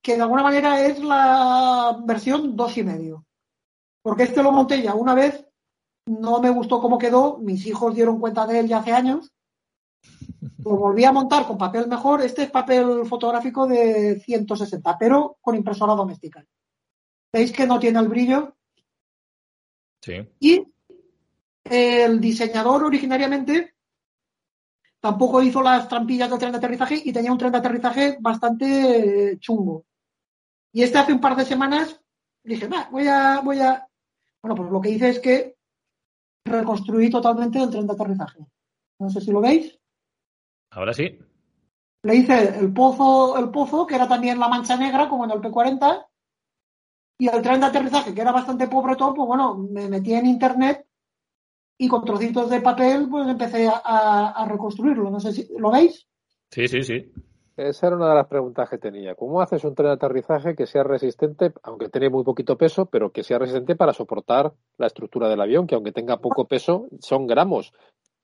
que 0.00 0.16
de 0.16 0.22
alguna 0.22 0.42
manera 0.42 0.84
es 0.84 0.98
la 0.98 1.98
versión 2.04 2.56
dos 2.56 2.76
y 2.78 2.82
medio. 2.82 3.26
Porque 4.02 4.24
este 4.24 4.42
lo 4.42 4.52
monté 4.52 4.82
ya 4.82 4.94
una 4.94 5.14
vez, 5.14 5.46
no 6.06 6.40
me 6.40 6.50
gustó 6.50 6.80
cómo 6.80 6.98
quedó, 6.98 7.38
mis 7.38 7.64
hijos 7.66 7.94
dieron 7.94 8.18
cuenta 8.18 8.46
de 8.46 8.60
él 8.60 8.68
ya 8.68 8.78
hace 8.78 8.92
años. 8.92 9.32
Lo 10.58 10.76
volví 10.76 11.04
a 11.04 11.12
montar 11.12 11.46
con 11.46 11.58
papel 11.58 11.86
mejor. 11.86 12.22
Este 12.22 12.44
es 12.44 12.50
papel 12.50 13.04
fotográfico 13.06 13.66
de 13.66 14.20
160, 14.20 14.98
pero 14.98 15.36
con 15.40 15.54
impresora 15.54 15.94
doméstica. 15.94 16.44
¿Veis 17.32 17.52
que 17.52 17.66
no 17.66 17.78
tiene 17.78 18.00
el 18.00 18.08
brillo? 18.08 18.56
Sí. 20.00 20.28
Y 20.40 20.66
el 21.64 22.20
diseñador 22.20 22.84
originariamente 22.84 23.74
tampoco 25.00 25.42
hizo 25.42 25.62
las 25.62 25.88
trampillas 25.88 26.30
del 26.30 26.38
tren 26.38 26.52
de 26.52 26.58
aterrizaje 26.58 27.00
y 27.04 27.12
tenía 27.12 27.32
un 27.32 27.38
tren 27.38 27.52
de 27.52 27.58
aterrizaje 27.58 28.16
bastante 28.20 29.36
chungo. 29.40 29.84
Y 30.72 30.82
este 30.82 30.98
hace 30.98 31.12
un 31.12 31.20
par 31.20 31.36
de 31.36 31.44
semanas 31.44 32.00
dije, 32.44 32.68
voy 32.90 33.06
a, 33.06 33.40
voy 33.40 33.60
a, 33.60 33.86
bueno, 34.42 34.56
pues 34.56 34.70
lo 34.70 34.80
que 34.80 34.90
hice 34.90 35.08
es 35.08 35.20
que 35.20 35.56
reconstruí 36.44 37.10
totalmente 37.10 37.58
el 37.60 37.70
tren 37.70 37.86
de 37.86 37.92
aterrizaje. 37.92 38.40
No 38.98 39.10
sé 39.10 39.20
si 39.20 39.30
lo 39.30 39.40
veis. 39.40 39.78
Ahora 40.70 40.92
sí. 40.92 41.18
Le 42.02 42.16
hice 42.16 42.58
el 42.58 42.72
pozo, 42.72 43.38
el 43.38 43.50
pozo, 43.50 43.86
que 43.86 43.94
era 43.94 44.08
también 44.08 44.38
la 44.38 44.48
mancha 44.48 44.76
negra, 44.76 45.08
como 45.08 45.24
en 45.24 45.30
el 45.30 45.40
P40. 45.40 46.06
Y 47.18 47.28
el 47.28 47.42
tren 47.42 47.60
de 47.60 47.66
aterrizaje, 47.66 48.14
que 48.14 48.20
era 48.20 48.32
bastante 48.32 48.66
pobre 48.66 48.96
todo, 48.96 49.14
pues 49.14 49.28
bueno, 49.28 49.56
me 49.56 49.88
metí 49.88 50.12
en 50.12 50.26
internet 50.26 50.84
y 51.78 51.86
con 51.86 52.04
trocitos 52.04 52.50
de 52.50 52.60
papel, 52.60 53.08
pues 53.08 53.28
empecé 53.28 53.68
a, 53.68 54.28
a 54.30 54.44
reconstruirlo. 54.46 55.10
No 55.10 55.20
sé 55.20 55.32
si 55.32 55.48
lo 55.56 55.70
veis. 55.70 56.08
Sí, 56.50 56.66
sí, 56.66 56.82
sí. 56.82 57.12
Esa 57.56 57.86
era 57.86 57.96
una 57.96 58.08
de 58.08 58.14
las 58.14 58.26
preguntas 58.28 58.68
que 58.70 58.78
tenía. 58.78 59.14
¿Cómo 59.14 59.40
haces 59.42 59.64
un 59.64 59.74
tren 59.74 59.88
de 59.88 59.94
aterrizaje 59.94 60.54
que 60.54 60.66
sea 60.66 60.84
resistente, 60.84 61.52
aunque 61.62 61.88
tiene 61.88 62.08
muy 62.08 62.24
poquito 62.24 62.56
peso, 62.56 62.86
pero 62.86 63.12
que 63.12 63.22
sea 63.22 63.38
resistente 63.38 63.76
para 63.76 63.92
soportar 63.92 64.52
la 64.78 64.86
estructura 64.86 65.28
del 65.28 65.40
avión, 65.40 65.66
que 65.66 65.74
aunque 65.74 65.92
tenga 65.92 66.18
poco 66.18 66.46
peso, 66.46 66.88
son 67.00 67.26
gramos 67.26 67.72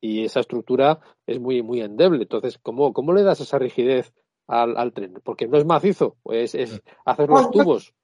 y 0.00 0.24
esa 0.24 0.40
estructura 0.40 1.00
es 1.26 1.40
muy, 1.40 1.62
muy 1.62 1.80
endeble. 1.80 2.22
Entonces, 2.22 2.58
¿cómo, 2.58 2.92
cómo 2.92 3.12
le 3.12 3.22
das 3.22 3.40
esa 3.40 3.58
rigidez 3.58 4.12
al, 4.46 4.76
al 4.76 4.92
tren? 4.92 5.14
Porque 5.24 5.46
no 5.46 5.58
es 5.58 5.64
macizo, 5.64 6.16
pues 6.22 6.54
es 6.54 6.80
hacer 7.04 7.28
los 7.28 7.48
Pues, 7.48 7.50
tubos. 7.50 7.94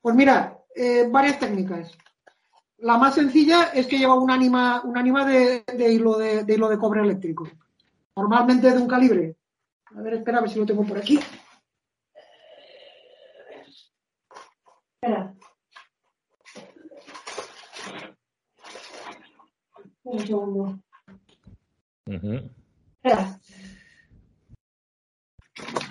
Pues 0.00 0.14
mira, 0.14 0.58
eh, 0.74 1.08
varias 1.10 1.38
técnicas. 1.38 1.92
La 2.78 2.98
más 2.98 3.14
sencilla 3.14 3.70
es 3.72 3.86
que 3.86 3.98
lleva 3.98 4.18
un 4.18 4.30
ánima, 4.30 4.82
un 4.84 4.98
ánima 4.98 5.24
de, 5.24 5.64
de 5.76 5.92
hilo 5.92 6.18
de, 6.18 6.44
de 6.44 6.54
hilo 6.54 6.68
de 6.68 6.78
cobre 6.78 7.00
eléctrico. 7.00 7.48
Normalmente 8.16 8.70
de 8.70 8.78
un 8.78 8.86
calibre. 8.88 9.36
A 9.86 10.02
ver, 10.02 10.14
espera, 10.14 10.38
a 10.38 10.40
ver 10.40 10.50
si 10.50 10.58
lo 10.58 10.66
tengo 10.66 10.84
por 10.84 10.98
aquí. 10.98 11.18
Espera. 15.00 15.34
Un 20.04 20.18
segundo. 20.26 20.78
Ujú. 22.06 22.50
Espera. 23.02 23.40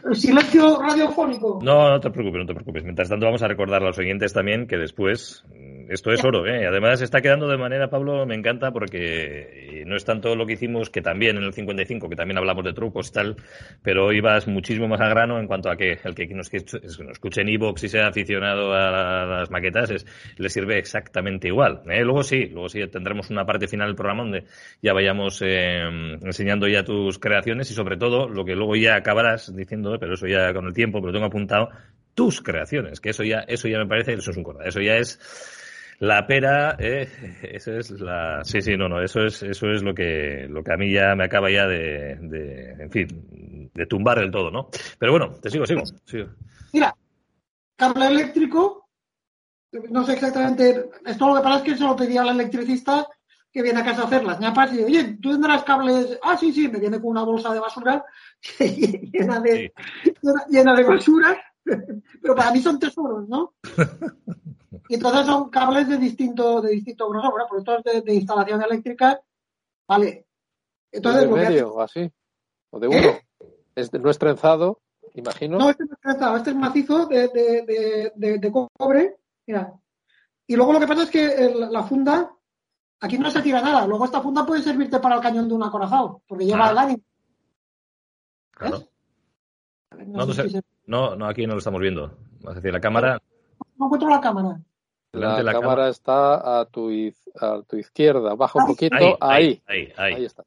El 0.06 0.16
silencio 0.16 0.82
radiofónico. 0.82 1.60
No, 1.64 1.90
no 1.90 2.00
te 2.00 2.10
preocupes, 2.10 2.40
no 2.42 2.46
te 2.46 2.54
preocupes. 2.54 2.84
Mientras 2.84 3.10
tanto, 3.10 3.26
vamos 3.26 3.42
a 3.42 3.48
recordar 3.48 3.82
a 3.82 3.86
los 3.86 3.98
oyentes 3.98 4.34
también 4.34 4.68
que 4.68 4.78
después 4.78 5.46
esto 5.90 6.12
es 6.12 6.24
oro, 6.24 6.46
¿eh? 6.48 6.66
Además, 6.68 7.02
está 7.02 7.22
quedando 7.22 7.48
de 7.48 7.58
manera, 7.58 7.90
Pablo, 7.90 8.26
me 8.26 8.36
encanta 8.36 8.72
porque 8.72 9.80
eh, 9.82 9.84
no 9.86 9.96
es 9.96 10.06
tanto 10.06 10.36
lo 10.36 10.46
que 10.46 10.54
hicimos, 10.54 10.90
que 10.90 11.02
también 11.02 11.38
en 11.38 11.44
el 11.44 11.54
55, 11.54 12.10
que 12.10 12.16
también 12.16 12.38
hablamos 12.38 12.64
de 12.64 12.74
trucos 12.74 13.10
y 13.10 13.12
tal, 13.14 13.36
pero 13.82 14.12
ibas 14.14 14.48
muchísimo 14.48 14.88
más 14.88 15.02
a 15.02 15.08
grano 15.10 15.40
en 15.40 15.48
cuanto 15.48 15.70
a 15.70 15.76
que 15.78 16.00
el 16.04 16.16
que 16.16 16.28
nos, 16.28 16.52
escuche- 16.52 16.82
nos 16.82 17.12
escuche 17.12 17.42
en 17.42 17.50
Evox 17.50 17.84
y 17.84 17.90
sea 17.90 18.08
aficionado 18.08 18.74
a 18.74 19.26
las 19.40 19.52
maquetas 19.52 19.90
es, 19.92 20.06
le 20.38 20.50
sirve 20.50 20.78
exactamente 20.78 21.48
igual. 21.48 21.82
¿eh? 21.90 22.04
Luego 22.04 22.24
sí, 22.24 22.46
luego 22.48 22.70
sí 22.70 22.80
tendremos 22.88 23.30
una 23.30 23.46
parte 23.46 23.68
final 23.68 23.88
del 23.90 23.96
programa 23.96 24.24
donde 24.24 24.46
ya 24.82 24.94
vayamos 24.94 25.42
eh, 25.44 25.82
enseñando 26.22 26.68
ya 26.68 26.84
tus 26.84 27.20
creaciones 27.20 27.70
y 27.72 27.74
sobre 27.74 27.98
todo 27.98 28.28
lo 28.28 28.46
que 28.46 28.56
luego 28.56 28.76
ya 28.76 28.96
acabarás 28.96 29.56
diciendo, 29.56 29.98
pero 30.00 30.14
eso 30.16 30.28
ya 30.28 30.54
con 30.54 30.66
el 30.66 30.74
tiempo, 30.74 31.00
pero 31.02 31.14
tengo 31.14 31.26
apuntado, 31.26 31.70
tus 32.16 32.42
creaciones, 32.42 33.00
que 33.02 33.10
eso 33.10 33.24
ya, 33.24 33.40
eso 33.48 33.68
ya 33.68 33.80
me 33.80 33.88
parece, 33.88 34.14
eso 34.14 34.30
es 34.30 34.38
un 34.38 34.44
corda, 34.44 34.66
eso 34.66 34.80
ya 34.82 34.98
es 34.98 35.20
la 36.00 36.26
pera, 36.26 36.76
eh, 36.80 37.08
eso 37.44 37.78
es 37.78 37.92
la, 37.92 38.44
sí, 38.44 38.62
sí, 38.62 38.76
no, 38.78 38.88
no, 38.90 39.02
eso 39.02 39.22
es, 39.26 39.44
eso 39.44 39.72
es 39.72 39.84
lo 39.84 39.94
que, 39.94 40.48
lo 40.50 40.64
que 40.64 40.74
a 40.74 40.78
mí 40.78 40.92
ya 40.92 41.16
me 41.16 41.26
acaba 41.26 41.50
ya 41.50 41.68
de, 41.68 42.18
de, 42.22 42.72
en 42.84 42.92
fin, 42.92 43.70
de 43.74 43.86
tumbar 43.86 44.20
del 44.20 44.32
todo, 44.32 44.52
¿no? 44.52 44.70
Pero 44.98 45.12
bueno, 45.12 45.32
te 45.42 45.50
sigo, 45.50 45.66
sigo, 45.66 45.84
sigo. 46.06 46.28
Mira, 46.74 46.96
cable 47.76 48.08
eléctrico, 48.08 48.90
no 49.90 50.06
sé 50.06 50.14
exactamente, 50.14 50.90
esto 51.06 51.28
lo 51.28 51.36
que 51.36 51.42
pasa 51.42 51.58
es 51.58 51.64
que 51.64 51.78
se 51.78 51.84
lo 51.84 51.96
pedí 51.96 52.18
al 52.18 52.30
electricista 52.30 53.08
que 53.52 53.62
viene 53.62 53.82
a 53.82 53.86
casa 53.86 54.02
a 54.02 54.06
hacer 54.06 54.24
las 54.24 54.40
ñapas 54.40 54.74
y 54.74 54.78
dice, 54.78 54.86
oye, 54.86 55.18
¿tú 55.22 55.32
tendrás 55.32 55.64
cables? 55.64 56.18
Ah, 56.24 56.36
sí, 56.36 56.52
sí, 56.52 56.68
me 56.68 56.80
viene 56.80 57.00
con 57.00 57.12
una 57.12 57.24
bolsa 57.24 57.54
de 57.54 57.60
basura 57.60 58.04
llena 58.60 59.40
de, 59.40 59.72
llena, 60.22 60.46
llena 60.50 60.74
de 60.74 60.84
basura, 60.84 61.40
pero 62.22 62.36
para 62.36 62.52
mí 62.52 62.60
son 62.62 62.80
tesoros, 62.80 63.28
¿no? 63.28 63.54
Y 64.90 64.96
entonces 64.96 65.26
son 65.26 65.50
cables 65.50 65.88
de 65.88 65.98
distinto, 65.98 66.60
de 66.62 66.72
distinto 66.72 67.08
grosor, 67.10 67.32
bueno, 67.32 67.78
es 67.78 67.84
de, 67.84 68.02
de 68.02 68.14
instalación 68.16 68.62
eléctrica, 68.62 69.22
vale. 69.88 70.28
Entonces, 70.92 71.22
de 71.22 71.28
medio 71.30 71.74
o 71.76 71.82
así. 71.82 72.12
O 72.72 72.80
de 72.80 72.88
¿Eh? 72.88 72.90
uno. 72.90 73.50
Es 73.76 73.90
de- 73.92 74.00
no 74.00 74.10
es 74.10 74.18
trenzado, 74.20 74.82
imagino. 75.14 75.58
No, 75.58 75.70
este 75.70 75.86
no 75.86 75.94
es 75.94 76.00
trenzado, 76.02 76.36
este 76.38 76.50
es 76.50 76.56
macizo 76.56 77.06
de, 77.06 77.28
de, 77.30 77.62
de, 77.66 78.12
de- 78.16 78.38
de 78.40 78.52
cobre. 78.52 79.16
Mira. 79.48 79.74
Y 80.48 80.56
luego 80.58 80.74
lo 80.74 80.80
que 80.82 80.88
pasa 80.88 81.04
es 81.04 81.10
que 81.10 81.24
el- 81.26 81.72
la 81.72 81.84
funda, 81.84 82.36
aquí 83.00 83.18
no 83.18 83.32
se 83.32 83.42
tira 83.42 83.62
nada. 83.62 83.88
Luego 83.88 84.04
esta 84.06 84.22
funda 84.22 84.46
puede 84.46 84.62
servirte 84.64 85.00
para 85.00 85.16
el 85.16 85.22
cañón 85.22 85.48
de 85.48 85.54
un 85.54 85.64
acorazado, 85.64 86.22
porque 86.28 86.46
lleva 86.46 86.68
Ah. 86.68 86.72
el 86.72 86.78
ánimo. 86.78 87.04
Claro. 88.52 88.78
¿Ves? 88.80 88.90
Ver, 89.98 90.08
No, 90.10 90.26
no, 90.26 90.34
sé. 90.34 90.44
si 90.44 90.50
se- 90.50 90.62
No, 90.86 91.16
no, 91.16 91.26
aquí 91.28 91.46
no 91.48 91.54
lo 91.54 91.60
estamos 91.60 91.82
viendo. 91.82 92.18
Es 92.48 92.56
decir, 92.56 92.72
la 92.74 92.82
cámara, 92.82 93.22
no 93.78 93.86
encuentro 93.86 94.10
la 94.10 94.20
cámara. 94.22 94.60
La, 95.14 95.36
cámara 95.38 95.54
cámara. 95.60 95.90
está 95.90 96.60
a 96.62 96.66
tu, 96.66 96.90
iz- 96.90 97.30
a 97.40 97.62
tu 97.64 97.78
izquierda, 97.78 98.34
baja 98.36 98.58
un 98.60 98.64
Ahí. 98.64 98.68
poquito, 98.74 98.96
Ahí, 98.96 99.06
ahí, 99.06 99.18
ahí, 99.20 99.62
ahí, 99.68 99.94
ahí. 99.98 100.14
ahí 100.16 100.26
está. 100.26 100.44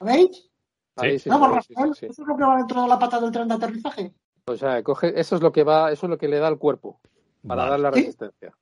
¿Lo 0.00 0.06
veis? 0.06 0.50
Ahí 0.96 1.18
sí, 1.18 1.28
no, 1.30 1.38
por 1.38 1.62
sí, 1.62 1.74
Rafael, 1.74 1.94
sí, 1.94 2.00
sí. 2.00 2.06
eso 2.06 2.22
es 2.22 2.28
lo 2.28 2.36
que 2.36 2.44
va 2.44 2.56
dentro 2.58 2.82
de 2.82 2.88
la 2.88 2.98
pata 2.98 3.20
del 3.20 3.30
tren 3.32 3.48
de 3.48 3.54
aterrizaje. 3.54 4.12
O 4.46 4.56
sea, 4.56 4.82
coge, 4.82 5.18
eso 5.18 5.36
es 5.36 5.42
lo 5.42 5.52
que 5.52 5.64
va, 5.64 5.90
eso 5.90 6.06
es 6.06 6.10
lo 6.10 6.18
que 6.18 6.28
le 6.28 6.38
da 6.38 6.46
al 6.48 6.58
cuerpo 6.58 7.00
para 7.46 7.62
Vale. 7.64 7.70
dar 7.70 7.80
la 7.80 7.92
Sí. 7.92 8.00
resistencia. 8.00 8.54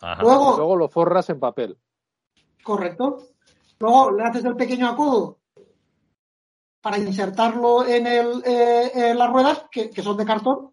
Ajá. 0.00 0.22
Luego- 0.22 0.56
luego 0.56 0.76
lo 0.76 0.88
forras 0.88 1.30
en 1.30 1.40
papel. 1.40 1.78
Correcto. 2.62 3.18
Luego 3.78 4.10
le 4.12 4.24
haces 4.24 4.44
el 4.44 4.56
pequeño 4.56 4.88
acodo 4.88 5.38
para 6.80 6.98
insertarlo 6.98 7.86
en, 7.86 8.06
el, 8.06 8.42
eh, 8.44 8.90
en 8.94 9.18
las 9.18 9.30
ruedas, 9.30 9.64
que, 9.70 9.90
que 9.90 10.02
son 10.02 10.16
de 10.16 10.24
cartón. 10.24 10.72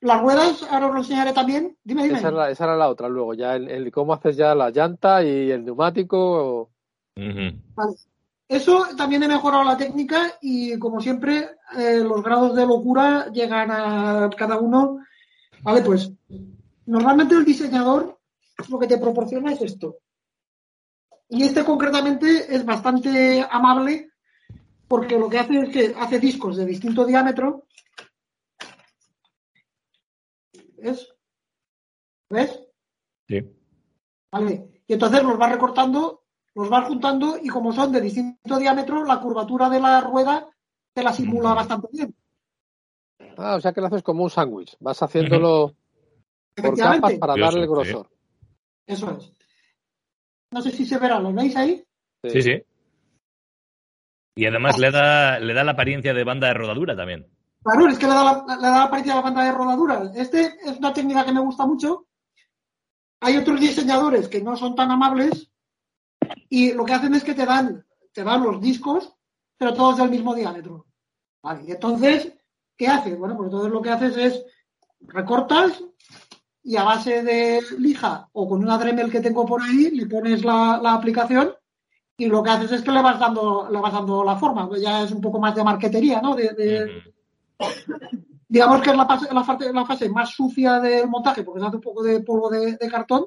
Las 0.00 0.20
ruedas, 0.20 0.62
ahora 0.70 0.86
os 0.86 0.92
lo 0.92 0.98
enseñaré 0.98 1.32
también. 1.32 1.76
Dime, 1.82 2.04
dime. 2.04 2.18
Esa, 2.18 2.28
era 2.28 2.36
la, 2.36 2.50
esa 2.50 2.64
era 2.64 2.76
la 2.76 2.88
otra 2.88 3.08
luego, 3.08 3.34
ya 3.34 3.56
el, 3.56 3.68
el 3.68 3.90
cómo 3.90 4.12
haces 4.12 4.36
ya 4.36 4.54
la 4.54 4.70
llanta 4.70 5.22
y 5.24 5.50
el 5.50 5.64
neumático. 5.64 6.70
Vale. 7.16 7.96
Eso 8.48 8.86
también 8.96 9.22
he 9.24 9.28
mejorado 9.28 9.62
la 9.64 9.76
técnica 9.76 10.34
y, 10.40 10.78
como 10.78 11.00
siempre, 11.00 11.50
eh, 11.76 11.98
los 11.98 12.22
grados 12.22 12.54
de 12.54 12.64
locura 12.64 13.26
llegan 13.30 13.70
a 13.70 14.30
cada 14.36 14.58
uno. 14.58 15.00
Vale, 15.62 15.82
pues 15.82 16.12
normalmente 16.86 17.34
el 17.34 17.44
diseñador 17.44 18.18
lo 18.70 18.78
que 18.78 18.86
te 18.86 18.98
proporciona 18.98 19.52
es 19.52 19.60
esto. 19.60 19.96
Y 21.28 21.42
este 21.42 21.62
concretamente 21.62 22.54
es 22.54 22.64
bastante 22.64 23.46
amable 23.50 24.12
porque 24.88 25.18
lo 25.18 25.28
que 25.28 25.38
hace 25.38 25.60
es 25.60 25.68
que 25.68 25.94
hace 25.96 26.18
discos 26.18 26.56
de 26.56 26.64
distinto 26.64 27.04
diámetro. 27.04 27.66
¿Ves? 30.78 31.14
¿Ves? 32.30 32.60
Sí. 33.28 33.40
Vale. 34.32 34.82
Y 34.86 34.94
entonces 34.94 35.22
los 35.22 35.36
vas 35.36 35.52
recortando, 35.52 36.24
los 36.54 36.70
vas 36.70 36.88
juntando 36.88 37.38
y 37.40 37.48
como 37.48 37.72
son 37.72 37.92
de 37.92 38.00
distinto 38.00 38.58
diámetro, 38.58 39.04
la 39.04 39.20
curvatura 39.20 39.68
de 39.68 39.80
la 39.80 40.00
rueda 40.00 40.48
te 40.94 41.02
la 41.02 41.12
simula 41.12 41.50
Ujú. 41.50 41.56
bastante 41.56 41.88
bien. 41.92 42.16
Ah, 43.36 43.56
o 43.56 43.60
sea 43.60 43.72
que 43.72 43.80
lo 43.80 43.86
haces 43.86 44.02
como 44.02 44.24
un 44.24 44.30
sándwich. 44.30 44.76
Vas 44.80 45.02
haciéndolo 45.02 45.74
por 46.56 46.76
capas 46.76 47.12
para 47.14 47.34
Curioso, 47.34 47.52
darle 47.52 47.60
el 47.60 47.66
sí. 47.66 47.72
grosor. 47.72 48.10
eso 48.86 49.10
es. 49.18 49.32
No 50.50 50.62
sé 50.62 50.72
si 50.72 50.86
se 50.86 50.98
verá, 50.98 51.20
¿lo 51.20 51.32
veis 51.32 51.54
ahí? 51.56 51.84
Sí, 52.24 52.42
sí. 52.42 52.62
Y 54.38 54.46
además 54.46 54.78
le 54.78 54.92
da, 54.92 55.40
le 55.40 55.52
da 55.52 55.64
la 55.64 55.72
apariencia 55.72 56.14
de 56.14 56.22
banda 56.22 56.46
de 56.46 56.54
rodadura 56.54 56.94
también. 56.94 57.26
Claro, 57.60 57.88
es 57.88 57.98
que 57.98 58.06
le 58.06 58.12
da 58.12 58.22
la, 58.22 58.54
le 58.54 58.62
da 58.62 58.70
la 58.70 58.82
apariencia 58.84 59.16
la 59.16 59.20
banda 59.20 59.42
de 59.42 59.50
rodadura. 59.50 60.12
Este 60.14 60.56
es 60.64 60.78
una 60.78 60.92
técnica 60.92 61.24
que 61.24 61.32
me 61.32 61.40
gusta 61.40 61.66
mucho. 61.66 62.06
Hay 63.18 63.36
otros 63.36 63.58
diseñadores 63.58 64.28
que 64.28 64.40
no 64.40 64.56
son 64.56 64.76
tan 64.76 64.92
amables 64.92 65.50
y 66.48 66.72
lo 66.72 66.84
que 66.84 66.92
hacen 66.92 67.16
es 67.16 67.24
que 67.24 67.34
te 67.34 67.44
dan, 67.44 67.84
te 68.12 68.22
dan 68.22 68.44
los 68.44 68.60
discos, 68.60 69.12
pero 69.56 69.74
todos 69.74 69.96
del 69.96 70.10
mismo 70.10 70.36
diámetro. 70.36 70.86
Vale, 71.42 71.64
y 71.66 71.72
entonces, 71.72 72.32
¿qué 72.76 72.86
haces? 72.86 73.18
Bueno, 73.18 73.36
pues 73.36 73.48
entonces 73.48 73.72
lo 73.72 73.82
que 73.82 73.90
haces 73.90 74.16
es 74.16 74.44
recortas 75.00 75.82
y 76.62 76.76
a 76.76 76.84
base 76.84 77.24
de 77.24 77.60
lija 77.76 78.28
o 78.30 78.48
con 78.48 78.62
una 78.62 78.78
Dremel 78.78 79.10
que 79.10 79.20
tengo 79.20 79.44
por 79.44 79.60
ahí, 79.62 79.90
le 79.90 80.06
pones 80.06 80.44
la 80.44 80.92
aplicación 80.94 81.58
y 82.18 82.26
lo 82.26 82.42
que 82.42 82.50
haces 82.50 82.72
es 82.72 82.82
que 82.82 82.90
le 82.90 83.00
vas 83.00 83.18
dando, 83.18 83.68
le 83.70 83.80
vas 83.80 83.92
dando 83.92 84.22
la 84.24 84.36
forma. 84.36 84.68
Pues 84.68 84.82
ya 84.82 85.02
es 85.04 85.12
un 85.12 85.20
poco 85.20 85.38
más 85.38 85.54
de 85.54 85.62
marquetería, 85.64 86.20
¿no? 86.20 86.34
De, 86.34 87.02
digamos 88.48 88.80
que 88.82 88.90
es 88.90 88.96
la 88.96 89.06
fase, 89.06 89.32
la, 89.32 89.44
fase, 89.44 89.72
la 89.72 89.86
fase 89.86 90.08
más 90.10 90.30
sucia 90.30 90.80
del 90.80 91.08
montaje, 91.08 91.44
porque 91.44 91.60
se 91.60 91.66
hace 91.66 91.76
un 91.76 91.82
poco 91.82 92.02
de 92.02 92.20
polvo 92.20 92.50
de, 92.50 92.76
de 92.76 92.88
cartón, 92.90 93.26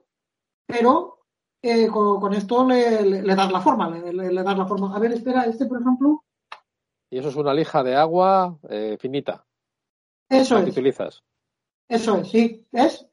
pero 0.66 1.20
eh, 1.62 1.88
con, 1.88 2.20
con 2.20 2.34
esto 2.34 2.68
le, 2.68 3.02
le- 3.04 3.22
le 3.24 3.36
das 3.36 3.52
la 3.52 3.62
forma, 3.62 3.90
le, 3.90 4.12
le- 4.14 4.32
le 4.32 4.44
das 4.44 4.58
la 4.58 4.66
forma. 4.66 4.96
A 4.96 5.00
ver, 5.00 5.14
espera, 5.14 5.44
este 5.46 5.66
por 5.66 5.80
ejemplo, 5.80 6.24
Y 7.10 7.18
eso 7.20 7.30
es 7.30 7.36
una 7.36 7.54
lija 7.54 7.84
de 7.84 7.96
agua 7.96 8.58
eh, 8.70 8.98
finita, 9.00 9.46
eso 10.28 10.56
la 10.56 10.64
que 10.64 10.70
es, 10.72 10.76
utilizas. 10.76 11.24
eso 11.88 12.18
es, 12.18 12.30
sí, 12.30 12.66
¿ves? 12.72 13.08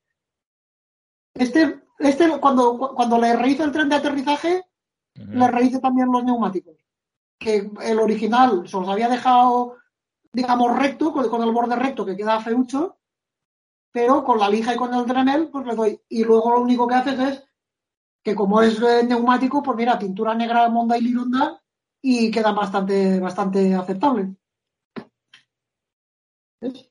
Este, 1.34 1.82
este 1.98 2.40
cuando, 2.40 2.78
cuando 2.96 3.18
le 3.18 3.36
rehice 3.36 3.62
el 3.62 3.70
tren 3.72 3.88
de 3.88 3.96
aterrizaje, 3.96 4.64
Ujú. 5.16 5.32
le 5.32 5.48
rehice 5.48 5.80
también 5.80 6.10
los 6.10 6.24
neumáticos. 6.24 6.76
Que 7.39 7.70
el 7.82 7.98
original 7.98 8.68
se 8.68 8.76
los 8.76 8.89
había 8.89 9.09
dejado, 9.09 9.76
digamos, 10.32 10.78
recto, 10.78 11.12
con, 11.12 11.28
con 11.28 11.43
el 11.43 11.52
borde 11.52 11.76
recto, 11.76 12.05
que 12.05 12.16
queda 12.16 12.40
feucho, 12.40 12.98
pero 13.93 14.24
con 14.24 14.39
la 14.39 14.48
lija 14.48 14.74
y 14.74 14.76
con 14.76 14.94
el 14.94 15.06
Dremel, 15.06 15.48
pues 15.48 15.66
le 15.66 15.74
doy. 15.74 16.01
Y 16.09 16.24
luego 16.24 16.52
lo 16.52 16.60
único 16.62 16.86
que 16.86 16.94
haces 16.94 17.18
es 17.18 17.44
que 18.22 18.35
como 18.35 18.60
es 18.60 18.80
eh, 18.80 19.05
neumático, 19.05 19.62
pues 19.62 19.76
mira, 19.76 19.98
pintura 19.98 20.35
negra 20.35 20.68
Monda 20.68 20.98
y 20.98 21.02
Lironda 21.02 21.60
y 22.02 22.30
queda 22.30 22.52
bastante, 22.52 23.18
bastante 23.20 23.74
aceptable. 23.74 24.35
¿Ves? 26.60 26.90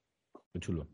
Muy 0.54 0.62
chulo. 0.62 0.88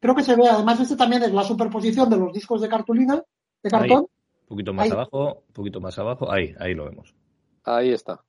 Creo 0.00 0.14
que 0.14 0.22
se 0.22 0.36
ve, 0.36 0.48
además 0.48 0.80
este 0.80 0.96
también 0.96 1.22
es 1.22 1.32
la 1.32 1.44
superposición 1.44 2.08
de 2.10 2.16
los 2.16 2.32
discos 2.32 2.60
de 2.60 2.68
cartulina, 2.68 3.22
de 3.62 3.70
cartón. 3.70 4.06
Un 4.52 4.56
poquito 4.56 4.74
más 4.74 4.84
Ahí. 4.84 4.92
abajo, 4.92 5.44
un 5.48 5.52
poquito 5.54 5.80
más 5.80 5.98
abajo. 5.98 6.30
Ahí, 6.30 6.54
ahí 6.60 6.74
lo 6.74 6.84
vemos. 6.84 7.14
Ahí 7.64 7.90
está. 7.90 8.22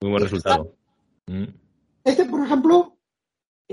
Muy 0.00 0.12
buen 0.12 0.22
resultado. 0.22 0.76
Mm. 1.26 1.44
Este, 2.04 2.24
por 2.26 2.44
ejemplo, 2.46 2.96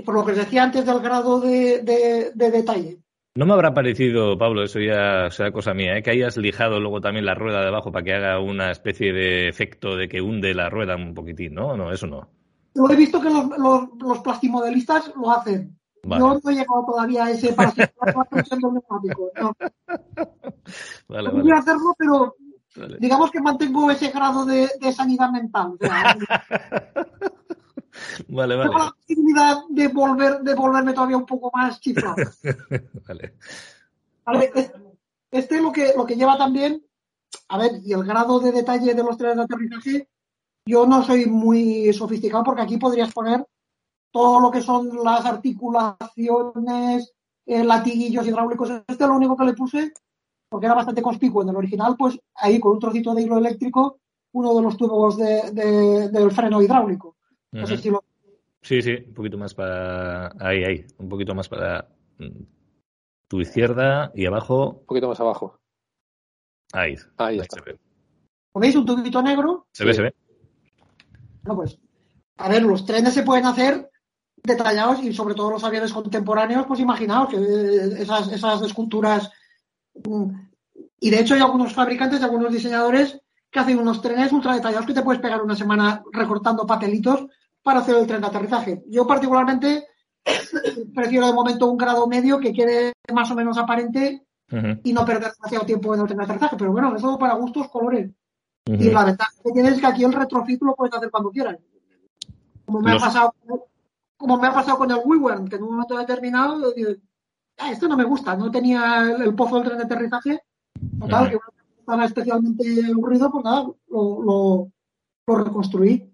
por 0.04 0.14
lo 0.14 0.24
que 0.24 0.32
os 0.32 0.38
decía 0.38 0.64
antes 0.64 0.84
del 0.84 0.98
grado 0.98 1.40
de, 1.40 1.82
de- 1.82 2.32
de 2.34 2.50
detalle, 2.50 2.98
No 3.36 3.46
me 3.46 3.52
habrá 3.52 3.72
parecido, 3.74 4.36
Pablo, 4.36 4.64
eso 4.64 4.80
ya 4.80 5.30
será 5.30 5.52
cosa 5.52 5.72
mía, 5.72 5.96
¿eh? 5.98 6.02
que 6.02 6.10
hayas 6.10 6.36
lijado 6.36 6.80
luego 6.80 7.00
también 7.00 7.26
la 7.26 7.34
rueda 7.34 7.60
de 7.60 7.68
abajo 7.68 7.92
para 7.92 8.04
que 8.04 8.14
haga 8.14 8.40
una 8.40 8.72
especie 8.72 9.12
de 9.12 9.48
efecto 9.48 9.94
de 9.96 10.08
que 10.08 10.20
hunde 10.20 10.52
la 10.54 10.68
rueda 10.68 10.96
un 10.96 11.14
poquitín, 11.14 11.54
¿no? 11.54 11.76
No, 11.76 11.92
eso 11.92 12.06
no. 12.08 12.28
lo 12.74 12.90
he 12.90 12.96
visto 12.96 13.20
que 13.20 13.30
los, 13.30 13.46
los, 13.56 13.88
los 14.00 14.18
plastimodelistas 14.18 15.12
lo 15.16 15.30
hacen. 15.30 15.78
Vale, 16.06 16.20
Yo 16.20 16.40
no 16.42 16.50
he 16.50 16.54
llegado 16.54 16.84
todavía 16.86 17.24
a 17.24 17.30
ese 17.30 17.54
neumático. 18.60 19.30
No. 19.40 19.52
vale, 21.08 21.30
vale, 21.30 21.52
hacerlo, 21.52 21.94
pero 21.98 22.34
vale. 22.76 22.98
digamos 23.00 23.30
que 23.30 23.40
mantengo 23.40 23.90
ese 23.90 24.10
grado 24.10 24.44
de, 24.44 24.68
de 24.80 24.92
sanidad 24.92 25.30
mental. 25.30 25.74
O 25.80 25.86
sea, 25.86 26.16
Vale, 28.28 28.56
tengo 28.56 28.72
vale. 28.72 28.84
la 28.86 28.90
posibilidad 28.92 29.56
de, 29.70 29.88
volver, 29.88 30.40
de 30.40 30.54
volverme 30.54 30.92
todavía 30.92 31.16
un 31.16 31.26
poco 31.26 31.50
más 31.54 31.80
chiflado. 31.80 32.16
Vale. 33.08 33.34
Vale, 34.26 34.52
es- 34.54 34.72
Este 35.30 35.60
lo 35.60 35.70
que, 35.72 35.92
lo 35.96 36.04
que 36.04 36.16
lleva 36.16 36.36
también, 36.36 36.84
a 37.48 37.58
ver, 37.58 37.72
y 37.84 37.92
el 37.92 38.04
grado 38.04 38.40
de 38.40 38.52
detalle 38.52 38.94
de 38.94 39.02
los 39.02 39.16
trenes 39.16 39.36
de 39.36 39.42
aterrizaje, 39.44 40.08
yo 40.66 40.86
no 40.86 41.02
soy 41.04 41.26
muy 41.26 41.92
sofisticado 41.92 42.42
porque 42.44 42.62
aquí 42.62 42.78
podrías 42.78 43.12
poner 43.12 43.44
todo 44.14 44.38
lo 44.38 44.48
que 44.52 44.62
son 44.62 44.90
las 45.02 45.26
articulaciones, 45.26 47.12
eh, 47.46 47.64
latiguillos 47.64 48.24
hidráulicos. 48.24 48.70
Este 48.86 49.06
lo 49.08 49.16
único 49.16 49.36
que 49.36 49.44
le 49.44 49.54
puse, 49.54 49.92
porque 50.48 50.66
era 50.66 50.76
bastante 50.76 51.02
conspicuo 51.02 51.42
en 51.42 51.48
el 51.48 51.56
original, 51.56 51.96
pues 51.98 52.16
ahí 52.36 52.60
con 52.60 52.74
un 52.74 52.78
trocito 52.78 53.12
de 53.12 53.22
hilo 53.22 53.38
eléctrico, 53.38 53.98
uno 54.32 54.54
de 54.54 54.62
los 54.62 54.76
tubos 54.76 55.16
de- 55.16 55.50
de- 55.50 56.08
del 56.10 56.30
freno 56.30 56.62
hidráulico. 56.62 57.16
No 57.50 57.66
sé 57.66 57.74
Ujú. 57.74 57.82
si 57.82 57.90
lo 57.90 58.04
Sí, 58.62 58.80
sí, 58.82 58.92
un 59.08 59.14
poquito 59.14 59.36
más 59.36 59.52
para. 59.52 60.28
Ahí, 60.40 60.62
ahí. 60.64 60.86
Un 60.98 61.08
poquito 61.08 61.34
más 61.34 61.48
para 61.48 61.86
tu 63.28 63.40
izquierda 63.40 64.10
y 64.14 64.24
abajo. 64.26 64.78
Un 64.80 64.86
poquito 64.86 65.08
más 65.08 65.18
abajo. 65.20 65.58
Ahí. 66.72 66.94
Ahí 67.18 67.40
está. 67.40 67.56
se 67.56 67.72
ve. 67.72 67.78
ponéis 68.52 68.76
un 68.76 68.86
tubito 68.86 69.20
negro, 69.20 69.66
Se 69.72 69.84
ve, 69.84 69.92
se 69.92 70.02
ve. 70.02 70.14
No, 71.42 71.56
pues, 71.56 71.78
a 72.38 72.48
ver, 72.48 72.62
los 72.62 72.86
trenes 72.86 73.12
se 73.12 73.22
pueden 73.24 73.44
hacer 73.46 73.90
detallados 74.54 75.02
y 75.02 75.12
sobre 75.12 75.34
todo 75.34 75.50
los 75.50 75.64
aviones 75.64 75.92
contemporáneos, 75.92 76.66
pues 76.66 76.78
imaginaos 76.80 77.30
que 77.30 77.36
eh, 77.36 78.02
esas, 78.02 78.30
esas 78.30 78.60
esculturas. 78.62 79.30
mm, 80.04 80.30
Y 81.00 81.10
de 81.10 81.20
hecho 81.20 81.34
hay 81.34 81.40
algunos 81.40 81.72
fabricantes 81.72 82.20
y 82.20 82.24
algunos 82.24 82.52
diseñadores 82.52 83.18
que 83.50 83.58
hacen 83.60 83.78
unos 83.78 84.02
trenes 84.02 84.32
ultra 84.32 84.54
detallados 84.54 84.86
que 84.86 84.92
te 84.94 85.02
puedes 85.02 85.22
pegar 85.22 85.40
una 85.42 85.56
semana 85.56 86.02
recortando 86.12 86.66
papelitos 86.66 87.26
para 87.62 87.80
hacer 87.80 87.96
el 87.96 88.06
tren 88.06 88.20
de 88.20 88.26
aterrizaje. 88.26 88.82
Yo 88.88 89.06
particularmente 89.06 89.86
prefiero 90.94 91.26
de 91.26 91.32
momento 91.32 91.70
un 91.70 91.78
grado 91.78 92.06
medio 92.06 92.38
que 92.38 92.52
quede 92.52 92.92
más 93.12 93.30
o 93.30 93.34
menos 93.34 93.56
aparente 93.58 94.26
y 94.84 94.92
no 94.92 95.04
perder 95.04 95.32
demasiado 95.32 95.64
tiempo 95.66 95.94
en 95.94 96.00
el 96.02 96.06
tren 96.06 96.18
de 96.18 96.24
aterrizaje. 96.24 96.56
Pero 96.58 96.70
bueno, 96.72 96.94
eso 96.94 97.18
para 97.18 97.34
gustos, 97.34 97.68
colores. 97.68 98.10
ujú. 98.68 98.82
Y 98.82 98.90
la 98.90 99.04
ventaja 99.04 99.32
que 99.42 99.52
tienes 99.52 99.72
es 99.74 99.80
que 99.80 99.86
aquí 99.86 100.04
el 100.04 100.12
retrofit 100.12 100.60
lo 100.62 100.74
puedes 100.74 100.94
hacer 100.94 101.10
cuando 101.10 101.30
quieras. 101.30 101.56
Como 102.66 102.80
me, 102.80 102.92
Los- 102.92 103.02
ha, 103.02 103.06
pasado, 103.06 103.34
como 104.16 104.36
me 104.38 104.48
ha 104.48 104.52
pasado 104.54 104.78
con 104.78 104.90
el 104.90 105.00
WeWorm, 105.04 105.48
que 105.48 105.56
en 105.56 105.62
un 105.62 105.72
momento 105.72 105.96
determinado 105.96 106.72
digo, 106.72 106.90
"Ah, 107.58 107.70
esto 107.70 107.88
no 107.88 107.96
me 107.96 108.04
gusta, 108.04 108.36
no 108.36 108.50
tenía 108.50 109.02
el, 109.02 109.22
el 109.22 109.34
pozo 109.34 109.56
del 109.56 109.64
tren 109.64 109.78
de 109.78 109.84
aterrizaje. 109.84 110.42
Total, 111.00 111.28
Ujú. 111.28 111.40
que 111.40 111.80
estaba 111.80 112.04
especialmente 112.04 112.64
aburrido, 112.90 113.30
pues 113.30 113.44
nada, 113.44 113.62
lo, 113.88 114.22
lo, 114.22 114.72
lo 115.26 115.36
reconstruí. 115.44 116.10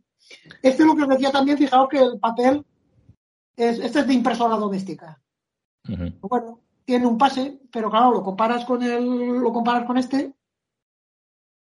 Este 0.63 0.85
lo 0.85 0.95
que 0.95 1.03
os 1.03 1.09
decía 1.09 1.31
también, 1.31 1.57
fijaos 1.59 1.89
que 1.89 1.99
el 1.99 2.19
papel 2.19 2.65
es, 3.57 3.79
este 3.79 4.01
es 4.01 4.07
de 4.07 4.15
impresora 4.15 4.57
doméstica. 4.57 5.21
Bueno, 6.21 6.61
tiene 6.85 7.07
un 7.07 7.17
pase, 7.17 7.61
pero 7.73 7.91
claro, 7.91 8.13
lo 8.13 8.23
comparas 8.23 8.65
con 8.65 8.83
el, 8.83 9.39
lo 9.39 9.53
comparas 9.53 9.85
con 9.87 9.97
este, 9.97 10.35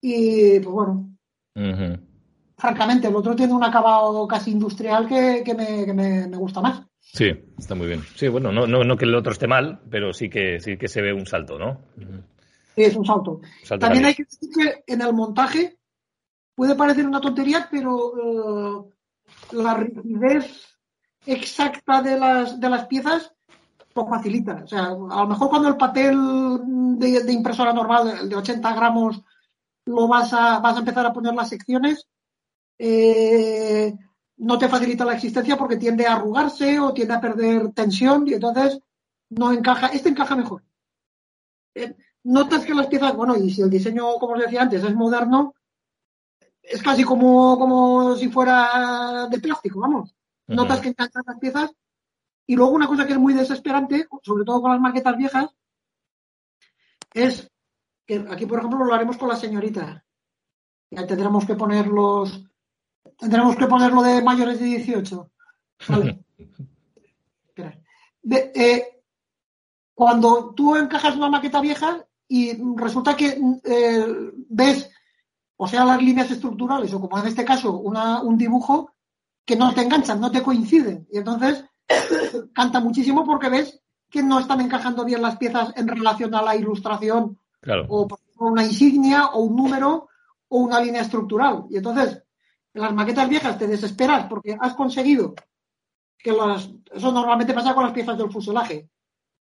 y 0.01 0.61
pues 0.61 0.75
bueno. 0.75 1.17
Francamente, 2.57 3.09
el 3.09 3.17
otro 3.17 3.35
tiene 3.37 3.53
un 3.53 3.65
acabado 3.65 4.27
casi 4.27 4.51
industrial 4.53 5.07
que, 5.07 5.43
que 5.45 5.55
me, 5.55 5.85
que 5.85 5.93
me- 5.93 6.27
me 6.29 6.37
gusta 6.37 6.61
más. 6.61 6.83
Sí, 7.01 7.31
está 7.59 7.75
muy 7.75 7.87
bien. 7.87 8.03
Sí, 8.15 8.29
bueno, 8.29 8.51
no, 8.53 8.67
no, 8.67 8.83
no 8.85 8.97
que 8.97 9.05
el 9.05 9.15
otro 9.15 9.33
esté 9.33 9.47
mal, 9.47 9.81
pero 9.91 10.13
sí 10.13 10.29
que 10.29 10.61
sí 10.61 10.77
que 10.77 10.89
se 10.89 11.01
ve 11.03 11.13
un 11.13 11.27
salto, 11.27 11.59
¿no? 11.59 11.81
Sí, 12.75 12.83
es 12.83 12.97
un 12.97 13.07
salto. 13.07 13.41
Salto 13.63 13.85
También 13.87 14.05
hay 14.07 14.15
que 14.15 14.25
decir 14.25 14.51
que 14.55 14.93
en 14.93 15.01
el 15.01 15.13
montaje 15.15 15.79
puede 16.55 16.75
parecer 16.75 17.07
una 17.07 17.21
tontería, 17.21 17.69
pero 17.71 18.13
eh, 18.91 18.95
la 19.53 19.75
rigidez 19.75 20.77
exacta 21.25 22.03
de 22.03 22.19
las, 22.19 22.61
de 22.61 22.69
las 22.71 22.87
piezas 22.87 23.33
lo 23.95 24.07
facilita. 24.07 24.63
O 24.65 24.67
sea, 24.67 24.87
a 24.87 24.91
lo 25.23 25.27
mejor 25.27 25.49
cuando 25.49 25.69
el 25.69 25.77
papel 25.77 26.19
de, 26.99 27.23
de 27.23 27.33
impresora 27.33 27.73
normal, 27.73 28.19
el 28.23 28.29
de 28.29 28.37
80 28.37 28.75
gramos, 28.75 29.23
lo 29.87 30.07
vas 30.09 30.33
a, 30.35 30.59
vas 30.59 30.77
a 30.77 30.81
empezar 30.81 31.07
a 31.07 31.13
poner 31.13 31.35
las 31.35 31.49
secciones, 31.49 32.07
eh, 32.79 33.95
no 34.39 34.59
te 34.59 34.69
facilita 34.69 35.05
la 35.05 35.15
existencia 35.15 35.57
porque 35.57 35.77
tiende 35.77 36.07
a 36.07 36.15
arrugarse 36.15 36.79
o 36.79 36.93
tiende 36.93 37.15
a 37.15 37.21
perder 37.21 37.73
tensión 37.73 38.27
y 38.29 38.35
entonces 38.35 38.81
no 39.31 39.53
encaja. 39.53 39.89
Este 39.89 40.09
encaja 40.09 40.37
mejor. 40.37 40.63
Eh, 41.75 41.95
notas 42.25 42.65
que 42.65 42.75
las 42.75 42.87
piezas, 42.87 43.15
bueno, 43.15 43.37
y 43.37 43.51
si 43.51 43.63
el 43.63 43.71
diseño, 43.71 44.15
como 44.19 44.35
os 44.35 44.41
decía 44.41 44.63
antes, 44.63 44.83
es 44.83 44.95
moderno, 44.95 45.55
es 46.63 46.83
casi 46.83 47.05
como, 47.05 47.59
como 47.59 48.17
si 48.17 48.29
fuera 48.29 49.29
de 49.31 49.41
plástico, 49.41 49.81
vamos. 49.81 50.15
Notas 50.49 50.81
que 50.81 50.89
encajan 50.89 51.25
las 51.27 51.39
piezas. 51.39 51.71
Y 52.49 52.55
luego 52.55 52.73
una 52.73 52.87
cosa 52.87 53.07
que 53.07 53.13
es 53.13 53.19
muy 53.19 53.35
desesperante, 53.35 54.07
sobre 54.23 54.45
todo 54.45 54.63
con 54.63 54.71
las 54.71 54.81
maquetas 54.81 55.17
viejas, 55.17 55.51
es 57.13 57.51
que 58.07 58.25
aquí, 58.31 58.47
por 58.47 58.59
ejemplo, 58.59 58.85
lo 58.85 58.95
haremos 58.95 59.17
con 59.17 59.29
la 59.29 59.37
señorita. 59.37 60.05
Ya 60.91 61.07
tendremos 61.07 61.45
que 61.45 61.55
poner 61.55 61.89
los. 61.89 62.45
Tendremos 63.19 63.57
que 63.57 63.67
ponerlo 63.67 64.03
de 64.03 64.23
mayores 64.23 64.59
de 64.61 64.67
18. 64.67 65.31
Vale. 65.89 66.25
Espera. 67.49 67.79
De- 68.23 68.53
eh, 68.55 69.03
cuando 69.95 70.53
tú 70.55 70.77
encajas 70.77 71.17
una 71.17 71.31
maqueta 71.31 71.61
vieja 71.61 72.05
y 72.29 72.53
resulta 72.77 73.17
que 73.17 73.39
eh, 73.65 74.07
ves, 74.49 74.91
o 75.57 75.67
sea, 75.67 75.85
las 75.85 76.03
líneas 76.03 76.31
estructurales, 76.31 76.93
o 76.93 77.01
como 77.01 77.19
en 77.19 77.27
este 77.29 77.45
caso, 77.45 77.79
una- 77.79 78.21
un 78.23 78.37
dibujo 78.37 78.93
que 79.45 79.57
no 79.57 79.73
te 79.73 79.83
enganchan, 79.83 80.21
no 80.21 80.31
te 80.31 80.43
coinciden. 80.43 81.07
Y 81.11 81.19
entonces 81.19 81.65
canta 82.53 82.81
muchísimo 82.81 83.25
porque 83.25 83.49
ves 83.49 83.81
que 84.11 84.23
no 84.23 84.39
están 84.39 84.61
encajando 84.61 85.05
bien 85.05 85.23
las 85.23 85.37
piezas 85.37 85.73
en 85.77 85.89
relación 85.89 86.35
a 86.35 86.43
la 86.43 86.55
ilustración 86.57 87.39
Claro. 87.61 87.87
o 87.89 88.07
por 88.07 88.19
ejemplo, 88.21 88.47
una 88.49 88.65
insignia 88.65 89.27
o 89.27 89.41
un 89.41 89.57
número 89.57 90.09
o 90.49 90.59
una 90.59 90.79
línea 90.81 91.03
estructural. 91.03 91.65
Y 91.71 91.79
entonces, 91.79 92.23
en 92.77 92.83
las 92.83 92.95
maquetas 92.95 93.29
viejas 93.29 93.59
te 93.59 93.67
desesperas 93.67 94.27
porque 94.27 94.57
has 94.61 94.75
conseguido 94.75 95.35
que 96.19 96.31
las, 96.31 96.69
eso 96.93 97.11
normalmente 97.11 97.55
pasa 97.55 97.75
con 97.75 97.85
las 97.85 97.93
piezas 97.93 98.19
del 98.19 98.31
fuselaje, 98.31 98.91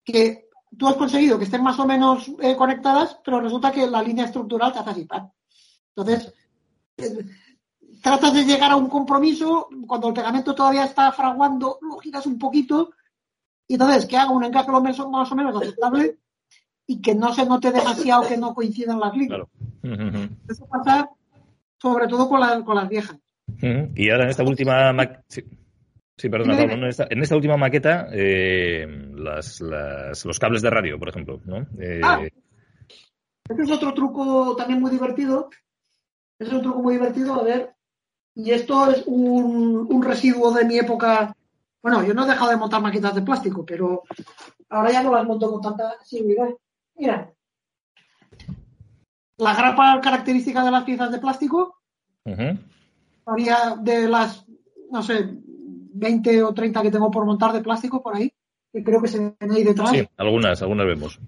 que 0.03 0.48
tú 0.78 0.88
has 0.88 0.95
conseguido 0.95 1.38
que 1.38 1.44
estén 1.44 1.62
más 1.62 1.78
o 1.80 1.86
menos 1.86 2.32
eh, 2.40 2.56
conectadas, 2.56 3.20
pero 3.24 3.41
resulta 3.41 3.72
que 3.72 3.88
la 3.88 4.02
línea 4.02 4.26
estructural 4.26 4.72
te 4.72 4.80
hace 4.80 4.90
así. 4.90 5.07
Entonces, 5.95 6.34
eh, 6.98 7.26
tratas 8.02 8.34
de 8.34 8.45
llegar 8.45 8.72
a 8.72 8.78
un 8.78 8.88
compromiso, 8.88 9.68
cuando 9.86 10.07
el 10.07 10.14
pegamento 10.14 10.56
todavía 10.56 10.86
está 10.86 11.12
fraguando, 11.12 11.80
lo 11.82 11.98
giras 11.98 12.26
un 12.28 12.40
poquito, 12.40 12.91
y 13.68 13.74
entonces 13.74 14.06
que 14.06 14.16
haga 14.16 14.32
un 14.32 14.45
encaje 14.45 14.72
más 14.72 14.99
o 14.99 15.36
menos 15.36 15.56
aceptable 15.62 16.20
y 16.88 17.02
que 17.02 17.16
no 17.16 17.34
se 17.34 17.45
note 17.45 17.72
demasiado 17.72 18.28
que 18.28 18.38
no 18.38 18.53
coincidan 18.53 18.99
las 18.99 19.14
líneas. 19.14 19.41
Claro. 19.82 20.30
Eso 20.48 20.68
pasa 20.68 21.10
sobre 21.82 22.07
todo 22.07 22.30
con, 22.30 22.40
las 22.40 22.64
con 22.64 22.76
las 22.76 22.88
viejas. 22.88 23.18
Y 23.96 24.10
ahora 24.10 24.24
en 24.26 24.30
esta 24.30 24.44
última 24.44 24.92
ma- 24.94 25.22
sí. 25.28 25.44
Sí, 26.18 26.30
perdona, 26.30 26.54
Pablo. 26.58 26.74
En 26.76 26.84
esta, 26.86 27.08
en 27.10 27.22
esta 27.22 27.36
última 27.36 27.58
maqueta, 27.58 28.08
eh, 28.12 28.88
las, 29.16 29.60
las- 29.62 30.24
los 30.26 30.40
cables 30.40 30.62
de 30.62 30.70
radio, 30.70 30.98
por 30.98 31.10
ejemplo, 31.10 31.42
¿no? 31.46 31.68
Eh, 31.80 32.02
Ah. 32.04 32.22
Este 33.48 33.62
es 33.64 33.70
otro 33.72 33.94
truco 33.94 34.56
también 34.56 34.80
muy 34.82 34.90
divertido. 34.92 35.50
Este 36.40 36.46
es 36.52 36.54
un 36.54 36.62
truco 36.64 36.82
muy 36.82 36.96
divertido, 36.96 37.36
a 37.36 37.44
ver. 37.44 37.76
Y 38.34 38.52
esto 38.52 38.90
es 38.92 39.04
un, 39.06 39.88
un 39.90 40.04
residuo 40.04 40.52
de 40.54 40.66
mi 40.66 40.78
época 40.78 41.36
Bueno, 41.84 42.04
yo 42.04 42.14
no 42.16 42.26
he 42.26 42.28
dejado 42.30 42.50
de 42.50 42.58
montar 42.58 42.82
maquetas 42.82 43.14
de 43.14 43.22
plástico, 43.22 43.64
pero 43.64 44.02
ahora 44.70 44.92
ya 44.92 45.04
no 45.04 45.14
las 45.14 45.24
monto 45.26 45.52
con 45.52 45.62
tanta 45.62 45.94
seguridad. 46.04 46.48
Mira, 46.96 47.32
la 49.38 49.54
grapa 49.56 50.00
característica 50.02 50.64
de 50.64 50.72
las 50.72 50.84
piezas 50.84 51.12
de 51.12 51.20
plástico. 51.20 51.78
Había 53.26 53.76
de 53.81 54.07
las, 54.07 54.45
no 54.91 55.02
sé, 55.03 55.27
20 55.30 56.43
o 56.43 56.53
30 56.53 56.81
que 56.81 56.91
tengo 56.91 57.10
por 57.11 57.26
montar 57.26 57.53
de 57.53 57.61
plástico 57.61 58.02
por 58.02 58.15
ahí, 58.15 58.31
que 58.72 58.84
creo 58.84 59.02
que 59.02 59.07
se 59.07 59.19
ven 59.19 59.52
ahí 59.52 59.64
detrás. 59.64 59.91
Sí, 59.91 60.07
algunas, 60.18 60.61
algunas 60.61 60.85
vemos. 60.85 61.19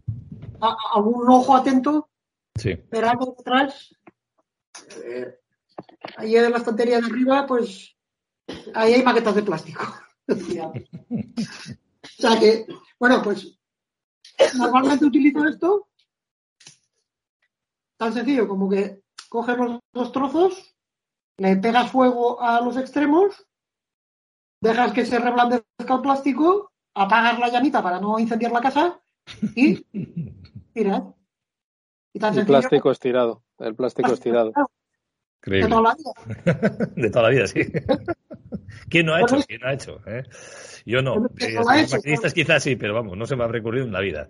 A- 0.62 0.76
algún 0.96 1.30
ojo 1.30 1.56
atento, 1.56 2.10
Sí. 2.56 2.74
verá 2.92 3.14
que 3.18 3.26
detrás, 3.38 3.94
eh, 5.06 5.40
ahí 6.18 6.36
en 6.36 6.52
la 6.52 6.58
estantería 6.58 7.00
de 7.00 7.06
arriba, 7.08 7.46
pues 7.46 7.96
ahí 8.74 8.94
hay 8.94 9.04
maquetas 9.04 9.36
de 9.36 9.44
plástico. 9.44 9.84
o 10.28 10.74
sea 12.04 12.40
que, 12.40 12.66
bueno, 13.00 13.22
pues 13.24 13.58
normalmente 14.58 15.06
utilizo 15.06 15.46
esto 15.48 15.88
tan 17.98 18.14
sencillo 18.14 18.48
como 18.48 18.70
que 18.70 19.02
coges 19.30 19.58
los 19.58 19.80
dos 19.94 20.12
trozos, 20.12 20.76
le 21.38 21.56
pegas 21.58 21.92
fuego 21.92 22.42
a 22.42 22.62
los 22.62 22.78
extremos, 22.78 23.46
dejas 24.62 24.92
que 24.94 25.06
se 25.06 25.20
reblandezca 25.20 25.94
el 25.96 26.02
plástico, 26.02 26.72
apagas 26.96 27.40
la 27.40 27.50
llamita 27.50 27.82
para 27.84 28.00
no 28.00 28.18
incendiar 28.20 28.52
la 28.52 28.62
casa 28.62 29.00
y 29.56 29.76
tiras. 30.74 31.04
Y 32.14 32.20
tan 32.20 32.30
El 32.30 32.36
sencillo 32.40 32.46
plástico 32.60 32.92
estirado. 32.92 33.44
El 33.60 33.76
plástico 33.76 34.14
estirado. 34.14 34.52
de 34.52 34.64
Increíble. 35.40 35.70
toda 35.70 35.82
la 35.82 35.96
vida. 35.96 36.88
De 36.96 37.10
toda 37.12 37.24
la 37.24 37.30
vida, 37.30 37.48
sí. 37.48 37.60
¿Quién 38.90 39.06
no 39.06 39.14
ha 39.14 39.22
hecho? 39.22 39.38
¿Quién 39.48 39.62
no 39.62 39.68
ha 39.68 39.74
hecho? 39.74 40.02
eh? 40.08 40.24
Yo 40.86 41.02
no. 41.02 41.16
Eh, 41.40 41.54
los 41.54 41.68
hecho, 41.76 41.96
maquinistas 41.98 42.34
quizás 42.34 42.64
sí, 42.64 42.76
pero 42.76 42.94
vamos, 42.96 43.16
no 43.18 43.26
se 43.26 43.36
me 43.36 43.44
ha 43.44 43.48
recurrido 43.48 43.86
en 43.86 43.92
la 43.94 44.00
vida. 44.00 44.30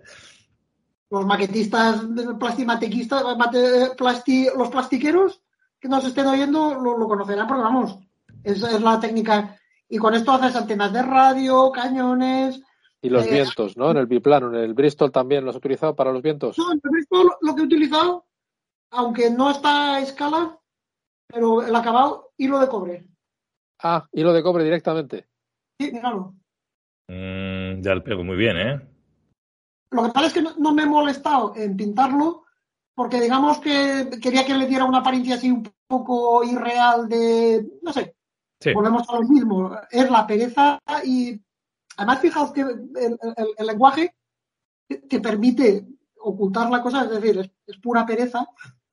Los 1.10 1.24
maquetistas, 1.24 2.14
de 2.14 2.34
plastimatequistas, 2.34 3.22
mate- 3.38 3.96
plasti- 3.96 4.52
los 4.54 4.68
plastiqueros 4.68 5.40
que 5.80 5.88
nos 5.88 6.04
estén 6.04 6.26
oyendo 6.26 6.74
lo, 6.74 6.98
lo 6.98 7.06
conocerán, 7.08 7.46
porque 7.46 7.62
vamos, 7.62 7.98
esa 8.44 8.70
es 8.70 8.80
la 8.80 8.98
técnica. 9.00 9.56
Y 9.88 9.98
con 9.98 10.14
esto 10.14 10.32
haces 10.32 10.56
antenas 10.56 10.92
de 10.92 11.02
radio, 11.02 11.70
cañones. 11.72 12.60
Y 13.00 13.08
los 13.10 13.26
Eh, 13.26 13.30
vientos, 13.30 13.76
¿no? 13.76 13.90
En 13.90 13.96
el 13.96 14.06
biplano, 14.06 14.48
en 14.48 14.56
el 14.56 14.74
Bristol 14.74 15.12
también 15.12 15.44
lo 15.44 15.50
has 15.50 15.56
utilizado 15.56 15.94
para 15.94 16.12
los 16.12 16.20
vientos. 16.22 16.58
No, 16.58 16.72
el 16.72 16.80
resto 16.82 17.22
lo, 17.24 17.38
lo 17.40 17.54
que 17.54 17.62
he 17.62 17.64
utilizado, 17.64 18.26
aunque 18.90 19.30
no 19.30 19.50
está 19.50 19.94
a 19.94 20.00
escala, 20.00 20.58
pero 21.26 21.62
el 21.62 21.74
acabado, 21.74 22.32
hilo 22.36 22.58
de 22.58 22.68
cobre. 22.68 23.06
Ah, 23.82 24.06
hilo 24.12 24.32
de 24.32 24.42
cobre 24.42 24.64
directamente. 24.64 25.28
Sí, 25.80 25.92
míralo. 25.92 26.34
Mm, 27.08 27.80
ya 27.80 27.92
el 27.92 28.02
pego 28.02 28.24
muy 28.24 28.36
bien, 28.36 28.56
¿eh? 28.56 28.88
Lo 29.90 30.02
que 30.02 30.10
pasa 30.10 30.26
es 30.26 30.32
que 30.34 30.42
no, 30.42 30.50
no 30.58 30.74
me 30.74 30.82
he 30.82 30.86
molestado 30.86 31.54
en 31.56 31.76
pintarlo 31.76 32.44
porque 32.98 33.20
digamos 33.20 33.60
que 33.60 34.10
quería 34.20 34.44
que 34.44 34.54
le 34.54 34.66
diera 34.66 34.84
una 34.84 34.98
apariencia 34.98 35.36
así 35.36 35.52
un 35.52 35.62
poco 35.86 36.42
irreal 36.42 37.08
de, 37.08 37.64
no 37.80 37.92
sé, 37.92 38.16
Sí. 38.60 38.72
volvemos 38.74 39.08
a 39.08 39.12
lo 39.14 39.22
mismo, 39.22 39.70
es 39.88 40.10
la 40.10 40.26
pereza 40.26 40.80
y 41.04 41.40
además 41.96 42.18
fijaos 42.18 42.50
que 42.52 42.62
el, 42.62 42.90
el- 42.96 43.18
el 43.56 43.66
lenguaje 43.66 44.16
te, 44.88 44.96
te 44.96 45.20
permite 45.20 45.86
ocultar 46.20 46.68
la 46.68 46.82
cosa, 46.82 47.04
es 47.04 47.10
decir, 47.10 47.38
es, 47.38 47.48
es 47.68 47.76
pura 47.78 48.04
pereza. 48.04 48.44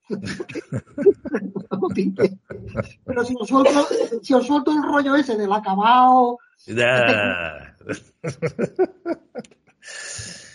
Pero 3.04 3.24
si 3.24 3.34
os, 3.40 3.48
suelto, 3.48 3.88
si 4.22 4.34
os 4.34 4.46
suelto 4.46 4.70
el 4.70 4.84
rollo 4.84 5.16
ese 5.16 5.36
del 5.36 5.52
acabado, 5.52 6.38
Ya. 6.66 7.74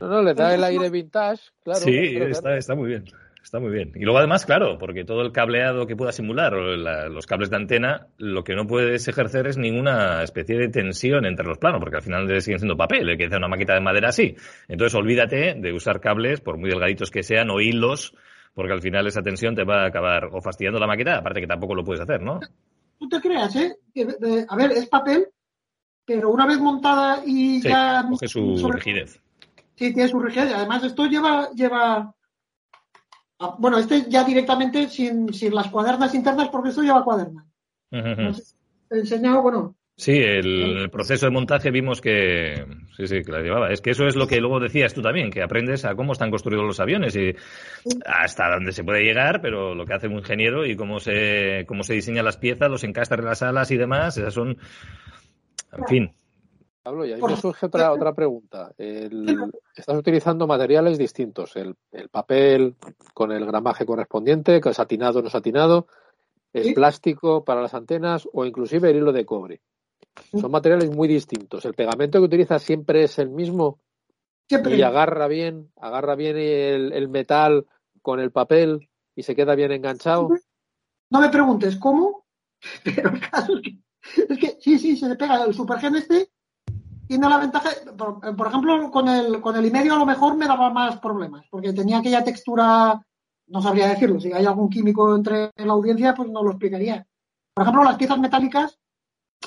No, 0.00 0.08
no, 0.08 0.22
le 0.22 0.34
da 0.34 0.54
el 0.54 0.64
aire 0.64 0.90
vintage, 0.90 1.42
claro. 1.62 1.80
sí, 1.80 1.92
claro, 1.92 2.10
claro. 2.12 2.28
está, 2.30 2.56
está 2.56 2.74
muy 2.74 2.88
bien. 2.88 3.04
Está 3.42 3.60
muy 3.60 3.70
bien. 3.70 3.92
Y 3.94 4.00
luego 4.04 4.18
además, 4.18 4.44
claro, 4.44 4.76
porque 4.78 5.04
todo 5.04 5.22
el 5.22 5.32
cableado 5.32 5.86
que 5.86 5.96
pueda 5.96 6.12
simular, 6.12 6.52
o 6.54 6.76
la- 6.76 7.08
los 7.08 7.24
cables 7.24 7.48
de 7.48 7.56
antena, 7.56 8.08
lo 8.18 8.44
que 8.44 8.54
no 8.54 8.66
puedes 8.66 9.08
ejercer 9.08 9.46
es 9.46 9.56
ninguna 9.56 10.22
especie 10.22 10.58
de 10.58 10.68
tensión 10.68 11.24
entre 11.24 11.46
los 11.46 11.56
planos, 11.56 11.80
porque 11.80 11.96
al 11.96 12.02
final 12.02 12.28
siguen 12.42 12.58
siendo 12.58 12.76
papel, 12.76 13.08
el 13.08 13.16
que 13.16 13.24
hace 13.26 13.36
una 13.36 13.48
maqueta 13.48 13.72
de 13.74 13.80
madera 13.80 14.08
así. 14.10 14.36
Entonces 14.66 14.94
olvídate 14.94 15.54
de 15.54 15.72
usar 15.72 16.00
cables, 16.00 16.40
por 16.42 16.58
muy 16.58 16.68
delgaditos 16.68 17.10
que 17.10 17.22
sean, 17.22 17.48
o 17.48 17.60
hilos, 17.60 18.12
porque 18.52 18.72
al 18.74 18.82
final 18.82 19.06
esa 19.06 19.22
tensión 19.22 19.54
te 19.54 19.64
va 19.64 19.84
a 19.84 19.86
acabar 19.86 20.26
o 20.30 20.42
fastidiando 20.42 20.78
la 20.80 20.86
maqueta, 20.88 21.16
aparte 21.16 21.40
que 21.40 21.46
tampoco 21.46 21.74
lo 21.74 21.84
puedes 21.84 22.02
hacer, 22.02 22.20
¿no? 22.20 22.40
tú 22.98 23.08
te 23.08 23.20
creas, 23.20 23.54
¿eh? 23.56 23.76
Que, 23.94 24.02
eh, 24.02 24.44
a 24.46 24.56
ver, 24.56 24.72
es 24.72 24.86
papel, 24.88 25.28
pero 26.04 26.30
una 26.30 26.44
vez 26.46 26.58
montada 26.58 27.22
y 27.24 27.60
Sí, 27.60 27.68
ya... 27.68 28.04
coge 28.10 28.26
su 28.28 28.58
sobre- 28.58 28.78
rigidez. 28.78 29.20
Sí, 29.78 29.94
tiene 29.94 30.08
su 30.08 30.18
rigidez. 30.18 30.52
Además, 30.54 30.82
esto 30.84 31.06
lleva... 31.06 31.50
lleva 31.52 32.14
bueno, 33.58 33.78
este 33.78 34.10
ya 34.10 34.24
directamente 34.24 34.88
sin, 34.88 35.32
sin 35.32 35.54
las 35.54 35.68
cuadernas 35.68 36.12
internas, 36.14 36.48
porque 36.48 36.70
esto 36.70 36.82
lleva 36.82 37.04
cuadernas. 37.04 37.46
He 37.92 38.98
enseñado, 38.98 39.42
bueno, 39.42 39.76
Sí, 39.98 40.12
el, 40.12 40.78
el 40.78 40.90
proceso 40.90 41.26
de 41.26 41.32
montaje 41.32 41.72
vimos 41.72 42.00
que 42.00 42.64
sí, 42.96 43.08
sí, 43.08 43.20
que 43.24 43.32
la 43.32 43.40
llevaba. 43.40 43.72
Es 43.72 43.80
que 43.80 43.90
eso 43.90 44.06
es 44.06 44.14
lo 44.14 44.28
que 44.28 44.38
luego 44.40 44.60
decías 44.60 44.94
tú 44.94 45.02
también, 45.02 45.28
que 45.28 45.42
aprendes 45.42 45.84
a 45.84 45.96
cómo 45.96 46.12
están 46.12 46.30
construidos 46.30 46.64
los 46.64 46.78
aviones 46.78 47.16
y 47.16 47.34
hasta 48.06 48.48
dónde 48.48 48.70
se 48.70 48.84
puede 48.84 49.02
llegar, 49.02 49.40
pero 49.42 49.74
lo 49.74 49.84
que 49.84 49.94
hace 49.94 50.06
un 50.06 50.18
ingeniero 50.18 50.64
y 50.64 50.76
cómo 50.76 51.00
se 51.00 51.64
cómo 51.66 51.82
se 51.82 51.94
diseñan 51.94 52.24
las 52.24 52.36
piezas, 52.36 52.70
los 52.70 52.84
encastres 52.84 53.22
de 53.22 53.28
las 53.28 53.42
alas 53.42 53.72
y 53.72 53.76
demás, 53.76 54.16
esas 54.16 54.34
son, 54.34 54.56
en 55.76 55.86
fin. 55.88 56.12
Pablo, 56.88 57.04
y 57.04 57.12
ahí 57.12 57.20
me 57.20 57.36
surge 57.36 57.66
otra, 57.66 57.92
otra 57.92 58.14
pregunta. 58.14 58.72
El- 58.78 59.52
estás 59.76 59.94
utilizando 59.96 60.46
materiales 60.46 60.96
distintos, 60.96 61.54
el, 61.56 61.74
el 61.92 62.08
papel 62.08 62.76
con 63.12 63.30
el 63.30 63.44
gramaje 63.44 63.84
correspondiente, 63.84 64.58
que 64.60 64.70
es 64.70 64.76
satinado 64.76 65.18
o 65.18 65.22
no 65.22 65.28
satinado, 65.28 65.86
el 66.54 66.64
Sí. 66.64 66.72
plástico 66.72 67.44
para 67.44 67.60
las 67.60 67.74
antenas 67.74 68.26
o 68.32 68.46
inclusive 68.46 68.88
el 68.90 68.96
hilo 68.96 69.12
de 69.12 69.26
cobre. 69.26 69.60
Son 70.32 70.50
materiales 70.50 70.90
muy 70.90 71.08
distintos. 71.08 71.66
El 71.66 71.74
pegamento 71.74 72.18
que 72.20 72.24
utilizas 72.24 72.62
siempre 72.62 73.02
es 73.04 73.18
el 73.18 73.28
mismo 73.28 73.80
siempre. 74.48 74.74
y 74.76 74.80
agarra 74.82 75.28
bien, 75.28 75.70
agarra 75.76 76.14
bien 76.14 76.38
el, 76.38 76.92
el 76.94 77.08
metal 77.10 77.66
con 78.00 78.18
el 78.18 78.32
papel 78.32 78.88
y 79.14 79.24
se 79.24 79.36
queda 79.36 79.54
bien 79.54 79.72
enganchado. 79.72 80.30
No 81.10 81.20
me 81.20 81.28
preguntes 81.28 81.76
cómo, 81.76 82.24
pero 82.82 83.10
el 83.10 83.20
caso 83.20 83.52
es 83.58 83.60
que, 83.62 83.78
es 84.32 84.38
que 84.38 84.56
sí, 84.58 84.78
sí, 84.78 84.96
se 84.96 85.06
le 85.06 85.16
pega 85.16 85.44
el 85.44 85.52
supergen 85.52 85.94
este. 85.96 86.30
Tiene 87.08 87.26
la 87.26 87.38
ventaja, 87.38 87.70
por, 87.96 88.20
por 88.36 88.46
ejemplo, 88.48 88.90
con 88.90 89.08
el, 89.08 89.40
con 89.40 89.56
el 89.56 89.64
y 89.64 89.70
medio 89.70 89.94
a 89.94 89.98
lo 89.98 90.04
mejor 90.04 90.36
me 90.36 90.46
daba 90.46 90.68
más 90.68 90.98
problemas, 90.98 91.46
porque 91.50 91.72
tenía 91.72 91.98
aquella 91.98 92.22
textura, 92.22 93.02
no 93.46 93.62
sabría 93.62 93.88
decirlo, 93.88 94.20
si 94.20 94.30
hay 94.30 94.44
algún 94.44 94.68
químico 94.68 95.16
entre 95.16 95.50
la 95.56 95.72
audiencia, 95.72 96.14
pues 96.14 96.28
no 96.28 96.42
lo 96.42 96.50
explicaría. 96.50 97.06
Por 97.54 97.62
ejemplo, 97.62 97.82
las 97.82 97.96
piezas 97.96 98.18
metálicas, 98.18 98.78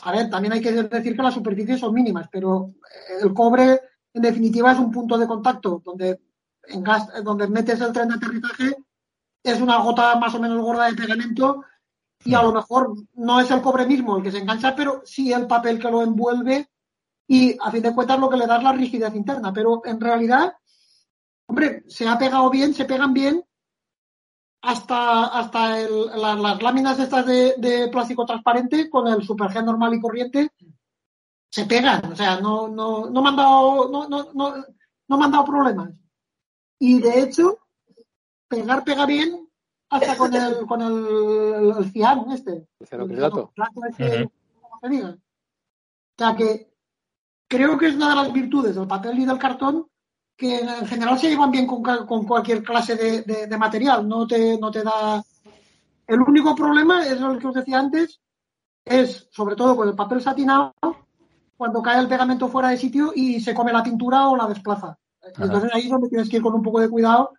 a 0.02 0.12
ver, 0.12 0.28
también 0.32 0.54
hay 0.54 0.62
que 0.62 0.72
decir 0.72 1.16
que 1.16 1.22
las 1.22 1.36
superficies 1.36 1.80
son 1.80 1.94
mínimas, 1.94 2.28
pero 2.32 2.72
el 3.22 3.32
cobre, 3.32 3.80
en 4.12 4.22
definitiva, 4.24 4.72
es 4.72 4.80
un 4.80 4.92
punto 4.92 5.16
de 5.20 5.28
contacto 5.28 5.84
donde, 5.86 6.20
en 6.64 6.84
gas, 6.84 7.10
donde 7.24 7.48
metes 7.48 7.80
el 7.80 7.94
tren 7.94 8.10
de 8.10 8.16
aterrizaje, 8.16 8.76
es 9.44 9.62
una 9.62 9.78
gota 9.78 10.16
más 10.16 10.34
o 10.34 10.40
menos 10.40 10.60
gorda 10.64 10.88
de 10.88 10.96
pegamento 10.96 11.64
y 12.26 12.34
a 12.34 12.42
lo 12.42 12.54
mejor 12.54 12.96
no 13.14 13.40
es 13.40 13.52
el 13.52 13.62
cobre 13.62 13.86
mismo 13.86 14.18
el 14.18 14.24
que 14.24 14.32
se 14.32 14.40
engancha, 14.40 14.76
pero 14.76 15.04
sí 15.06 15.32
el 15.32 15.46
papel 15.46 15.78
que 15.78 15.92
lo 15.92 16.02
envuelve 16.02 16.72
y 17.34 17.56
a 17.62 17.72
fin 17.72 17.82
de 17.82 17.96
cuentas 17.96 18.20
lo 18.20 18.30
que 18.30 18.36
le 18.38 18.46
da 18.46 18.58
es 18.58 18.64
la 18.64 18.74
rigidez 18.74 19.16
interna. 19.16 19.54
Pero 19.54 19.82
en 19.86 20.02
realidad, 20.02 20.54
hombre, 21.48 21.84
se 21.88 22.08
ha 22.08 22.18
pegado 22.18 22.50
bien, 22.50 22.74
se 22.74 22.84
pegan 22.86 23.14
bien 23.14 23.42
hasta, 24.62 25.26
hasta 25.28 25.80
el- 25.80 26.08
la- 26.08 26.36
las 26.36 26.62
láminas 26.62 27.00
estas 27.00 27.26
de, 27.26 27.56
de 27.58 27.88
plástico 27.88 28.26
transparente 28.26 28.90
con 28.90 29.08
el 29.08 29.24
supergen 29.24 29.66
normal 29.66 29.94
y 29.94 30.02
corriente 30.02 30.52
se 31.50 31.66
pegan. 31.66 32.12
O 32.12 32.16
sea, 32.16 32.40
no, 32.40 32.68
no, 32.68 33.10
no 33.10 33.22
me 33.22 33.30
han 33.30 33.36
dado, 33.38 33.90
no, 33.90 34.08
no, 34.10 34.32
no, 34.34 34.54
no 35.08 35.18
me 35.18 35.26
han 35.26 35.32
dado 35.32 35.46
problemas. 35.46 35.90
Y 36.80 37.00
de 37.00 37.22
hecho, 37.22 37.60
pegar 38.48 38.84
pega 38.84 39.06
bien 39.06 39.48
hasta 39.90 40.18
con 40.18 40.34
el, 40.34 40.66
con 40.68 40.82
el, 40.82 41.74
el 41.78 41.92
ciano 41.92 42.34
este. 42.34 42.68
El 42.80 42.88
este. 43.90 44.02
O 46.16 46.18
sea 46.18 46.36
que 46.36 46.71
creo 47.52 47.78
que 47.78 47.88
es 47.88 47.96
una 47.96 48.10
de 48.12 48.16
las 48.16 48.32
virtudes 48.34 48.76
del 48.76 48.88
papel 48.88 49.20
y 49.20 49.26
del 49.26 49.38
cartón 49.38 49.86
que 50.38 50.58
en 50.60 50.88
general 50.88 51.20
se 51.20 51.30
llevan 51.30 51.52
bien 51.52 51.68
con, 51.68 51.84
con 51.84 52.26
cualquier 52.26 52.64
clase 52.64 52.96
de, 52.96 53.22
de- 53.24 53.46
de 53.48 53.58
material. 53.58 54.08
No 54.08 54.26
te, 54.26 54.58
no 54.58 54.72
te 54.72 54.82
da. 54.84 55.22
El 56.08 56.22
único 56.22 56.56
problema 56.56 57.06
es 57.06 57.20
el 57.22 57.38
que 57.38 57.48
os 57.48 57.54
decía 57.54 57.78
antes, 57.80 58.20
es 58.86 59.28
sobre 59.32 59.56
todo 59.56 59.76
con 59.76 59.88
el 59.90 59.96
papel 59.96 60.22
satinado, 60.22 60.74
cuando 61.58 61.82
cae 61.82 62.00
el 62.00 62.08
pegamento 62.08 62.48
fuera 62.48 62.70
de 62.70 62.78
sitio 62.78 63.12
y 63.14 63.40
se 63.42 63.54
come 63.54 63.72
la 63.74 63.84
pintura 63.84 64.28
o 64.30 64.36
la 64.38 64.48
desplaza. 64.48 64.98
Ajá. 65.22 65.44
Entonces 65.46 65.70
ahí 65.74 65.84
es 65.84 65.90
donde 65.90 66.10
tienes 66.10 66.30
que 66.30 66.38
ir 66.38 66.42
con 66.42 66.56
un 66.56 66.64
poco 66.64 66.80
de 66.80 66.90
cuidado 66.90 67.34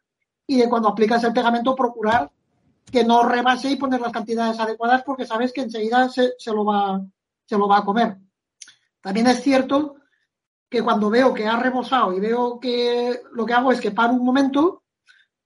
y 0.46 0.62
cuando 0.68 0.88
aplicas 0.90 1.24
el 1.24 1.32
pegamento 1.32 1.74
procurar 1.74 2.30
que 2.90 3.02
no 3.02 3.22
rebase 3.24 3.70
y 3.70 3.76
poner 3.76 4.00
las 4.00 4.12
cantidades 4.12 4.60
adecuadas 4.60 5.02
porque 5.02 5.24
sabes 5.26 5.52
que 5.52 5.62
enseguida 5.62 6.08
se, 6.08 6.34
se 6.38 6.52
lo 6.52 6.64
va 6.64 7.00
se 7.46 7.56
lo 7.58 7.66
va 7.66 7.78
a 7.78 7.84
comer. 7.84 8.18
También 9.00 9.26
es 9.26 9.42
cierto 9.42 9.96
que 10.72 10.82
cuando 10.82 11.10
veo 11.10 11.34
que 11.34 11.46
ha 11.46 11.56
rebosado 11.56 12.14
y 12.14 12.18
veo 12.18 12.58
que 12.58 13.20
lo 13.34 13.44
que 13.44 13.52
hago 13.52 13.72
es 13.72 13.80
que 13.80 13.90
paro 13.90 14.14
un 14.14 14.24
momento, 14.24 14.84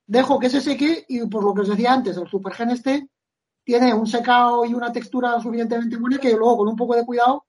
dejo 0.06 0.38
que 0.38 0.48
se 0.48 0.60
seque 0.60 1.04
y 1.08 1.26
por 1.26 1.42
lo 1.42 1.52
que 1.52 1.62
os 1.62 1.68
decía 1.68 1.92
antes, 1.92 2.16
el 2.16 2.28
supergen 2.28 2.70
este 2.70 3.10
tiene 3.64 3.92
un 3.92 4.06
secado 4.06 4.64
y 4.64 4.72
una 4.72 4.92
textura 4.92 5.40
suficientemente 5.40 5.96
buena 5.96 6.18
que 6.18 6.30
luego 6.30 6.58
con 6.58 6.68
un 6.68 6.76
poco 6.76 6.94
de 6.94 7.04
cuidado 7.04 7.44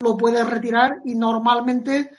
lo 0.00 0.18
puedes 0.18 0.46
retirar 0.46 1.00
y 1.06 1.14
normalmente 1.14 2.10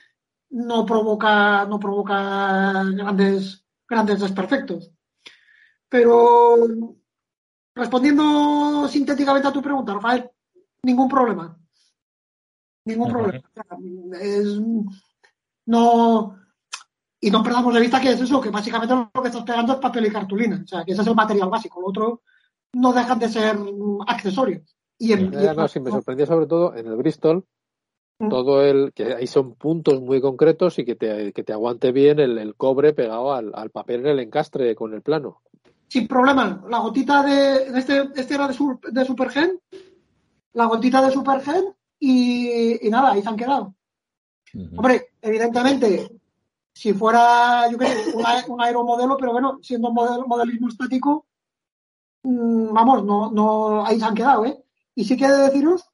no 0.49 0.83
provoca, 0.87 1.65
no 1.65 1.79
provoca 1.79 2.83
grandes, 2.85 3.63
grandes 3.87 4.21
desperfectos. 4.21 4.91
Pero 5.87 6.55
respondiendo 7.75 8.87
sintéticamente 8.87 9.47
a 9.47 9.53
tu 9.53 9.61
pregunta, 9.61 9.93
Rafael, 9.93 10.31
ningún 10.81 11.07
problema. 11.07 11.58
Ningún 12.89 13.11
problema. 13.11 13.43
Es, 14.19 14.59
no, 15.65 16.35
y 17.21 17.29
no 17.29 17.43
perdamos 17.43 17.73
de 17.73 17.81
vista 17.81 17.99
que 17.99 18.11
es 18.11 18.21
eso, 18.21 18.39
que 18.39 18.49
básicamente 18.49 18.95
lo 18.95 19.21
que 19.21 19.27
estás 19.27 19.43
pegando 19.43 19.73
es 19.73 19.79
papel 19.79 20.07
y 20.07 20.11
cartulina. 20.11 20.61
O 20.63 20.67
sea, 20.67 20.83
que 20.83 20.93
ese 20.93 21.01
es 21.01 21.07
el 21.07 21.15
material 21.15 21.49
básico. 21.49 21.81
Lo 21.81 21.87
otro 21.87 22.21
no 22.73 22.93
dejan 22.93 23.19
de 23.19 23.29
ser 23.29 23.57
accesorios. 24.07 24.75
Y 24.97 25.13
en, 25.13 25.31
no, 25.31 25.67
sí, 25.67 25.79
me 25.79 25.91
sorprendió 25.91 26.25
sobre 26.25 26.47
todo 26.47 26.75
en 26.75 26.87
el 26.87 26.95
Bristol, 26.95 27.45
mm. 28.19 28.29
todo 28.29 28.63
el 28.63 28.93
que 28.93 29.15
ahí 29.15 29.27
son 29.27 29.55
puntos 29.55 30.01
muy 30.01 30.21
concretos 30.21 30.79
y 30.79 30.85
que 30.85 30.95
te, 30.95 31.31
que 31.33 31.43
te 31.43 31.53
aguante 31.53 31.91
bien 31.91 32.19
el, 32.19 32.37
el 32.37 32.55
cobre 32.55 32.93
pegado 32.93 33.33
al, 33.33 33.51
al, 33.53 33.69
papel 33.69 34.01
en 34.01 34.07
el 34.07 34.19
encastre 34.19 34.75
con 34.75 34.93
el 34.93 35.01
plano. 35.01 35.41
Sin 35.87 36.07
problema. 36.07 36.63
La 36.69 36.79
gotita 36.79 37.23
de, 37.23 37.79
este, 37.79 38.09
este 38.15 38.35
era 38.35 38.47
de, 38.47 38.55
de 38.91 39.05
Supergen, 39.05 39.59
la 40.53 40.65
gotita 40.65 41.01
de 41.01 41.11
Supergen 41.11 41.73
y, 41.99 42.87
y 42.87 42.89
nada, 42.89 43.11
ahí 43.11 43.21
se 43.21 43.29
han 43.29 43.37
quedado. 43.37 43.75
Hombre, 44.75 45.11
evidentemente, 45.21 46.09
si 46.73 46.93
fuera, 46.93 47.69
yo 47.69 47.77
qué 47.77 47.87
sé, 47.87 48.13
un 48.47 48.61
aeromodelo, 48.61 49.17
pero 49.17 49.31
bueno, 49.33 49.59
siendo 49.61 49.89
un 49.89 50.27
modelismo 50.27 50.69
estático, 50.69 51.27
Mm, 52.23 52.73
vamos, 52.73 53.03
no, 53.05 53.31
no, 53.31 53.85
ahí 53.85 53.97
se 53.99 54.05
han 54.05 54.15
quedado, 54.15 54.45
¿eh? 54.45 54.61
Y 54.95 55.05
sí 55.05 55.15
que 55.15 55.25
he 55.25 55.31
de 55.31 55.43
deciros 55.43 55.85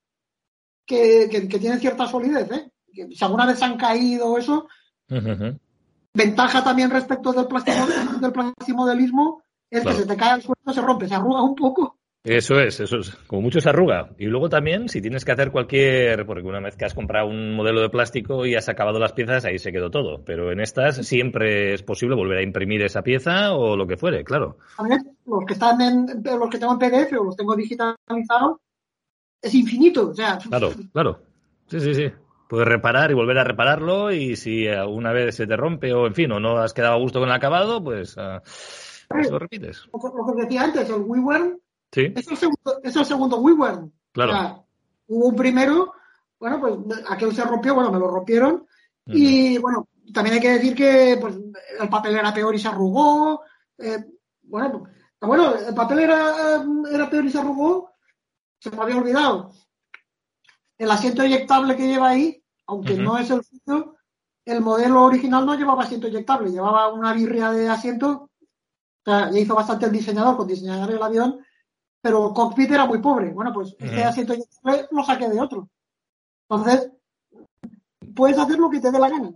que, 0.86 1.28
que, 1.30 1.60
tienen 1.60 1.80
cierta 1.80 2.08
solidez, 2.08 2.50
¿eh? 2.52 2.72
Que 2.92 3.16
si 3.16 3.24
alguna 3.24 3.46
vez 3.46 3.60
se 3.60 3.66
han 3.66 3.78
caído 3.78 4.38
eso, 4.38 4.68
ventaja 6.14 6.64
también 6.64 6.90
respecto 6.90 7.32
del 7.32 7.48
plástico, 7.48 7.86
del 8.20 8.32
plastimodelismo 8.32 9.44
es 9.70 9.84
que 9.84 9.94
se 9.94 10.06
te 10.06 10.16
cae 10.16 10.32
al 10.32 10.42
suelo, 10.42 10.74
se 10.74 10.82
rompe, 10.82 11.08
se 11.08 11.16
arruga 11.16 11.42
un 11.44 11.56
poco 11.56 12.00
eso 12.26 12.60
es, 12.60 12.80
eso 12.80 12.98
es. 12.98 13.16
Como 13.28 13.44
mucho 13.44 13.62
se 13.62 13.70
arruga. 13.70 14.10
Y 14.18 14.26
luego 14.26 14.50
también, 14.50 14.90
si 14.90 15.00
tienes 15.00 15.24
que 15.24 15.32
hacer 15.32 15.52
cualquier. 15.52 16.26
Porque 16.26 16.48
una 16.48 16.60
vez 16.60 16.76
que 16.76 16.86
has 16.86 16.96
comprado 16.96 17.28
un 17.28 17.56
modelo 17.56 17.82
de 17.82 17.90
plástico 17.90 18.46
y 18.46 18.56
has 18.56 18.68
acabado 18.68 19.00
las 19.00 19.14
piezas, 19.14 19.46
ahí 19.46 19.60
se 19.60 19.72
quedó 19.72 19.92
todo. 19.92 20.24
Pero 20.26 20.52
en 20.52 20.60
estas 20.60 21.06
siempre 21.06 21.76
es 21.76 21.84
posible 21.84 22.16
volver 22.16 22.40
a 22.40 22.44
imprimir 22.44 22.82
esa 22.82 23.04
pieza 23.04 23.54
o 23.54 23.78
lo 23.78 23.86
que 23.86 23.98
fuere, 23.98 24.24
claro. 24.24 24.58
A 24.78 24.84
ver, 24.84 25.00
los 25.26 25.46
que 25.46 25.54
están 25.54 25.80
en. 25.82 26.24
Los 26.24 26.50
que 26.50 26.58
tengo 26.58 26.74
en 26.74 26.80
PDF 26.80 27.14
o 27.20 27.26
los 27.26 27.36
tengo 27.36 27.56
digitalizados, 27.56 28.58
es 29.40 29.54
infinito. 29.54 30.10
O 30.10 30.14
sea. 30.16 30.40
Claro, 30.40 30.72
claro. 30.92 31.20
Sí, 31.68 31.80
sí, 31.80 31.94
sí. 31.94 32.12
Puedes 32.50 32.68
reparar 32.68 33.12
y 33.12 33.14
volver 33.14 33.38
a 33.38 33.44
repararlo. 33.44 34.12
Y 34.12 34.36
si 34.36 34.68
alguna 34.68 35.14
vez 35.14 35.36
se 35.36 35.46
te 35.46 35.56
rompe 35.56 35.94
o, 35.94 36.08
en 36.08 36.16
fin, 36.16 36.32
o 36.32 36.40
no 36.40 36.58
has 36.58 36.74
quedado 36.74 36.96
a 36.96 37.00
gusto 37.00 37.20
con 37.20 37.30
el 37.30 37.36
acabado, 37.36 37.84
pues. 37.84 38.18
Uh, 38.18 38.42
lo 39.30 39.38
repites. 39.38 39.88
Lo 39.94 40.36
que 40.36 40.42
decía 40.42 40.64
antes, 40.64 40.90
el 40.90 41.02
WeWare 41.02 41.60
es 41.96 42.28
el 42.28 42.38
segundo, 42.38 42.82
es 42.84 42.96
el 42.96 43.06
segundo 43.06 43.38
WiiWare. 43.38 43.90
Claro. 44.12 44.66
hubo 45.08 45.28
un 45.28 45.36
primero, 45.36 45.94
bueno, 46.40 46.60
pues 46.60 47.04
aquel 47.10 47.34
se 47.34 47.44
rompió, 47.44 47.76
bueno, 47.76 47.92
me 47.92 48.00
lo 48.00 48.08
rompieron. 48.08 48.66
Y 49.08 49.58
bueno, 49.60 49.88
también 50.14 50.36
hay 50.36 50.42
que 50.42 50.54
decir 50.54 50.76
que 50.76 51.18
pues, 51.20 51.36
el 51.80 51.90
papel 51.90 52.16
era 52.16 52.34
peor 52.34 52.56
y 52.56 52.60
se 52.60 52.68
arrugó. 52.68 53.42
Eh, 53.78 54.04
bueno, 54.44 54.86
bueno, 55.22 55.56
el 55.56 55.76
papel 55.76 56.00
era, 56.00 56.64
era 56.92 57.10
peor 57.10 57.26
y 57.26 57.32
se 57.32 57.40
arrugó. 57.40 57.94
Se 58.60 58.72
me 58.72 58.82
había 58.82 58.98
olvidado. 58.98 59.52
El 60.78 60.92
asiento 60.92 61.24
eyectable 61.24 61.76
que 61.76 61.88
lleva 61.88 62.10
ahí, 62.10 62.44
aunque 62.68 62.96
no 62.96 63.18
es 63.18 63.30
el 63.30 63.44
suyo, 63.44 63.96
el 64.44 64.62
modelo 64.62 65.04
original 65.04 65.46
no 65.46 65.56
llevaba 65.56 65.84
asiento 65.84 66.08
eyectable, 66.08 66.52
llevaba 66.52 66.92
una 66.92 67.14
birria 67.14 67.52
de 67.52 67.70
asiento. 67.70 68.30
O 68.42 69.12
sea, 69.12 69.30
ya 69.30 69.40
hizo 69.40 69.56
bastante 69.56 69.86
el 69.86 69.92
diseñador 69.92 70.36
con 70.36 70.48
diseñar 70.48 70.90
el 70.90 71.02
avión 71.02 71.46
pero 72.06 72.32
cockpit 72.36 72.70
era 72.70 72.86
muy 72.86 73.00
pobre. 73.00 73.32
Bueno, 73.32 73.52
pues 73.52 73.76
este 73.80 74.04
asiento 74.04 74.36
lo 74.92 75.04
saqué 75.04 75.28
de 75.28 75.42
otro. 75.42 75.68
Entonces, 76.48 76.92
puedes 78.16 78.38
hacer 78.38 78.60
lo 78.60 78.70
que 78.70 78.80
te 78.80 78.92
dé 78.92 79.00
la 79.00 79.10
gana. 79.10 79.32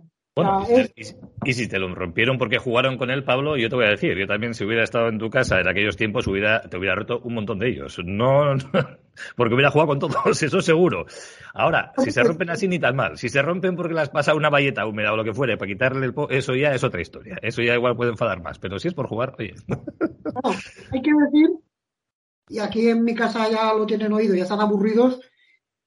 y, 1.44 1.52
si 1.52 1.66
te 1.66 1.80
lo 1.80 1.92
rompieron 1.92 2.38
porque 2.38 2.58
jugaron 2.58 2.96
con 2.96 3.10
él, 3.10 3.24
Pablo, 3.24 3.56
yo 3.56 3.68
te 3.68 3.74
voy 3.74 3.86
a 3.86 3.90
decir, 3.90 4.16
yo 4.16 4.28
también 4.28 4.54
si 4.54 4.64
hubiera 4.64 4.84
estado 4.84 5.08
en 5.08 5.18
tu 5.18 5.30
casa 5.30 5.58
en 5.58 5.66
aquellos 5.66 5.96
tiempos, 5.96 6.28
hubiera, 6.28 6.60
te 6.60 6.76
hubiera 6.76 6.94
roto 6.94 7.18
un 7.24 7.34
montón 7.34 7.58
de 7.58 7.70
ellos. 7.70 7.98
No, 8.04 8.54
porque 9.36 9.54
hubiera 9.54 9.72
jugado 9.72 9.88
con 9.88 9.98
todos, 9.98 10.40
eso 10.40 10.60
seguro. 10.60 11.06
Ahora, 11.52 11.92
si 11.98 12.12
se 12.12 12.22
rompen 12.22 12.50
así, 12.50 12.68
ni 12.68 12.78
tan 12.78 12.94
mal. 12.94 13.18
Si 13.18 13.30
se 13.30 13.42
rompen 13.42 13.74
porque 13.74 13.94
las 13.94 14.10
pasa 14.10 14.32
una 14.32 14.48
valleta 14.48 14.86
húmeda 14.86 15.12
o 15.12 15.16
lo 15.16 15.24
que 15.24 15.34
fuere, 15.34 15.56
para 15.56 15.72
quitarle 15.72 16.06
el 16.06 16.14
eso 16.28 16.54
ya 16.54 16.72
es 16.72 16.84
otra 16.84 17.00
historia. 17.00 17.36
Eso 17.42 17.62
ya 17.62 17.74
igual 17.74 17.96
puede 17.96 18.12
enfadar 18.12 18.40
más. 18.40 18.60
Pero 18.60 18.78
si 18.78 18.86
es 18.86 18.94
por 18.94 19.08
jugar, 19.08 19.34
oye. 19.40 19.56
hay 20.92 21.02
que 21.02 21.10
decir 21.10 21.50
y 22.50 22.58
aquí 22.58 22.88
en 22.88 23.04
mi 23.04 23.14
casa 23.14 23.48
ya 23.48 23.72
lo 23.72 23.86
tienen 23.86 24.12
oído, 24.12 24.34
ya 24.34 24.42
están 24.42 24.60
aburridos, 24.60 25.20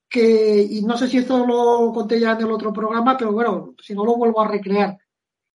que, 0.10 0.66
y 0.70 0.82
no 0.84 0.98
sé 0.98 1.10
si 1.10 1.18
esto 1.18 1.46
lo 1.46 1.92
conté 1.94 2.20
ya 2.20 2.32
en 2.32 2.42
el 2.42 2.52
otro 2.52 2.72
programa, 2.72 3.18
pero 3.18 3.34
bueno, 3.34 3.76
si 3.82 3.94
no 3.94 4.06
lo 4.06 4.16
vuelvo 4.16 4.40
a 4.42 4.48
recrear, 4.48 4.98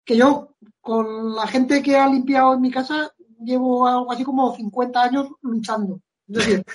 que 0.04 0.18
yo 0.18 0.56
con 0.82 1.34
la 1.34 1.48
gente 1.48 1.82
que 1.82 1.96
ha 1.96 2.08
limpiado 2.08 2.54
en 2.56 2.62
mi 2.62 2.70
casa 2.70 3.12
llevo 3.42 3.88
algo 3.88 4.12
así 4.12 4.24
como 4.26 4.54
50 4.54 5.02
años 5.02 5.28
luchando. 5.42 6.02
Es 6.28 6.36
decir, 6.36 6.66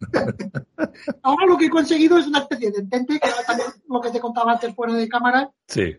ahora 1.22 1.46
lo 1.46 1.56
que 1.56 1.66
he 1.66 1.70
conseguido 1.70 2.18
es 2.18 2.26
una 2.26 2.40
especie 2.40 2.72
de 2.72 2.80
entente, 2.80 3.18
que 3.20 3.28
también 3.46 3.68
lo 3.88 4.00
que 4.02 4.10
te 4.10 4.20
contaba 4.20 4.52
antes 4.52 4.74
fuera 4.74 4.94
de 4.94 5.08
cámara. 5.08 5.50
Sí. 5.66 5.96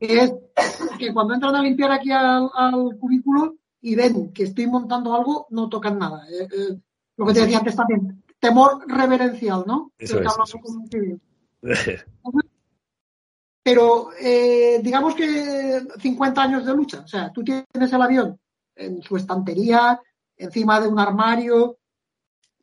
Que 0.00 0.20
es 0.20 0.34
que 0.98 1.12
cuando 1.12 1.34
entran 1.34 1.54
a 1.54 1.62
limpiar 1.62 1.92
aquí 1.92 2.10
al 2.10 2.96
cubículo, 2.98 3.59
y 3.82 3.94
ven 3.94 4.32
que 4.32 4.44
estoy 4.44 4.66
montando 4.66 5.14
algo, 5.14 5.46
no 5.50 5.68
tocan 5.68 5.98
nada. 5.98 6.26
Eh, 6.30 6.48
eh, 6.52 6.78
lo 7.16 7.26
que 7.26 7.34
te 7.34 7.40
decía 7.40 7.58
antes 7.58 7.76
también, 7.76 8.22
temor 8.38 8.84
reverencial, 8.86 9.64
¿no? 9.66 9.92
Eso 9.98 10.20
Pero 13.62 14.10
eh, 14.20 14.80
digamos 14.82 15.14
que 15.14 15.82
50 15.98 16.42
años 16.42 16.66
de 16.66 16.74
lucha, 16.74 17.00
o 17.00 17.08
sea, 17.08 17.32
tú 17.32 17.42
tienes 17.42 17.92
el 17.92 18.02
avión 18.02 18.38
en 18.74 19.02
su 19.02 19.16
estantería, 19.16 20.00
encima 20.36 20.80
de 20.80 20.88
un 20.88 20.98
armario, 20.98 21.78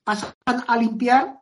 pasan 0.03 0.33
a 0.45 0.77
limpiar 0.77 1.39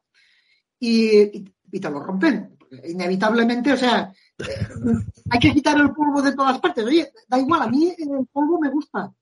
y, 0.80 1.46
y 1.72 1.80
te 1.80 1.90
lo 1.90 2.02
rompen. 2.02 2.58
Inevitablemente, 2.84 3.72
o 3.72 3.78
sea, 3.78 4.12
hay 5.30 5.40
que 5.40 5.54
quitar 5.54 5.78
el 5.80 5.92
polvo 5.94 6.22
de 6.22 6.36
todas 6.36 6.60
partes. 6.60 6.86
Oye, 6.86 7.12
da 7.28 7.40
igual, 7.40 7.62
a 7.62 7.68
mí 7.68 7.94
el 7.98 8.28
polvo 8.32 8.60
me 8.60 8.70
gusta. 8.70 9.14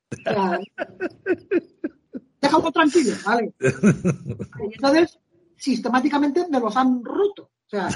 déjalo 2.41 2.71
tranquilo, 2.71 3.15
¿vale? 3.25 3.53
Y 3.59 4.73
entonces, 4.73 5.19
sistemáticamente 5.57 6.47
me 6.49 6.59
los 6.59 6.75
han 6.75 7.03
roto. 7.03 7.43
O 7.43 7.69
sea, 7.69 7.89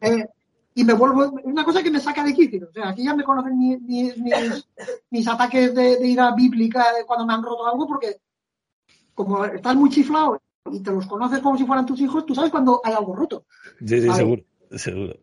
eh, 0.00 0.26
y 0.74 0.84
me 0.84 0.92
vuelvo, 0.92 1.38
es 1.38 1.44
una 1.44 1.64
cosa 1.64 1.82
que 1.82 1.90
me 1.90 2.00
saca 2.00 2.22
de 2.24 2.34
quicio. 2.34 2.68
O 2.68 2.72
sea, 2.72 2.90
aquí 2.90 3.04
ya 3.04 3.14
me 3.14 3.24
conocen 3.24 3.58
mis, 3.58 3.80
mis, 5.10 5.28
ataques 5.28 5.74
de, 5.74 5.96
de, 5.96 6.06
ira 6.06 6.34
bíblica 6.34 6.84
cuando 7.06 7.26
me 7.26 7.34
han 7.34 7.42
roto 7.42 7.66
algo, 7.66 7.86
porque 7.86 8.20
como 9.14 9.44
estás 9.44 9.74
muy 9.74 9.90
chiflado 9.90 10.40
y 10.70 10.80
te 10.80 10.90
los 10.90 11.06
conoces 11.06 11.40
como 11.40 11.56
si 11.56 11.64
fueran 11.64 11.86
tus 11.86 12.00
hijos, 12.00 12.26
tú 12.26 12.34
sabes 12.34 12.50
cuando 12.50 12.80
hay 12.84 12.92
algo 12.92 13.14
roto. 13.14 13.46
Sí, 13.80 14.00
sí, 14.00 14.12
seguro, 14.12 14.42
seguro. 14.72 15.14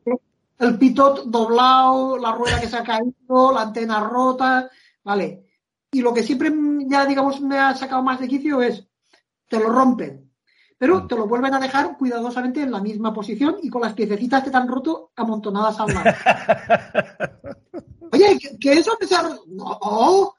El 0.63 0.77
pitot 0.77 1.25
doblado, 1.25 2.17
la 2.17 2.31
rueda 2.31 2.59
que 2.59 2.67
se 2.67 2.77
ha 2.77 2.83
caído, 2.83 3.51
la 3.53 3.63
antena 3.63 3.99
rota, 3.99 4.69
¿vale? 5.03 5.45
Y 5.91 6.01
lo 6.01 6.13
que 6.13 6.23
siempre 6.23 6.51
ya, 6.87 7.05
digamos, 7.05 7.41
me 7.41 7.59
ha 7.59 7.75
sacado 7.75 8.01
más 8.01 8.19
de 8.19 8.27
quicio 8.27 8.61
es, 8.61 8.87
te 9.47 9.59
lo 9.59 9.69
rompen, 9.69 10.31
pero 10.77 11.05
te 11.05 11.15
lo 11.15 11.27
vuelven 11.27 11.53
a 11.53 11.59
dejar 11.59 11.97
cuidadosamente 11.97 12.61
en 12.61 12.71
la 12.71 12.81
misma 12.81 13.13
posición 13.13 13.57
y 13.61 13.69
con 13.69 13.81
las 13.81 13.93
piececitas 13.93 14.43
que 14.43 14.51
te 14.51 14.57
han 14.57 14.67
roto 14.67 15.11
amontonadas 15.15 15.79
al 15.79 15.93
lado. 15.93 16.09
Oye, 18.11 18.37
¿que, 18.59 18.73
eso 18.73 18.97
que 18.99 19.07
se 19.07 19.15
ha 19.15 19.23
No, 19.47 20.35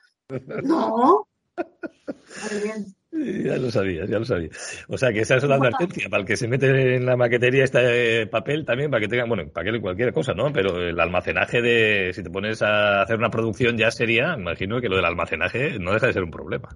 no. 0.62 1.28
Vale, 1.56 2.60
bien. 2.62 2.94
Ya 3.16 3.56
lo 3.58 3.70
sabías, 3.70 4.08
ya 4.08 4.18
lo 4.18 4.24
sabía. 4.24 4.50
O 4.88 4.98
sea 4.98 5.12
que 5.12 5.20
esa 5.20 5.36
es 5.36 5.44
una 5.44 5.54
advertencia 5.54 6.08
para 6.08 6.22
el 6.22 6.26
que 6.26 6.36
se 6.36 6.48
mete 6.48 6.96
en 6.96 7.06
la 7.06 7.16
maquetería 7.16 7.62
este 7.62 8.26
papel 8.26 8.64
también, 8.64 8.90
para 8.90 9.00
que 9.00 9.08
tengan, 9.08 9.28
bueno, 9.28 9.48
papel 9.50 9.76
en 9.76 9.82
cualquier 9.82 10.12
cosa, 10.12 10.34
¿no? 10.34 10.52
Pero 10.52 10.82
el 10.82 10.98
almacenaje 10.98 11.62
de, 11.62 12.12
si 12.12 12.24
te 12.24 12.30
pones 12.30 12.60
a 12.62 13.02
hacer 13.02 13.16
una 13.16 13.30
producción 13.30 13.78
ya 13.78 13.92
sería, 13.92 14.34
imagino 14.36 14.80
que 14.80 14.88
lo 14.88 14.96
del 14.96 15.04
almacenaje 15.04 15.78
no 15.78 15.92
deja 15.92 16.08
de 16.08 16.12
ser 16.12 16.24
un 16.24 16.32
problema. 16.32 16.68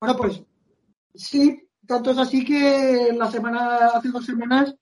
Bueno, 0.00 0.16
pues 0.16 0.42
sí, 1.14 1.68
tanto 1.86 2.12
es 2.12 2.18
así 2.18 2.42
que 2.42 3.10
la 3.14 3.30
semana, 3.30 3.88
hace 3.94 4.08
dos 4.08 4.24
semanas, 4.24 4.74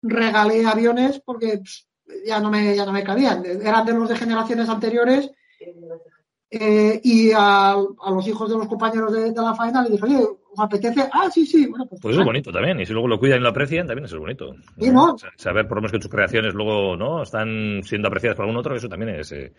regalé 0.00 0.64
aviones 0.64 1.20
porque 1.24 1.58
pss, 1.58 1.88
ya 2.24 2.38
no 2.38 2.50
me, 2.50 2.76
ya 2.76 2.86
no 2.86 2.92
me 2.92 3.02
cabían. 3.02 3.44
Eran 3.44 3.84
de 3.84 3.94
los 3.94 4.08
de 4.08 4.16
generaciones 4.16 4.68
anteriores 4.68 5.28
eh, 6.60 7.00
y 7.02 7.30
a, 7.32 7.72
a 7.72 8.10
los 8.10 8.26
hijos 8.26 8.48
de 8.50 8.56
los 8.58 8.66
compañeros 8.68 9.12
de, 9.12 9.32
de 9.32 9.40
la 9.42 9.54
faena 9.54 9.82
les 9.82 9.92
dije, 9.92 10.04
oye, 10.04 10.18
¿os 10.52 10.58
apetece? 10.60 11.08
Ah, 11.12 11.28
sí, 11.30 11.44
sí. 11.46 11.66
Bueno, 11.66 11.86
pues, 11.86 12.00
Pues 12.00 12.12
eso 12.14 12.20
es 12.22 12.26
bonito 12.26 12.52
también, 12.52 12.80
y 12.80 12.86
si 12.86 12.92
luego 12.92 13.08
lo 13.08 13.18
cuidan 13.18 13.40
y 13.40 13.42
lo 13.42 13.48
aprecian, 13.50 13.86
también 13.86 14.04
eso 14.06 14.16
es 14.16 14.20
bonito. 14.20 14.54
Sí, 14.78 14.90
¿no? 14.90 15.16
Saber 15.36 15.66
por 15.66 15.76
lo 15.76 15.82
menos 15.82 15.92
que 15.92 15.98
tus 15.98 16.10
creaciones 16.10 16.54
luego 16.54 16.96
no 16.96 17.22
están 17.22 17.82
siendo 17.84 18.08
apreciadas 18.08 18.36
por 18.36 18.44
algún 18.44 18.58
otro, 18.58 18.74
eso 18.76 18.88
también 18.88 19.16
es... 19.16 19.32
eh, 19.32 19.52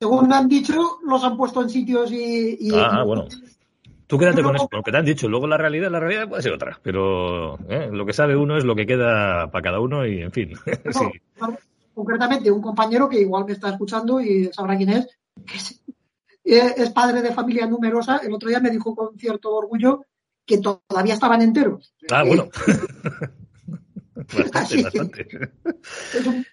Según 0.00 0.28
me 0.28 0.34
han 0.34 0.48
dicho, 0.48 0.98
los 1.04 1.22
han 1.22 1.36
puesto 1.36 1.62
en 1.62 1.70
sitios 1.70 2.10
y... 2.12 2.56
y- 2.60 2.70
Ah, 2.74 3.04
bueno. 3.04 3.26
Tú 4.06 4.18
quédate 4.18 4.36
Pero 4.36 4.48
con 4.48 4.56
eso, 4.56 4.68
con 4.68 4.78
lo 4.78 4.82
que 4.82 4.90
te 4.90 4.96
han 4.98 5.04
dicho. 5.06 5.26
Luego 5.28 5.46
la 5.46 5.56
realidad, 5.56 5.90
la 5.90 6.00
realidad 6.00 6.28
puede 6.28 6.42
ser 6.42 6.52
otra. 6.52 6.78
Pero 6.82 7.54
eh, 7.68 7.88
lo 7.90 8.04
que 8.04 8.12
sabe 8.12 8.36
uno 8.36 8.58
es 8.58 8.64
lo 8.64 8.74
que 8.74 8.84
queda 8.84 9.50
para 9.50 9.62
cada 9.62 9.80
uno 9.80 10.06
y, 10.06 10.20
en 10.20 10.32
fin. 10.32 10.52
No, 10.84 10.92
sí. 10.92 11.06
no, 11.40 11.56
concretamente 11.94 12.50
un 12.50 12.60
compañero 12.60 13.08
que 13.08 13.20
igual 13.20 13.46
me 13.46 13.52
está 13.52 13.70
escuchando 13.70 14.20
y 14.20 14.50
sabrá 14.52 14.76
quién 14.76 14.90
es, 14.90 15.08
es, 15.54 15.82
eh, 16.44 16.74
es 16.76 16.90
padre 16.90 17.22
de 17.22 17.32
familia 17.32 17.66
numerosa, 17.66 18.18
el 18.18 18.32
otro 18.32 18.48
día 18.48 18.60
me 18.60 18.70
dijo 18.70 18.94
con 18.94 19.18
cierto 19.18 19.54
orgullo 19.54 20.04
que 20.44 20.58
todavía 20.58 21.14
estaban 21.14 21.42
enteros. 21.42 21.94
Ah, 22.10 22.24
bueno. 22.24 22.48
Bastante, 24.14 24.82
bastante. 24.82 25.26
Es 26.14 26.26
un, 26.26 26.46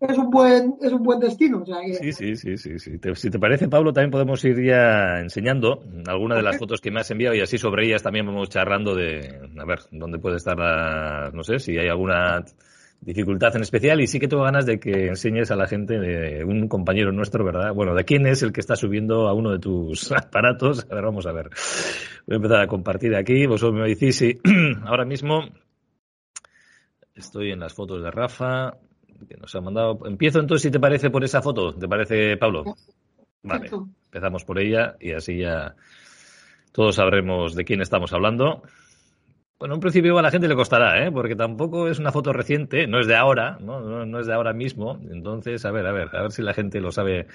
es 0.00 0.18
un 0.18 0.30
buen, 0.30 0.74
es 0.80 0.92
un 0.92 1.02
buen 1.02 1.20
destino. 1.20 1.62
O 1.62 1.66
sea 1.66 1.80
que, 1.80 1.94
Sí, 1.94 2.12
sí, 2.12 2.36
sí, 2.36 2.56
sí. 2.56 2.78
sí. 2.78 2.98
Te- 2.98 3.14
si 3.14 3.30
te 3.30 3.38
parece, 3.38 3.68
Pablo, 3.68 3.92
también 3.92 4.10
podemos 4.10 4.44
ir 4.44 4.60
ya 4.64 5.20
enseñando 5.20 5.82
algunas 6.06 6.38
de 6.38 6.42
las 6.42 6.58
fotos 6.58 6.80
que 6.80 6.90
me 6.90 7.00
has 7.00 7.10
enviado 7.10 7.34
y 7.34 7.40
así 7.40 7.58
sobre 7.58 7.86
ellas 7.86 8.02
también 8.02 8.26
vamos 8.26 8.48
charlando 8.48 8.94
de, 8.94 9.50
a 9.58 9.64
ver, 9.64 9.80
dónde 9.92 10.18
puede 10.18 10.36
estar 10.36 10.58
la, 10.58 11.30
no 11.32 11.42
sé, 11.44 11.58
si 11.58 11.76
hay 11.78 11.88
alguna 11.88 12.44
dificultad 13.02 13.54
en 13.56 13.62
especial 13.62 14.00
y 14.00 14.06
sí 14.06 14.20
que 14.20 14.28
tengo 14.28 14.44
ganas 14.44 14.64
de 14.64 14.78
que 14.78 15.08
enseñes 15.08 15.50
a 15.50 15.56
la 15.56 15.66
gente 15.66 15.98
de 15.98 16.44
un 16.44 16.68
compañero 16.68 17.10
nuestro, 17.10 17.44
¿verdad? 17.44 17.74
Bueno, 17.74 17.94
de 17.94 18.04
quién 18.04 18.26
es 18.26 18.42
el 18.42 18.52
que 18.52 18.60
está 18.60 18.76
subiendo 18.76 19.28
a 19.28 19.34
uno 19.34 19.50
de 19.50 19.58
tus 19.58 20.12
aparatos. 20.12 20.86
A 20.88 20.94
ver, 20.94 21.04
vamos 21.04 21.26
a 21.26 21.32
ver. 21.32 21.50
Voy 22.26 22.34
a 22.34 22.36
empezar 22.36 22.60
a 22.60 22.66
compartir 22.68 23.14
aquí. 23.16 23.46
Vosotros 23.46 23.80
me 23.80 23.88
decís 23.88 24.16
si 24.16 24.40
ahora 24.84 25.04
mismo 25.04 25.48
estoy 27.14 27.50
en 27.50 27.60
las 27.60 27.74
fotos 27.74 28.02
de 28.02 28.10
Rafa 28.10 28.74
que 29.28 29.36
nos 29.36 29.54
ha 29.54 29.60
mandado. 29.60 29.98
Empiezo 30.06 30.38
entonces, 30.38 30.62
si 30.62 30.70
te 30.70 30.80
parece, 30.80 31.10
por 31.10 31.24
esa 31.24 31.42
foto. 31.42 31.74
¿Te 31.74 31.88
parece, 31.88 32.36
Pablo? 32.36 32.76
Vale, 33.42 33.68
empezamos 34.04 34.44
por 34.44 34.60
ella 34.60 34.96
y 35.00 35.12
así 35.12 35.38
ya 35.38 35.74
todos 36.70 36.94
sabremos 36.94 37.56
de 37.56 37.64
quién 37.64 37.80
estamos 37.80 38.12
hablando. 38.12 38.62
Bueno, 39.62 39.76
en 39.76 39.80
principio 39.80 40.18
a 40.18 40.22
la 40.22 40.32
gente 40.32 40.48
le 40.48 40.56
costará, 40.56 41.06
¿eh? 41.06 41.12
porque 41.12 41.36
tampoco 41.36 41.86
es 41.86 42.00
una 42.00 42.10
foto 42.10 42.32
reciente, 42.32 42.88
no 42.88 42.98
es 42.98 43.06
de 43.06 43.14
ahora, 43.14 43.58
¿no? 43.60 44.04
No, 44.04 44.18
es 44.18 44.26
de 44.26 44.34
ahora 44.34 44.52
mismo. 44.52 44.98
Entonces, 45.08 45.64
a 45.64 45.70
ver, 45.70 45.86
a 45.86 45.92
ver, 45.92 46.08
a 46.16 46.22
ver 46.22 46.32
si 46.32 46.42
la 46.42 46.52
gente 46.52 46.80
lo 46.80 46.90
sabe. 46.90 47.28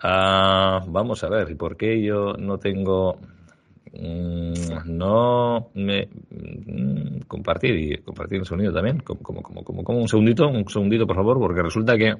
Ah, 0.00 0.80
vamos 0.88 1.22
a 1.22 1.28
ver, 1.28 1.48
¿y 1.48 1.54
por 1.54 1.76
qué 1.76 2.02
yo 2.02 2.32
no 2.32 2.58
tengo... 2.58 3.20
mm, 3.92 4.86
no 4.86 5.68
me... 5.74 6.08
mm, 6.30 7.20
compartir 7.28 7.76
y 7.76 7.98
compartir 7.98 8.40
el 8.40 8.44
sonido 8.44 8.72
también? 8.72 8.98
Como, 8.98 9.20
como, 9.20 9.62
como, 9.62 9.84
como 9.84 10.00
un 10.00 10.08
segundito, 10.08 10.48
un 10.48 10.68
segundito, 10.68 11.06
por 11.06 11.14
favor, 11.14 11.38
porque 11.38 11.62
resulta 11.62 11.96
que... 11.96 12.12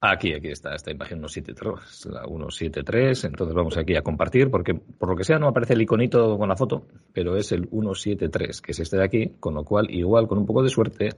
Aquí, 0.00 0.34
aquí 0.34 0.48
está, 0.48 0.74
esta 0.74 0.90
imagen 0.90 1.18
173, 1.26 2.06
la 2.12 2.24
173. 2.26 3.24
Entonces 3.24 3.54
vamos 3.54 3.76
aquí 3.78 3.96
a 3.96 4.02
compartir, 4.02 4.50
porque 4.50 4.74
por 4.74 5.08
lo 5.08 5.16
que 5.16 5.24
sea 5.24 5.38
no 5.38 5.48
aparece 5.48 5.72
el 5.72 5.82
iconito 5.82 6.36
con 6.38 6.48
la 6.48 6.56
foto, 6.56 6.86
pero 7.12 7.34
es 7.36 7.50
el 7.52 7.66
173, 7.68 8.60
que 8.60 8.72
es 8.72 8.80
este 8.80 8.98
de 8.98 9.04
aquí, 9.04 9.28
con 9.40 9.54
lo 9.54 9.64
cual, 9.64 9.90
igual, 9.90 10.28
con 10.28 10.38
un 10.38 10.46
poco 10.46 10.62
de 10.62 10.68
suerte, 10.68 11.08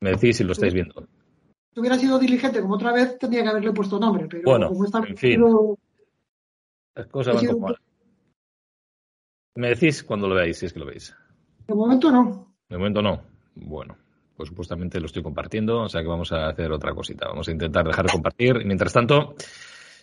me 0.00 0.10
decís 0.10 0.36
si 0.36 0.44
lo 0.44 0.52
estáis 0.52 0.72
viendo. 0.74 1.06
Si 1.74 1.80
hubiera 1.80 1.98
sido 1.98 2.18
diligente 2.18 2.60
como 2.60 2.74
otra 2.74 2.92
vez, 2.92 3.18
tendría 3.18 3.42
que 3.42 3.48
haberle 3.48 3.72
puesto 3.72 3.98
nombre. 3.98 4.26
Pero 4.28 4.42
Bueno, 4.44 4.68
como 4.68 4.84
esta 4.84 4.98
en 4.98 5.16
fin. 5.16 5.42
pero- 5.42 5.78
Las 6.94 7.06
cosas 7.08 7.34
van 7.34 7.46
como. 7.46 7.74
Me 9.56 9.68
decís 9.70 10.02
cuando 10.04 10.28
lo 10.28 10.34
veáis, 10.34 10.58
si 10.58 10.66
es 10.66 10.72
que 10.72 10.78
lo 10.80 10.86
veis. 10.86 11.14
de 11.66 11.74
momento 11.74 12.10
no. 12.10 12.54
De 12.68 12.76
momento 12.78 13.02
no. 13.02 13.22
Bueno, 13.54 13.96
pues 14.36 14.48
supuestamente 14.48 15.00
lo 15.00 15.06
estoy 15.06 15.22
compartiendo, 15.22 15.82
o 15.82 15.88
sea 15.88 16.02
que 16.02 16.08
vamos 16.08 16.32
a 16.32 16.48
hacer 16.48 16.70
otra 16.72 16.94
cosita. 16.94 17.28
Vamos 17.28 17.48
a 17.48 17.52
intentar 17.52 17.86
dejar 17.86 18.06
de 18.06 18.12
compartir. 18.12 18.56
Y 18.60 18.64
mientras 18.64 18.92
tanto, 18.92 19.34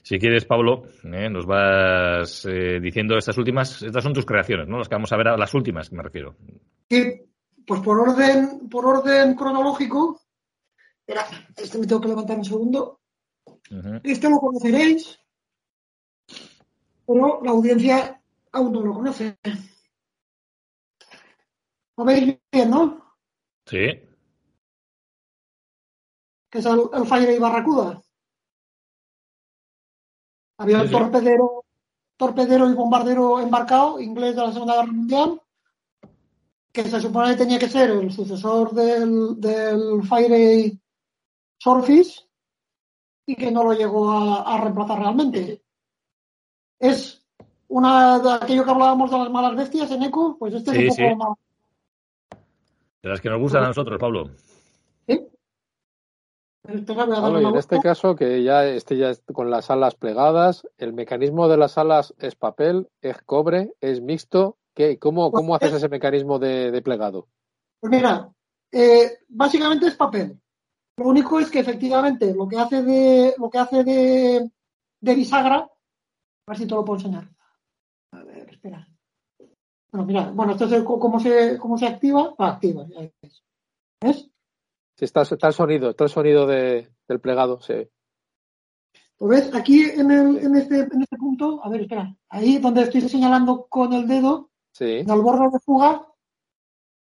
si 0.04 0.18
quieres, 0.20 0.46
Pablo, 0.46 0.84
eh, 1.04 1.30
nos 1.30 1.46
vas 1.46 2.46
eh, 2.46 2.80
diciendo 2.80 3.18
estas 3.18 3.38
últimas, 3.38 3.82
estas 3.82 4.04
son 4.04 4.14
tus 4.14 4.26
creaciones, 4.26 4.68
¿no? 4.68 4.78
Las 4.78 4.88
que 4.88 4.96
vamos 4.96 5.12
a 5.12 5.18
ver, 5.18 5.30
a 5.30 5.38
las 5.38 5.54
últimas, 5.54 5.92
me 5.92 6.04
refiero. 6.04 6.36
Sí, 6.90 7.22
pues 7.66 7.82
por 7.82 8.00
orden, 8.00 8.70
por 8.70 8.86
orden 8.86 9.36
cronológico. 9.36 10.22
Espera, 11.00 11.26
este 11.56 11.78
me 11.78 11.88
tengo 11.88 12.02
que 12.02 12.08
levantar 12.08 12.38
un 12.38 12.46
segundo. 12.46 13.00
Ujú. 13.72 14.00
Este 14.04 14.30
lo 14.30 14.38
conoceréis, 14.38 15.20
pero 17.06 17.42
la 17.44 17.52
audiencia 17.52 18.22
aún 18.52 18.74
no 18.74 18.82
lo 18.82 18.94
conoce. 18.94 19.38
¿Lo 21.98 22.06
veis 22.06 22.38
bien, 22.52 22.70
no? 22.70 23.16
Sí, 23.66 24.09
Que 26.50 26.60
es 26.60 26.66
el, 26.66 26.82
el 26.94 27.06
Fire 27.06 27.32
y 27.32 27.40
Barracuda. 27.40 28.02
Había 30.58 30.78
Sí, 30.78 30.82
un 30.84 30.88
sí. 30.90 30.94
torpedero, 30.94 31.66
torpedero 32.18 32.70
y 32.70 32.74
bombardero 32.74 33.40
embarcado, 33.40 34.00
inglés 34.00 34.36
de 34.36 34.42
la 34.42 34.52
Segunda 34.52 34.76
Guerra 34.76 34.92
Mundial, 34.92 35.42
que 36.72 36.84
se 36.84 37.00
supone 37.00 37.30
que 37.32 37.38
tenía 37.38 37.60
que 37.60 37.70
ser 37.70 37.90
el 37.92 38.12
sucesor 38.12 38.72
del, 38.74 39.40
del 39.40 40.04
Fire 40.04 40.72
Swordfish 41.58 42.28
y 43.26 43.36
que 43.36 43.52
no 43.52 43.64
lo 43.64 43.74
llegó 43.74 44.12
a, 44.12 44.42
a 44.56 44.58
reemplazar 44.62 45.00
realmente. 45.00 45.62
Es 46.80 47.26
una 47.68 48.20
de 48.20 48.32
aquello 48.34 48.64
que 48.66 48.72
hablábamos 48.72 49.12
de 49.12 49.18
las 49.18 49.30
malas 49.30 49.56
bestias 49.56 49.92
en 49.92 50.04
Eco, 50.04 50.36
pues 50.38 50.54
este 50.56 50.72
Sí, 50.72 50.88
es 50.88 50.98
un 50.98 51.10
poco 51.10 51.16
más. 51.16 51.38
de 53.04 53.10
las 53.10 53.22
que 53.22 53.30
nos 53.30 53.40
gustan 53.40 53.64
a 53.64 53.68
nosotros, 53.68 54.00
Pablo. 54.00 54.30
¿sí? 55.08 55.28
Y 56.72 57.46
en 57.46 57.56
este 57.58 57.80
caso, 57.82 58.16
que 58.16 58.44
ya 58.44 58.66
esté 58.66 58.98
ya 58.98 59.12
con 59.34 59.50
las 59.50 59.70
alas 59.70 59.96
plegadas, 59.96 60.68
el 60.78 60.94
mecanismo 60.94 61.48
de 61.48 61.58
las 61.58 61.78
alas 61.78 62.14
es 62.20 62.36
papel, 62.36 62.88
es 63.02 63.18
cobre, 63.24 63.74
es 63.82 64.02
mixto. 64.02 64.58
¿Qué, 64.76 64.98
cómo, 65.00 65.32
¿Cómo 65.32 65.56
haces 65.56 65.74
ese 65.74 65.90
mecanismo 65.90 66.40
de, 66.40 66.72
de 66.72 66.82
plegado? 66.82 67.28
Pues 67.82 67.92
mira, 67.92 68.32
eh, 68.72 69.18
básicamente 69.28 69.88
es 69.88 69.96
papel. 69.96 70.40
Lo 70.98 71.08
único 71.08 71.40
es 71.40 71.50
que 71.50 71.60
efectivamente 71.60 72.34
lo 72.34 72.48
que 72.48 72.58
hace 72.58 72.84
de 72.84 73.34
lo 73.38 73.50
que 73.50 73.58
hace 73.58 73.84
de, 73.84 74.50
de 75.02 75.16
bisagra, 75.16 75.58
a 75.58 75.70
ver 76.48 76.58
si 76.58 76.68
te 76.68 76.76
lo 76.76 76.86
puedo 76.86 77.00
enseñar. 77.00 77.30
A 78.12 78.24
ver, 78.24 78.50
espera. 78.50 78.88
Bueno, 79.92 80.06
mira, 80.06 80.30
bueno, 80.34 80.52
esto 80.54 80.66
es 80.66 80.72
el- 80.74 80.84
cómo 80.84 81.20
se 81.20 81.58
cómo 81.58 81.78
se 81.78 81.88
activa. 81.88 82.34
Ah, 82.38 82.50
activa, 82.50 82.86
ya 82.88 83.00
ves. 83.22 83.44
¿Ves? 84.02 84.30
Si 85.00 85.06
está, 85.06 85.22
está 85.22 85.48
el 85.48 85.54
sonido, 85.54 85.92
está 85.92 86.04
el 86.04 86.10
sonido 86.10 86.46
de- 86.46 86.90
del 87.08 87.22
plegado, 87.22 87.62
sí. 87.62 87.88
¿Lo 89.20 89.28
ves? 89.28 89.50
Aquí 89.56 89.82
en, 89.84 90.12
el, 90.12 90.38
en, 90.40 90.56
este, 90.58 90.80
en 90.80 91.02
este 91.02 91.16
punto, 91.16 91.62
a 91.64 91.70
ver, 91.70 91.82
espera, 91.84 92.14
ahí 92.28 92.58
donde 92.58 92.82
estoy 92.82 93.00
señalando 93.08 93.66
con 93.70 93.94
el 93.94 94.06
dedo, 94.06 94.50
Sí. 94.74 94.84
en 95.00 95.10
el 95.10 95.22
borde 95.22 95.50
de 95.52 95.60
fuga, 95.60 96.06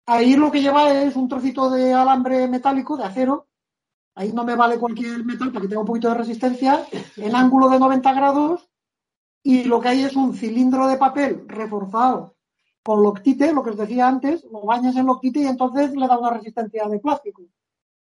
ahí 0.05 0.35
lo 0.35 0.51
que 0.51 0.61
lleva 0.61 0.91
es 0.93 1.15
un 1.15 1.27
trocito 1.27 1.71
de 1.71 1.91
alambre 1.91 2.47
metálico, 2.47 2.97
de 2.97 3.03
acero. 3.05 3.47
Ahí 4.13 4.31
no 4.31 4.43
me 4.43 4.55
vale 4.55 4.77
cualquier 4.77 5.25
metal 5.25 5.51
porque 5.51 5.67
tenga 5.67 5.81
un 5.81 5.87
poquito 5.87 6.09
de 6.09 6.15
resistencia, 6.15 6.85
en 7.17 7.35
ángulo 7.35 7.67
de 7.67 7.79
90 7.79 8.13
grados, 8.13 8.69
y 9.43 9.63
lo 9.63 9.79
que 9.81 9.87
hay 9.89 10.03
es 10.03 10.15
un 10.15 10.35
cilindro 10.35 10.87
de 10.87 10.97
papel 10.97 11.45
reforzado 11.47 12.35
con 12.83 13.01
loctite, 13.01 13.53
lo 13.53 13.63
que 13.63 13.71
os 13.71 13.77
decía 13.77 14.07
antes, 14.07 14.43
lo 14.51 14.61
bañas 14.61 14.95
en 14.95 15.07
loctite 15.07 15.41
y 15.41 15.47
entonces 15.47 15.95
le 15.95 16.07
da 16.07 16.17
una 16.19 16.29
resistencia 16.29 16.87
de 16.87 16.99
plástico. 16.99 17.41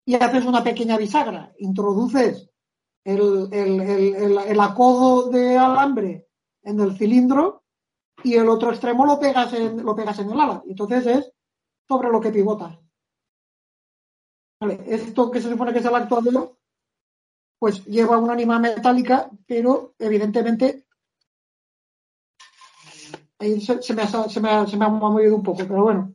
Y 0.09 0.15
haces 0.15 0.47
una 0.47 0.65
pequeña 0.65 0.97
bisagra, 0.97 1.53
introduces 1.59 2.49
el, 3.05 3.47
el, 3.53 3.81
el, 3.83 4.39
el, 4.39 4.61
acodo 4.61 5.29
de 5.29 5.59
alambre 5.59 6.31
en 6.63 6.81
el 6.81 6.97
cilindro 6.97 7.63
y 8.25 8.33
el 8.33 8.49
otro 8.49 8.71
extremo 8.71 9.05
lo 9.05 9.21
pegas 9.21 9.53
en, 9.53 9.85
lo 9.85 9.95
pegas 9.95 10.19
en 10.21 10.31
el 10.31 10.41
ala. 10.41 10.63
Entonces 10.67 11.07
es 11.07 11.33
sobre 11.87 12.09
lo 12.09 12.23
que 12.23 12.31
pivota. 12.31 12.81
Vale, 14.63 14.83
esto 14.87 15.31
que 15.31 15.43
se 15.43 15.51
supone 15.51 15.75
que 15.75 15.81
es 15.81 15.85
el 15.85 15.95
actuador, 15.95 16.57
pues 17.59 17.85
lleva 17.85 18.17
una 18.17 18.33
ánima 18.33 18.59
metálica, 18.59 19.31
pero 19.47 19.95
evidentemente 19.99 20.87
ahí 23.41 23.61
se, 23.61 23.75
me, 23.93 24.01
ha, 24.01 24.07
se, 24.07 24.41
me 24.41 24.67
se 24.67 24.77
me 24.79 24.87
ha 24.87 24.89
movido 24.89 25.37
un 25.37 25.43
poco, 25.43 25.59
pero 25.59 25.83
bueno. 25.83 26.15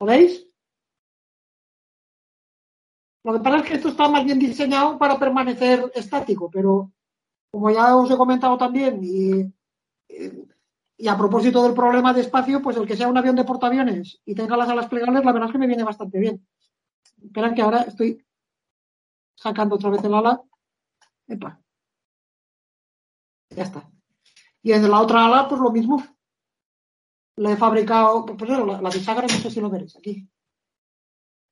¿Lo 0.00 0.06
veis? 0.08 0.47
Lo 3.24 3.32
que 3.32 3.40
pasa 3.40 3.58
es 3.58 3.62
que 3.64 3.74
esto 3.74 3.88
está 3.88 4.08
más 4.08 4.24
bien 4.24 4.38
diseñado 4.38 4.98
para 4.98 5.18
permanecer 5.18 5.90
estático, 5.94 6.50
pero 6.50 6.92
como 7.50 7.70
ya 7.70 7.96
os 7.96 8.10
he 8.10 8.16
comentado 8.16 8.56
también, 8.56 9.00
y 9.02 11.08
a 11.08 11.16
propósito 11.16 11.62
del 11.62 11.74
problema 11.74 12.12
de 12.12 12.22
espacio, 12.22 12.60
pues 12.60 12.76
el 12.76 12.86
que 12.86 12.96
sea 12.96 13.08
un 13.08 13.16
avión 13.16 13.36
de 13.36 13.44
portaaviones 13.44 14.20
y 14.24 14.34
tenga 14.34 14.56
las 14.56 14.68
alas 14.68 14.88
plegables, 14.88 15.24
la 15.24 15.32
verdad 15.32 15.48
es 15.48 15.52
que 15.52 15.58
me 15.58 15.66
viene 15.66 15.84
bastante 15.84 16.18
bien. 16.18 16.46
Esperan 17.22 17.54
que 17.54 17.62
ahora 17.62 17.82
estoy 17.82 18.24
sacando 19.34 19.76
otra 19.76 19.90
vez 19.90 20.02
el 20.02 20.14
ala. 20.14 20.42
Epa. 21.26 21.60
Ya 23.50 23.62
está. 23.62 23.90
Y 24.62 24.72
en 24.72 24.90
la 24.90 25.00
otra 25.00 25.26
ala, 25.26 25.48
pues 25.48 25.60
lo 25.60 25.70
mismo. 25.70 26.02
Le 27.36 27.52
he 27.52 27.56
fabricado, 27.56 28.26
pues 28.26 28.50
la, 28.50 28.64
la 28.64 28.90
bisagra, 28.90 29.22
no 29.22 29.28
sé 29.28 29.50
si 29.50 29.60
lo 29.60 29.70
veréis 29.70 29.96
aquí. 29.96 30.28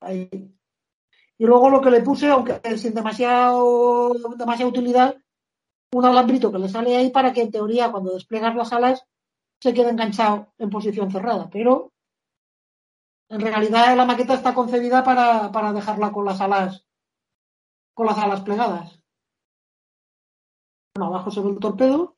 Ahí. 0.00 0.55
Y 1.38 1.44
luego 1.44 1.68
lo 1.68 1.80
que 1.80 1.90
le 1.90 2.00
puse, 2.00 2.28
aunque 2.28 2.60
sin 2.78 2.94
demasiado, 2.94 4.14
demasiada 4.36 4.70
utilidad, 4.70 5.16
un 5.92 6.04
alambrito 6.04 6.50
que 6.50 6.58
le 6.58 6.68
sale 6.68 6.96
ahí 6.96 7.10
para 7.10 7.32
que 7.32 7.42
en 7.42 7.50
teoría 7.50 7.90
cuando 7.90 8.14
desplegas 8.14 8.54
las 8.54 8.72
alas 8.72 9.04
se 9.60 9.74
quede 9.74 9.90
enganchado 9.90 10.52
en 10.58 10.70
posición 10.70 11.10
cerrada. 11.10 11.48
Pero 11.50 11.92
en 13.28 13.40
realidad 13.40 13.96
la 13.96 14.04
maqueta 14.04 14.34
está 14.34 14.54
concebida 14.54 15.04
para, 15.04 15.50
para 15.52 15.72
dejarla 15.72 16.12
con 16.12 16.24
las 16.24 16.40
alas 16.40 16.86
con 17.94 18.06
las 18.06 18.18
alas 18.18 18.42
plegadas. 18.42 19.00
Bueno, 20.94 21.14
abajo 21.14 21.30
se 21.30 21.40
ve 21.40 21.48
el 21.48 21.58
torpedo. 21.58 22.16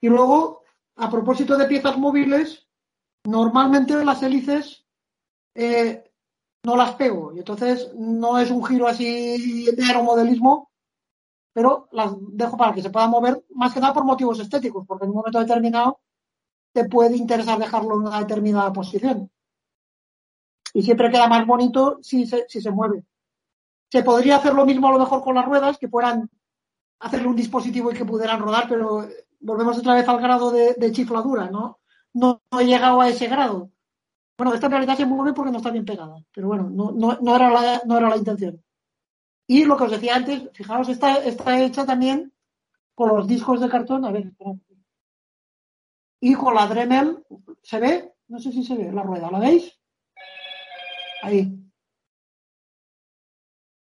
Y 0.00 0.08
luego, 0.08 0.62
a 0.96 1.10
propósito 1.10 1.58
de 1.58 1.66
piezas 1.66 1.98
móviles, 1.98 2.68
normalmente 3.24 4.04
las 4.04 4.22
hélices 4.22 4.79
eh, 5.54 6.04
no 6.64 6.76
las 6.76 6.94
pego. 6.94 7.32
Y 7.34 7.38
entonces 7.38 7.92
no 7.94 8.38
es 8.38 8.50
un 8.50 8.64
giro 8.64 8.86
así 8.86 9.66
de 9.66 9.84
aeromodelismo, 9.84 10.70
pero 11.52 11.88
las 11.92 12.12
dejo 12.32 12.56
para 12.56 12.72
que 12.74 12.82
se 12.82 12.90
puedan 12.90 13.10
mover, 13.10 13.44
más 13.50 13.74
que 13.74 13.80
nada 13.80 13.92
por 13.92 14.04
motivos 14.04 14.38
estéticos, 14.38 14.86
porque 14.86 15.04
en 15.04 15.10
un 15.10 15.16
momento 15.16 15.40
determinado 15.40 16.00
te 16.72 16.84
puede 16.84 17.16
interesar 17.16 17.58
dejarlo 17.58 17.94
en 17.94 18.06
una 18.06 18.20
determinada 18.20 18.72
posición. 18.72 19.30
Y 20.72 20.82
siempre 20.82 21.10
queda 21.10 21.26
más 21.26 21.46
bonito 21.46 21.98
si 22.02 22.26
se, 22.26 22.46
si 22.48 22.60
se 22.60 22.70
mueve. 22.70 23.04
Se 23.90 24.04
podría 24.04 24.36
hacer 24.36 24.54
lo 24.54 24.64
mismo 24.64 24.88
a 24.88 24.92
lo 24.92 25.00
mejor 25.00 25.22
con 25.22 25.34
las 25.34 25.44
ruedas, 25.44 25.78
que 25.78 25.88
puedan 25.88 26.30
hacerle 27.00 27.28
un 27.28 27.36
dispositivo 27.36 27.90
y 27.90 27.94
que 27.94 28.04
pudieran 28.04 28.40
rodar, 28.40 28.66
pero 28.68 29.08
volvemos 29.40 29.78
otra 29.78 29.94
vez 29.94 30.06
al 30.06 30.20
grado 30.20 30.52
de, 30.52 30.74
de 30.74 30.92
chifladura, 30.92 31.50
¿no? 31.50 31.80
¿no? 32.12 32.42
No 32.50 32.60
he 32.60 32.66
llegado 32.66 33.00
a 33.00 33.08
ese 33.08 33.26
grado. 33.26 33.70
Bueno, 34.40 34.54
esta 34.54 34.70
realidad 34.70 34.96
se 34.96 35.04
mueve 35.04 35.34
porque 35.34 35.52
no 35.52 35.58
está 35.58 35.70
bien 35.70 35.84
pegada, 35.84 36.16
pero 36.32 36.46
bueno, 36.46 36.70
no, 36.70 37.36
era, 37.36 37.50
la, 37.50 38.16
intención. 38.16 38.64
Y 39.46 39.66
lo 39.66 39.76
que 39.76 39.84
os 39.84 39.90
decía 39.90 40.16
antes, 40.16 40.48
fijaros, 40.54 40.88
está, 40.88 41.62
hecha 41.62 41.84
también 41.84 42.32
con 42.94 43.10
los 43.10 43.28
discos 43.28 43.60
de 43.60 43.68
cartón, 43.68 44.02
a 44.06 44.10
ver, 44.10 44.28
espera. 44.28 44.52
Y 46.20 46.32
con 46.32 46.54
la 46.54 46.66
Dremel, 46.68 47.22
¿se 47.62 47.80
ve? 47.80 48.14
No 48.28 48.38
sé 48.38 48.50
si 48.50 48.64
se 48.64 48.78
ve 48.78 48.90
la 48.90 49.02
rueda, 49.02 49.30
¿la 49.30 49.40
veis? 49.40 49.78
Ahí. 51.22 51.54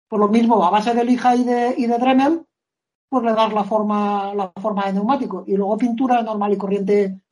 Por 0.06 0.20
lo 0.20 0.28
mismo, 0.28 0.64
a 0.64 0.70
base 0.70 0.94
de 0.94 1.04
lija 1.04 1.34
y 1.34 1.42
de, 1.42 1.74
y 1.76 1.86
de 1.86 1.98
Dremel, 1.98 2.46
pues 3.08 3.24
le 3.24 3.32
das 3.32 3.52
la 3.52 3.64
forma, 3.64 4.32
la 4.36 4.52
forma 4.62 4.86
de 4.86 4.92
neumático. 4.92 5.42
Y 5.48 5.56
luego 5.56 5.76
pintura 5.76 6.22
normal 6.22 6.52
y 6.52 6.58
corriente, 6.58 7.23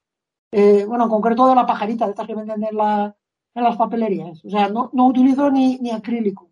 eh, 0.53 0.85
bueno, 0.85 1.05
en 1.05 1.11
concreto 1.11 1.49
de 1.49 1.55
la 1.55 1.67
pajarita, 1.67 2.05
de 2.05 2.13
estas 2.13 2.27
que 2.27 2.35
venden 2.35 2.63
en, 2.63 2.77
la, 2.77 3.17
en 3.55 3.65
las 3.65 3.77
papelerías. 3.77 4.45
O 4.45 4.51
sea, 4.51 4.69
no, 4.69 4.91
no 4.93 5.07
utilizo 5.07 5.51
ni, 5.51 5.79
ni 5.79 5.91
acrílico. 5.91 6.51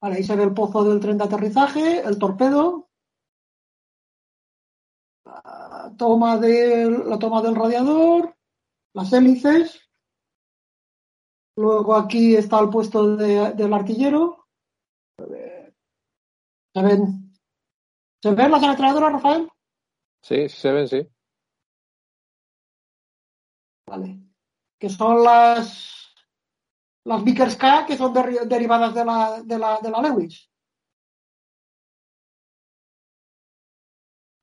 Vale, 0.00 0.16
ahí 0.16 0.24
se 0.24 0.36
ve 0.36 0.42
el 0.42 0.52
pozo 0.52 0.84
del 0.84 1.00
tren 1.00 1.16
de 1.16 1.24
aterrizaje, 1.24 2.00
el 2.00 2.18
torpedo, 2.18 2.90
la 5.24 5.94
toma 5.96 6.36
del, 6.36 7.08
la 7.08 7.18
toma 7.18 7.40
del 7.40 7.56
radiador, 7.56 8.36
las 8.92 9.12
hélices. 9.12 9.80
Luego 11.56 11.94
aquí 11.94 12.36
está 12.36 12.60
el 12.60 12.68
puesto 12.68 13.16
de, 13.16 13.52
del 13.54 13.72
artillero. 13.72 14.46
¿Se 15.16 16.82
ven? 16.82 17.32
¿Se 18.22 18.30
ven 18.32 18.50
las 18.50 18.62
ametralladoras, 18.62 19.12
Rafael? 19.12 19.48
Sí, 20.22 20.48
se 20.50 20.72
ven, 20.72 20.88
sí. 20.88 21.08
Vale. 23.88 24.20
Que 24.78 24.88
son 24.88 25.22
las 25.22 25.96
las 27.06 27.22
Vickers 27.22 27.56
K, 27.56 27.86
que 27.86 27.96
son 27.96 28.12
der, 28.12 28.48
derivadas 28.48 28.92
de 28.92 29.04
la, 29.04 29.42
de, 29.42 29.58
la, 29.58 29.78
de 29.80 29.90
la 29.90 30.02
Lewis. 30.02 30.50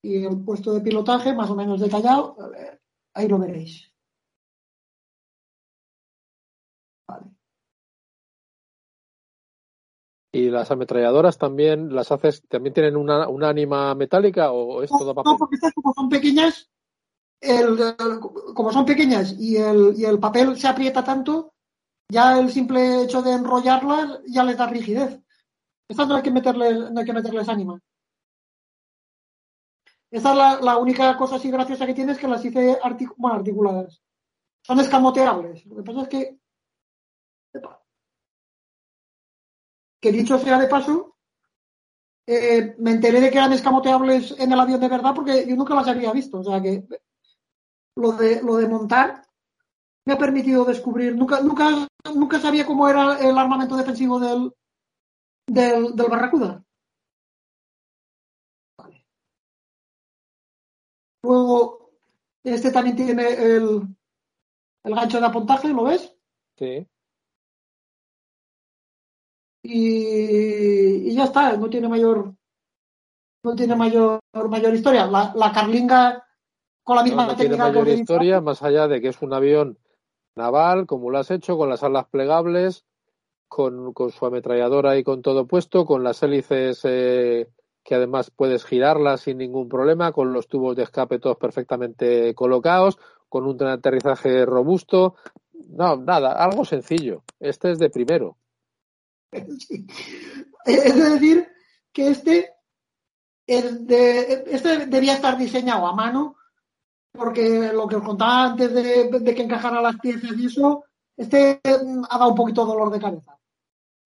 Y 0.01 0.25
el 0.25 0.43
puesto 0.43 0.73
de 0.73 0.81
pilotaje, 0.81 1.33
más 1.33 1.49
o 1.49 1.55
menos 1.55 1.81
detallado, 1.81 2.37
ahí 3.13 3.27
lo 3.27 3.37
veréis. 3.37 3.93
Vale. 7.07 7.31
¿Y 10.33 10.49
las 10.49 10.71
ametralladoras 10.71 11.37
también 11.37 11.93
las 11.93 12.11
haces, 12.11 12.47
también 12.47 12.73
tienen 12.73 12.95
una, 12.95 13.27
una 13.27 13.49
ánima 13.49 13.93
metálica 13.93 14.51
o 14.51 14.81
es 14.81 14.89
todo 14.89 15.13
papel? 15.13 15.33
No, 15.33 15.37
porque 15.37 15.55
estas 15.55 15.73
como 15.73 15.93
son 15.93 16.09
pequeñas, 16.09 16.71
el, 17.43 17.95
como 18.53 18.71
son 18.71 18.85
pequeñas 18.85 19.35
y 19.37 19.57
el, 19.57 19.93
y 19.97 20.05
el 20.05 20.19
papel 20.19 20.57
se 20.57 20.67
aprieta 20.67 21.03
tanto, 21.03 21.53
ya 22.09 22.39
el 22.39 22.51
simple 22.51 23.03
hecho 23.03 23.21
de 23.21 23.33
enrollarlas 23.33 24.19
ya 24.27 24.43
les 24.43 24.57
da 24.57 24.67
rigidez. 24.67 25.19
Estas 25.87 26.07
no 26.07 26.15
hay 26.15 26.23
que 26.23 26.31
meterles, 26.31 26.91
no 26.91 26.99
hay 26.99 27.05
que 27.05 27.13
meterles 27.13 27.49
ánima. 27.49 27.79
Esta 30.09 30.31
es 30.31 30.37
la, 30.37 30.59
la, 30.61 30.77
única 30.77 31.17
cosa 31.17 31.35
así 31.37 31.49
graciosa 31.49 31.85
que 31.85 31.93
tiene 31.93 32.11
es 32.11 32.19
que 32.19 32.27
las 32.27 32.45
hice 32.45 32.77
artic 32.81 33.11
articuladas. 33.23 34.01
Son 34.61 34.79
escamoteables. 34.79 35.65
Lo 35.65 35.75
que 35.77 35.83
pasa 35.83 36.01
es 36.03 36.07
que 36.07 36.37
que 39.99 40.11
dicho 40.11 40.37
sea 40.37 40.59
de 40.59 40.67
paso, 40.67 41.15
eh, 42.27 42.75
me 42.79 42.91
enteré 42.91 43.21
de 43.21 43.31
que 43.31 43.37
eran 43.37 43.53
escamoteables 43.53 44.35
en 44.37 44.51
el 44.51 44.59
avión 44.59 44.79
de 44.81 44.89
verdad 44.89 45.13
porque 45.15 45.45
yo 45.47 45.55
nunca 45.55 45.73
las 45.75 45.87
había 45.87 46.11
visto. 46.11 46.39
O 46.39 46.43
sea 46.43 46.61
que 46.61 46.85
lo 47.95 48.11
de, 48.13 48.41
lo 48.41 48.57
de 48.57 48.67
montar 48.67 49.23
me 50.05 50.13
ha 50.13 50.17
permitido 50.17 50.65
descubrir, 50.65 51.15
nunca, 51.15 51.41
nunca, 51.41 51.87
nunca 52.13 52.39
sabía 52.39 52.65
cómo 52.65 52.89
era 52.89 53.19
el 53.19 53.37
armamento 53.37 53.75
defensivo 53.77 54.19
del, 54.19 54.51
del, 55.47 55.95
del 55.95 56.09
Barracuda. 56.09 56.63
Vale. 58.77 59.05
Luego, 61.23 61.91
este 62.43 62.71
también 62.71 62.95
tiene 62.97 63.33
el, 63.33 63.81
el 64.83 64.95
gancho 64.95 65.19
de 65.19 65.25
apuntaje, 65.25 65.69
¿lo 65.69 65.85
ves? 65.85 66.13
Sí. 66.57 66.85
Y, 69.65 71.09
y, 71.09 71.15
ya 71.15 71.23
está, 71.23 71.55
no 71.55 71.69
tiene 71.69 71.87
mayor 71.87 72.35
no 73.45 73.55
tiene 73.55 73.75
mayor 73.75 74.19
mayor 74.49 74.73
historia. 74.73 75.05
La, 75.05 75.33
la 75.35 75.51
Carlinga 75.51 76.22
con 76.83 76.95
la 76.95 77.03
misma 77.03 77.23
no, 77.23 77.31
no 77.31 77.37
técnica 77.37 77.65
tiene 77.65 77.79
mayor 77.79 77.99
historia, 77.99 78.41
más 78.41 78.61
allá 78.63 78.87
de 78.87 79.01
que 79.01 79.09
es 79.09 79.21
un 79.21 79.33
avión 79.33 79.77
naval, 80.35 80.85
como 80.85 81.09
lo 81.09 81.19
has 81.19 81.31
hecho, 81.31 81.57
con 81.57 81.69
las 81.69 81.83
alas 81.83 82.07
plegables, 82.09 82.85
con, 83.47 83.93
con 83.93 84.11
su 84.11 84.25
ametralladora 84.25 84.97
y 84.97 85.03
con 85.03 85.21
todo 85.21 85.45
puesto, 85.47 85.85
con 85.85 86.03
las 86.03 86.23
hélices 86.23 86.81
eh, 86.83 87.49
que 87.83 87.95
además 87.95 88.31
puedes 88.31 88.65
girarlas 88.65 89.21
sin 89.21 89.37
ningún 89.37 89.69
problema, 89.69 90.11
con 90.11 90.33
los 90.33 90.47
tubos 90.47 90.75
de 90.75 90.83
escape 90.83 91.19
todos 91.19 91.37
perfectamente 91.37 92.33
colocados, 92.33 92.97
con 93.29 93.45
un 93.45 93.61
aterrizaje 93.63 94.45
robusto. 94.45 95.15
No, 95.69 95.97
nada, 95.97 96.31
algo 96.33 96.65
sencillo. 96.65 97.23
Este 97.39 97.71
es 97.71 97.79
de 97.79 97.89
primero. 97.89 98.37
Sí. 99.59 99.85
Es 100.65 100.95
decir, 100.95 101.47
que 101.91 102.07
este, 102.07 102.53
de, 103.45 104.43
este 104.47 104.85
debía 104.87 105.13
estar 105.13 105.37
diseñado 105.37 105.85
a 105.87 105.95
mano, 105.95 106.37
porque 107.13 107.71
lo 107.71 107.87
que 107.87 107.95
os 107.95 108.03
contaba 108.03 108.45
antes 108.45 108.73
de, 108.73 109.35
que 109.35 109.43
encajara 109.43 109.81
las 109.81 109.97
piezas 109.99 110.31
y 110.37 110.47
eso, 110.47 110.83
este 111.15 111.61
ha 111.63 112.17
dado 112.17 112.31
un 112.31 112.35
poquito 112.35 112.65
de 112.65 112.71
dolor 112.71 112.91
de 112.91 112.99
cabeza. 112.99 113.37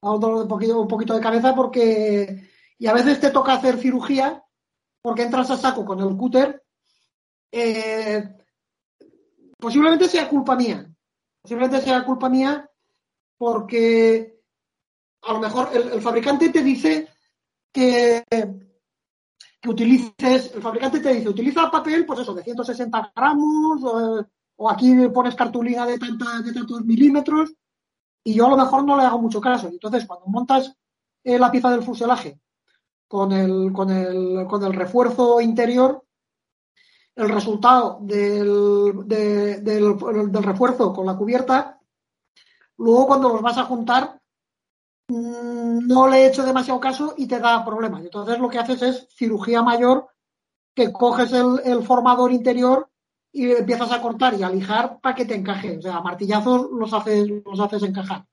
Ha 0.01 0.07
dado 0.07 0.19
dolor 0.19 0.47
de 0.47 0.73
un 0.73 0.87
poquito 0.87 1.13
de 1.15 1.21
cabeza 1.21 1.55
porque, 1.55 2.49
y 2.77 2.87
a 2.87 2.93
veces 2.93 3.19
te 3.19 3.31
toca 3.31 3.53
hacer 3.53 3.77
cirugía, 3.77 4.43
porque 5.01 5.23
entras 5.23 5.49
a 5.49 5.57
saco 5.57 5.85
con 5.85 6.01
el 6.01 6.17
cúter, 6.17 6.63
eh, 7.51 8.29
posiblemente 9.57 10.09
sea 10.09 10.27
culpa 10.27 10.55
mía. 10.55 10.85
Posiblemente 11.41 11.81
sea 11.81 12.03
culpa 12.03 12.27
mía 12.29 12.69
porque 13.37 14.41
a 15.21 15.33
lo 15.33 15.39
mejor 15.39 15.69
el 15.73 16.01
fabricante 16.01 16.49
te 16.49 16.61
dice 16.61 17.07
que, 17.71 18.23
que, 19.59 19.69
utilices, 19.69 20.53
el 20.55 20.61
fabricante 20.61 20.99
te 20.99 21.13
dice, 21.13 21.29
utiliza 21.29 21.71
papel, 21.71 22.05
pues 22.05 22.19
eso, 22.19 22.33
de 22.33 22.43
160 22.43 23.11
gramos, 23.15 23.81
o, 23.83 24.69
aquí 24.69 25.07
pones 25.09 25.35
cartulina 25.35 25.85
de, 25.85 25.97
tanta, 25.97 26.41
de 26.41 26.53
tantos 26.53 26.83
milímetros, 26.83 27.53
y 28.23 28.33
yo 28.33 28.47
a 28.47 28.49
lo 28.49 28.57
mejor 28.57 28.83
no 28.83 28.97
le 28.97 29.03
hago 29.03 29.19
mucho 29.19 29.39
caso. 29.39 29.67
Entonces, 29.67 30.05
cuando 30.05 30.25
montas 30.27 30.75
eh, 31.23 31.39
la 31.39 31.51
pieza 31.51 31.69
del 31.71 31.83
fuselaje 31.83 32.39
con 33.07 33.31
el, 33.31 33.71
con 33.71 33.89
el, 33.89 34.45
con 34.47 34.63
el 34.63 34.73
refuerzo 34.73 35.39
interior, 35.39 36.03
el 37.15 37.29
resultado 37.29 37.99
del, 38.01 39.07
del, 39.07 39.63
del 39.63 40.43
refuerzo 40.43 40.93
con 40.93 41.05
la 41.05 41.15
cubierta, 41.15 41.79
luego 42.77 43.07
cuando 43.07 43.29
los 43.29 43.41
vas 43.41 43.57
a 43.57 43.65
juntar 43.65 44.21
no 45.09 46.07
le 46.07 46.17
he 46.17 46.27
hecho 46.27 46.43
demasiado 46.43 46.79
caso 46.79 47.13
y 47.17 47.27
te 47.27 47.39
da 47.39 47.63
problemas. 47.63 48.03
Entonces 48.03 48.39
lo 48.39 48.49
que 48.49 48.59
haces 48.59 48.81
es 48.81 49.07
cirugía 49.09 49.61
mayor, 49.61 50.09
que 50.75 50.91
coges 50.91 51.31
el, 51.33 51.83
formador 51.83 52.31
interior 52.31 52.89
y 53.31 53.51
empiezas 53.51 53.91
a 53.91 54.01
cortar 54.01 54.35
y 54.35 54.43
a 54.43 54.49
lijar 54.49 54.99
para 55.01 55.15
que 55.15 55.25
te 55.25 55.35
encaje. 55.35 55.77
O 55.77 55.81
sea, 55.81 56.01
martillazos 56.01 56.69
los 56.71 56.93
haces, 56.93 57.27
los 57.45 57.59
haces 57.59 57.83
encajar. 57.83 58.25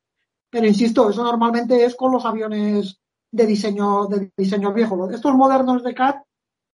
Pero 0.50 0.66
insisto, 0.66 1.10
eso 1.10 1.22
normalmente 1.22 1.84
es 1.84 1.94
con 1.94 2.12
los 2.12 2.24
aviones 2.24 3.00
de 3.30 3.46
diseño, 3.46 4.06
de 4.06 4.30
diseño 4.36 4.72
viejo. 4.72 5.10
Estos 5.10 5.34
modernos 5.34 5.82
de 5.82 5.94
CAD, 5.94 6.16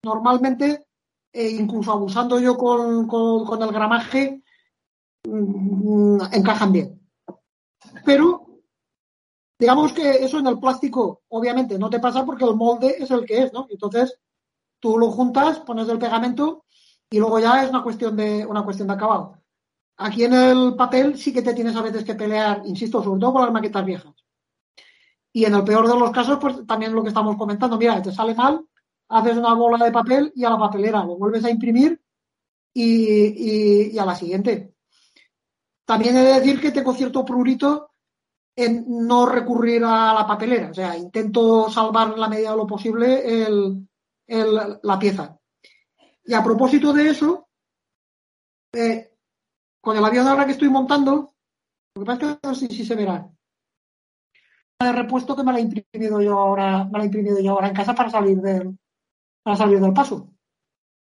normalmente, 0.05 0.87
eh, 1.33 1.49
incluso 1.51 1.93
abusando 1.93 2.39
yo 2.39 2.57
con, 2.57 3.63
el 3.63 3.73
gramaje, 3.73 4.43
mmm, 5.27 6.21
encajan 6.33 6.73
bien. 6.73 7.01
Pero, 8.05 8.44
digamos 9.65 9.95
que 9.95 10.23
eso 10.23 10.39
en 10.41 10.47
el 10.47 10.59
plástico, 10.59 11.23
obviamente, 11.29 11.79
no 11.79 11.89
te 11.89 11.99
pasa 11.99 12.23
porque 12.23 12.45
el 12.45 12.55
molde 12.55 12.97
es 12.99 13.11
el 13.11 13.25
que 13.25 13.45
es, 13.45 13.53
¿no? 13.55 13.67
Entonces, 13.71 14.21
tú 14.79 14.99
lo 14.99 15.11
juntas, 15.11 15.61
pones 15.61 15.89
el 15.89 15.99
pegamento 15.99 16.67
y 17.09 17.19
luego 17.19 17.39
ya 17.39 17.63
es 17.63 17.71
una 17.71 17.83
cuestión 17.83 18.15
de, 18.15 18.45
una 18.45 18.63
cuestión 18.63 18.89
de 18.89 18.95
acabado. 18.95 19.39
Aquí 19.97 20.25
en 20.25 20.35
el 20.35 20.75
papel 20.77 21.17
sí 21.17 21.33
que 21.33 21.41
te 21.41 21.55
tienes 21.55 21.75
a 21.77 21.81
veces 21.81 22.05
que 22.05 22.15
pelear, 22.15 22.61
insisto, 22.67 23.03
sobre 23.03 23.19
todo 23.19 23.33
con 23.33 23.41
las 23.41 23.53
maquetas 23.53 23.87
viejas. 23.87 24.13
Y 25.33 25.47
en 25.47 25.55
el 25.55 25.65
peor 25.65 25.89
de 25.89 25.99
los 25.99 26.11
casos, 26.11 26.37
pues 26.39 26.67
también 26.67 26.93
lo 26.95 27.03
que 27.03 27.09
estamos 27.09 27.35
comentando, 27.39 27.79
mira, 27.79 28.03
te 28.03 28.13
sale 28.13 28.35
mal, 28.35 28.67
haces 29.09 29.39
una 29.39 29.55
bola 29.55 29.83
de 29.83 29.93
papel 29.93 30.31
y 30.37 30.45
a 30.45 30.51
la 30.51 30.59
papelera 30.59 31.03
lo 31.07 31.17
vuelves 31.17 31.43
a 31.47 31.51
imprimir 31.51 31.99
y, 32.75 32.85
y, 32.85 33.91
y 33.95 33.99
a 33.99 34.05
la 34.05 34.15
siguiente. 34.15 34.75
También 35.87 36.19
he 36.19 36.23
de 36.23 36.35
decir 36.35 36.61
que 36.61 36.71
tengo 36.71 36.93
cierto 36.93 37.25
prurito 37.25 37.94
en 38.57 38.85
no 39.07 39.27
recurrir 39.27 39.83
a 39.85 40.15
la 40.15 40.27
papelera, 40.27 40.71
o 40.71 40.75
sea, 40.75 40.97
intento 40.97 41.69
salvar 41.69 42.17
la 42.19 42.29
medida 42.29 42.53
de 42.53 42.57
lo 42.57 42.67
posible 42.67 43.45
el, 43.45 43.89
la 44.83 44.99
pieza. 44.99 45.37
Y 46.25 46.35
a 46.35 46.43
propósito 46.43 46.93
de 46.93 47.11
eso, 47.11 47.49
eh, 48.73 49.13
con 49.81 49.97
el 49.97 50.05
avión 50.05 50.27
ahora 50.27 50.47
que 50.47 50.53
estoy 50.53 50.69
montando, 50.69 51.35
lo 51.95 52.03
que 52.03 52.07
pasa 52.07 52.31
es 52.31 52.37
que 52.37 52.49
no 52.49 52.55
sé 52.55 52.67
si 52.69 52.85
se 52.85 52.95
verá, 52.95 53.29
de 54.81 54.93
repuesto 54.93 55.35
que 55.35 55.43
me 55.43 55.53
la 55.53 55.59
he 55.59 55.63
imprimido 55.63 56.21
yo 56.21 56.39
ahora, 56.39 56.85
me 56.85 56.99
la 56.99 57.05
he 57.05 57.07
imprimido 57.07 57.41
yo 57.41 57.53
ahora 57.53 57.69
en 57.69 57.75
casa 57.75 57.95
para 57.95 58.11
salir 58.11 58.41
del, 58.41 58.79
para 59.43 59.57
salir 59.57 59.81
del 59.81 59.93
paso. 59.93 60.31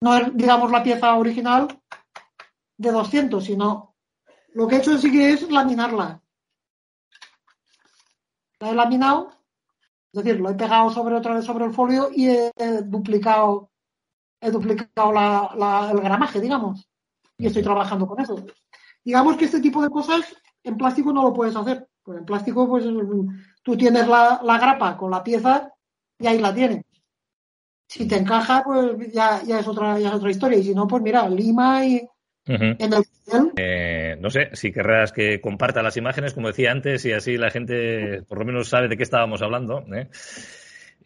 No 0.03 0.17
es, 0.17 0.37
digamos, 0.37 0.71
la 0.71 0.83
pieza 0.83 1.15
original 1.17 1.69
de 2.77 2.91
200, 2.91 3.45
sino 3.45 3.95
lo 4.55 4.67
que 4.67 4.77
he 4.77 4.79
hecho 4.79 4.99
sí 4.99 5.11
que 5.11 5.33
es 5.33 5.51
laminarla. 5.51 6.22
La 8.63 8.71
he 8.71 8.75
laminado, 8.77 9.33
es 10.13 10.23
decir, 10.23 10.41
lo 10.41 10.49
he 10.49 10.55
pegado 10.55 10.89
sobre 10.89 11.17
otra 11.17 11.35
vez 11.35 11.45
sobre 11.45 11.65
el 11.65 11.73
folio 11.73 12.11
y 12.15 12.29
he, 12.29 12.53
duplicado, 12.85 13.73
he 14.41 14.53
duplicado 14.53 15.11
la, 15.11 15.91
el 15.91 16.01
gramaje, 16.01 16.41
digamos. 16.41 16.89
Y 17.37 17.47
estoy 17.47 17.65
trabajando 17.65 18.07
con 18.07 18.21
eso. 18.21 18.37
Digamos 19.03 19.37
que 19.37 19.47
este 19.47 19.61
tipo 19.61 19.83
de 19.83 19.91
cosas 19.91 20.37
en 20.63 20.77
plástico 20.77 21.13
no 21.13 21.25
lo 21.25 21.33
puedes 21.33 21.57
hacer. 21.57 21.89
Pues 22.05 22.19
en 22.19 22.25
plástico, 22.25 22.69
pues 22.69 22.85
tú 23.65 23.77
tienes 23.77 24.07
la, 24.07 24.41
la, 24.45 24.59
grapa 24.59 24.97
con 24.97 25.11
la 25.11 25.25
pieza 25.25 25.69
y 26.21 26.29
ahí 26.29 26.39
la 26.39 26.55
tienes. 26.55 26.85
Si 27.89 28.07
te 28.07 28.17
encaja, 28.17 28.63
pues 28.63 29.13
ya, 29.13 29.43
ya, 29.43 29.59
es 29.59 29.67
otra, 29.67 29.99
ya 29.99 30.11
es 30.11 30.15
otra 30.15 30.31
historia. 30.31 30.59
Y 30.59 30.63
si 30.63 30.73
no, 30.73 30.87
pues 30.87 31.03
mira, 31.03 31.29
lima 31.29 31.85
y. 31.85 32.09
Uh 32.49 32.53
-huh. 32.55 32.77
en 32.79 32.93
el... 32.93 33.53
eh, 33.57 34.17
no 34.21 34.29
sé, 34.29 34.51
si 34.55 34.73
querrás 34.73 35.13
que 35.13 35.41
comparta 35.41 35.83
las 35.83 35.97
imágenes, 35.97 36.35
como 36.35 36.49
decía 36.49 36.73
antes, 36.73 37.05
y 37.05 37.13
así 37.13 37.37
la 37.37 37.51
gente 37.51 38.23
por 38.29 38.39
lo 38.39 38.45
menos 38.45 38.69
sabe 38.69 38.89
de 38.89 38.97
qué 38.97 39.05
estábamos 39.05 39.43
hablando. 39.43 39.85
¿eh? 39.95 40.09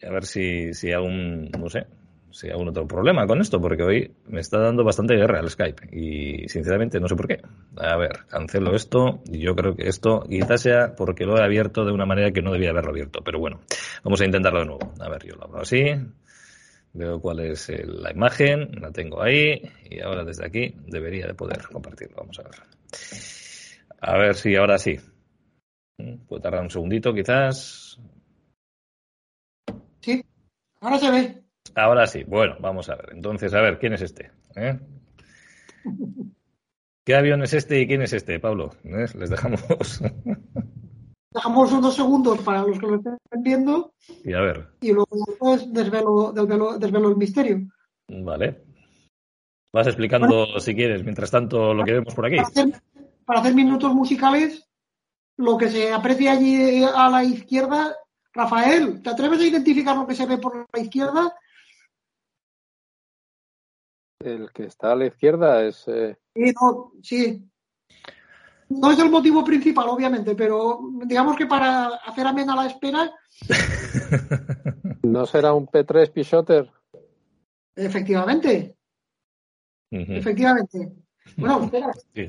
Y 0.01 0.07
a 0.07 0.11
ver 0.11 0.25
si, 0.25 0.73
si 0.73 0.93
aún, 0.93 1.51
no 1.51 1.69
sé, 1.69 1.87
si 2.31 2.47
hay 2.47 2.53
algún 2.53 2.69
otro 2.69 2.87
problema 2.87 3.27
con 3.27 3.41
esto, 3.41 3.61
porque 3.61 3.83
hoy 3.83 4.13
me 4.29 4.41
está 4.41 4.59
dando 4.59 4.85
bastante 4.85 5.15
guerra 5.17 5.41
el 5.41 5.49
Skype 5.49 5.89
y 5.97 6.49
sinceramente 6.49 7.01
no 7.01 7.09
sé 7.09 7.17
por 7.17 7.29
qué. 7.29 7.41
A 7.77 7.97
ver, 7.97 8.27
cancelo 8.29 8.75
esto 8.75 9.21
y 9.31 9.39
yo 9.39 9.55
creo 9.55 9.75
que 9.75 9.89
esto 9.89 10.25
quizás 10.29 10.61
sea 10.61 10.95
porque 10.97 11.25
lo 11.25 11.39
he 11.39 11.43
abierto 11.43 11.85
de 11.85 11.93
una 11.93 12.05
manera 12.05 12.33
que 12.33 12.43
no 12.43 12.53
debía 12.53 12.71
haberlo 12.71 12.91
abierto, 12.91 13.21
pero 13.25 13.39
bueno, 13.39 13.61
vamos 14.05 14.21
a 14.21 14.27
intentarlo 14.27 14.61
de 14.61 14.67
nuevo. 14.67 14.93
A 15.01 15.09
ver, 15.09 15.25
yo 15.25 15.35
lo 15.37 15.45
abro 15.45 15.61
así, 15.63 15.83
veo 16.97 17.21
cuál 17.21 17.41
es 17.41 17.69
el, 17.69 18.03
la 18.03 18.11
imagen, 18.11 18.81
la 18.81 18.91
tengo 18.91 19.23
ahí 19.23 19.63
y 19.89 20.01
ahora 20.01 20.25
desde 20.25 20.47
aquí 20.47 20.75
debería 20.87 21.27
de 21.27 21.35
poder 21.35 21.63
compartirlo. 21.71 22.17
Vamos 22.17 22.39
a 22.39 22.43
ver. 22.43 22.55
A 24.01 24.19
ver 24.19 24.35
si 24.35 24.57
ahora 24.57 24.79
sí. 24.79 24.99
Puede 26.29 26.43
tardar 26.43 26.63
un 26.63 26.71
segundito 26.71 27.15
quizás. 27.15 27.99
Sí, 30.01 30.25
ahora 30.81 30.99
se 30.99 31.11
ve. 31.11 31.43
Ahora 31.75 32.07
sí. 32.07 32.25
Bueno, 32.25 32.57
vamos 32.61 32.89
a 32.91 32.97
ver. 32.97 33.11
Entonces, 33.13 33.53
a 33.55 33.61
ver, 33.61 33.79
¿quién 33.79 33.95
es 33.95 34.03
este? 34.03 34.31
¿Eh? 34.55 34.79
¿Qué 37.05 37.15
avión 37.15 37.43
es 37.43 37.55
este 37.55 37.81
y 37.81 37.87
quién 37.87 38.03
es 38.03 38.13
este, 38.13 38.41
Pablo? 38.41 38.75
¿Eh? 38.85 39.07
Les 39.17 39.31
dejamos. 39.31 39.63
Dejamos 41.31 41.73
unos 41.73 41.95
segundos 41.95 42.41
para 42.41 42.63
los 42.63 42.79
que 42.79 42.87
lo 42.87 42.97
estén 42.97 43.19
viendo. 43.43 43.93
Y 44.25 44.33
a 44.33 44.41
ver. 44.41 44.69
Y 44.81 44.93
luego 44.93 45.09
después 45.27 45.73
desvelo, 45.73 46.33
desvelo, 46.33 46.79
desvelo 46.79 47.09
el 47.09 47.17
misterio. 47.17 47.69
Vale. 48.09 48.65
Vas 49.73 49.89
explicando, 49.89 50.47
bueno, 50.47 50.61
si 50.61 50.75
quieres, 50.75 51.03
mientras 51.05 51.31
tanto, 51.31 51.75
lo 51.75 51.85
que 51.85 51.93
vemos 51.93 52.15
por 52.15 52.27
aquí. 52.27 52.37
Para 52.37 52.49
hacer, 52.49 52.83
para 53.25 53.41
hacer 53.41 53.55
minutos 53.55 53.93
musicales, 53.95 54.67
lo 55.37 55.59
que 55.59 55.69
se 55.69 55.93
aprecia 55.93 56.33
allí 56.33 56.83
a 56.83 57.11
la 57.11 57.25
izquierda, 57.25 57.95
Rafael, 58.33 59.03
¿te 59.03 59.11
atreves 59.11 59.41
a 59.41 59.47
identificar 59.47 59.97
lo 59.97 60.07
que 60.07 60.15
se 60.15 60.27
ve 60.27 60.39
por 60.39 60.67
la 60.73 60.81
izquierda? 60.81 61.37
El 64.21 64.51
que 64.53 64.65
está 64.65 64.93
a 64.93 64.97
la 64.97 65.07
izquierda 65.07 65.63
es. 65.65 65.87
Eh... 65.89 66.17
Sí, 66.35 66.53
no, 66.59 66.93
sí. 67.03 67.45
No 68.69 68.91
es 68.91 68.99
el 68.99 69.11
motivo 69.11 69.45
principal, 69.45 69.89
obviamente, 69.89 70.35
pero 70.35 70.81
digamos 71.05 71.37
que 71.37 71.47
para 71.47 71.87
hacer 72.05 72.27
amena 72.27 72.57
la 72.57 72.67
espera. 72.67 73.13
¿No 75.03 75.25
será 75.27 75.53
un 75.53 75.67
P3 75.69 76.13
Pichotter? 76.13 76.69
Efectivamente. 77.77 78.75
Uh 79.93 79.99
-huh. 79.99 80.19
Efectivamente. 80.19 80.93
Bueno, 81.37 81.65
espera. 81.65 81.93
Sí. 82.15 82.27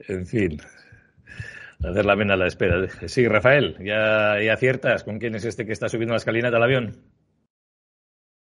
En 0.00 0.26
fin. 0.26 0.60
Hacer 1.82 2.04
la 2.04 2.12
amena 2.12 2.34
a 2.34 2.36
la 2.36 2.46
espera. 2.46 2.88
Sí, 3.06 3.26
Rafael, 3.26 3.76
¿ya, 3.84 4.40
ya 4.42 4.52
aciertas 4.52 5.04
con 5.04 5.18
quién 5.18 5.34
es 5.34 5.44
este 5.44 5.64
que 5.64 5.72
está 5.72 5.88
subiendo 5.88 6.12
la 6.12 6.18
escalinata 6.18 6.56
del 6.56 6.62
avión? 6.64 7.02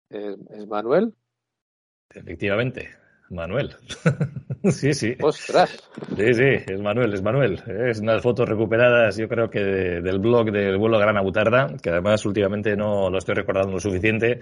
¿Es, 0.08 0.36
¿Es, 0.50 0.66
Manuel? 0.66 1.14
Efectivamente, 2.10 2.88
Manuel. 3.30 3.74
sí, 4.70 4.92
sí. 4.92 5.14
¡Ostras! 5.20 5.78
Sí, 6.16 6.34
sí, 6.34 6.64
es 6.66 6.80
Manuel, 6.80 7.12
es 7.12 7.22
Manuel. 7.22 7.62
Es 7.88 8.00
unas 8.00 8.22
fotos 8.22 8.48
recuperadas, 8.48 9.16
yo 9.16 9.28
creo 9.28 9.50
que 9.50 9.60
de, 9.60 10.00
del 10.00 10.18
blog 10.18 10.50
del 10.50 10.78
vuelo 10.78 10.98
Gran 10.98 11.16
Abutarda, 11.16 11.68
que 11.82 11.90
además 11.90 12.24
últimamente 12.26 12.76
no 12.76 13.10
lo 13.10 13.18
estoy 13.18 13.34
recordando 13.34 13.72
lo 13.72 13.80
suficiente, 13.80 14.40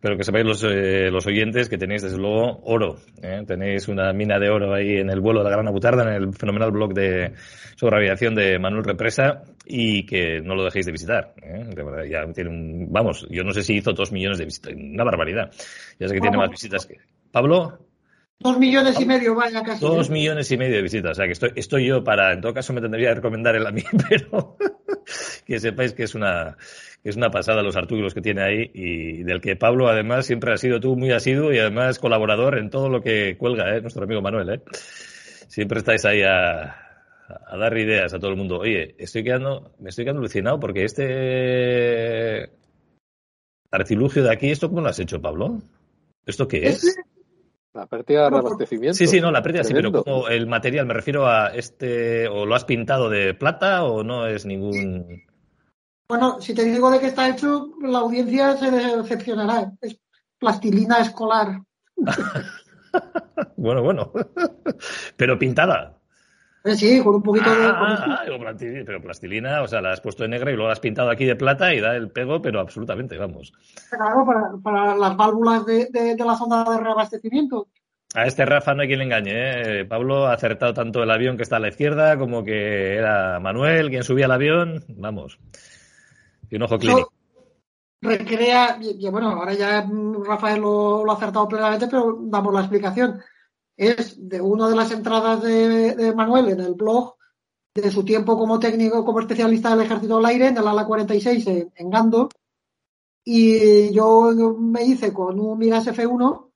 pero 0.00 0.16
que 0.16 0.24
sepáis 0.24 0.44
los, 0.44 0.64
eh, 0.64 1.10
los 1.10 1.26
oyentes 1.26 1.68
que 1.68 1.78
tenéis 1.78 2.02
desde 2.02 2.18
luego 2.18 2.60
oro. 2.64 2.96
¿eh? 3.22 3.42
Tenéis 3.46 3.88
una 3.88 4.12
mina 4.12 4.38
de 4.38 4.50
oro 4.50 4.74
ahí 4.74 4.98
en 4.98 5.10
el 5.10 5.20
vuelo 5.20 5.40
de 5.40 5.44
la 5.44 5.56
Gran 5.56 5.68
Abutarda, 5.68 6.02
en 6.02 6.22
el 6.22 6.34
fenomenal 6.34 6.70
blog 6.70 6.92
de 6.92 7.32
sobre 7.76 7.96
aviación 7.96 8.34
de 8.34 8.58
Manuel 8.58 8.84
Represa, 8.84 9.42
y 9.66 10.06
que 10.06 10.40
no 10.40 10.54
lo 10.54 10.64
dejéis 10.64 10.86
de 10.86 10.92
visitar. 10.92 11.34
¿eh? 11.42 11.64
De 11.74 11.82
verdad, 11.82 12.04
ya 12.04 12.32
tiene 12.32 12.50
un, 12.50 12.92
vamos, 12.92 13.26
yo 13.30 13.42
no 13.42 13.52
sé 13.52 13.62
si 13.62 13.74
hizo 13.74 13.92
dos 13.92 14.12
millones 14.12 14.38
de 14.38 14.44
visitas, 14.44 14.72
una 14.74 15.04
barbaridad. 15.04 15.50
Ya 15.98 16.08
sé 16.08 16.14
que 16.14 16.20
tiene 16.20 16.36
más 16.36 16.50
visitas 16.50 16.86
que. 16.86 16.98
Pablo. 17.32 17.85
Dos 18.38 18.58
millones 18.58 19.00
y 19.00 19.06
medio, 19.06 19.34
vaya 19.34 19.62
casi. 19.62 19.80
Dos 19.80 20.10
millones 20.10 20.50
y 20.50 20.56
medio 20.58 20.76
de 20.76 20.82
visitas. 20.82 21.12
O 21.12 21.14
sea, 21.14 21.26
que 21.26 21.32
estoy, 21.32 21.52
estoy 21.56 21.86
yo 21.86 22.04
para, 22.04 22.32
en 22.32 22.40
todo 22.42 22.52
caso 22.52 22.72
me 22.72 22.82
tendría 22.82 23.08
que 23.08 23.14
recomendar 23.16 23.56
el 23.56 23.66
a 23.66 23.72
mí, 23.72 23.82
pero 24.10 24.56
que 25.46 25.58
sepáis 25.58 25.92
que 25.92 26.02
es 26.02 26.14
una, 26.14 26.56
que 27.02 27.10
es 27.10 27.16
una 27.16 27.30
pasada 27.30 27.62
los 27.62 27.76
artículos 27.76 28.12
que 28.12 28.20
tiene 28.20 28.42
ahí 28.42 28.70
y 28.74 29.22
del 29.22 29.40
que 29.40 29.56
Pablo 29.56 29.88
además 29.88 30.26
siempre 30.26 30.52
has 30.52 30.60
sido 30.60 30.80
tú 30.80 30.96
muy 30.96 31.12
asiduo 31.12 31.52
y 31.52 31.58
además 31.58 31.98
colaborador 31.98 32.58
en 32.58 32.68
todo 32.68 32.90
lo 32.90 33.00
que 33.00 33.36
cuelga, 33.38 33.74
¿eh? 33.74 33.80
nuestro 33.80 34.04
amigo 34.04 34.20
Manuel, 34.20 34.50
¿eh? 34.50 34.62
Siempre 35.48 35.78
estáis 35.78 36.04
ahí 36.04 36.22
a, 36.22 36.62
a 37.28 37.56
dar 37.56 37.76
ideas 37.78 38.12
a 38.12 38.18
todo 38.18 38.30
el 38.30 38.36
mundo. 38.36 38.58
Oye, 38.58 38.94
estoy 38.98 39.24
quedando, 39.24 39.72
me 39.78 39.90
estoy 39.90 40.04
quedando 40.04 40.20
alucinado 40.20 40.60
porque 40.60 40.84
este 40.84 42.50
artilugio 43.70 44.22
de 44.22 44.32
aquí, 44.32 44.50
¿esto 44.50 44.68
cómo 44.68 44.82
lo 44.82 44.88
has 44.88 44.98
hecho, 44.98 45.22
Pablo? 45.22 45.62
¿Esto 46.26 46.46
qué 46.48 46.68
es? 46.68 46.96
La 47.76 47.86
pérdida 47.86 48.24
de 48.24 48.30
reabastecimiento. 48.30 48.96
Sí, 48.96 49.06
sí, 49.06 49.20
no, 49.20 49.30
la 49.30 49.42
pérdida 49.42 49.62
sí, 49.62 49.74
pero 49.74 49.92
como 49.92 50.28
el 50.28 50.46
material, 50.46 50.86
me 50.86 50.94
refiero 50.94 51.26
a 51.26 51.48
este, 51.48 52.26
o 52.26 52.46
lo 52.46 52.54
has 52.54 52.64
pintado 52.64 53.10
de 53.10 53.34
plata 53.34 53.84
o 53.84 54.02
no 54.02 54.26
es 54.26 54.46
ningún. 54.46 55.22
Bueno, 56.08 56.40
si 56.40 56.54
te 56.54 56.64
digo 56.64 56.90
de 56.90 57.00
qué 57.00 57.08
está 57.08 57.28
hecho, 57.28 57.68
la 57.82 57.98
audiencia 57.98 58.56
se 58.56 58.70
decepcionará. 58.70 59.72
Es 59.82 60.00
plastilina 60.38 61.00
escolar. 61.00 61.60
bueno, 63.58 63.82
bueno. 63.82 64.10
Pero 65.16 65.38
pintada. 65.38 65.95
Eh, 66.66 66.74
sí, 66.74 67.00
con 67.00 67.14
un 67.14 67.22
poquito 67.22 67.48
de. 67.48 67.64
Ah, 67.64 68.24
pero 68.84 69.00
plastilina, 69.00 69.62
o 69.62 69.68
sea, 69.68 69.80
la 69.80 69.92
has 69.92 70.00
puesto 70.00 70.24
de 70.24 70.30
negra 70.30 70.50
y 70.50 70.54
luego 70.54 70.66
la 70.66 70.72
has 70.72 70.80
pintado 70.80 71.10
aquí 71.10 71.24
de 71.24 71.36
plata 71.36 71.72
y 71.72 71.80
da 71.80 71.94
el 71.94 72.10
pego, 72.10 72.42
pero 72.42 72.58
absolutamente, 72.58 73.16
vamos. 73.16 73.52
Claro, 73.88 74.26
para, 74.62 74.96
las 74.96 75.16
válvulas 75.16 75.64
de, 75.64 75.86
de, 75.92 76.24
la 76.24 76.36
zona 76.36 76.64
de 76.64 76.78
reabastecimiento. 76.78 77.68
A 78.14 78.26
este 78.26 78.44
Rafa 78.44 78.74
no 78.74 78.82
hay 78.82 78.88
quien 78.88 78.98
le 78.98 79.04
engañe, 79.04 79.80
¿eh? 79.80 79.84
Pablo 79.84 80.26
ha 80.26 80.32
acertado 80.32 80.74
tanto 80.74 81.04
el 81.04 81.10
avión 81.10 81.36
que 81.36 81.44
está 81.44 81.56
a 81.56 81.60
la 81.60 81.68
izquierda 81.68 82.18
como 82.18 82.42
que 82.42 82.96
era 82.96 83.38
Manuel 83.38 83.90
quien 83.90 84.02
subía 84.02 84.24
el 84.24 84.32
avión. 84.32 84.82
Vamos. 84.88 85.38
Y 86.50 86.56
un 86.56 86.62
ojo 86.62 86.78
clínico. 86.78 87.12
recrea, 88.00 88.78
bueno, 89.12 89.30
ahora 89.30 89.54
ya 89.54 89.86
Rafael 90.26 90.60
lo, 90.60 91.04
lo, 91.04 91.12
ha 91.12 91.14
acertado 91.14 91.46
plenamente, 91.46 91.86
pero 91.86 92.18
damos 92.22 92.52
la 92.52 92.60
explicación. 92.60 93.20
Es 93.76 94.16
de 94.28 94.40
una 94.40 94.68
de 94.68 94.76
las 94.76 94.90
entradas 94.90 95.42
de, 95.42 96.12
Manuel 96.14 96.48
en 96.48 96.60
el 96.60 96.74
blog 96.74 97.16
de 97.74 97.90
su 97.90 98.04
tiempo 98.04 98.38
como 98.38 98.58
técnico, 98.58 99.04
como 99.04 99.20
especialista 99.20 99.70
del 99.70 99.84
Ejército 99.84 100.16
del 100.16 100.26
Aire, 100.26 100.48
en 100.48 100.56
el 100.56 100.66
ala 100.66 100.86
46 100.86 101.46
en, 101.46 101.90
Gando. 101.90 102.28
Y 103.22 103.92
yo, 103.92 104.32
me 104.58 104.84
hice 104.84 105.12
con 105.12 105.38
un 105.38 105.58
Miras 105.58 105.86
F1, 105.86 106.50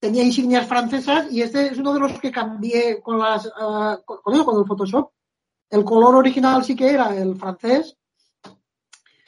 tenía 0.00 0.24
insignias 0.24 0.66
francesas 0.66 1.30
y 1.30 1.42
este 1.42 1.66
es 1.66 1.78
uno 1.78 1.94
de 1.94 2.00
los 2.00 2.18
que 2.18 2.32
cambié 2.32 3.00
con 3.00 3.18
las 3.18 3.46
uh, 3.46 4.02
con, 4.04 4.44
con 4.44 4.58
el 4.58 4.66
Photoshop. 4.66 5.12
El 5.70 5.84
color 5.84 6.16
original 6.16 6.64
sí 6.64 6.74
que 6.74 6.90
era 6.90 7.16
el 7.16 7.36
francés 7.36 7.96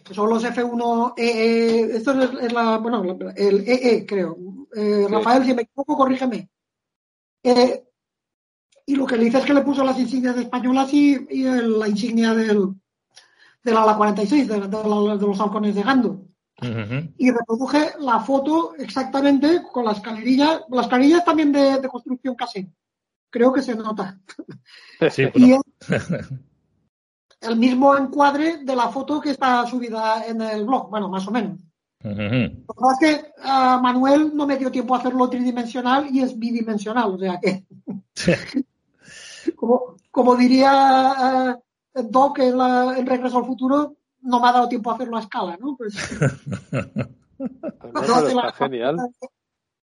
que 0.08 0.14
son 0.14 0.30
los 0.30 0.42
F1 0.42 1.12
EE, 1.18 1.96
esto 1.96 2.12
es, 2.12 2.52
la, 2.52 2.78
bueno, 2.78 3.04
el 3.36 3.68
EE, 3.68 4.06
creo. 4.06 4.38
Eh, 4.74 5.06
Rafael, 5.08 5.44
si 5.44 5.52
me 5.52 5.62
equivoco, 5.62 5.98
corrígeme. 5.98 6.48
Eh, 7.43 7.85
y 8.86 8.97
lo 8.97 9.06
que 9.06 9.16
le 9.16 9.24
dice 9.24 9.39
es 9.39 9.44
que 9.44 9.55
le 9.55 9.62
puso 9.62 9.85
las 9.85 9.98
insignias 9.98 10.36
españolas 10.36 10.93
y, 10.93 11.27
y 11.31 11.43
la 11.43 11.89
insignia 11.89 12.35
del, 12.35 12.74
del 13.62 13.77
ala 13.77 13.97
46, 13.97 14.48
de, 14.48 14.60
de, 14.60 14.69
los 14.69 15.40
halcones 15.40 15.74
de 15.74 15.82
Gando. 15.82 16.24
Y 17.16 17.31
reproduje 17.31 17.93
la 18.01 18.19
foto 18.19 18.74
exactamente 18.77 19.62
con 19.73 19.85
las 19.85 20.01
calerillas, 20.01 20.62
las 20.70 20.89
calerillas 20.89 21.24
también 21.24 21.52
de, 21.52 21.89
construcción 21.89 22.35
casi. 22.35 22.69
Creo 23.31 23.52
que 23.52 23.62
se 23.62 23.74
nota. 23.74 24.19
Sí, 25.10 25.28
y, 25.36 25.55
el 27.40 27.56
mismo 27.56 27.97
encuadre 27.97 28.65
de 28.65 28.74
la 28.74 28.89
foto 28.89 29.20
que 29.20 29.31
está 29.31 29.65
subida 29.65 30.27
en 30.27 30.43
el 30.43 30.66
blog, 30.66 30.90
bueno, 30.90 31.09
más 31.09 31.28
o 31.28 31.31
menos. 31.31 31.60
Lo 32.00 32.12
que 32.12 32.62
es 32.92 32.98
que 33.00 33.32
uh, 33.44 33.80
Manuel 33.80 34.30
no 34.34 34.46
me 34.46 34.56
dio 34.56 34.70
tiempo 34.70 34.94
a 34.94 34.98
hacerlo 34.98 35.28
tridimensional 35.28 36.08
y 36.10 36.20
es 36.20 36.38
bidimensional, 36.38 37.14
o 37.14 37.18
sea 37.18 37.40
que. 37.40 37.64
como, 39.56 39.96
como, 40.10 40.36
diría 40.36 41.56
uh, 41.94 42.02
Doc 42.02 42.38
en, 42.38 42.56
la, 42.56 42.96
en, 42.96 43.06
Regreso 43.06 43.38
al 43.38 43.46
Futuro, 43.46 43.96
no 44.22 44.40
me 44.40 44.48
ha 44.48 44.52
dado 44.52 44.68
tiempo 44.68 44.90
a 44.90 44.94
hacerlo 44.94 45.16
a 45.16 45.20
escala, 45.20 45.56
¿no? 45.60 45.76
Pues, 45.76 45.96
está 47.38 48.52
genial. 48.58 48.96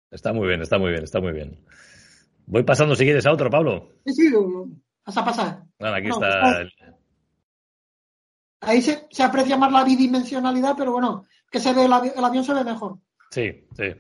Está 0.09 0.33
muy 0.33 0.47
bien, 0.47 0.61
está 0.61 0.79
muy 0.79 0.89
bien, 0.89 1.03
está 1.03 1.19
muy 1.21 1.33
bien. 1.33 1.63
Voy 2.47 2.63
pasando 2.63 2.95
si 2.95 3.03
quieres 3.03 3.27
a 3.27 3.31
otro, 3.31 3.51
Pablo. 3.51 3.89
Sí, 4.07 4.13
sí, 4.13 4.33
vas 5.05 5.17
a 5.17 5.25
pasar. 5.25 5.63
Bueno, 5.77 5.95
aquí 5.95 6.09
está 6.09 6.61
el, 6.61 6.73
Ahí 8.61 8.81
se, 8.81 9.23
aprecia 9.23 9.57
más 9.57 9.71
la 9.71 9.83
bidimensionalidad, 9.83 10.75
pero 10.77 10.91
bueno, 10.91 11.25
que 11.49 11.59
se 11.59 11.73
ve 11.73 11.85
el, 11.85 11.93
avión 11.93 12.43
se 12.43 12.53
ve 12.53 12.63
mejor. 12.63 12.97
Sí, 13.31 13.67
sí. 13.75 13.95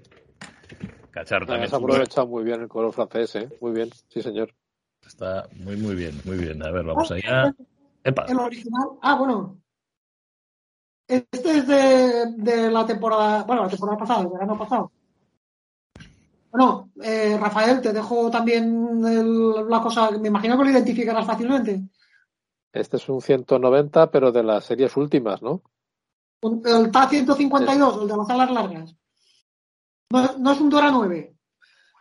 Cachar 1.11 1.45
también. 1.45 1.69
Se 1.69 1.75
ha 1.75 1.79
aprovechado 1.79 2.27
muy 2.27 2.43
bien 2.43 2.61
el 2.61 2.67
color 2.67 2.93
francés, 2.93 3.35
¿eh? 3.35 3.49
Muy 3.61 3.71
bien, 3.71 3.89
sí, 4.07 4.21
señor. 4.21 4.53
Está 5.05 5.47
muy, 5.55 5.75
muy 5.77 5.95
bien, 5.95 6.19
muy 6.25 6.37
bien. 6.37 6.63
A 6.63 6.71
ver, 6.71 6.85
vamos 6.85 7.11
ah, 7.11 7.15
allá. 7.15 7.55
El 8.03 8.39
original. 8.39 8.89
Ah, 9.01 9.15
bueno. 9.15 9.59
Este 11.07 11.57
es 11.57 11.67
de, 11.67 12.69
la 12.69 12.85
temporada, 12.85 13.43
bueno, 13.43 13.63
la 13.63 13.69
temporada 13.69 13.97
pasada, 13.97 14.21
el 14.21 14.27
verano 14.27 14.57
pasado. 14.57 14.91
Bueno, 16.51 16.91
eh, 17.01 17.35
Rafael, 17.39 17.81
te 17.81 17.91
dejo 17.91 18.29
también 18.29 19.01
la 19.69 19.81
cosa, 19.81 20.11
me 20.11 20.27
imagino 20.27 20.55
que 20.55 20.63
lo 20.65 20.69
identificarás 20.69 21.25
fácilmente. 21.25 21.81
Este 22.71 22.97
es 22.97 23.09
un 23.09 23.21
190, 23.21 24.11
pero 24.11 24.31
de 24.31 24.43
las 24.43 24.65
series 24.65 24.95
últimas, 24.97 25.41
¿no? 25.41 25.63
El 26.41 26.91
TA 26.91 27.09
152, 27.09 28.01
el 28.01 28.07
de 28.07 28.17
las 28.17 28.29
alas 28.29 28.51
largas. 28.51 28.95
No, 30.11 30.51
es 30.51 30.61
un 30.61 30.69
Dora 30.69 30.89
9. 30.89 31.35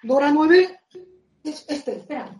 Dora 0.04 0.30
9 0.30 0.80
es 1.44 1.66
este, 1.68 1.96
espera. 1.96 2.34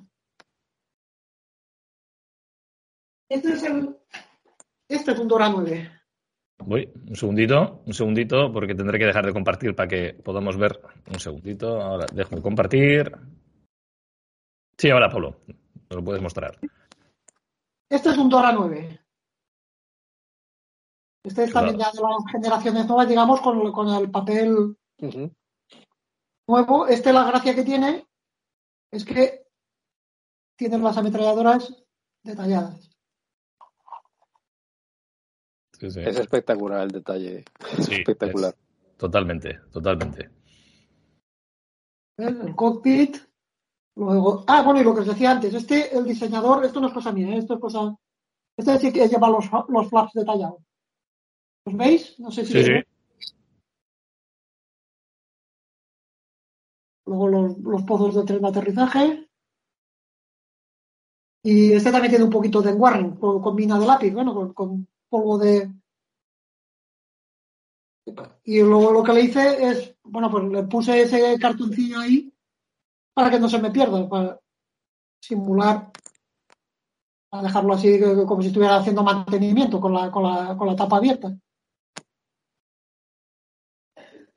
Este 3.28 3.52
es 3.52 3.62
el. 3.64 3.96
Este 4.88 5.12
es 5.12 5.18
un 5.18 5.28
Dora 5.28 5.48
9. 5.50 5.92
Voy, 6.64 6.90
un 7.08 7.16
segundito, 7.16 7.82
un 7.84 7.92
segundito, 7.92 8.52
porque 8.52 8.74
tendré 8.74 8.98
que 8.98 9.06
dejar 9.06 9.26
de 9.26 9.32
compartir 9.32 9.74
para 9.74 9.88
que 9.88 10.14
podamos 10.14 10.56
ver. 10.56 10.80
Un 11.10 11.20
segundito, 11.20 11.80
ahora 11.80 12.06
dejo 12.12 12.36
de 12.36 12.42
compartir. 12.42 13.12
Sí, 14.76 14.90
ahora, 14.90 15.10
Pablo, 15.10 15.42
lo 15.90 16.04
puedes 16.04 16.22
mostrar. 16.22 16.58
Este 17.90 18.10
es 18.10 18.16
un 18.16 18.28
Dora 18.28 18.52
9. 18.52 19.00
Este 21.22 21.44
es 21.44 21.52
también 21.52 21.78
ya 21.78 21.90
de 21.90 22.00
las 22.00 22.30
generaciones 22.30 22.86
nuevas, 22.86 23.08
digamos, 23.08 23.40
con, 23.40 23.72
con 23.72 23.88
el 23.88 24.10
papel 24.10 24.76
nuevo. 26.46 26.86
Este, 26.86 27.12
la 27.12 27.24
gracia 27.24 27.54
que 27.54 27.64
tiene 27.64 28.06
es 28.90 29.04
que 29.04 29.46
tiene 30.56 30.78
las 30.78 30.96
ametralladoras 30.96 31.74
detalladas. 32.22 32.90
Es 35.80 35.96
espectacular 35.96 36.82
el 36.82 36.90
detalle. 36.90 37.44
espectacular. 37.78 38.54
totalmente, 38.96 39.60
totalmente. 39.70 40.30
El 42.16 42.56
cockpit, 42.56 43.16
Luego, 43.98 44.44
ah, 44.46 44.62
bueno, 44.62 44.80
y 44.80 44.84
lo 44.84 44.94
que 44.94 45.00
os 45.00 45.08
decía 45.08 45.32
antes, 45.32 45.52
este, 45.52 45.96
el 45.96 46.04
diseñador, 46.04 46.64
esto 46.64 46.80
no 46.80 46.86
es 46.86 46.92
cosa 46.92 47.10
mía, 47.10 47.34
¿eh? 47.34 47.38
esto 47.38 47.54
es 47.54 47.60
cosa. 47.60 47.96
Este 48.56 48.78
sí 48.78 48.92
que 48.92 49.08
lleva 49.08 49.28
los, 49.28 49.50
los 49.68 49.88
flaps 49.88 50.12
detallados. 50.12 50.62
¿Los 51.68 51.76
veis? 51.76 52.18
No 52.18 52.30
sé 52.30 52.46
si. 52.46 52.52
Sí, 52.54 52.64
sí. 52.64 52.72
Luego 57.04 57.28
los, 57.28 57.58
los, 57.58 57.82
pozos 57.82 58.14
de 58.14 58.24
tren 58.24 58.40
de 58.40 58.48
aterrizaje. 58.48 59.30
Y 61.42 61.72
este 61.72 61.92
también 61.92 62.10
tiene 62.10 62.24
un 62.24 62.30
poquito 62.30 62.62
de 62.62 62.70
enguarring 62.70 63.16
con, 63.16 63.54
mina 63.54 63.78
de 63.78 63.86
lápiz, 63.86 64.12
bueno, 64.12 64.34
con, 64.34 64.54
con, 64.54 64.88
polvo 65.10 65.38
de. 65.38 65.70
Y 68.44 68.62
luego 68.62 68.92
lo 68.92 69.02
que 69.02 69.12
le 69.12 69.20
hice 69.20 69.68
es, 69.68 69.94
bueno, 70.04 70.30
pues 70.30 70.44
le 70.44 70.62
puse 70.62 71.02
ese 71.02 71.38
cartoncillo 71.38 72.00
ahí 72.00 72.32
para 73.12 73.30
que 73.30 73.38
no 73.38 73.48
se 73.50 73.58
me 73.58 73.70
pierda, 73.70 74.08
para 74.08 74.40
simular, 75.20 75.92
para 77.28 77.42
dejarlo 77.42 77.74
así 77.74 78.00
como 78.26 78.40
si 78.40 78.48
estuviera 78.48 78.76
haciendo 78.76 79.02
mantenimiento 79.02 79.78
con 79.78 79.92
la, 79.92 80.10
con 80.10 80.22
la, 80.22 80.56
con 80.56 80.66
la 80.66 80.76
tapa 80.76 80.96
abierta. 80.96 81.38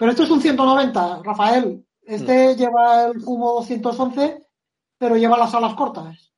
Pero 0.01 0.13
esto 0.13 0.23
es 0.23 0.31
un 0.31 0.41
190, 0.41 1.21
Rafael. 1.23 1.85
Este 2.01 2.55
mm. 2.55 2.57
lleva 2.57 3.05
el 3.05 3.21
Fumo 3.21 3.53
211, 3.53 4.41
pero 4.97 5.15
lleva 5.15 5.37
las 5.37 5.53
alas 5.53 5.75
cortas. 5.75 6.33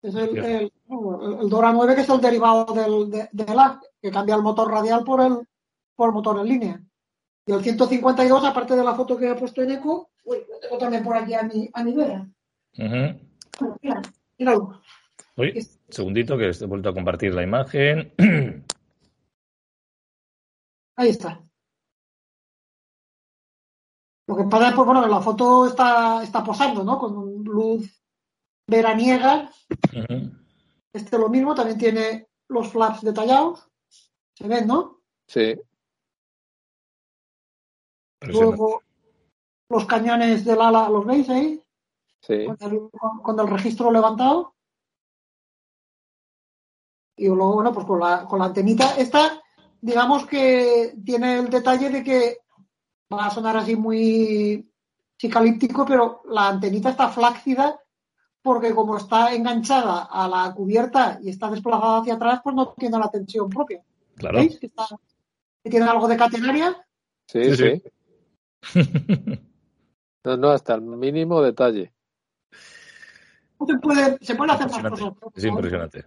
Es 0.00 0.14
el, 0.14 0.38
el, 0.38 0.72
Dora 1.48 1.72
9, 1.72 1.96
que 1.96 2.02
es 2.02 2.08
el 2.08 2.20
derivado 2.20 2.72
del, 2.72 3.10
de, 3.10 3.28
que 4.00 4.12
cambia 4.12 4.36
el 4.36 4.42
motor 4.42 4.70
radial 4.70 5.02
por 5.02 5.20
el, 5.22 5.38
por 5.96 6.10
el 6.10 6.14
motor 6.14 6.38
en 6.38 6.46
línea. 6.46 6.80
Y 7.46 7.52
el 7.52 7.64
152, 7.64 8.44
aparte 8.44 8.76
de 8.76 8.84
la 8.84 8.94
foto 8.94 9.16
que 9.16 9.28
he 9.28 9.34
puesto 9.34 9.62
en 9.62 9.72
eco, 9.72 10.10
uy, 10.22 10.38
lo 10.48 10.60
tengo 10.60 10.78
también 10.78 11.02
por 11.02 11.16
aquí 11.16 11.34
a 11.34 11.42
mi, 11.42 11.68
a 11.72 11.82
mi 11.82 11.94
vera. 11.94 12.28
mira, 12.76 14.02
míralo. 14.38 14.80
Uy, 15.34 15.66
segundito 15.88 16.38
que 16.38 16.50
he 16.50 16.66
vuelto 16.66 16.90
a 16.90 16.94
compartir 16.94 17.34
la 17.34 17.42
imagen. 17.42 18.12
Ahí 21.00 21.08
está. 21.08 21.42
Lo 24.26 24.36
que 24.36 24.44
pasa 24.44 24.68
es 24.68 24.74
pues, 24.74 24.84
bueno, 24.84 25.02
que 25.02 25.08
la 25.08 25.22
foto 25.22 25.64
está, 25.64 26.22
está 26.22 26.44
posando, 26.44 26.84
¿no? 26.84 26.98
Con 26.98 27.42
luz 27.42 28.04
veraniega. 28.68 29.50
Este 30.92 31.16
lo 31.16 31.30
mismo, 31.30 31.54
también 31.54 31.78
tiene 31.78 32.28
los 32.48 32.68
flaps 32.68 33.00
detallados. 33.00 33.66
Se 34.34 34.46
ven, 34.46 34.66
¿no? 34.66 35.00
Sí. 35.26 35.58
Luego, 38.20 38.82
los 39.70 39.86
cañones 39.86 40.44
del 40.44 40.60
ala, 40.60 40.90
¿los 40.90 41.06
veis 41.06 41.30
ahí? 41.30 41.64
Sí. 42.20 42.46
Con 43.22 43.40
el, 43.40 43.48
registro 43.48 43.90
levantado. 43.90 44.54
Y 47.16 47.26
luego, 47.28 47.54
bueno, 47.54 47.72
pues 47.72 47.86
con 47.86 48.00
la, 48.00 48.26
con 48.26 48.40
la 48.40 48.44
antenita, 48.44 48.96
esta, 48.98 49.42
digamos 49.80 50.26
que 50.26 50.94
tiene 51.04 51.38
el 51.38 51.50
detalle 51.50 51.90
de 51.90 52.02
que 52.04 52.38
va 53.12 53.26
a 53.26 53.30
sonar 53.30 53.56
así 53.56 53.76
muy 53.76 54.70
psicalíptico, 55.16 55.84
pero 55.84 56.22
la 56.30 56.48
antenita 56.48 56.90
está 56.90 57.08
flácida 57.08 57.78
porque 58.42 58.74
como 58.74 58.96
está 58.96 59.34
enganchada 59.34 60.04
a 60.10 60.26
la 60.28 60.54
cubierta 60.54 61.18
y 61.22 61.28
está 61.28 61.50
desplazada 61.50 61.98
hacia 62.00 62.14
atrás, 62.14 62.40
pues 62.42 62.54
no 62.56 62.72
tiene 62.72 62.98
la 62.98 63.10
tensión 63.10 63.50
propia. 63.50 63.82
Claro. 64.16 64.38
¿Veis? 64.38 64.58
Que, 64.58 64.66
está- 64.66 64.86
que 65.62 65.68
tiene 65.70 65.86
algo 65.86 66.08
de 66.08 66.16
catenaria. 66.16 66.86
Sí, 67.26 67.54
Sí, 67.54 67.56
sí. 67.56 67.82
No, 70.22 70.36
no, 70.36 70.50
hasta 70.50 70.74
el 70.74 70.82
mínimo 70.82 71.40
detalle. 71.40 71.94
Se 73.66 73.78
puede, 73.78 74.18
se 74.20 74.34
puede 74.34 74.52
hacer 74.52 74.70
más 74.70 74.90
cosas. 74.90 75.12
Es 75.34 75.44
impresionante. 75.44 76.04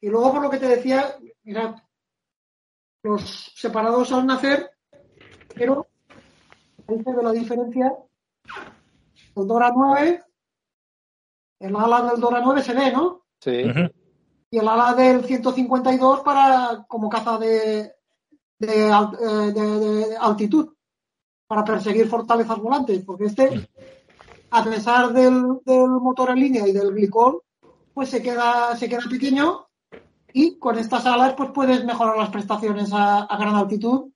Y 0.00 0.08
luego, 0.08 0.32
por 0.32 0.42
lo 0.42 0.50
que 0.50 0.58
te 0.58 0.68
decía, 0.68 1.16
mirad, 1.44 1.76
los 3.02 3.52
separados 3.54 4.12
al 4.12 4.26
nacer, 4.26 4.70
pero 5.54 5.86
ahí 6.88 7.02
se 7.02 7.12
ve 7.14 7.22
la 7.22 7.32
diferencia. 7.32 7.92
El 9.34 9.46
Dora 9.46 9.72
9, 9.74 10.22
el 11.60 11.76
ala 11.76 12.10
del 12.10 12.20
Dora 12.20 12.40
9 12.42 12.62
se 12.62 12.74
ve, 12.74 12.92
¿no? 12.92 13.24
Sí. 13.40 13.62
Y 14.50 14.58
el 14.58 14.68
ala 14.68 14.94
del 14.94 15.24
152 15.24 16.20
para 16.20 16.84
como 16.88 17.08
caza 17.08 17.38
de, 17.38 17.92
de, 18.58 18.88
eh, 18.88 19.52
de- 19.52 19.78
de 20.08 20.16
altitud, 20.16 20.72
para 21.46 21.64
perseguir 21.64 22.08
fortalezas 22.08 22.58
volantes, 22.58 23.04
porque 23.04 23.24
este, 23.26 23.68
a 24.50 24.64
pesar 24.64 25.12
del, 25.12 25.60
del 25.64 25.88
motor 25.88 26.30
en 26.30 26.40
línea 26.40 26.66
y 26.66 26.72
del 26.72 26.92
glicol, 26.92 27.42
pues 27.94 28.08
se 28.10 28.22
queda, 28.22 28.76
se 28.76 28.88
queda 28.88 29.00
pequeño 29.08 29.65
y 30.38 30.58
con 30.58 30.76
estas 30.78 31.06
alas 31.06 31.32
pues 31.34 31.48
puedes 31.54 31.82
mejorar 31.86 32.14
las 32.18 32.28
prestaciones 32.28 32.92
a, 32.92 33.22
a 33.22 33.38
gran 33.38 33.54
altitud 33.54 34.10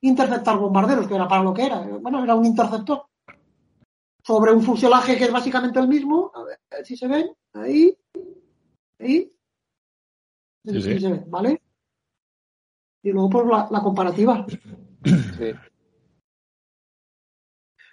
e 0.00 0.08
interceptar 0.08 0.56
bombarderos, 0.56 1.06
que 1.06 1.14
era 1.14 1.28
para 1.28 1.42
lo 1.42 1.52
que 1.52 1.66
era. 1.66 1.80
Bueno, 2.00 2.24
era 2.24 2.34
un 2.34 2.46
interceptor. 2.46 3.04
Sobre 4.24 4.52
un 4.52 4.62
fuselaje 4.62 5.18
que 5.18 5.24
es 5.24 5.30
básicamente 5.32 5.78
el 5.78 5.86
mismo, 5.86 6.32
a 6.34 6.44
ver 6.44 6.58
si 6.82 6.96
se 6.96 7.06
ven, 7.06 7.26
ahí, 7.52 7.94
ahí, 8.98 9.30
Sí, 10.64 10.80
sí. 10.80 10.94
Sí 10.94 11.00
se 11.00 11.12
ve, 11.12 11.24
¿vale? 11.28 11.62
Y 13.02 13.12
luego 13.12 13.28
pues 13.28 13.46
la, 13.46 13.68
la 13.70 13.80
comparativa. 13.82 14.46
O 14.46 14.48
sí. 14.48 15.52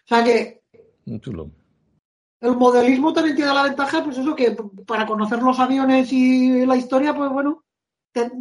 sea 0.05 0.23
que 0.23 0.63
Un 1.05 1.19
chulo. 1.19 1.51
el 2.39 2.55
modelismo 2.55 3.11
también 3.11 3.35
tiene 3.35 3.53
la 3.53 3.63
ventaja, 3.63 4.01
pues 4.05 4.17
eso, 4.17 4.33
que 4.35 4.55
para 4.87 5.05
conocer 5.05 5.43
los 5.43 5.59
aviones 5.59 6.11
y 6.13 6.65
la 6.65 6.77
historia, 6.77 7.13
pues 7.13 7.29
bueno, 7.29 7.63
te- 8.13 8.31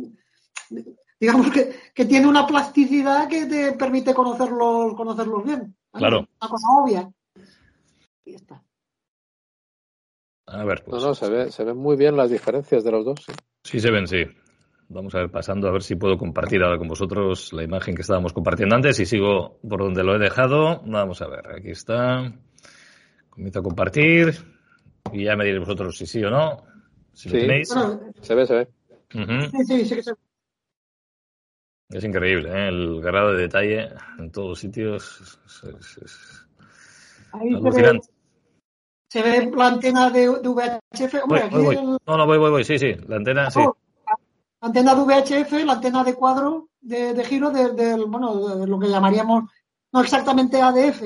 digamos 1.19 1.51
que, 1.51 1.75
que 1.95 2.05
tiene 2.05 2.27
una 2.29 2.47
plasticidad 2.47 3.29
que 3.29 3.47
te 3.47 3.73
permite 3.73 4.15
conocerlos, 4.15 4.95
conocerlos 4.95 5.45
bien. 5.45 5.75
¿vale? 5.93 5.99
Claro. 6.07 6.19
Una 6.41 6.49
cosa 6.51 6.67
obvia. 6.81 7.11
Y 8.25 8.33
ya 8.33 8.37
está. 8.37 8.63
A 10.47 10.65
ver, 10.65 10.83
No, 10.87 10.91
pues. 10.91 11.03
no, 11.03 11.15
se, 11.15 11.31
ve, 11.31 11.51
se 11.51 11.65
ven 11.65 11.77
muy 11.77 11.97
bien 11.97 12.17
las 12.17 12.31
diferencias 12.31 12.85
de 12.85 12.91
los 12.91 13.05
dos. 13.05 13.21
sí. 13.25 13.33
Sí 13.65 13.81
se 13.81 13.91
ven, 13.91 14.07
sí. 14.07 14.25
Vamos 14.89 15.15
a 15.15 15.19
ver, 15.19 15.31
pasando 15.31 15.69
a 15.69 15.73
ver 15.73 15.83
si 15.83 15.95
puedo 15.95 16.19
compartir 16.19 16.63
ahora 16.63 16.77
con 16.77 16.89
vosotros 16.89 17.53
la 17.53 17.63
imagen 17.63 17.95
que 17.95 18.03
estábamos 18.03 18.33
compartiendo 18.33 18.75
antes 18.75 18.99
y 19.01 19.07
sigo 19.07 19.59
por 19.67 19.81
donde 19.83 20.03
lo 20.05 20.17
he 20.17 20.19
dejado. 20.19 20.83
Vamos 20.85 21.23
a 21.23 21.29
ver, 21.29 21.47
aquí 21.57 21.71
está. 21.71 22.33
Comienzo 23.31 23.61
a 23.61 23.63
compartir 23.63 24.35
y 25.13 25.25
ya 25.25 25.37
me 25.37 25.45
diréis 25.45 25.61
vosotros 25.65 25.97
si 25.97 26.05
sí 26.07 26.23
o 26.23 26.29
no. 26.31 26.65
Si 27.13 27.29
lo 27.31 27.37
Sí. 27.37 27.41
tenéis. 27.41 27.73
Bueno, 27.75 28.01
Se 28.21 28.35
ve, 28.35 28.47
se 28.47 28.55
ve. 28.55 28.69
Ujú. 29.15 29.51
sí, 29.51 29.65
sí, 29.65 29.85
sí 29.87 29.95
que 29.97 30.03
se- 30.03 30.15
Es 31.91 32.05
increíble, 32.05 32.49
¿eh? 32.51 32.69
el 32.69 33.01
grado 33.03 33.33
de 33.33 33.43
detalle 33.43 33.89
en 34.19 34.31
todos 34.33 34.49
los 34.51 34.59
sitios. 34.59 35.21
es- 35.21 35.65
es- 35.65 35.99
es 35.99 36.47
ahí 37.33 37.49
se 37.49 37.55
ve, 37.55 37.57
alucinante. 37.57 38.09
se 39.11 39.23
ve 39.23 39.51
la 39.55 39.67
antena 39.67 40.11
de, 40.11 40.21
de 40.21 40.49
VHF. 40.49 41.13
Voy, 41.13 41.23
Hombre, 41.23 41.43
aquí 41.43 41.55
voy, 41.57 41.65
voy. 41.65 41.77
el- 41.77 41.99
No, 42.07 42.17
no, 42.17 42.27
voy, 42.27 42.39
voy, 42.39 42.51
voy. 42.51 42.65
Sí, 42.65 42.79
sí. 42.79 42.95
La 43.07 43.17
antena, 43.17 43.51
sí. 43.51 43.61
Oh, 43.61 43.77
la 44.07 44.17
antena 44.69 44.95
de 44.95 45.03
VHF, 45.03 45.65
la 45.65 45.73
antena 45.75 46.03
de 46.05 46.15
cuadro 46.15 46.69
de, 46.81 47.13
de 47.13 47.25
giro 47.25 47.51
de- 47.51 47.73
del, 47.73 48.07
bueno, 48.07 48.57
de 48.57 48.67
lo 48.67 48.79
que 48.79 48.89
llamaríamos, 48.89 49.45
no 49.93 50.01
exactamente 50.01 50.61
ADF. 50.63 51.03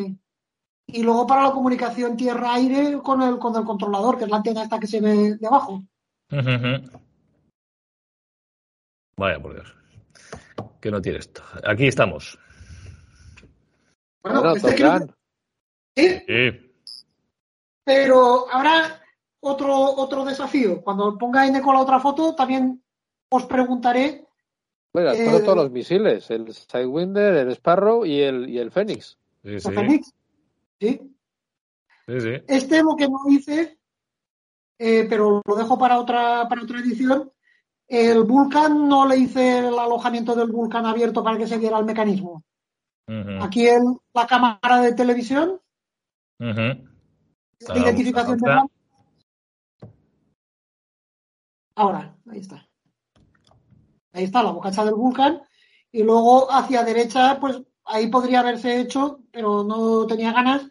Y 0.88 1.02
luego 1.02 1.26
para 1.26 1.42
la 1.42 1.50
comunicación 1.50 2.16
tierra-aire 2.16 3.00
con 3.02 3.20
el, 3.22 3.38
con 3.38 3.56
el 3.56 3.64
controlador, 3.64 4.16
que 4.18 4.24
es 4.24 4.30
la 4.30 4.36
antena 4.36 4.62
esta 4.62 4.78
que 4.78 4.86
se 4.86 5.00
ve 5.00 5.34
de 5.36 5.46
abajo. 5.48 5.82
Ujú, 6.30 6.38
ujú. 6.48 7.00
Vaya, 9.18 9.40
por 9.40 9.54
Dios. 9.54 9.74
¿Qué 10.80 10.90
no 10.90 11.00
tiene 11.00 11.18
esto? 11.18 11.42
Aquí 11.66 11.86
estamos. 11.86 12.38
Bueno, 14.22 14.40
Bueno, 14.40 14.56
este 14.56 14.74
creo 14.74 15.08
que- 15.94 16.24
sí, 16.26 16.72
pero 17.84 18.50
habrá 18.52 19.00
otro, 19.40 19.74
otro 19.74 20.24
desafío. 20.24 20.82
Cuando 20.82 21.16
ponga 21.16 21.46
Eneco 21.46 21.72
la 21.72 21.80
otra 21.80 21.98
foto, 22.00 22.34
también 22.34 22.82
os 23.30 23.44
preguntaré 23.46 24.22
Mira, 24.92 25.12
Eh, 25.14 25.42
todos 25.42 25.56
los 25.56 25.70
misiles, 25.70 26.30
el 26.30 26.52
Sidewinder, 26.54 27.34
el 27.36 27.50
Sparrow 27.52 28.06
y 28.06 28.20
el, 28.22 28.48
y 28.48 28.58
el 28.58 28.70
Fénix. 28.70 29.18
Sí, 29.42 29.50
¿de 29.50 29.60
sí. 29.60 29.70
Fénix? 29.70 30.14
¿Sí? 30.80 31.00
Sí, 32.08 32.20
sí. 32.20 32.30
Este 32.48 32.82
lo 32.82 32.96
que 32.96 33.06
no 33.06 33.18
hice, 33.28 33.78
eh, 34.78 35.06
pero 35.08 35.42
lo 35.46 35.54
dejo 35.54 35.78
para 35.78 35.98
otra, 36.00 36.48
para 36.48 36.62
otra 36.62 36.80
edición. 36.80 37.30
El 37.88 38.24
Vulcan 38.24 38.88
no 38.88 39.06
le 39.06 39.16
hice 39.16 39.58
el 39.58 39.78
alojamiento 39.78 40.34
del 40.34 40.50
Vulcan 40.50 40.86
abierto 40.86 41.22
para 41.22 41.38
que 41.38 41.46
se 41.46 41.58
viera 41.58 41.78
el 41.78 41.84
mecanismo. 41.84 42.42
Aquí 43.40 43.68
en 43.68 43.96
la 44.12 44.26
cámara 44.26 44.80
de 44.80 44.92
televisión, 44.92 45.60
Ah, 47.68 47.78
identificación 47.78 48.38
de. 48.38 48.60
Ahora, 51.74 52.16
ahí 52.30 52.38
está. 52.40 52.68
Ahí 54.12 54.24
está 54.24 54.42
la 54.42 54.50
bocacha 54.50 54.84
del 54.84 54.94
Vulcan. 54.94 55.42
Y 55.92 56.02
luego 56.02 56.50
hacia 56.50 56.84
derecha, 56.84 57.38
pues 57.40 57.60
ahí 57.84 58.08
podría 58.08 58.40
haberse 58.40 58.80
hecho, 58.80 59.20
pero 59.30 59.64
no 59.64 60.06
tenía 60.06 60.32
ganas, 60.32 60.68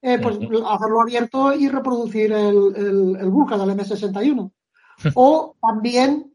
eh, 0.00 0.18
pues 0.18 0.36
hacerlo 0.36 1.00
abierto 1.02 1.52
y 1.52 1.68
reproducir 1.68 2.32
el, 2.32 2.74
el, 2.76 3.16
el 3.20 3.30
Vulcan, 3.30 3.60
el 3.60 3.76
M61. 3.76 4.50
o 5.14 5.56
también 5.60 6.33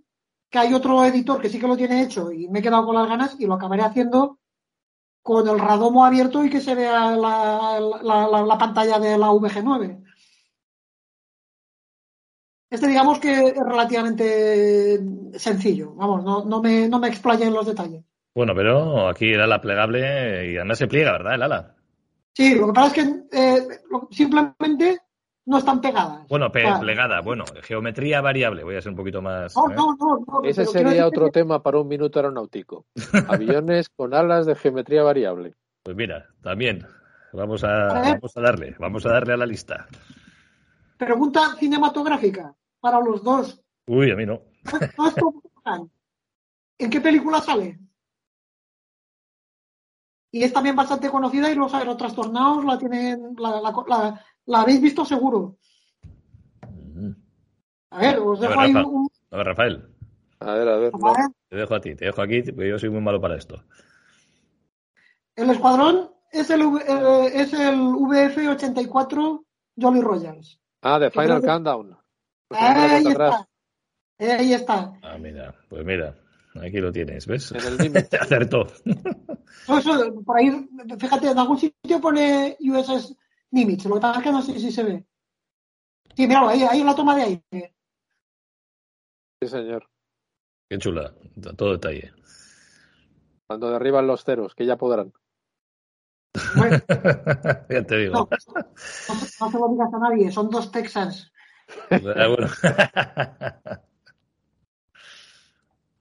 que 0.49 0.57
hay 0.59 0.73
otro 0.73 1.03
editor 1.05 1.41
que 1.41 1.49
sí 1.49 1.59
que 1.59 1.67
lo 1.67 1.77
tiene 1.77 2.01
hecho 2.01 2.31
y 2.31 2.47
me 2.47 2.59
he 2.59 2.61
quedado 2.61 2.85
con 2.85 2.95
las 2.95 3.07
ganas 3.07 3.35
y 3.39 3.45
lo 3.45 3.53
acabaré 3.53 3.83
haciendo 3.83 4.39
con 5.21 5.47
el 5.47 5.59
radomo 5.59 6.05
abierto 6.05 6.43
y 6.43 6.49
que 6.49 6.61
se 6.61 6.75
vea 6.75 7.11
la, 7.15 7.79
la, 7.79 8.27
la, 8.27 8.41
la 8.41 8.57
pantalla 8.57 8.99
de 8.99 9.17
la 9.17 9.27
VG9. 9.27 10.03
Este 12.71 12.87
digamos 12.87 13.19
que 13.19 13.47
es 13.47 13.55
relativamente 13.55 14.99
sencillo, 15.33 15.93
vamos, 15.95 16.23
no, 16.23 16.45
no, 16.45 16.61
me, 16.61 16.87
no 16.87 16.99
me 16.99 17.07
explaye 17.07 17.45
en 17.45 17.53
los 17.53 17.65
detalles. 17.65 18.03
Bueno, 18.33 18.53
pero 18.55 19.07
aquí 19.07 19.25
el 19.25 19.41
ala 19.41 19.59
plegable 19.59 20.51
y 20.51 20.55
además 20.55 20.77
se 20.77 20.87
pliega, 20.87 21.13
¿verdad? 21.13 21.35
El 21.35 21.41
ala. 21.43 21.75
Sí, 22.33 22.55
lo 22.55 22.67
que 22.67 22.73
pasa 22.73 22.87
es 22.87 22.93
que 22.93 23.23
eh, 23.31 23.67
simplemente 24.11 24.99
no 25.49 25.57
están 25.57 25.81
pegadas. 25.81 26.27
Bueno, 26.27 26.51
pe- 26.51 26.63
plegada, 26.79 27.21
bueno, 27.21 27.43
geometría 27.63 28.21
variable, 28.21 28.63
voy 28.63 28.75
a 28.75 28.81
ser 28.81 28.91
un 28.91 28.97
poquito 28.97 29.19
más. 29.21 29.55
no, 29.55 29.71
¿eh? 29.71 29.73
no, 29.75 29.95
no, 29.99 30.19
no, 30.27 30.43
Ese 30.43 30.63
sería 30.65 31.07
otro 31.07 31.25
que- 31.25 31.31
tema 31.31 31.63
para 31.63 31.79
un 31.79 31.87
minuto 31.87 32.19
aeronáutico. 32.19 32.85
Aviones 33.27 33.89
con 33.89 34.13
alas 34.13 34.45
de 34.45 34.53
geometría 34.55 35.01
variable. 35.01 35.55
Pues 35.81 35.97
mira, 35.97 36.27
también. 36.43 36.85
Vamos 37.33 37.63
a, 37.63 37.87
vamos 37.87 38.37
a 38.37 38.41
darle, 38.41 38.75
vamos 38.79 39.05
a 39.05 39.09
darle 39.09 39.33
a 39.33 39.37
la 39.37 39.45
lista. 39.47 39.87
Pregunta 40.97 41.55
cinematográfica 41.59 42.53
para 42.79 42.99
los 42.99 43.23
dos. 43.23 43.59
Uy, 43.87 44.11
a 44.11 44.15
mí 44.15 44.25
no. 44.27 44.41
¿En 46.77 46.89
qué 46.89 47.01
película 47.01 47.39
sale? 47.41 47.79
Y 50.31 50.43
es 50.43 50.53
también 50.53 50.75
bastante 50.75 51.09
conocida 51.09 51.49
y 51.51 51.55
los 51.55 51.73
aerotrastornados 51.73 52.63
la 52.65 52.77
tienen, 52.77 53.35
la, 53.37 53.59
la, 53.61 53.73
la- 53.87 54.25
la 54.49 54.61
habéis 54.61 54.81
visto 54.81 55.05
seguro. 55.05 55.57
Ujú. 56.67 57.15
A 57.91 57.99
ver, 57.99 58.19
os 58.19 58.39
A 58.39 58.41
ver, 58.41 58.49
dejo 58.49 58.59
ahí 58.61 58.73
Rafa. 58.73 58.87
un. 58.87 59.09
A 59.31 59.37
ver, 59.37 59.45
Rafael, 59.45 59.89
A 60.39 60.53
ver, 60.53 60.67
a 60.69 60.77
ver. 60.77 60.91
no. 60.93 61.13
ver, 61.13 61.25
te 61.49 61.55
dejo 61.55 61.75
a 61.75 61.81
ti, 61.81 61.95
te 61.95 62.05
dejo 62.05 62.21
aquí, 62.21 62.41
porque 62.43 62.69
yo 62.69 62.79
soy 62.79 62.89
muy 62.89 63.01
malo 63.01 63.21
para 63.21 63.37
esto. 63.37 63.63
El 65.35 65.49
escuadrón 65.51 66.11
es 66.31 66.49
el, 66.49 66.61
eh, 66.61 67.31
es 67.33 67.53
el 67.53 67.79
VF-84 67.79 69.45
Jolly 69.79 70.01
Royals. 70.01 70.59
Ah, 70.81 70.97
creo 70.97 71.11
Final 71.11 71.41
que- 71.41 71.47
Countdown. 71.47 71.97
Pues 72.47 72.61
Ahí 72.61 73.05
está. 73.07 73.47
Ahí 74.19 74.53
está. 74.53 74.93
Ah, 75.03 75.17
mira, 75.19 75.55
pues 75.69 75.85
mira, 75.85 76.15
aquí 76.61 76.77
lo 76.79 76.91
tienes, 76.91 77.25
¿ves? 77.27 77.51
En 77.51 77.61
el. 77.95 78.07
Acertó. 78.19 78.67
Eso, 79.67 80.23
por 80.25 80.37
ahí, 80.37 80.67
fíjate, 80.99 81.29
en 81.31 81.37
algún 81.39 81.57
sitio 81.59 82.01
pone 82.01 82.57
USS 82.59 83.15
Nimitz, 83.51 83.85
lo 83.85 83.95
que 83.95 84.01
pasa 84.01 84.19
es 84.19 84.23
que 84.23 84.31
no 84.31 84.41
sé 84.41 84.59
si 84.59 84.71
se 84.71 84.83
ve. 84.83 85.05
Sí, 86.15 86.27
míralo, 86.27 86.49
ahí, 86.49 86.63
ahí 86.63 86.81
en 86.81 86.85
la 86.85 86.95
toma 86.95 87.15
de 87.15 87.23
aire. 87.23 87.75
Sí, 89.41 89.47
señor. 89.47 89.89
Qué 90.69 90.77
chula, 90.77 91.13
todo 91.57 91.71
detalle. 91.71 92.13
Cuando 93.47 93.71
derriban 93.71 94.05
los 94.05 94.23
ceros, 94.23 94.53
que 94.53 94.65
ya 94.65 94.77
podrán. 94.77 95.11
Bueno, 96.55 96.77
ya 97.69 97.83
te 97.83 97.97
digo. 97.97 98.13
no, 98.13 98.29
no, 98.29 99.15
no 99.39 99.51
se 99.51 99.59
lo 99.59 99.69
digas 99.69 99.93
a 99.93 99.99
nadie, 99.99 100.31
son 100.31 100.49
dos 100.49 100.71
Texans. 100.71 101.31
Ah, 101.89 102.27
bueno. 102.27 102.47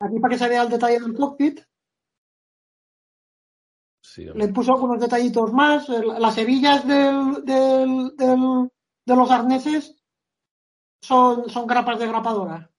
Aquí 0.00 0.20
para 0.20 0.32
que 0.32 0.38
se 0.38 0.48
vea 0.48 0.62
el 0.62 0.68
detalle 0.68 1.00
del 1.00 1.14
cockpit. 1.14 1.60
Le 4.18 4.48
puso 4.48 4.72
algunos 4.72 5.00
detallitos 5.00 5.52
más. 5.52 5.88
Las 5.88 6.36
hebillas 6.38 6.86
del, 6.86 7.44
del- 7.44 8.16
del- 8.16 8.68
de 9.06 9.16
los 9.16 9.30
arneses 9.30 9.96
son, 11.02 11.48
son 11.48 11.66
grapas 11.66 11.98
de 11.98 12.06
grapadora. 12.06 12.70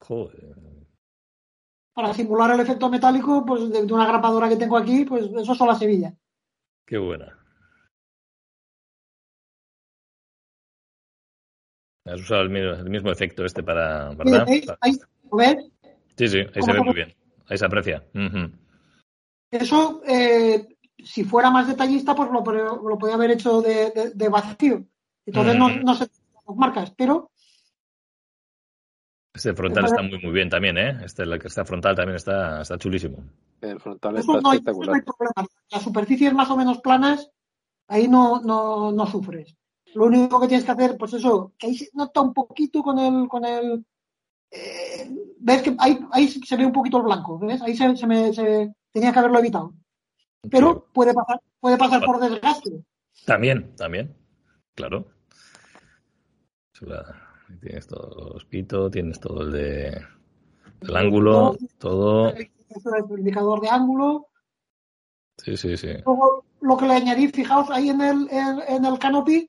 Joder. 0.00 0.56
Para 1.94 2.12
simular 2.12 2.50
el 2.50 2.60
efecto 2.60 2.90
metálico, 2.90 3.44
pues 3.46 3.70
de, 3.70 3.82
una 3.92 4.06
grapadora 4.06 4.48
que 4.48 4.56
tengo 4.56 4.76
aquí, 4.76 5.04
pues 5.04 5.26
eso 5.26 5.54
son 5.54 5.68
las 5.68 5.80
hebillas. 5.80 6.14
Qué 6.86 6.98
buena. 6.98 7.38
Has 12.06 12.20
usado 12.20 12.42
el 12.42 12.50
mismo, 12.50 12.70
el 12.72 12.90
mismo 12.90 13.10
efecto 13.10 13.44
este 13.44 13.62
para, 13.62 14.10
Sí, 14.10 14.16
¿verdad? 14.16 14.46
¿veis? 14.46 14.66
Ahí, 14.80 14.92
¿lo 15.30 15.36
ves? 15.38 15.56
Sí, 16.18 16.28
sí, 16.28 16.38
ahí 16.38 16.62
se 16.62 16.72
ve 16.72 16.80
muy 16.82 16.94
bien. 16.94 17.14
Ahí 17.48 17.56
se 17.56 17.64
aprecia. 17.64 18.04
Ujú. 18.14 18.50
Eso, 19.62 20.02
eh, 20.06 20.66
si 20.98 21.24
fuera 21.24 21.50
más 21.50 21.68
detallista, 21.68 22.14
pues 22.14 22.30
lo, 22.30 22.42
lo 22.42 22.98
podía 22.98 23.14
haber 23.14 23.32
hecho 23.32 23.60
de, 23.62 23.90
de- 23.90 24.10
de 24.10 24.28
vacío. 24.28 24.84
Entonces 25.26 25.56
no, 25.56 25.68
no 25.70 25.94
se 25.94 26.06
las 26.46 26.56
marcas, 26.56 26.92
pero 26.96 27.30
Este 29.34 29.54
frontal 29.54 29.86
está 29.86 30.02
muy, 30.02 30.18
muy 30.22 30.32
bien 30.32 30.48
también, 30.48 30.78
¿eh? 30.78 30.98
Este, 31.04 31.26
la 31.26 31.38
que 31.38 31.48
está 31.48 31.64
frontal 31.64 31.96
también 31.96 32.16
está, 32.16 32.60
está 32.62 32.78
chulísimo. 32.78 33.18
El 33.60 33.80
frontal 33.80 34.16
eso 34.16 34.32
está 34.32 34.32
no 34.32 34.38
eso 34.38 34.42
no 34.42 34.52
espectacular. 34.54 34.94
hay 34.96 35.02
problema. 35.02 35.48
Las 35.70 35.82
superficies 35.82 36.32
más 36.34 36.50
o 36.50 36.56
menos 36.56 36.80
planas, 36.80 37.30
ahí 37.88 38.06
no, 38.06 38.40
no, 38.40 38.92
no 38.92 39.06
sufres. 39.06 39.56
Lo 39.94 40.06
único 40.06 40.40
que 40.40 40.48
tienes 40.48 40.64
que 40.64 40.72
hacer, 40.72 40.96
pues 40.98 41.14
eso, 41.14 41.52
que 41.58 41.68
ahí 41.68 41.76
se 41.76 41.88
nota 41.94 42.20
un 42.20 42.32
poquito 42.34 42.82
con 42.82 42.98
el, 42.98 43.28
con 43.28 43.44
el, 43.44 43.84
eh, 44.50 45.10
ves 45.38 45.62
que 45.62 45.74
ahí, 45.78 45.98
ahí 46.12 46.28
se 46.28 46.56
ve 46.56 46.66
un 46.66 46.72
poquito 46.72 46.98
el 46.98 47.04
blanco, 47.04 47.38
¿ves? 47.38 47.62
Ahí 47.62 47.76
se, 47.76 47.96
se 47.96 48.06
me, 48.06 48.32
se- 48.32 48.72
tenía 48.94 49.12
que 49.12 49.18
haberlo 49.18 49.40
evitado. 49.40 49.74
Pero 50.50 50.86
puede 50.92 51.12
pasar, 51.12 51.40
puede 51.60 51.76
pasar 51.76 52.04
por 52.04 52.20
desgaste. 52.20 52.84
También, 53.26 53.74
también. 53.76 54.16
Claro. 54.74 55.06
Tienes 57.60 57.86
todo 57.86 58.36
el 58.38 58.46
pito, 58.46 58.90
tienes 58.90 59.20
todo 59.20 59.42
el 59.42 59.52
de 59.52 60.02
el 60.80 60.96
ángulo, 60.96 61.56
todo. 61.78 62.30
El 62.30 62.50
el 63.10 63.18
indicador 63.18 63.60
de 63.60 63.68
ángulo. 63.68 64.28
Sí, 65.38 65.56
sí, 65.56 65.76
sí. 65.76 65.88
Luego, 66.04 66.44
lo 66.60 66.76
que 66.76 66.86
le 66.86 66.94
añadí, 66.94 67.28
fijaos 67.28 67.70
ahí 67.70 67.88
en 67.90 68.00
el, 68.00 68.28
en, 68.30 68.60
en 68.68 68.84
el 68.84 68.98
canopy, 68.98 69.48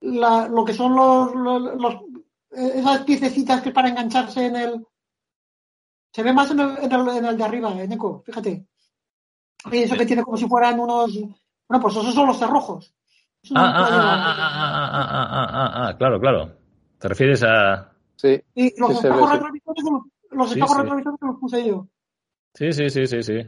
la- 0.00 0.48
lo 0.48 0.64
que 0.64 0.72
son 0.74 0.94
los, 0.94 1.34
los- 1.34 1.80
los- 1.80 2.02
esas 2.50 3.04
piececitas 3.04 3.62
que 3.62 3.70
para 3.72 3.88
engancharse 3.88 4.46
en 4.46 4.56
el. 4.56 4.86
Se 6.14 6.22
ve 6.22 6.32
más 6.32 6.50
en 6.52 6.60
el, 6.60 6.78
en 6.78 6.92
el, 6.92 7.08
en 7.08 7.24
el 7.24 7.36
de 7.36 7.44
arriba, 7.44 7.72
en 7.82 7.90
eco, 7.92 8.22
fíjate. 8.24 8.66
Y 9.72 9.78
eso 9.78 9.96
que 9.96 10.06
tiene 10.06 10.22
como 10.22 10.36
si 10.36 10.46
fueran 10.46 10.78
unos. 10.78 11.12
Bueno, 11.68 11.82
pues 11.82 11.96
esos 11.96 12.14
son 12.14 12.28
los 12.28 12.38
cerrojos. 12.38 12.94
Ah, 13.54 13.72
ah, 13.76 13.88
ah, 13.88 13.88
ah, 13.90 14.34
ah, 14.36 14.90
ah, 14.92 15.08
ah, 15.10 15.28
ah, 15.30 15.48
ah, 15.52 15.88
ah, 15.88 15.96
claro, 15.98 16.20
claro. 16.20 16.56
¿Te 16.98 17.08
refieres 17.08 17.42
a...? 17.42 17.92
Sí, 18.16 18.40
Y 18.54 18.78
los 18.80 18.90
sí 18.92 18.96
espejos 18.98 19.32
retrovisores, 19.32 19.84
los, 19.84 20.02
los 20.30 20.48
Sí, 20.50 20.54
espejos 20.54 20.76
sí. 20.76 20.82
retrovisores 20.82 21.18
los 21.20 21.36
puse 21.40 21.66
yo. 21.66 21.88
Sí, 22.54 22.72
sí, 22.72 22.88
sí, 22.90 23.06
sí, 23.06 23.22
sí. 23.22 23.46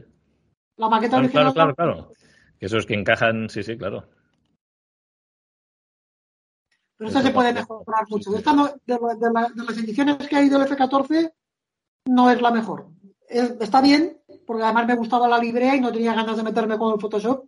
La 0.76 0.88
maqueta 0.88 1.10
Claro, 1.12 1.24
original. 1.24 1.52
claro, 1.55 1.74
claro, 1.74 1.94
claro. 1.94 2.12
Que 2.59 2.66
esos 2.66 2.84
que 2.84 2.94
encajan, 2.94 3.48
sí, 3.48 3.62
sí, 3.62 3.78
claro. 3.78 4.09
Pero 6.97 7.09
esta 7.09 7.22
se 7.22 7.30
puede 7.30 7.52
mejorar 7.52 8.05
mucho. 8.09 8.34
Esta 8.36 8.52
no- 8.52 8.66
de, 8.66 8.74
de 8.86 9.32
la- 9.32 9.48
de 9.55 9.64
las 9.64 9.78
ediciones 9.78 10.16
que 10.28 10.36
hay 10.36 10.48
del 10.48 10.62
F-14 10.62 11.32
no 12.07 12.31
es 12.31 12.41
la 12.41 12.51
mejor. 12.51 12.87
Es- 13.28 13.57
está 13.61 13.81
bien, 13.81 14.19
porque 14.47 14.62
además 14.62 14.87
me 14.87 14.97
gustaba 14.97 15.28
la 15.28 15.39
librea 15.39 15.74
y 15.77 15.81
no 15.81 15.93
tenía 15.93 16.15
ganas 16.15 16.37
de 16.37 16.43
meterme 16.43 16.78
con 16.78 16.95
el 16.95 17.01
Photoshop. 17.01 17.45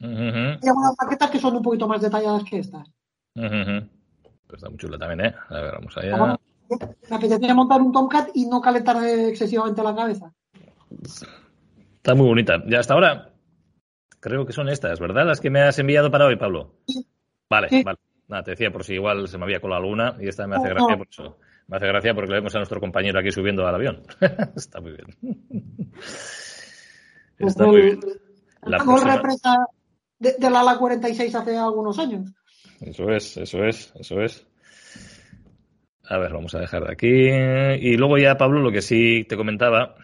Ujú, 0.00 0.10
Hay 0.12 0.68
algunas 0.68 0.94
maquetas 1.00 1.30
que 1.30 1.38
son 1.38 1.56
un 1.56 1.62
poquito 1.62 1.86
más 1.88 2.00
detalladas 2.00 2.44
que 2.44 2.58
estas. 2.58 2.86
ujú, 3.36 3.46
ujú. 3.46 3.88
Pues 4.46 4.58
está 4.58 4.68
muy 4.68 4.78
chula 4.78 4.98
también, 4.98 5.26
¿eh? 5.30 5.34
A 5.48 5.54
ver, 5.60 5.72
vamos 5.74 5.96
allá. 5.96 6.38
Me 7.08 7.16
apetecía 7.16 7.54
montar 7.54 7.80
un 7.80 7.92
Tomcat 7.92 8.30
y 8.34 8.46
no 8.46 8.60
calentar 8.60 8.96
excesivamente 9.04 9.82
la 9.82 9.94
cabeza. 9.94 10.32
Está 11.96 12.14
muy 12.14 12.26
bonita. 12.26 12.62
Ya 12.66 12.80
hasta 12.80 12.94
ahora 12.94 13.30
creo 14.20 14.46
que 14.46 14.52
son 14.52 14.68
estas, 14.68 14.98
¿verdad? 15.00 15.26
Las 15.26 15.40
que 15.40 15.50
me 15.50 15.60
has 15.62 15.78
enviado 15.78 16.10
para 16.10 16.26
hoy, 16.26 16.36
Pablo. 16.36 16.74
Sí. 16.86 17.06
Vale, 17.48 17.68
Sí. 17.68 17.82
vale. 17.82 17.98
Nada, 18.28 18.42
te 18.44 18.50
decía 18.52 18.72
por 18.72 18.84
si 18.84 18.94
igual 18.94 19.28
se 19.28 19.36
me 19.38 19.44
había 19.44 19.60
colado 19.60 19.82
alguna 19.82 20.16
y 20.20 20.28
esta 20.28 20.46
me 20.46 20.56
hace 20.56 20.68
No, 20.68 20.74
gracia 20.74 20.92
no. 20.92 20.98
por 20.98 21.08
eso. 21.10 21.36
Me 21.72 21.78
hace 21.78 21.86
gracia 21.86 22.12
porque 22.12 22.30
le 22.30 22.36
vemos 22.36 22.54
a 22.54 22.58
nuestro 22.58 22.80
compañero 22.80 23.18
aquí 23.18 23.30
subiendo 23.30 23.66
al 23.66 23.74
avión. 23.74 24.02
Está 24.56 24.78
muy 24.82 24.92
bien. 24.92 25.40
Está 27.38 27.64
muy 27.64 27.80
bien. 27.80 28.00
La 28.64 28.76
próxima- 28.76 29.16
represa 29.16 29.56
de, 30.18 30.34
de 30.38 30.50
la 30.50 30.60
ALA 30.60 30.76
46 30.76 31.34
hace 31.34 31.56
algunos 31.56 31.98
años. 31.98 32.30
Eso 32.82 33.08
es, 33.10 33.38
eso 33.38 33.64
es, 33.64 33.90
eso 33.98 34.20
es. 34.20 34.46
A 36.04 36.18
ver, 36.18 36.34
vamos 36.34 36.54
a 36.54 36.58
dejar 36.60 36.84
de 36.84 36.92
aquí. 36.92 37.08
Y 37.88 37.96
luego 37.96 38.18
ya, 38.18 38.36
Pablo, 38.36 38.60
lo 38.60 38.70
que 38.70 38.82
sí 38.82 39.24
te 39.26 39.34
comentaba, 39.38 39.94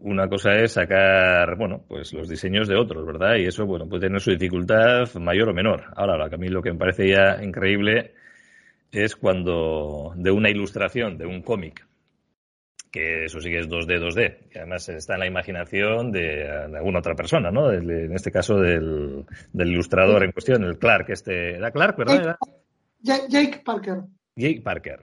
una 0.00 0.28
cosa 0.28 0.54
es 0.56 0.72
sacar, 0.72 1.56
bueno, 1.56 1.84
pues 1.86 2.12
los 2.12 2.28
diseños 2.28 2.66
de 2.66 2.74
otros, 2.74 3.06
¿verdad? 3.06 3.36
Y 3.36 3.44
eso, 3.46 3.64
bueno, 3.64 3.88
puede 3.88 4.08
tener 4.08 4.20
su 4.20 4.32
dificultad 4.32 5.14
mayor 5.20 5.50
o 5.50 5.54
menor. 5.54 5.84
Ahora, 5.94 6.16
lo 6.16 6.28
que 6.28 6.34
a 6.34 6.38
mí 6.38 6.48
lo 6.48 6.62
que 6.62 6.72
me 6.72 6.78
parece 6.78 7.08
ya 7.08 7.42
increíble 7.44 8.14
es 9.04 9.14
cuando 9.14 10.12
de 10.16 10.30
una 10.30 10.48
ilustración, 10.48 11.18
de 11.18 11.26
un 11.26 11.42
cómic, 11.42 11.86
que 12.90 13.24
eso 13.24 13.40
sí 13.40 13.50
que 13.50 13.58
es 13.58 13.68
2D, 13.68 14.00
2D, 14.00 14.48
que 14.48 14.58
además 14.58 14.88
está 14.88 15.14
en 15.14 15.20
la 15.20 15.26
imaginación 15.26 16.10
de, 16.12 16.20
de 16.20 16.78
alguna 16.78 17.00
otra 17.00 17.14
persona, 17.14 17.50
¿no? 17.50 17.70
En 17.70 18.14
este 18.14 18.30
caso 18.30 18.58
del, 18.58 19.26
del 19.52 19.68
ilustrador 19.68 20.24
en 20.24 20.32
cuestión, 20.32 20.64
el 20.64 20.78
Clark, 20.78 21.10
este, 21.10 21.56
era 21.56 21.70
Clark, 21.70 21.98
¿verdad? 21.98 22.36
Jake 23.02 23.60
Parker. 23.62 23.98
Jake 24.34 24.62
Parker. 24.62 25.00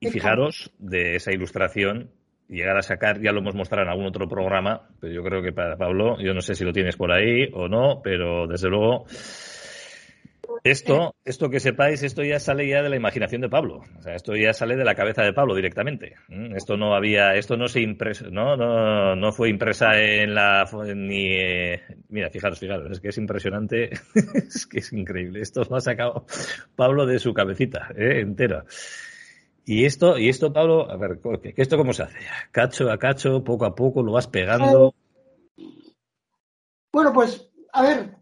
Y 0.00 0.10
fijaros 0.10 0.72
de 0.78 1.14
esa 1.14 1.32
ilustración, 1.32 2.10
llegar 2.48 2.76
a 2.76 2.82
sacar, 2.82 3.20
ya 3.22 3.30
lo 3.30 3.40
hemos 3.40 3.54
mostrado 3.54 3.84
en 3.84 3.90
algún 3.90 4.06
otro 4.06 4.28
programa, 4.28 4.88
pero 5.00 5.12
yo 5.12 5.22
creo 5.22 5.40
que 5.40 5.52
para 5.52 5.76
Pablo, 5.76 6.18
yo 6.20 6.34
no 6.34 6.40
sé 6.40 6.56
si 6.56 6.64
lo 6.64 6.72
tienes 6.72 6.96
por 6.96 7.12
ahí 7.12 7.48
o 7.52 7.68
no, 7.68 8.00
pero 8.02 8.48
desde 8.48 8.68
luego 8.68 9.06
esto, 10.62 11.14
esto 11.24 11.50
que 11.50 11.60
sepáis, 11.60 12.02
esto 12.02 12.22
ya 12.22 12.38
sale 12.38 12.68
ya 12.68 12.82
de 12.82 12.88
la 12.88 12.96
imaginación 12.96 13.40
de 13.42 13.48
Pablo. 13.48 13.82
O 13.98 14.02
sea, 14.02 14.14
esto 14.14 14.36
ya 14.36 14.52
sale 14.52 14.76
de 14.76 14.84
la 14.84 14.94
cabeza 14.94 15.22
de 15.22 15.32
Pablo 15.32 15.54
directamente. 15.54 16.14
¿Mm? 16.28 16.54
Esto 16.56 16.76
no 16.76 16.94
había, 16.94 17.34
esto 17.34 17.56
no 17.56 17.66
se 17.68 17.80
impreso, 17.80 18.30
no, 18.30 18.56
no, 18.56 19.16
no 19.16 19.32
fue 19.32 19.48
impresa 19.50 19.98
en 20.00 20.34
la, 20.34 20.64
ni, 20.94 21.26
eh, 21.32 21.80
mira, 22.08 22.30
fijaros, 22.30 22.58
fijaros, 22.60 22.90
es 22.90 23.00
que 23.00 23.08
es 23.08 23.18
impresionante, 23.18 23.90
es 24.34 24.66
que 24.66 24.78
es 24.78 24.92
increíble. 24.92 25.40
Esto 25.40 25.64
lo 25.68 25.76
ha 25.76 25.80
sacado 25.80 26.26
Pablo 26.76 27.06
de 27.06 27.18
su 27.18 27.34
cabecita, 27.34 27.88
¿eh? 27.96 28.20
entera. 28.20 28.64
Y 29.66 29.86
esto, 29.86 30.18
y 30.18 30.28
esto, 30.28 30.52
Pablo, 30.52 30.90
a 30.90 30.96
ver, 30.98 31.18
¿qué- 31.42 31.54
¿esto 31.56 31.78
cómo 31.78 31.92
se 31.94 32.02
hace? 32.02 32.18
Cacho 32.52 32.90
a 32.92 32.98
cacho, 32.98 33.42
poco 33.42 33.64
a 33.64 33.74
poco, 33.74 34.02
lo 34.02 34.12
vas 34.12 34.26
pegando. 34.28 34.94
Bueno, 36.92 37.12
pues, 37.12 37.50
a 37.72 37.82
ver, 37.82 38.16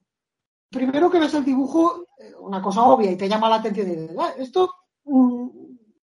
primero 0.70 1.10
que 1.10 1.18
ves 1.18 1.34
el 1.34 1.44
dibujo, 1.44 2.06
una 2.42 2.60
cosa 2.62 2.82
obvia 2.82 3.10
y 3.10 3.16
te 3.16 3.28
llama 3.28 3.48
la 3.48 3.56
atención 3.56 3.88
y 3.88 3.96
dices, 3.96 4.16
"Ah, 4.18 4.32
esto 4.36 4.70
mm, 5.04 5.48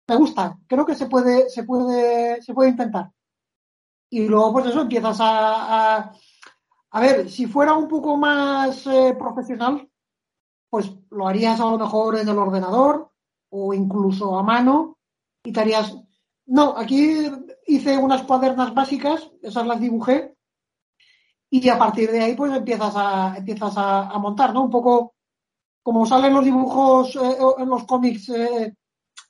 me 0.06 0.16
gusta, 0.16 0.58
creo 0.66 0.84
que 0.84 0.94
se 0.94 1.06
puede, 1.06 1.48
se 1.48 1.64
puede, 1.64 2.42
se 2.42 2.52
puede 2.54 2.70
intentar. 2.70 3.10
Y 4.10 4.28
luego, 4.28 4.52
pues 4.52 4.66
eso, 4.66 4.82
empiezas 4.82 5.18
a, 5.20 6.12
a, 6.90 7.00
ver, 7.00 7.30
si 7.30 7.46
fuera 7.46 7.74
un 7.74 7.88
poco 7.88 8.16
más 8.16 8.86
eh, 8.86 9.16
profesional, 9.18 9.88
pues 10.70 10.92
lo 11.10 11.26
harías 11.26 11.60
a 11.60 11.70
lo 11.70 11.78
mejor 11.78 12.18
en 12.18 12.28
el 12.28 12.38
ordenador 12.38 13.10
o 13.50 13.74
incluso 13.74 14.38
a 14.38 14.42
mano 14.42 14.98
y 15.42 15.52
te 15.52 15.60
harías. 15.60 15.96
No, 16.46 16.76
aquí 16.76 17.26
hice 17.66 17.96
unas 17.96 18.22
cuadernas 18.24 18.74
básicas, 18.74 19.30
esas 19.42 19.66
las 19.66 19.80
dibujé, 19.80 20.36
y 21.50 21.68
a 21.68 21.78
partir 21.78 22.10
de 22.10 22.20
ahí 22.20 22.34
pues 22.34 22.52
empiezas 22.54 22.94
a, 22.96 23.34
empiezas 23.38 23.72
a 23.76 24.18
montar, 24.18 24.52
¿no? 24.52 24.64
Un 24.64 24.70
poco 24.70 25.14
como 25.84 26.06
salen 26.06 26.32
los 26.32 26.44
dibujos 26.44 27.14
eh, 27.14 27.36
en 27.58 27.68
los 27.68 27.84
cómics, 27.84 28.30
eh, 28.30 28.74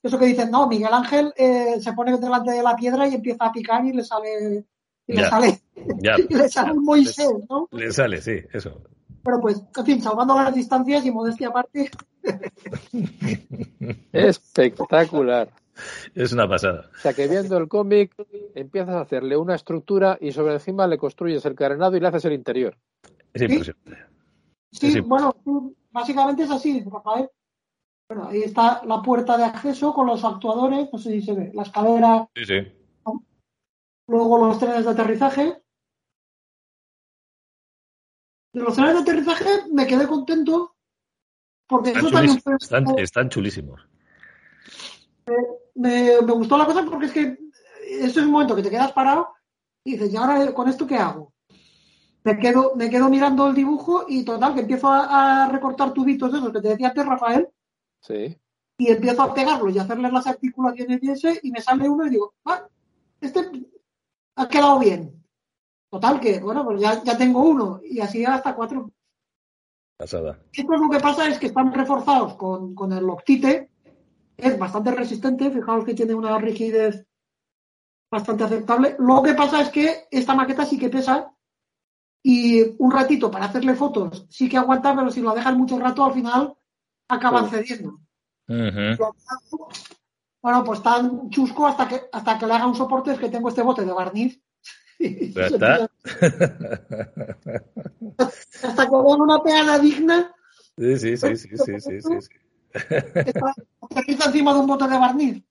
eso 0.03 0.19
que 0.19 0.27
dicen, 0.27 0.51
no, 0.53 0.69
Miguel 0.69 0.93
Ángel 0.93 1.35
eh, 1.37 1.81
se 1.81 1.93
pone 1.95 2.17
delante 2.17 2.53
de 2.53 2.63
la 2.63 2.77
piedra 2.77 3.09
y 3.09 3.15
empieza 3.15 3.47
a 3.47 3.53
picar 3.53 3.85
y 3.85 3.93
le 3.93 4.05
sale, 4.05 4.65
y 5.07 5.13
le 5.13 5.29
sale, 5.29 5.61
Ya, 5.99 6.15
y 6.29 6.33
le 6.33 6.49
sale 6.49 6.73
un 6.73 6.85
Moisés, 6.85 7.29
¿no? 7.51 7.69
le 7.73 7.93
sale, 7.93 8.23
sí, 8.23 8.37
eso. 8.53 8.81
Pero 9.25 9.41
pues, 9.41 9.61
en 9.77 9.85
fin, 9.85 10.01
salvando 10.01 10.35
las 10.37 10.55
distancias 10.55 11.05
y 11.05 11.11
modestia 11.11 11.49
aparte, 11.49 11.91
Espectacular. 14.13 15.49
Es 16.15 16.33
una 16.33 16.49
pasada. 16.49 16.89
O 16.97 17.01
sea 17.01 17.13
que 17.15 17.27
viendo 17.27 17.57
el 17.59 17.67
cómic 17.67 18.15
empiezas 18.55 18.95
a 18.95 19.01
hacerle 19.01 19.37
una 19.37 19.57
estructura 19.57 20.17
y 20.21 20.31
sobre 20.31 20.55
encima 20.55 20.87
le 20.87 20.99
construyes 20.99 21.45
el 21.47 21.57
carenado 21.57 21.97
y 21.97 22.01
le 22.01 22.07
haces 22.07 22.25
el 22.27 22.35
interior. 22.35 22.77
Es 23.33 23.43
imposible. 23.43 23.97
Sí, 24.71 24.87
Sí, 24.87 24.93
sí. 24.93 25.01
bueno, 25.01 25.35
básicamente 25.95 26.43
es 26.43 26.51
así, 26.51 26.83
Rafael. 26.83 27.31
Bueno, 28.09 28.29
ahí 28.29 28.43
está 28.43 28.83
la 28.85 29.01
puerta 29.01 29.39
de 29.39 29.45
acceso 29.45 29.95
con 29.95 30.07
los 30.07 30.23
actuadores, 30.25 30.91
no 30.93 30.99
sé 30.99 31.13
si 31.13 31.23
se 31.23 31.33
ve, 31.33 31.51
la 31.55 31.63
escalera, 31.63 32.29
Sí, 32.35 32.45
sí. 32.45 32.57
luego 34.09 34.47
los 34.47 34.59
trenes 34.59 34.85
de 34.85 34.91
aterrizaje. 34.91 35.63
De 38.53 38.61
los 38.61 38.75
trenes 38.75 38.95
de 38.95 39.01
aterrizaje 39.01 39.45
me 39.73 39.87
quedé 39.87 40.07
contento 40.07 40.77
porque 41.67 41.91
Están 41.91 42.05
eso 42.07 42.15
también 42.15 42.41
fue, 42.41 42.53
chulísimos. 42.59 42.63
Están, 42.63 42.99
están 42.99 43.29
chulísimos. 43.31 43.89
me, 45.75 46.21
me 46.21 46.33
gustó 46.33 46.59
la 46.59 46.67
cosa 46.67 46.85
porque 46.85 47.07
es 47.07 47.13
que 47.13 47.39
esto 47.89 48.21
es 48.21 48.27
un 48.27 48.33
momento 48.33 48.55
que 48.55 48.63
te 48.63 48.71
quedas 48.71 48.93
parado 48.93 49.35
y 49.85 49.93
dices, 49.93 50.13
¿y 50.13 50.17
ahora 50.17 50.53
con 50.55 50.69
esto 50.69 50.87
qué 50.87 50.97
hago? 50.97 51.34
Me 52.25 52.39
quedo, 52.39 52.73
me 52.75 52.89
quedo 52.89 53.09
mirando 53.11 53.47
el 53.49 53.55
dibujo 53.55 54.07
y 54.09 54.25
total, 54.25 54.55
que 54.55 54.61
empiezo 54.61 54.89
a, 54.89 55.45
a 55.45 55.49
recortar 55.51 55.93
tubitos 55.93 56.33
de 56.33 56.39
esos 56.39 56.53
que 56.53 56.61
te 56.61 56.69
decía 56.69 56.89
antes, 56.89 57.05
Rafael, 57.07 57.49
Sí. 58.01 58.39
y 58.79 58.89
empiezo 58.91 59.23
a 59.23 59.35
pegarlos 59.35 59.75
y 59.75 59.79
a 59.79 59.83
hacerles 59.83 60.13
las 60.13 60.27
articulaciones 60.27 61.03
y 61.03 61.11
ese, 61.11 61.41
y 61.43 61.51
me 61.51 61.61
sale 61.61 61.89
uno 61.89 62.07
y 62.07 62.11
digo, 62.11 62.35
ah, 62.47 62.67
este 63.21 63.51
ha 64.37 64.49
quedado 64.49 64.79
bien. 64.79 65.23
Total, 65.91 66.19
que 66.19 66.41
bueno, 66.41 66.65
pues 66.65 66.81
ya, 66.81 67.03
ya 67.05 67.17
tengo 67.17 67.43
uno, 67.43 67.81
y 67.85 68.01
así 68.01 68.25
hasta 68.25 68.55
cuatro. 68.55 68.91
Pasada. 69.97 70.39
Esto 70.53 70.75
es 70.75 70.81
lo 70.81 70.91
que 70.91 71.01
pasa 71.01 71.29
es 71.29 71.39
que 71.39 71.47
están 71.47 71.73
reforzados 71.73 72.35
con, 72.37 72.75
con 72.75 72.93
el 72.93 73.05
Loctite, 73.07 73.71
es 74.37 74.59
bastante 74.59 74.91
resistente, 74.91 75.51
fijaos 75.51 75.85
que 75.85 75.95
tiene 75.95 76.15
una 76.15 76.37
rigidez 76.39 77.07
bastante 78.11 78.45
aceptable. 78.45 78.97
Lo 78.99 79.23
que 79.23 79.35
pasa 79.35 79.61
es 79.61 79.69
que 79.69 80.09
esta 80.11 80.35
maqueta 80.35 80.65
sí 80.65 80.79
que 80.79 80.89
pesa 80.89 81.34
y 82.27 82.75
un 82.79 82.91
ratito 82.91 83.31
para 83.31 83.45
hacerle 83.45 83.75
fotos 83.75 84.25
sí 84.31 84.49
que 84.49 84.57
aguanta, 84.57 84.97
pero 84.97 85.11
si 85.11 85.21
lo 85.21 85.35
dejas 85.35 85.55
mucho 85.55 85.79
rato 85.79 86.03
al 86.05 86.15
final 86.15 86.55
acaban 87.07 87.51
cediendo. 87.51 88.01
Bueno, 90.43 90.65
pues 90.65 90.83
tan 90.83 91.29
chusco 91.31 91.67
hasta 91.67 91.87
que 91.87 92.01
hasta 92.11 92.39
que 92.39 92.47
le 92.47 92.55
haga 92.55 92.67
un 92.67 92.75
soporte 92.75 93.13
es 93.13 93.19
que 93.19 93.29
tengo 93.29 93.51
este 93.51 93.63
bote 93.63 93.85
de 93.85 93.93
barniz. 93.93 94.41
Ya 94.99 95.47
está. 95.47 95.91
Hasta 98.63 98.89
que 98.89 98.91
vean 98.91 99.21
una 99.21 99.43
peana 99.43 99.79
digna, 99.79 100.35
Sí, 100.77 100.99
sí, 100.99 101.17
sí, 101.17 101.37
sí, 101.37 101.49
sí, 101.57 101.81
sí, 101.81 102.01
sí, 102.01 102.21
sí. 102.21 102.29
está 104.09 104.27
encima 104.27 104.53
de 104.55 104.61
un 104.61 104.67
bote 104.67 104.89
de 104.89 104.99
barniz. 104.99 105.45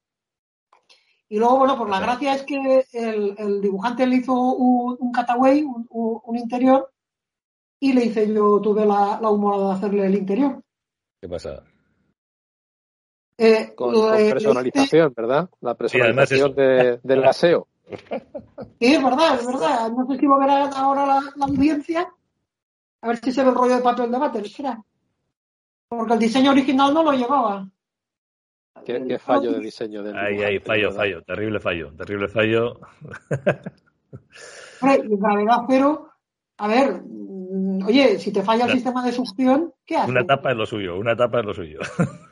Y 1.33 1.39
luego, 1.39 1.57
bueno, 1.57 1.75
pues 1.75 1.89
la 1.89 1.99
gracia 1.99 2.35
es 2.35 2.43
que 2.43 2.85
el, 2.93 3.33
el 3.39 3.59
dibujante 3.59 4.05
le 4.05 4.17
hizo 4.17 4.33
un, 4.35 4.95
un 4.99 5.11
cutaway, 5.11 5.63
un, 5.63 6.37
interior, 6.37 6.91
y 7.79 7.91
le 7.91 8.05
hice 8.05 8.31
yo, 8.31 8.61
tuve 8.61 8.85
la, 8.85 9.17
la 9.19 9.31
humorada 9.31 9.69
de 9.69 9.73
hacerle 9.73 10.05
el 10.05 10.13
interior. 10.13 10.61
¿Qué 11.19 11.27
pasa? 11.27 11.63
Eh, 13.39 13.73
Con, 13.73 13.95
hice- 13.95 14.29
personalización, 14.29 15.11
¿verdad? 15.17 15.49
La 15.61 15.71
además 15.71 15.77
personalización 15.77 16.51
eso. 16.51 16.61
de, 16.61 16.99
del 17.01 17.23
aseo. 17.27 17.67
Sí, 18.79 18.93
es 18.93 19.03
verdad, 19.03 19.39
es 19.39 19.47
verdad. 19.47 19.91
No 19.91 20.05
sé 20.05 20.19
si 20.19 20.27
lo 20.27 20.37
verá 20.37 20.65
ahora 20.69 21.07
la, 21.07 21.21
la 21.35 21.45
audiencia. 21.47 22.13
A 23.01 23.07
ver 23.07 23.17
si 23.17 23.31
se 23.31 23.41
ve 23.41 23.49
el 23.49 23.55
rollo 23.55 23.77
de 23.77 23.81
papel 23.81 24.11
de 24.11 24.19
váter, 24.19 24.45
espera. 24.45 24.85
Porque 25.87 26.13
el 26.13 26.19
diseño 26.19 26.51
original 26.51 26.93
no 26.93 27.01
lo 27.01 27.13
llevaba. 27.13 27.67
Qué, 28.85 29.03
qué 29.07 29.19
fallo 29.19 29.51
de 29.53 29.59
diseño 29.59 30.03
del 30.03 30.15
Ahí, 30.17 30.41
ahí, 30.43 30.59
fallo, 30.59 30.87
¿verdad? 30.89 30.97
fallo. 30.97 31.23
Terrible 31.23 31.59
fallo. 31.59 31.93
Terrible 31.95 32.27
fallo. 32.27 32.79
Hombre, 34.81 35.01
y 35.09 35.17
gravedad 35.17 35.57
cero. 35.69 36.09
A 36.57 36.67
ver, 36.67 37.01
mm, 37.03 37.85
oye, 37.87 38.19
si 38.19 38.31
te 38.31 38.43
falla 38.43 38.63
el 38.65 38.69
Una- 38.71 38.75
sistema 38.75 39.05
de 39.05 39.11
succión, 39.11 39.73
¿qué 39.85 39.97
haces? 39.97 40.09
Una 40.09 40.25
tapa 40.25 40.51
es 40.51 40.57
lo 40.57 40.65
suyo, 40.65 40.97
una 40.97 41.15
tapa 41.15 41.39
es 41.39 41.45
lo 41.45 41.53
suyo. 41.53 41.79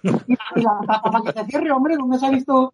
Y, 0.03 0.09
la 0.09 0.79
tapa 0.85 1.11
para 1.11 1.23
que 1.33 1.39
se 1.39 1.45
cierre, 1.45 1.71
hombre, 1.71 1.95
¿dónde 1.97 2.19
se 2.19 2.25
ha 2.27 2.29
visto 2.31 2.73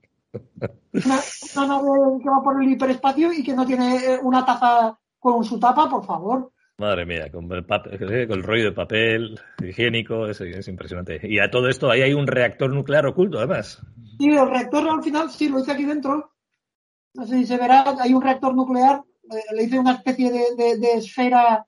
una, 0.93 1.19
una 1.55 1.67
nave 1.67 2.19
que 2.21 2.29
va 2.29 2.41
por 2.43 2.61
el 2.61 2.69
hiperespacio 2.71 3.31
y 3.31 3.43
que 3.43 3.53
no 3.53 3.65
tiene 3.65 3.95
eh, 3.95 4.19
una 4.21 4.45
taza 4.45 4.97
con 5.19 5.43
su 5.43 5.59
tapa, 5.59 5.89
por 5.89 6.05
favor? 6.05 6.51
Madre 6.79 7.05
mía, 7.07 7.31
con 7.31 7.51
el, 7.51 7.65
papel, 7.65 7.97
con 8.27 8.37
el 8.37 8.43
rollo 8.43 8.65
de 8.65 8.71
papel 8.71 9.39
higiénico, 9.63 10.27
es, 10.27 10.39
es 10.41 10.67
impresionante. 10.67 11.19
Y 11.23 11.39
a 11.39 11.49
todo 11.49 11.69
esto, 11.69 11.89
ahí 11.89 12.01
hay 12.03 12.13
un 12.13 12.27
reactor 12.27 12.71
nuclear 12.71 13.07
oculto, 13.07 13.39
además. 13.39 13.81
Sí, 14.19 14.27
el 14.29 14.47
reactor 14.47 14.87
al 14.87 15.01
final, 15.01 15.31
sí, 15.31 15.49
lo 15.49 15.59
hice 15.59 15.71
aquí 15.71 15.85
dentro. 15.85 16.33
No 17.15 17.25
sé 17.25 17.37
si 17.39 17.47
se 17.47 17.57
verá, 17.57 17.95
hay 17.99 18.13
un 18.13 18.21
reactor 18.21 18.53
nuclear, 18.53 19.01
eh, 19.31 19.55
le 19.55 19.63
hice 19.63 19.79
una 19.79 19.93
especie 19.93 20.31
de, 20.31 20.55
de- 20.55 20.77
de 20.77 20.91
esfera 20.93 21.65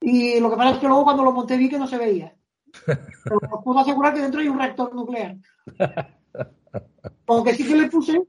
y 0.00 0.38
lo 0.38 0.48
que 0.50 0.56
pasa 0.56 0.70
es 0.74 0.78
que 0.78 0.86
luego 0.86 1.02
cuando 1.04 1.24
lo 1.24 1.32
monté 1.32 1.56
vi 1.56 1.68
que 1.68 1.78
no 1.78 1.88
se 1.88 1.98
veía. 1.98 2.32
Pero 2.86 3.40
os 3.50 3.64
puedo 3.64 3.80
asegurar 3.80 4.14
que 4.14 4.20
dentro 4.22 4.40
hay 4.40 4.48
un 4.48 4.58
reactor 4.58 4.94
nuclear. 4.94 5.36
Lo 7.26 7.42
que 7.42 7.54
sí 7.54 7.66
que 7.66 7.74
le 7.76 7.88
puse 7.88 8.22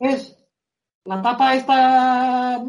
es 0.00 0.36
la 1.04 1.22
tapa 1.22 1.54
esta 1.54 2.60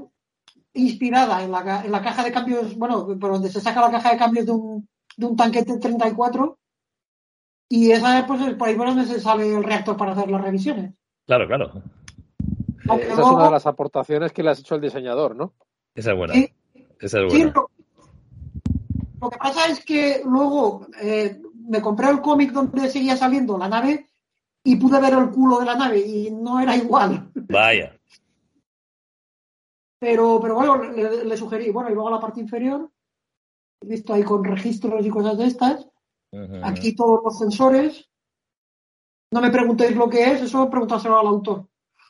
inspirada 0.73 1.43
en 1.43 1.51
la, 1.51 1.83
en 1.85 1.91
la 1.91 2.01
caja 2.01 2.23
de 2.23 2.31
cambios, 2.31 2.75
bueno, 2.75 3.05
por 3.19 3.31
donde 3.31 3.49
se 3.49 3.61
saca 3.61 3.81
la 3.81 3.91
caja 3.91 4.11
de 4.11 4.17
cambios 4.17 4.45
de 4.45 4.51
un, 4.51 4.87
de 5.17 5.25
un 5.25 5.35
tanquete 5.35 5.77
34 5.77 6.57
y 7.69 7.91
esa 7.91 8.25
pues 8.27 8.41
es 8.41 8.53
por 8.55 8.67
ahí 8.67 8.75
por 8.75 8.87
donde 8.87 9.05
se 9.05 9.19
sale 9.19 9.53
el 9.55 9.63
reactor 9.63 9.97
para 9.97 10.11
hacer 10.13 10.29
las 10.29 10.41
revisiones. 10.41 10.93
Claro, 11.25 11.47
claro. 11.47 11.71
Aunque 12.89 13.05
Esa 13.07 13.21
es 13.21 13.27
una 13.27 13.45
de 13.45 13.51
las 13.51 13.65
aportaciones 13.65 14.31
que 14.33 14.43
le 14.43 14.49
has 14.49 14.59
hecho 14.59 14.75
al 14.75 14.81
diseñador, 14.81 15.35
¿no? 15.35 15.53
Esa 15.95 16.11
es 16.11 16.17
buena. 16.17 16.33
Sí. 16.33 16.49
Esa 16.99 17.21
es 17.21 17.31
Sí, 17.31 17.37
buena. 17.39 17.53
lo, 17.55 17.69
lo 19.21 19.29
que 19.29 19.37
pasa 19.37 19.67
es 19.67 19.83
que 19.85 20.21
luego 20.25 20.85
eh, 21.01 21.41
me 21.67 21.81
compré 21.81 22.09
el 22.09 22.21
cómic 22.21 22.51
donde 22.51 22.89
seguía 22.89 23.15
saliendo 23.15 23.57
la 23.57 23.69
nave 23.69 24.09
y 24.63 24.75
pude 24.75 24.99
ver 24.99 25.13
el 25.13 25.29
culo 25.29 25.59
de 25.59 25.65
la 25.65 25.75
nave 25.75 25.99
y 25.99 26.29
no 26.31 26.59
era 26.59 26.75
igual. 26.75 27.31
Vaya. 27.35 27.97
Pero, 30.03 30.37
pero 30.41 30.55
bueno, 30.55 30.83
le, 30.83 31.23
le 31.23 31.37
sugerí, 31.37 31.69
bueno, 31.69 31.89
y 31.89 31.93
luego 31.93 32.09
la 32.09 32.19
parte 32.19 32.41
inferior, 32.41 32.89
he 33.81 33.87
visto 33.87 34.13
ahí 34.13 34.21
con 34.23 34.43
registros 34.43 35.05
y 35.05 35.09
cosas 35.09 35.37
de 35.37 35.45
estas, 35.45 35.87
aquí 36.61 36.93
todos 36.93 37.21
los 37.23 37.39
sensores. 37.39 38.09
No 39.31 39.39
me 39.39 39.49
preguntéis 39.49 39.95
lo 39.95 40.09
que 40.09 40.21
es, 40.23 40.41
eso 40.41 40.69
preguntárselo 40.69 41.17
al 41.17 41.27
autor. 41.27 41.67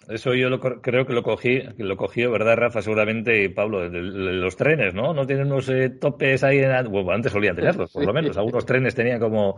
Eso 0.07 0.33
yo 0.33 0.49
lo 0.49 0.59
creo 0.59 1.05
que 1.05 1.13
lo 1.13 1.21
cogí, 1.21 1.61
que 1.77 1.83
lo 1.83 1.95
cogió, 1.95 2.31
¿verdad, 2.31 2.57
Rafa? 2.57 2.81
Seguramente, 2.81 3.43
y 3.43 3.49
Pablo, 3.49 3.81
de, 3.81 3.89
de- 3.91 4.01
de 4.01 4.33
los 4.33 4.57
trenes, 4.57 4.95
¿no? 4.95 5.13
No 5.13 5.27
tienen 5.27 5.45
unos 5.51 5.69
eh, 5.69 5.91
topes 5.91 6.43
ahí 6.43 6.57
en... 6.57 6.89
Bueno, 6.91 7.11
antes 7.11 7.31
solían 7.31 7.55
tenerlos, 7.55 7.91
por 7.91 8.05
lo 8.05 8.11
menos. 8.13 8.35
Algunos 8.37 8.65
trenes 8.65 8.95
tenían 8.95 9.19
como, 9.19 9.55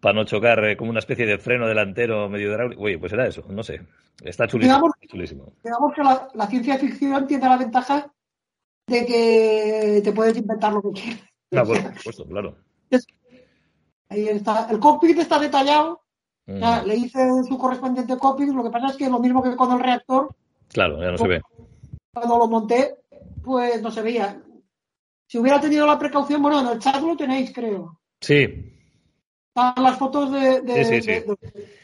para 0.00 0.14
no 0.14 0.24
chocar, 0.24 0.64
eh, 0.64 0.76
como 0.76 0.90
una 0.90 1.00
especie 1.00 1.26
de 1.26 1.38
freno 1.38 1.66
delantero 1.66 2.28
medio 2.28 2.50
hidráulico. 2.50 2.82
Oye, 2.82 2.98
pues 2.98 3.12
era 3.12 3.26
eso, 3.26 3.44
no 3.48 3.62
sé. 3.62 3.80
Está 4.22 4.46
chulísimo. 4.46 4.74
Digamos- 4.76 4.92
chulísimo. 5.08 5.52
Digamos 5.62 5.94
que 5.94 6.02
la, 6.02 6.28
la 6.34 6.46
ciencia 6.46 6.78
ficción 6.78 7.26
tiene 7.26 7.48
la 7.48 7.56
ventaja 7.58 8.12
de 8.86 9.06
que 9.06 10.00
te 10.02 10.12
puedes 10.12 10.36
inventar 10.36 10.72
lo 10.72 10.82
que 10.82 10.90
quieras. 11.00 11.20
Ah, 11.52 11.64
por 11.64 11.76
supuesto, 11.96 12.24
claro. 12.26 12.56
Ahí 14.08 14.28
está. 14.28 14.66
El 14.70 14.78
cockpit 14.80 15.18
está 15.18 15.38
detallado. 15.38 16.02
Mm, 16.46 16.58
Ya, 16.58 16.82
le 16.82 16.96
hice 16.96 17.18
su 17.48 17.56
correspondiente 17.58 18.16
cockpit. 18.18 18.48
Lo 18.48 18.64
que 18.64 18.70
pasa 18.70 18.88
es 18.88 18.96
que 18.96 19.08
lo 19.08 19.20
mismo 19.20 19.42
que 19.42 19.54
con 19.54 19.72
el 19.72 19.80
reactor, 19.80 20.34
Claro, 20.68 21.00
ya 21.00 21.10
no 21.12 21.18
se 21.18 21.28
ve. 21.28 21.40
cuando 22.12 22.38
lo 22.38 22.48
monté, 22.48 22.96
pues 23.44 23.80
no 23.82 23.90
se 23.90 24.02
veía. 24.02 24.40
Si 25.28 25.38
hubiera 25.38 25.60
tenido 25.60 25.86
la 25.86 25.98
precaución, 25.98 26.42
bueno, 26.42 26.60
en 26.60 26.66
el 26.68 26.78
chat 26.80 27.00
lo 27.02 27.16
tenéis, 27.16 27.52
creo. 27.54 28.00
Sí, 28.20 28.79
Están 29.54 29.82
las 29.84 29.98
fotos 29.98 30.32
de. 30.32 30.60
de- 30.62 30.84
Sí, 30.84 30.94
sí, 30.96 31.02
sí. 31.02 31.10
de- 31.12 31.80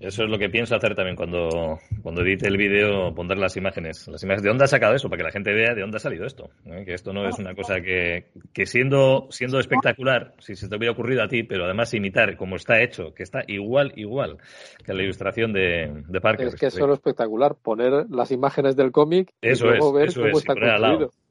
Eso 0.00 0.24
es 0.24 0.28
lo 0.30 0.36
que 0.36 0.48
pienso 0.50 0.74
hacer 0.74 0.96
también 0.96 1.14
cuando, 1.14 1.78
cuando 2.02 2.22
edite 2.22 2.48
el 2.48 2.56
vídeo, 2.56 3.14
pondré 3.14 3.38
las 3.38 3.56
imágenes. 3.56 4.08
Las 4.08 4.20
imágenes. 4.24 4.42
¿De 4.42 4.48
dónde 4.48 4.64
ha 4.64 4.68
sacado 4.68 4.94
eso? 4.96 5.08
Para 5.08 5.18
que 5.18 5.24
la 5.24 5.30
gente 5.30 5.52
vea 5.52 5.74
de 5.74 5.80
dónde 5.80 5.98
ha 5.98 6.00
salido 6.00 6.26
esto. 6.26 6.50
¿eh? 6.64 6.82
Que 6.84 6.94
esto 6.94 7.12
no 7.12 7.28
es 7.28 7.38
una 7.38 7.54
cosa 7.54 7.80
que, 7.80 8.32
que 8.52 8.66
siendo, 8.66 9.28
siendo 9.30 9.60
espectacular, 9.60 10.34
si 10.40 10.56
se 10.56 10.68
te 10.68 10.74
hubiera 10.76 10.92
ocurrido 10.92 11.22
a 11.22 11.28
ti, 11.28 11.44
pero 11.44 11.66
además 11.66 11.94
imitar 11.94 12.36
como 12.36 12.56
está 12.56 12.82
hecho, 12.82 13.14
que 13.14 13.22
está 13.22 13.44
igual, 13.46 13.92
igual 13.94 14.38
que 14.84 14.92
la 14.92 15.04
ilustración 15.04 15.52
de, 15.52 16.02
de 16.08 16.20
Parker. 16.20 16.48
Es 16.48 16.56
que 16.56 16.66
eso 16.66 16.78
es 16.80 16.86
lo 16.86 16.94
espectacular, 16.94 17.54
poner 17.54 18.06
las 18.10 18.32
imágenes 18.32 18.74
del 18.74 18.90
cómic 18.90 19.32
y 19.40 19.50
Eso 19.50 19.66
luego 19.66 19.90
es, 19.90 19.94
ver 19.94 20.08
eso 20.08 20.20
cómo 20.22 20.28
es, 20.30 20.34
y 20.34 20.38
está 20.38 20.54
poner 20.54 20.70
al 20.70 20.82
lado. 20.82 20.98
construido. 20.98 21.22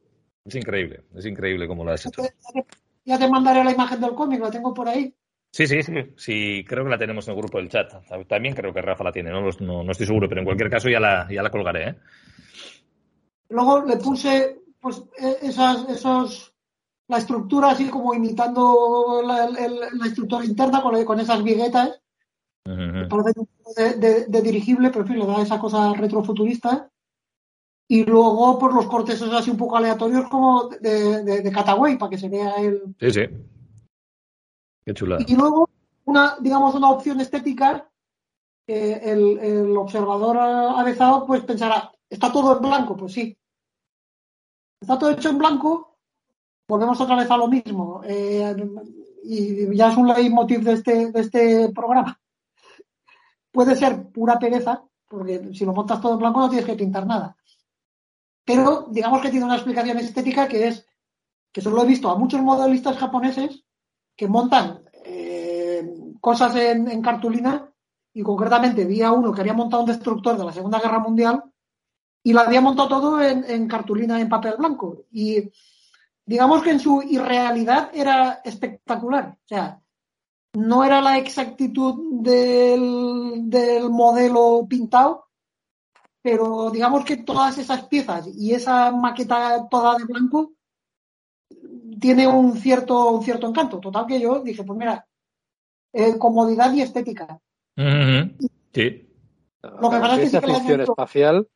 Es 0.45 0.55
increíble, 0.55 1.01
es 1.17 1.25
increíble 1.25 1.67
cómo 1.67 1.83
lo 1.83 1.91
has 1.91 2.05
hecho. 2.05 2.21
Ya 3.03 3.19
te 3.19 3.27
mandaré 3.29 3.63
la 3.65 3.71
imagen 3.73 3.99
del 3.99 4.11
cómic, 4.11 4.39
la 4.39 4.49
tengo 4.49 4.73
por 4.73 4.87
ahí. 4.87 5.13
Sí, 5.53 5.67
sí, 5.67 5.83
sí, 5.83 5.93
sí, 6.15 6.65
creo 6.65 6.85
que 6.85 6.89
la 6.89 6.97
tenemos 6.97 7.27
en 7.27 7.33
el 7.33 7.39
grupo 7.41 7.57
del 7.57 7.67
chat. 7.69 7.91
También 8.27 8.55
creo 8.55 8.73
que 8.73 8.81
Rafa 8.81 9.03
la 9.03 9.11
tiene, 9.11 9.31
no, 9.31 9.41
no, 9.59 9.83
no 9.83 9.91
estoy 9.91 10.07
seguro, 10.07 10.29
pero 10.29 10.39
en 10.39 10.45
cualquier 10.45 10.69
caso 10.69 10.89
ya 10.89 10.99
la, 10.99 11.27
ya 11.29 11.43
la 11.43 11.51
colgaré. 11.51 11.89
¿eh? 11.89 11.95
Luego 13.49 13.83
le 13.83 13.97
puse, 13.97 14.61
pues, 14.79 15.03
eh, 15.21 15.37
esas, 15.41 15.89
esos, 15.89 16.53
la 17.09 17.17
estructura 17.17 17.71
así 17.71 17.89
como 17.89 18.13
imitando 18.13 19.21
la, 19.25 19.45
el- 19.45 19.79
la 19.99 20.05
estructura 20.05 20.45
interna 20.45 20.81
con, 20.81 21.03
con 21.03 21.19
esas 21.19 21.43
viguetas. 21.43 22.01
Parece 23.09 23.41
de, 23.97 24.25
de, 24.27 24.41
dirigible, 24.41 24.89
pero 24.89 25.01
en 25.01 25.07
fin, 25.07 25.19
le 25.19 25.25
da 25.25 25.41
esa 25.41 25.59
cosa 25.59 25.93
retrofuturista. 25.93 26.89
Y 27.89 28.05
luego, 28.05 28.57
por 28.57 28.73
los 28.73 28.85
cortes 28.87 29.21
así 29.21 29.51
un 29.51 29.57
poco 29.57 29.75
aleatorios, 29.75 30.29
como 30.29 30.69
de, 30.69 31.23
de, 31.23 31.41
de 31.41 31.51
Cataway, 31.51 31.97
para 31.97 32.09
que 32.09 32.17
se 32.17 32.29
vea 32.29 32.53
el. 32.55 32.95
Sí, 33.01 33.11
sí. 33.11 33.21
Qué 34.85 34.93
chula. 34.93 35.19
Y 35.27 35.35
luego, 35.35 35.69
una, 36.05 36.37
digamos, 36.39 36.75
una 36.75 36.89
opción 36.89 37.21
estética, 37.21 37.87
el, 38.67 39.39
el 39.39 39.77
observador 39.77 40.37
avezado, 40.37 41.25
pues 41.25 41.43
pensará, 41.43 41.91
¿está 42.09 42.31
todo 42.31 42.55
en 42.55 42.61
blanco? 42.61 42.95
Pues 42.95 43.13
sí. 43.13 43.37
Está 44.79 44.97
todo 44.97 45.11
hecho 45.11 45.29
en 45.29 45.37
blanco, 45.37 45.97
volvemos 46.67 46.99
otra 46.99 47.15
vez 47.15 47.29
a 47.29 47.37
lo 47.37 47.47
mismo. 47.47 48.01
Eh, 48.03 48.55
y 49.23 49.75
ya 49.75 49.91
es 49.91 49.97
un 49.97 50.07
leitmotiv 50.07 50.61
de 50.61 50.73
este, 50.73 51.11
de 51.11 51.19
este 51.19 51.69
programa. 51.69 52.19
Puede 53.51 53.75
ser 53.75 54.09
pura 54.09 54.39
pereza, 54.39 54.83
porque 55.07 55.53
si 55.53 55.65
lo 55.65 55.73
montas 55.73 56.01
todo 56.01 56.13
en 56.13 56.19
blanco 56.19 56.39
no 56.39 56.49
tienes 56.49 56.65
que 56.65 56.75
pintar 56.75 57.05
nada. 57.05 57.35
Pero 58.43 58.87
digamos 58.89 59.21
que 59.21 59.29
tiene 59.29 59.45
una 59.45 59.55
explicación 59.55 59.97
estética 59.99 60.47
que 60.47 60.67
es 60.67 60.87
que 61.51 61.61
solo 61.61 61.83
he 61.83 61.87
visto 61.87 62.09
a 62.09 62.17
muchos 62.17 62.41
modelistas 62.41 62.97
japoneses 62.97 63.63
que 64.15 64.27
montan 64.27 64.83
eh, 65.05 65.93
cosas 66.19 66.55
en, 66.55 67.01
cartulina 67.01 67.69
y 68.13 68.21
concretamente 68.21 68.85
vi 68.85 69.01
a 69.01 69.11
uno 69.11 69.31
que 69.31 69.41
había 69.41 69.53
montado 69.53 69.83
un 69.83 69.89
destructor 69.89 70.37
de 70.37 70.45
la 70.45 70.53
Segunda 70.53 70.79
Guerra 70.79 70.99
Mundial 70.99 71.43
y 72.23 72.33
lo 72.33 72.41
había 72.41 72.61
montado 72.61 72.89
todo 72.89 73.21
en, 73.21 73.43
en 73.49 73.67
cartulina 73.67 74.19
en 74.19 74.29
papel 74.29 74.55
blanco. 74.57 75.05
Y 75.11 75.49
digamos 76.25 76.61
que 76.61 76.71
en 76.71 76.79
su 76.79 77.01
irrealidad 77.01 77.89
era 77.93 78.41
espectacular. 78.43 79.37
O 79.43 79.47
sea, 79.47 79.81
no 80.53 80.83
era 80.83 81.01
la 81.01 81.17
exactitud 81.17 82.21
del, 82.21 83.49
del 83.49 83.89
modelo 83.89 84.65
pintado, 84.67 85.27
pero 86.21 86.69
digamos 86.69 87.05
que 87.05 87.17
todas 87.17 87.57
esas 87.57 87.85
piezas 87.87 88.27
y 88.27 88.53
esa 88.53 88.91
maqueta 88.91 89.67
toda 89.69 89.97
de 89.97 90.05
blanco 90.05 90.53
tiene 92.01 92.27
un 92.27 92.57
cierto, 92.57 93.11
un 93.11 93.23
cierto 93.23 93.47
encanto. 93.47 93.79
Total 93.79 94.05
que 94.07 94.19
yo 94.19 94.41
dije, 94.41 94.63
pues 94.63 94.77
mira, 94.77 95.05
eh, 95.93 96.17
comodidad 96.17 96.73
y 96.73 96.81
estética. 96.81 97.39
Uh 97.77 97.81
-huh. 97.81 98.49
Sí. 98.73 99.07
Lo 99.63 99.89
que 99.89 99.99
pasa 99.99 100.21
es 100.21 100.31
que 100.31 100.41
ficción 100.41 100.81
espacial, 100.81 101.47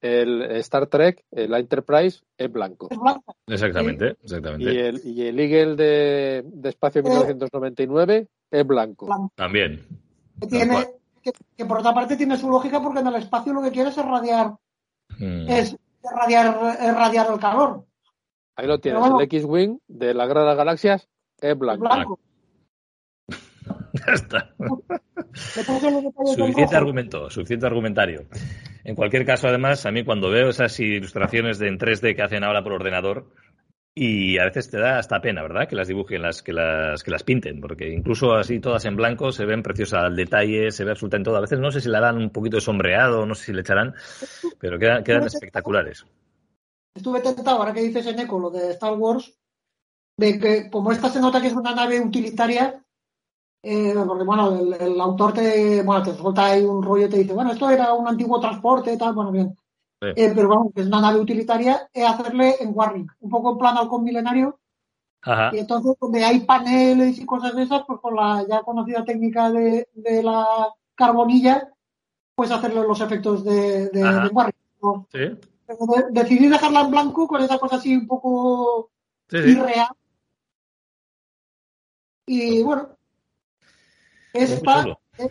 el 0.00 0.42
Star 0.56 0.88
Trek, 0.88 1.24
el 1.30 1.54
Enterprise, 1.54 2.20
es 2.36 2.52
blanco. 2.52 2.88
Es 2.90 2.98
blanco. 2.98 3.36
Exactamente, 3.46 4.10
sí. 4.10 4.16
exactamente. 4.24 4.64
Y 4.74 4.76
el, 4.78 5.00
y 5.04 5.22
el 5.28 5.38
Eagle 5.40 5.76
de, 5.76 6.42
de 6.44 6.68
Espacio 6.68 7.02
1999 7.02 8.26
es 8.50 8.66
blanco. 8.66 9.06
blanco. 9.06 9.32
También. 9.36 9.86
Que, 10.40 10.46
tiene, 10.48 10.84
que, 11.22 11.32
que, 11.56 11.64
por 11.64 11.78
otra 11.78 11.94
parte 11.94 12.16
tiene 12.16 12.36
su 12.36 12.50
lógica 12.50 12.82
porque 12.82 13.00
en 13.00 13.06
el 13.06 13.14
espacio 13.16 13.52
lo 13.52 13.62
que 13.62 13.70
quieres 13.70 13.96
es 13.96 14.04
radiar, 14.04 14.54
Mm. 15.18 15.48
es 15.48 15.76
radiar, 16.02 16.76
es 16.80 16.94
radiar 16.94 17.30
el 17.32 17.38
calor. 17.38 17.84
Ahí 18.56 18.66
lo 18.66 18.78
tienes, 18.78 19.02
el 19.06 19.20
X-Wing 19.22 19.78
de 19.88 20.14
la 20.14 20.26
Guerra 20.26 20.42
de 20.42 20.46
las 20.48 20.56
Galaxias 20.56 21.08
es 21.40 21.50
Es 21.50 21.58
blanco. 21.58 21.84
blanco. 21.84 22.20
Ya 24.06 24.12
está. 24.12 24.54
Suficiente 25.32 26.76
argumento, 26.76 27.30
suficiente 27.30 27.66
argumentario. 27.66 28.26
En 28.82 28.94
cualquier 28.96 29.24
caso, 29.24 29.48
además, 29.48 29.86
a 29.86 29.92
mí 29.92 30.04
cuando 30.04 30.30
veo 30.30 30.48
esas 30.48 30.78
ilustraciones 30.80 31.58
de 31.58 31.68
en 31.68 31.78
3D 31.78 32.14
que 32.14 32.22
hacen 32.22 32.44
ahora 32.44 32.62
por 32.62 32.72
ordenador, 32.72 33.28
y 33.94 34.38
a 34.38 34.44
veces 34.44 34.68
te 34.70 34.78
da 34.78 34.98
hasta 34.98 35.20
pena, 35.20 35.42
¿verdad? 35.42 35.68
Que 35.68 35.76
las 35.76 35.86
dibujen, 35.86 36.20
las, 36.20 36.42
que 36.42 36.52
las, 36.52 37.04
que 37.04 37.12
las 37.12 37.22
pinten, 37.22 37.60
porque 37.60 37.88
incluso 37.88 38.34
así 38.34 38.58
todas 38.58 38.84
en 38.86 38.96
blanco 38.96 39.30
se 39.30 39.44
ven 39.44 39.62
preciosas 39.62 40.02
al 40.02 40.16
detalle, 40.16 40.72
se 40.72 40.84
ve 40.84 40.90
absolutamente 40.90 41.28
todo. 41.28 41.36
A 41.36 41.42
veces 41.42 41.60
no 41.60 41.70
sé 41.70 41.80
si 41.80 41.88
le 41.88 42.00
dan 42.00 42.16
un 42.16 42.30
poquito 42.30 42.56
de 42.56 42.60
sombreado, 42.60 43.24
no 43.24 43.36
sé 43.36 43.44
si 43.46 43.52
le 43.52 43.60
echarán, 43.60 43.94
pero 44.58 44.78
quedan, 44.78 45.04
quedan 45.04 45.24
espectaculares. 45.24 46.04
Estuve 46.94 47.20
tentado, 47.20 47.58
ahora 47.58 47.72
que 47.72 47.82
dices 47.82 48.06
en 48.06 48.20
eco 48.20 48.38
lo 48.38 48.50
de 48.50 48.70
Star 48.70 48.94
Wars, 48.94 49.36
de 50.16 50.38
que 50.38 50.70
como 50.70 50.92
esta 50.92 51.10
se 51.10 51.20
nota 51.20 51.40
que 51.40 51.48
es 51.48 51.54
una 51.54 51.74
nave 51.74 52.00
utilitaria, 52.00 52.84
eh, 53.62 53.94
porque 54.06 54.24
bueno, 54.24 54.56
el, 54.58 54.74
el 54.74 55.00
autor 55.00 55.32
te, 55.32 55.82
bueno, 55.82 56.04
te 56.04 56.14
suelta 56.14 56.46
ahí 56.46 56.62
un 56.62 56.82
rollo 56.82 57.06
y 57.06 57.10
te 57.10 57.18
dice, 57.18 57.32
bueno, 57.32 57.52
esto 57.52 57.68
era 57.68 57.92
un 57.94 58.06
antiguo 58.06 58.38
transporte 58.38 58.92
y 58.92 58.98
tal, 58.98 59.14
bueno, 59.14 59.32
bien. 59.32 59.56
Sí. 60.00 60.08
Eh, 60.14 60.32
pero 60.34 60.48
vamos, 60.48 60.72
que 60.74 60.82
es 60.82 60.86
una 60.86 61.00
nave 61.00 61.18
utilitaria, 61.18 61.88
es 61.92 62.04
hacerle 62.04 62.56
en 62.60 62.72
Warring, 62.74 63.08
un 63.20 63.30
poco 63.30 63.52
en 63.52 63.58
plan 63.58 63.76
halcón 63.76 64.04
milenario, 64.04 64.60
Ajá. 65.22 65.50
y 65.52 65.58
entonces 65.58 65.96
donde 65.98 66.24
hay 66.24 66.40
paneles 66.40 67.18
y 67.18 67.26
cosas 67.26 67.56
de 67.56 67.62
esas, 67.62 67.82
pues 67.86 67.98
con 68.00 68.14
la 68.14 68.44
ya 68.48 68.62
conocida 68.62 69.04
técnica 69.04 69.50
de, 69.50 69.88
de 69.94 70.22
la 70.22 70.46
carbonilla, 70.94 71.72
pues 72.36 72.50
hacerle 72.50 72.82
los 72.82 73.00
efectos 73.00 73.42
de, 73.44 73.88
de, 73.88 74.28
Warring. 74.32 74.54
¿no? 74.82 75.06
Sí, 75.10 75.20
decidí 76.10 76.48
dejarla 76.48 76.82
en 76.82 76.90
blanco 76.90 77.26
con 77.26 77.42
esa 77.42 77.58
cosa 77.58 77.76
así 77.76 77.94
un 77.96 78.06
poco 78.06 78.90
sí, 79.28 79.38
sí. 79.42 79.50
irreal. 79.50 79.88
Y 82.26 82.62
bueno, 82.62 82.96
esta 84.32 84.96
es, 85.18 85.28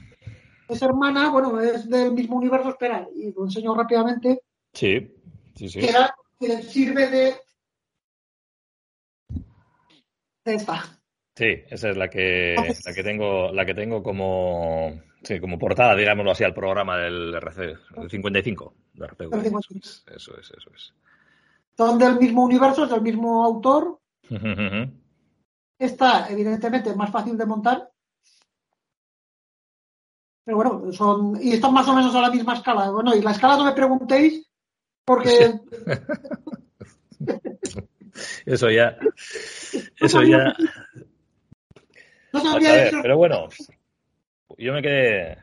es 0.70 0.82
hermana, 0.82 1.32
bueno, 1.32 1.60
es 1.60 1.90
del 1.90 2.12
mismo 2.14 2.38
universo, 2.38 2.70
espera, 2.70 3.08
y 3.16 3.32
lo 3.34 3.46
enseño 3.46 3.74
rápidamente, 3.76 4.42
Sí, 4.74 5.14
sí, 5.56 5.70
sí. 5.70 5.80
que, 5.80 5.90
era- 5.90 6.16
que 6.40 6.62
sirve 6.64 7.08
de, 7.10 7.36
de 10.46 10.54
esta. 10.56 10.84
Sí, 11.36 11.64
esa 11.70 11.90
es 11.90 11.98
la 11.98 12.10
que, 12.10 12.56
la 12.86 12.94
que 12.94 13.04
tengo, 13.04 13.52
la 13.52 13.66
que 13.66 13.74
tengo 13.74 14.04
como, 14.04 15.02
sí, 15.24 15.40
como 15.40 15.58
portada, 15.60 15.96
digámoslo 15.96 16.32
así, 16.32 16.44
al 16.44 16.54
programa 16.54 16.98
del 16.98 17.34
RC, 17.36 17.76
el 17.98 18.10
55 18.10 18.74
de 18.94 19.08
RPG. 19.08 19.34
El 19.34 19.40
Eso 19.40 19.44
55. 19.44 19.80
es, 19.86 20.04
eso 20.16 20.38
es, 20.38 20.52
eso 20.52 20.70
es. 20.76 20.94
Son 21.78 21.98
del 21.98 22.18
mismo 22.20 22.44
universo, 22.44 22.84
es 22.84 22.90
del 22.92 23.02
mismo 23.02 23.44
autor. 23.44 24.00
Esta, 25.80 26.30
evidentemente, 26.30 26.96
más 26.96 27.10
fácil 27.12 27.38
de 27.38 27.46
montar. 27.46 27.90
Pero 30.46 30.58
bueno, 30.58 30.92
son. 30.92 31.38
Y 31.42 31.54
están 31.54 31.74
más 31.74 31.88
o 31.88 31.94
menos 31.96 32.14
a 32.16 32.22
la 32.22 32.30
misma 32.30 32.54
escala. 32.56 32.92
Bueno, 32.92 33.16
y 33.16 33.22
la 33.22 33.32
escala 33.32 33.58
no 33.58 33.66
me 33.66 33.72
preguntéis, 33.74 34.46
porque 35.06 35.54
Eso 38.46 38.70
ya, 38.70 38.98
eso 40.00 40.22
ya. 40.22 40.54
no 42.34 42.40
se 42.40 42.48
A 42.48 42.52
había 42.54 42.72
ver, 42.74 42.88
hecho. 42.88 43.00
pero 43.02 43.18
bueno, 43.18 43.48
yo 44.58 44.74
me 44.74 44.82
quedé, 44.82 45.38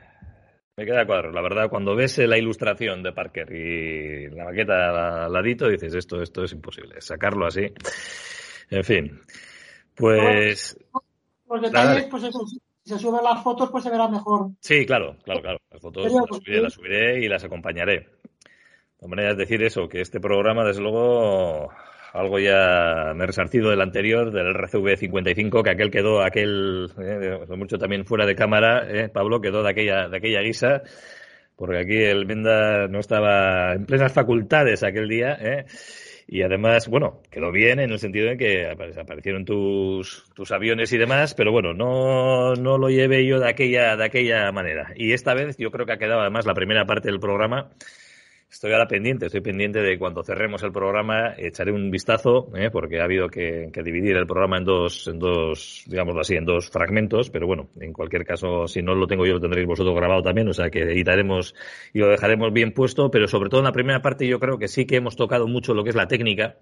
me 0.76 0.84
quedé 0.84 1.00
a 1.00 1.06
cuadro. 1.06 1.32
La 1.32 1.42
verdad, 1.42 1.68
cuando 1.68 1.94
ves 1.94 2.18
la 2.18 2.38
ilustración 2.38 3.02
de 3.02 3.12
Parker 3.12 3.52
y 3.52 4.30
la 4.30 4.44
maqueta 4.44 5.24
al 5.26 5.32
ladito, 5.32 5.68
dices 5.68 5.94
esto, 5.94 6.22
esto 6.22 6.44
es 6.44 6.52
imposible. 6.52 7.00
Sacarlo 7.00 7.46
así. 7.46 7.72
En 8.70 8.84
fin. 8.84 9.20
Pues 9.94 10.78
Los 11.48 11.60
detalles, 11.60 12.06
pues 12.06 12.22
eso, 12.22 12.46
si 12.46 12.60
se 12.84 12.98
suben 12.98 13.22
las 13.22 13.42
fotos, 13.42 13.70
pues 13.70 13.84
se 13.84 13.90
verá 13.90 14.08
mejor. 14.08 14.52
sí, 14.60 14.86
claro, 14.86 15.16
claro, 15.24 15.42
claro. 15.42 15.58
Las 15.70 15.82
fotos 15.82 16.04
Sería 16.04 16.20
las 16.20 16.36
subiré, 16.36 16.60
las 16.62 16.72
subiré 16.72 17.24
y 17.24 17.28
las 17.28 17.44
acompañaré. 17.44 17.98
De 17.98 18.96
todas 18.96 19.10
maneras, 19.10 19.36
decir 19.36 19.62
eso, 19.62 19.88
que 19.88 20.00
este 20.00 20.20
programa, 20.20 20.64
desde 20.64 20.82
luego, 20.82 21.70
algo 22.12 22.38
ya 22.38 23.12
me 23.14 23.24
he 23.24 23.26
resarcido 23.26 23.70
del 23.70 23.80
anterior, 23.80 24.32
del 24.32 24.48
RCV 24.54 24.96
55, 24.96 25.62
que 25.62 25.70
aquel 25.70 25.90
quedó, 25.90 26.22
aquel, 26.22 26.90
eh, 27.00 27.38
mucho 27.56 27.78
también 27.78 28.04
fuera 28.04 28.26
de 28.26 28.34
cámara, 28.34 28.86
eh, 28.88 29.08
Pablo, 29.08 29.40
quedó 29.40 29.62
de 29.62 29.70
aquella, 29.70 30.08
de 30.08 30.16
aquella 30.16 30.40
guisa, 30.42 30.82
porque 31.56 31.78
aquí 31.78 31.96
el 31.96 32.26
Menda 32.26 32.88
no 32.88 32.98
estaba 33.00 33.74
en 33.74 33.86
plenas 33.86 34.12
facultades 34.12 34.82
aquel 34.82 35.08
día, 35.08 35.36
eh, 35.40 35.64
y 36.32 36.42
además, 36.42 36.86
bueno, 36.88 37.22
quedó 37.30 37.50
bien 37.50 37.80
en 37.80 37.90
el 37.90 37.98
sentido 37.98 38.28
de 38.28 38.36
que 38.36 38.68
apare- 38.70 38.96
aparecieron 39.00 39.44
tus, 39.44 40.24
tus 40.34 40.52
aviones 40.52 40.92
y 40.92 40.98
demás, 40.98 41.34
pero 41.34 41.50
bueno, 41.50 41.74
no, 41.74 42.54
no 42.54 42.78
lo 42.78 42.88
llevé 42.88 43.26
yo 43.26 43.40
de 43.40 43.48
aquella, 43.50 43.96
de 43.96 44.04
aquella 44.04 44.52
manera. 44.52 44.92
Y 44.94 45.12
esta 45.12 45.34
vez 45.34 45.56
yo 45.58 45.72
creo 45.72 45.86
que 45.86 45.92
ha 45.92 45.98
quedado 45.98 46.20
además 46.20 46.46
la 46.46 46.54
primera 46.54 46.84
parte 46.86 47.08
del 47.08 47.18
programa. 47.18 47.70
Estoy 48.50 48.72
ahora 48.72 48.88
pendiente, 48.88 49.26
estoy 49.26 49.42
pendiente 49.42 49.80
de 49.80 49.96
cuando 49.96 50.24
cerremos 50.24 50.60
el 50.64 50.72
programa, 50.72 51.34
echaré 51.38 51.70
un 51.70 51.88
vistazo, 51.88 52.50
¿eh? 52.56 52.68
porque 52.68 53.00
ha 53.00 53.04
habido 53.04 53.28
que, 53.28 53.70
que 53.72 53.82
dividir 53.84 54.16
el 54.16 54.26
programa 54.26 54.58
en 54.58 54.64
dos, 54.64 55.06
en 55.06 55.20
dos, 55.20 55.84
digámoslo 55.86 56.20
así, 56.20 56.34
en 56.34 56.44
dos 56.44 56.68
fragmentos, 56.68 57.30
pero 57.30 57.46
bueno, 57.46 57.68
en 57.78 57.92
cualquier 57.92 58.24
caso, 58.24 58.66
si 58.66 58.82
no 58.82 58.96
lo 58.96 59.06
tengo 59.06 59.24
yo, 59.24 59.34
lo 59.34 59.40
tendréis 59.40 59.68
vosotros 59.68 59.94
grabado 59.94 60.22
también, 60.22 60.48
o 60.48 60.52
sea 60.52 60.68
que 60.68 60.82
editaremos 60.82 61.54
y 61.92 62.00
lo 62.00 62.08
dejaremos 62.08 62.52
bien 62.52 62.72
puesto, 62.72 63.08
pero 63.08 63.28
sobre 63.28 63.50
todo 63.50 63.60
en 63.60 63.66
la 63.66 63.72
primera 63.72 64.02
parte 64.02 64.26
yo 64.26 64.40
creo 64.40 64.58
que 64.58 64.66
sí 64.66 64.84
que 64.84 64.96
hemos 64.96 65.14
tocado 65.14 65.46
mucho 65.46 65.72
lo 65.72 65.84
que 65.84 65.90
es 65.90 65.96
la 65.96 66.08
técnica 66.08 66.56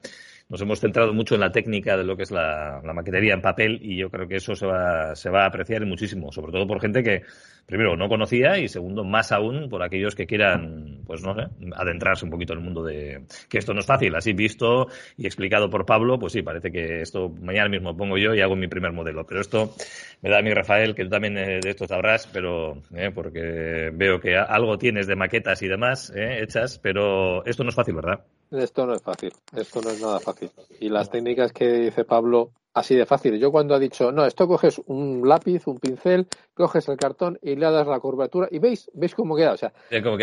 nos 0.49 0.63
hemos 0.63 0.81
centrado 0.81 1.13
mucho 1.13 1.35
en 1.35 1.43
la 1.43 1.53
técnica 1.53 1.97
de 1.97 2.05
lo 2.05 2.17
que 2.17 2.23
es 2.23 2.31
la, 2.31 2.81
maquetería 2.83 3.35
en 3.35 3.43
papel 3.43 3.79
y 3.83 3.97
yo 3.99 4.11
creo 4.11 4.27
que 4.27 4.37
eso 4.37 4.55
se 4.55 4.67
va, 4.67 5.15
se 5.15 5.29
va 5.29 5.43
a 5.43 5.47
apreciar 5.47 5.85
muchísimo, 5.85 6.33
sobre 6.33 6.53
todo 6.53 6.67
por 6.67 6.81
gente 6.81 7.03
que, 7.03 7.23
primero, 7.67 7.97
no 7.97 8.09
conocía 8.09 8.59
y 8.59 8.67
segundo, 8.67 9.05
más 9.05 9.31
aún 9.31 9.69
por 9.69 9.83
aquellos 9.83 10.15
que 10.15 10.27
quieran, 10.27 11.03
pues 11.07 11.23
no 11.23 11.35
sé, 11.35 11.49
adentrarse 11.75 12.25
un 12.25 12.31
poquito 12.31 12.55
en 12.55 12.61
el 12.61 12.65
mundo 12.65 12.83
de... 12.83 13.25
que 13.49 13.59
esto 13.59 13.75
no 13.75 13.81
es 13.81 13.87
fácil, 13.87 14.15
así 14.15 14.33
visto 14.33 14.89
y 15.19 15.27
explicado 15.27 15.69
por 15.69 15.85
Pablo, 15.85 16.19
pues 16.19 16.33
sí, 16.33 16.41
parece 16.41 16.73
que 16.73 17.03
esto 17.03 17.29
mañana 17.29 17.69
mismo 17.69 17.95
pongo 17.95 18.17
yo 18.17 18.35
y 18.35 18.41
hago 18.41 18.57
mi 18.57 18.69
primer 18.69 18.93
modelo, 18.93 19.27
pero 19.27 19.43
esto 19.43 19.75
me 20.23 20.31
da 20.31 20.39
a 20.39 20.43
mí 20.43 20.53
Rafael, 20.55 20.95
que 20.95 21.05
tú 21.05 21.11
también 21.11 21.37
eh, 21.37 21.61
de 21.63 21.71
esto 21.71 21.87
sabrás, 21.87 22.27
pero 22.33 22.83
eh, 22.95 23.11
porque 23.15 23.91
veo 23.93 24.19
que 24.19 24.37
algo 24.37 24.79
tienes 24.79 25.07
de 25.07 25.15
maquetas 25.15 25.61
y 25.63 25.69
demás 25.69 26.11
eh, 26.17 26.43
hechas, 26.43 26.79
pero 26.79 27.45
esto 27.45 27.65
no 27.65 27.69
es 27.69 27.75
fácil, 27.75 27.97
¿verdad? 27.97 28.25
Esto 28.51 28.87
no 28.87 28.95
es 28.95 29.03
fácil, 29.03 29.33
esto 29.55 29.83
no 29.83 29.91
es 29.91 30.01
nada 30.01 30.21
fácil. 30.21 30.51
Y 30.81 30.89
las 30.89 31.11
técnicas 31.11 31.53
que 31.53 31.71
dice 31.71 32.05
Pablo, 32.05 32.53
así 32.73 32.95
de 32.95 33.05
fácil. 33.05 33.39
Yo 33.39 33.53
cuando 33.53 33.75
ha 33.75 33.79
dicho, 33.79 34.11
no, 34.11 34.25
esto 34.25 34.49
coges 34.49 34.81
un 34.87 35.23
lápiz, 35.27 35.67
un 35.67 35.79
pincel, 35.79 36.27
coges 36.55 36.89
el 36.89 36.97
cartón 36.97 37.39
y 37.43 37.57
le 37.57 37.71
das 37.71 37.87
la 37.87 38.01
curvatura 38.01 38.49
y 38.51 38.59
veis, 38.59 38.91
veis 38.95 39.15
cómo 39.15 39.37
queda. 39.37 39.53
O 39.53 39.57
sea, 39.57 39.73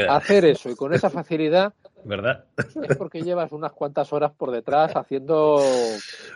hacer 0.09 0.45
eso 0.45 0.69
y 0.69 0.75
con 0.75 0.93
esa 0.93 1.09
facilidad, 1.09 1.73
¿verdad? 2.03 2.45
Es 2.57 2.97
porque 2.97 3.21
llevas 3.21 3.51
unas 3.51 3.73
cuantas 3.73 4.11
horas 4.11 4.31
por 4.31 4.51
detrás 4.51 4.95
haciendo. 4.95 5.61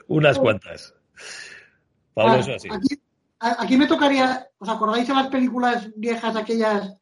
Unas 0.07 0.37
cuantas. 0.37 0.93
Pablo, 2.13 2.33
ah, 2.33 2.39
eso 2.39 2.53
así. 2.53 2.67
Aquí, 2.71 3.01
aquí 3.39 3.77
me 3.77 3.87
tocaría, 3.87 4.47
¿os 4.59 4.69
acordáis 4.69 5.07
de 5.07 5.13
las 5.15 5.27
películas 5.27 5.89
viejas 5.95 6.35
aquellas 6.35 6.98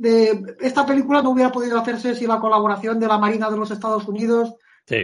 de 0.00 0.56
esta 0.60 0.86
película 0.86 1.20
no 1.20 1.30
hubiera 1.30 1.52
podido 1.52 1.78
hacerse 1.78 2.14
sin 2.14 2.28
la 2.28 2.40
colaboración 2.40 2.98
de 2.98 3.06
la 3.06 3.18
Marina 3.18 3.50
de 3.50 3.56
los 3.58 3.70
Estados 3.70 4.08
Unidos, 4.08 4.54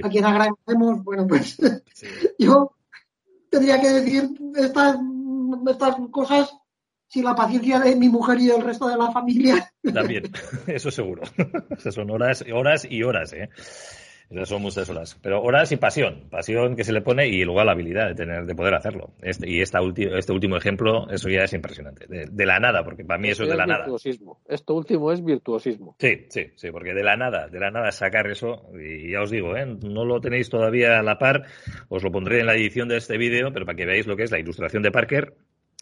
a 0.02 0.08
quien 0.08 0.24
agradecemos. 0.24 1.04
Bueno, 1.04 1.26
pues 1.26 1.58
yo 2.38 2.72
tendría 3.50 3.78
que 3.78 3.90
decir 3.90 4.30
estas, 4.56 4.96
estas 5.68 5.96
cosas 6.10 6.50
sin 7.08 7.24
la 7.24 7.34
paciencia 7.34 7.78
de 7.78 7.94
mi 7.94 8.08
mujer 8.08 8.40
y 8.40 8.46
del 8.46 8.62
resto 8.62 8.88
de 8.88 8.96
la 8.96 9.12
familia. 9.12 9.70
También, 9.82 10.32
eso 10.66 10.90
seguro. 10.90 11.22
son 11.90 12.10
horas, 12.10 12.42
horas 12.50 12.86
y 12.88 13.02
horas, 13.02 13.34
¿eh? 13.34 13.50
Esas 14.30 14.48
son 14.48 14.62
muchas 14.62 14.88
horas. 14.90 15.18
Pero 15.22 15.40
horas 15.42 15.70
y 15.70 15.76
pasión. 15.76 16.24
Pasión 16.30 16.74
que 16.74 16.84
se 16.84 16.92
le 16.92 17.00
pone 17.00 17.28
y 17.28 17.44
luego 17.44 17.62
la 17.62 17.72
habilidad 17.72 18.08
de 18.08 18.14
tener, 18.14 18.44
de 18.44 18.54
poder 18.54 18.74
hacerlo. 18.74 19.10
Este, 19.22 19.48
y 19.48 19.60
esta 19.60 19.80
este 19.96 20.32
último 20.32 20.56
ejemplo, 20.56 21.08
eso 21.10 21.28
ya 21.28 21.44
es 21.44 21.52
impresionante. 21.52 22.06
De, 22.08 22.46
la 22.46 22.58
nada, 22.58 22.84
porque 22.84 23.04
para 23.04 23.20
mí 23.20 23.28
eso 23.28 23.44
es 23.44 23.50
de 23.50 23.56
la 23.56 23.66
nada. 23.66 23.86
Esto 24.48 24.74
último 24.74 25.12
es 25.12 25.24
virtuosismo. 25.24 25.96
Sí, 25.98 26.26
sí, 26.28 26.46
sí, 26.56 26.70
porque 26.70 26.94
de 26.94 27.04
la 27.04 27.16
nada, 27.16 27.48
de 27.48 27.60
la 27.60 27.70
nada 27.70 27.92
sacar 27.92 28.26
eso, 28.28 28.70
y 28.78 29.12
ya 29.12 29.22
os 29.22 29.30
digo, 29.30 29.56
¿eh? 29.56 29.66
no 29.66 30.04
lo 30.04 30.20
tenéis 30.20 30.50
todavía 30.50 30.98
a 30.98 31.02
la 31.02 31.18
par, 31.18 31.44
os 31.88 32.02
lo 32.02 32.10
pondré 32.10 32.40
en 32.40 32.46
la 32.46 32.54
edición 32.54 32.88
de 32.88 32.96
este 32.96 33.18
vídeo, 33.18 33.52
pero 33.52 33.66
para 33.66 33.76
que 33.76 33.86
veáis 33.86 34.06
lo 34.06 34.16
que 34.16 34.24
es 34.24 34.30
la 34.30 34.38
ilustración 34.38 34.82
de 34.82 34.90
Parker, 34.90 35.34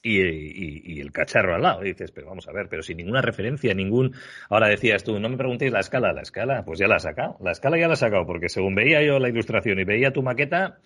y, 0.05 1.01
el 1.01 1.13
cacharro 1.13 1.55
al 1.55 1.63
lado. 1.63 1.83
Y 1.83 1.89
dices, 1.89 2.11
pero 2.13 2.29
vamos 2.29 2.47
a 2.47 2.53
ver, 2.53 2.69
pero 2.69 2.83
sin 2.83 2.99
ninguna 2.99 3.23
referencia, 3.23 3.75
ningún. 3.75 4.15
Ahora 4.51 4.69
decías 4.69 5.03
tú, 5.03 5.19
no 5.19 5.29
me 5.29 5.37
preguntéis 5.37 5.73
la 5.73 5.81
escala. 5.81 6.13
La 6.13 6.23
escala, 6.23 6.65
pues 6.65 6.79
ya 6.79 6.87
la 6.87 6.97
has 6.97 7.03
sacado. 7.03 7.37
La 7.41 7.53
escala 7.53 7.79
ya 7.79 7.87
la 7.87 7.95
has 7.95 8.01
sacado, 8.01 8.27
porque 8.27 8.49
según 8.49 8.75
veía 8.75 9.03
yo 9.03 9.19
la 9.19 9.29
ilustración 9.29 9.79
y 9.81 9.85
veía 9.85 10.13
tu 10.13 10.23
maqueta, 10.23 10.79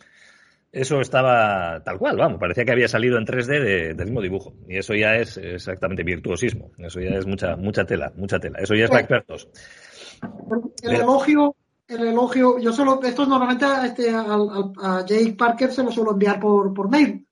eso 0.70 1.00
estaba 1.00 1.82
tal 1.82 1.98
cual, 1.98 2.16
vamos, 2.16 2.38
parecía 2.38 2.64
que 2.64 2.72
había 2.72 2.88
salido 2.88 3.18
en 3.18 3.26
3D 3.26 3.94
del 3.94 4.06
mismo 4.06 4.22
dibujo. 4.22 4.54
Y 4.68 4.78
eso 4.78 4.94
ya 4.94 5.16
es 5.16 5.36
exactamente 5.36 6.04
virtuosismo. 6.04 6.70
Eso 6.78 7.00
ya 7.00 7.10
es 7.10 7.26
mucha, 7.26 7.56
mucha 7.56 7.84
tela, 7.84 8.12
mucha 8.16 8.38
tela. 8.38 8.58
Eso 8.60 8.74
ya 8.74 8.84
es 8.84 8.90
para 8.90 9.00
expertos. 9.00 9.48
El 10.82 10.94
elogio, 10.94 11.56
el 11.88 12.06
elogio, 12.06 12.58
yo 12.58 12.72
solo, 12.72 13.00
esto 13.02 13.26
normalmente 13.26 13.64
a, 13.64 13.86
este, 13.86 14.10
a, 14.10 15.04
Jake 15.06 15.34
Parker 15.36 15.72
se 15.72 15.82
lo 15.82 15.90
suelo 15.90 16.12
enviar 16.12 16.38
por, 16.38 16.72
por 16.72 16.88
mail 16.88 17.27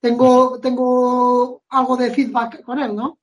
tengo, 0.00 0.58
tengo 0.60 1.62
algo 1.68 1.96
de 1.96 2.10
feedback 2.10 2.62
con 2.62 2.78
él, 2.78 2.94
¿no? 2.94 3.18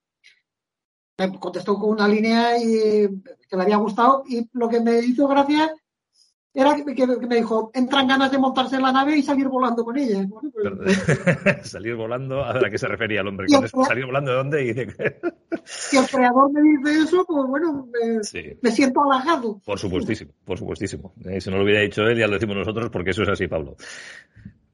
Me 1.18 1.40
contestó 1.40 1.76
con 1.80 1.92
una 1.92 2.08
línea 2.08 2.58
y, 2.58 3.08
que 3.50 3.56
le 3.56 3.64
había 3.64 3.78
gustado 3.78 4.24
y 4.28 4.48
lo 4.54 4.70
que 4.70 4.80
me 4.80 5.00
hizo 5.00 5.28
gracia 5.28 5.74
era 6.54 6.76
que, 6.76 7.28
me 7.28 7.36
dijo, 7.36 7.70
entran 7.72 8.08
ganas 8.08 8.32
de 8.32 8.40
montarse 8.40 8.78
en 8.78 8.82
la 8.82 8.92
nave 8.92 9.16
y 9.16 9.22
salir 9.22 9.48
volando 9.48 9.86
con 9.86 9.96
ella. 9.96 10.26
Pues, 10.28 10.98
salir 11.70 11.96
volando, 11.96 12.44
¿a 12.44 12.60
qué 12.68 12.80
se 12.80 12.88
refería 12.88 13.22
el 13.22 13.28
hombre 13.28 13.46
con? 13.48 13.86
¿Salir 13.86 14.08
volando 14.08 14.32
de 14.32 14.38
dónde? 14.38 14.66
Y 14.66 14.74
si 15.66 15.98
el 15.98 16.08
creador 16.08 16.52
me 16.52 16.62
dice 16.62 17.04
eso, 17.04 17.24
pues 17.28 17.48
bueno, 17.48 17.88
me, 18.62 18.72
siento 18.72 19.04
halagado. 19.04 19.62
Por 19.64 19.78
supuestísimo, 19.78 20.32
por 20.44 20.58
supuestísimo. 20.58 21.14
Eh, 21.26 21.40
si 21.40 21.52
no 21.52 21.58
lo 21.58 21.64
hubiera 21.64 21.82
dicho 21.82 22.02
él, 22.02 22.18
ya 22.18 22.26
lo 22.26 22.34
decimos 22.34 22.58
nosotros 22.58 22.90
porque 22.90 23.12
eso 23.12 23.22
es 23.22 23.30
así, 23.30 23.48
Pablo. 23.48 23.76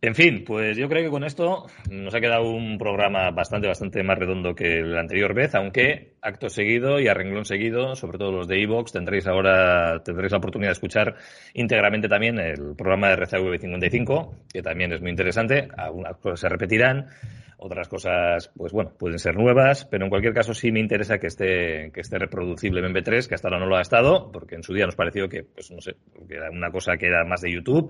En 0.04 0.16
fin, 0.16 0.44
pues 0.46 0.76
yo 0.76 0.90
creo 0.90 1.02
que 1.02 1.10
con 1.10 1.24
esto 1.24 1.66
nos 1.90 2.14
ha 2.14 2.20
quedado 2.20 2.52
un 2.52 2.78
programa 2.78 3.32
bastante, 3.32 3.70
bastante 3.70 4.04
más 4.04 4.20
redondo 4.20 4.54
que 4.54 4.80
el 4.80 4.98
anterior 4.98 5.34
vez, 5.34 5.56
aunque 5.56 6.16
acto 6.22 6.50
seguido 6.50 7.00
y 7.00 7.08
a 7.08 7.14
renglón 7.14 7.46
seguido, 7.46 7.96
sobre 7.96 8.18
todo 8.18 8.34
los 8.34 8.46
de 8.50 8.62
Evox, 8.62 8.92
tendréis 8.92 9.28
ahora, 9.28 10.04
tendréis 10.04 10.34
la 10.34 10.40
oportunidad 10.40 10.72
de 10.72 10.74
escuchar 10.74 11.16
íntegramente 11.54 12.10
también 12.10 12.38
el 12.38 12.76
programa 12.76 13.08
de 13.08 13.14
RCV 13.14 13.58
55, 13.62 14.36
que 14.52 14.62
también 14.62 14.92
es 14.92 15.00
muy 15.00 15.10
interesante. 15.10 15.70
Algunas 15.78 16.18
cosas 16.18 16.42
se 16.42 16.50
repetirán, 16.50 17.08
otras 17.56 17.88
cosas, 17.88 18.52
pues 18.58 18.74
bueno, 18.74 18.92
pueden 19.00 19.20
ser 19.20 19.38
nuevas, 19.38 19.86
pero 19.86 20.04
en 20.04 20.10
cualquier 20.10 20.34
caso 20.34 20.54
sí 20.54 20.74
me 20.74 20.82
interesa 20.82 21.18
que 21.18 21.28
esté, 21.28 21.92
que 21.94 22.02
esté 22.02 22.20
reproducible 22.20 22.82
en 22.82 22.94
MP3, 22.94 23.26
que 23.26 23.36
hasta 23.36 23.48
ahora 23.48 23.62
no 23.62 23.68
lo 23.68 23.78
ha 23.78 23.82
estado, 23.82 24.34
porque 24.34 24.56
en 24.56 24.64
su 24.64 24.74
día 24.74 24.86
nos 24.86 24.98
pareció 24.98 25.30
que, 25.30 25.44
pues 25.44 25.72
no 25.72 25.80
sé, 25.80 25.96
que 26.28 26.36
era 26.36 26.52
una 26.52 26.72
cosa 26.72 26.98
que 26.98 27.06
era 27.06 27.24
más 27.24 27.40
de 27.40 27.54
YouTube 27.54 27.90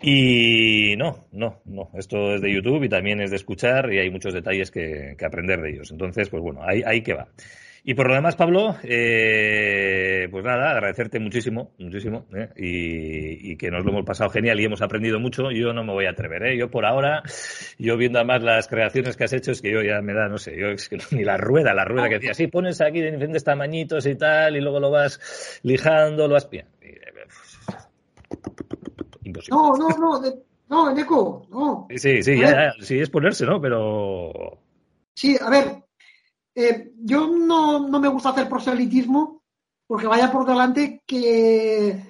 y 0.00 0.94
no, 0.96 1.26
no, 1.32 1.60
no. 1.64 1.90
Esto 1.94 2.34
es 2.34 2.40
de 2.40 2.52
YouTube 2.52 2.84
y 2.84 2.88
también 2.88 3.20
es 3.20 3.30
de 3.30 3.36
escuchar 3.36 3.92
y 3.92 3.98
hay 3.98 4.10
muchos 4.10 4.32
detalles 4.32 4.70
que, 4.70 5.16
aprender 5.24 5.60
de 5.60 5.70
ellos. 5.70 5.90
Entonces, 5.90 6.28
pues 6.28 6.42
bueno, 6.42 6.60
ahí, 6.62 6.82
ahí 6.86 7.02
que 7.02 7.14
va. 7.14 7.28
Y 7.84 7.94
por 7.94 8.08
lo 8.08 8.14
demás, 8.14 8.36
Pablo, 8.36 8.76
eh, 8.82 10.28
pues 10.30 10.44
nada, 10.44 10.72
agradecerte 10.72 11.18
muchísimo, 11.18 11.72
muchísimo, 11.78 12.26
¿eh? 12.34 12.48
y, 12.56 13.56
que 13.56 13.70
nos 13.70 13.82
lo 13.84 13.92
hemos 13.92 14.04
pasado 14.04 14.28
genial 14.30 14.60
y 14.60 14.64
hemos 14.66 14.82
aprendido 14.82 15.18
mucho. 15.18 15.50
Yo 15.50 15.72
no 15.72 15.84
me 15.84 15.92
voy 15.92 16.04
a 16.04 16.10
atrever, 16.10 16.44
¿eh? 16.48 16.58
Yo 16.58 16.70
por 16.70 16.84
ahora, 16.84 17.22
yo 17.78 17.96
viendo 17.96 18.18
además 18.18 18.42
las 18.42 18.68
creaciones 18.68 19.16
que 19.16 19.24
has 19.24 19.32
hecho, 19.32 19.52
es 19.52 19.62
que 19.62 19.72
yo 19.72 19.82
ya 19.82 20.02
me 20.02 20.12
da, 20.12 20.28
no 20.28 20.38
sé, 20.38 20.54
yo 20.58 20.68
es 20.68 20.88
que 20.88 20.98
ni 21.12 21.24
la 21.24 21.38
rueda, 21.38 21.72
la 21.72 21.86
rueda 21.86 22.08
que 22.08 22.16
decía, 22.16 22.34
sí, 22.34 22.48
pones 22.48 22.80
aquí 22.82 23.00
de 23.00 23.10
diferentes 23.10 23.42
tamañitos 23.42 24.04
y 24.06 24.16
tal, 24.16 24.56
y 24.56 24.60
luego 24.60 24.80
lo 24.80 24.90
vas 24.90 25.60
lijando, 25.62 26.28
lo 26.28 26.34
vas... 26.34 26.48
Bien, 29.32 29.44
no, 29.50 29.72
no, 29.76 29.88
no, 29.88 30.22
no, 30.68 30.92
Neko, 30.92 31.46
no. 31.50 31.86
Sí, 31.96 32.22
sí, 32.22 32.38
ya, 32.38 32.72
sí, 32.80 32.98
es 32.98 33.10
ponerse, 33.10 33.46
¿no? 33.46 33.60
Pero. 33.60 34.58
Sí, 35.14 35.36
a 35.40 35.48
ver, 35.50 35.84
eh, 36.54 36.92
yo 37.00 37.26
no, 37.26 37.88
no 37.88 38.00
me 38.00 38.08
gusta 38.08 38.30
hacer 38.30 38.48
proselitismo 38.48 39.42
porque 39.86 40.06
vaya 40.06 40.30
por 40.30 40.46
delante 40.46 41.02
que. 41.06 42.00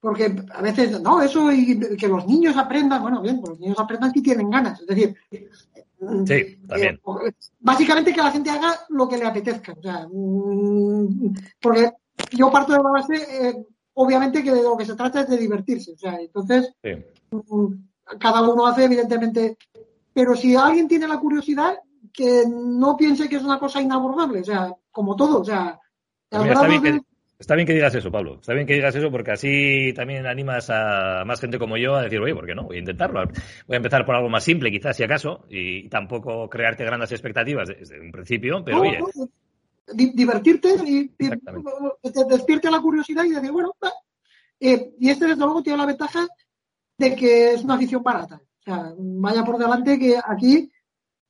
Porque 0.00 0.34
a 0.54 0.62
veces, 0.62 1.00
no, 1.02 1.20
eso 1.20 1.52
y 1.52 1.78
que 1.78 2.08
los 2.08 2.26
niños 2.26 2.56
aprendan, 2.56 3.02
bueno, 3.02 3.20
bien, 3.20 3.40
los 3.46 3.60
niños 3.60 3.78
aprendan 3.78 4.10
si 4.12 4.22
tienen 4.22 4.48
ganas. 4.48 4.80
Es 4.80 4.86
decir, 4.86 5.14
sí, 5.30 6.32
eh, 6.32 6.58
también. 6.66 7.00
básicamente 7.60 8.12
que 8.12 8.22
la 8.22 8.30
gente 8.30 8.48
haga 8.48 8.80
lo 8.88 9.06
que 9.06 9.18
le 9.18 9.26
apetezca. 9.26 9.74
O 9.74 9.82
sea, 9.82 10.08
mm, 10.10 11.34
porque 11.60 11.92
yo 12.32 12.50
parto 12.50 12.72
de 12.72 12.82
la 12.82 12.90
base, 12.90 13.48
eh, 13.48 13.66
obviamente 14.00 14.42
que 14.42 14.52
de 14.52 14.62
lo 14.62 14.76
que 14.76 14.86
se 14.86 14.96
trata 14.96 15.20
es 15.20 15.28
de 15.28 15.36
divertirse. 15.36 15.92
O 15.92 15.98
sea, 15.98 16.18
entonces, 16.18 16.72
mm, 17.30 17.74
cada 18.18 18.42
uno 18.42 18.66
hace 18.66 18.84
evidentemente. 18.84 19.58
Pero 20.12 20.34
si 20.34 20.56
alguien 20.56 20.88
tiene 20.88 21.06
la 21.06 21.18
curiosidad, 21.18 21.78
que 22.12 22.44
no 22.48 22.96
piense 22.96 23.28
que 23.28 23.36
es 23.36 23.44
una 23.44 23.58
cosa 23.58 23.80
inabordable, 23.80 24.40
o 24.40 24.44
sea, 24.44 24.74
como 24.90 25.14
todo, 25.14 25.40
o 25.40 25.44
sea, 25.44 25.78
pues 26.28 26.48
está, 27.38 27.54
bien 27.54 27.66
que, 27.66 27.74
digas 27.74 27.94
eso, 27.94 28.10
Pablo. 28.10 28.38
Está 28.40 28.54
bien 28.54 28.66
que 28.66 28.74
digas 28.74 28.94
eso 28.94 29.10
porque 29.10 29.32
así 29.32 29.92
también 29.94 30.26
animas 30.26 30.68
a 30.70 31.24
más 31.24 31.40
gente 31.40 31.58
como 31.58 31.76
yo 31.76 31.94
a 31.94 32.02
decir, 32.02 32.20
oye, 32.20 32.34
¿por 32.34 32.46
qué 32.46 32.54
no? 32.54 32.64
Voy 32.64 32.76
a 32.76 32.80
intentarlo. 32.80 33.24
Voy 33.24 33.74
a 33.74 33.76
empezar 33.76 34.04
por 34.04 34.16
algo 34.16 34.28
más 34.28 34.44
simple, 34.44 34.70
quizás, 34.70 34.96
si 34.96 35.04
acaso, 35.04 35.44
y 35.48 35.88
tampoco 35.88 36.48
crearte 36.48 36.84
grandes 36.84 37.12
expectativas 37.12 37.68
desde 37.68 38.00
un 38.00 38.10
principio, 38.10 38.64
pero 38.64 38.80
oye 38.80 38.98
divertirte 39.94 40.76
y, 40.84 41.08
te 41.08 42.24
despierte 42.28 42.70
la 42.70 42.80
curiosidad 42.80 43.24
y 43.24 43.30
decir, 43.30 43.52
bueno, 43.52 43.74
eh, 44.58 44.94
y 44.98 45.10
este 45.10 45.26
desde 45.26 45.44
luego 45.44 45.62
tiene 45.62 45.78
la 45.78 45.86
ventaja 45.86 46.26
de 46.98 47.16
que 47.16 47.54
es 47.54 47.64
una 47.64 47.74
afición 47.74 48.02
barata. 48.02 48.36
O 48.36 48.62
sea, 48.62 48.92
vaya 48.98 49.44
por 49.44 49.58
delante 49.58 49.98
que 49.98 50.18
aquí 50.22 50.70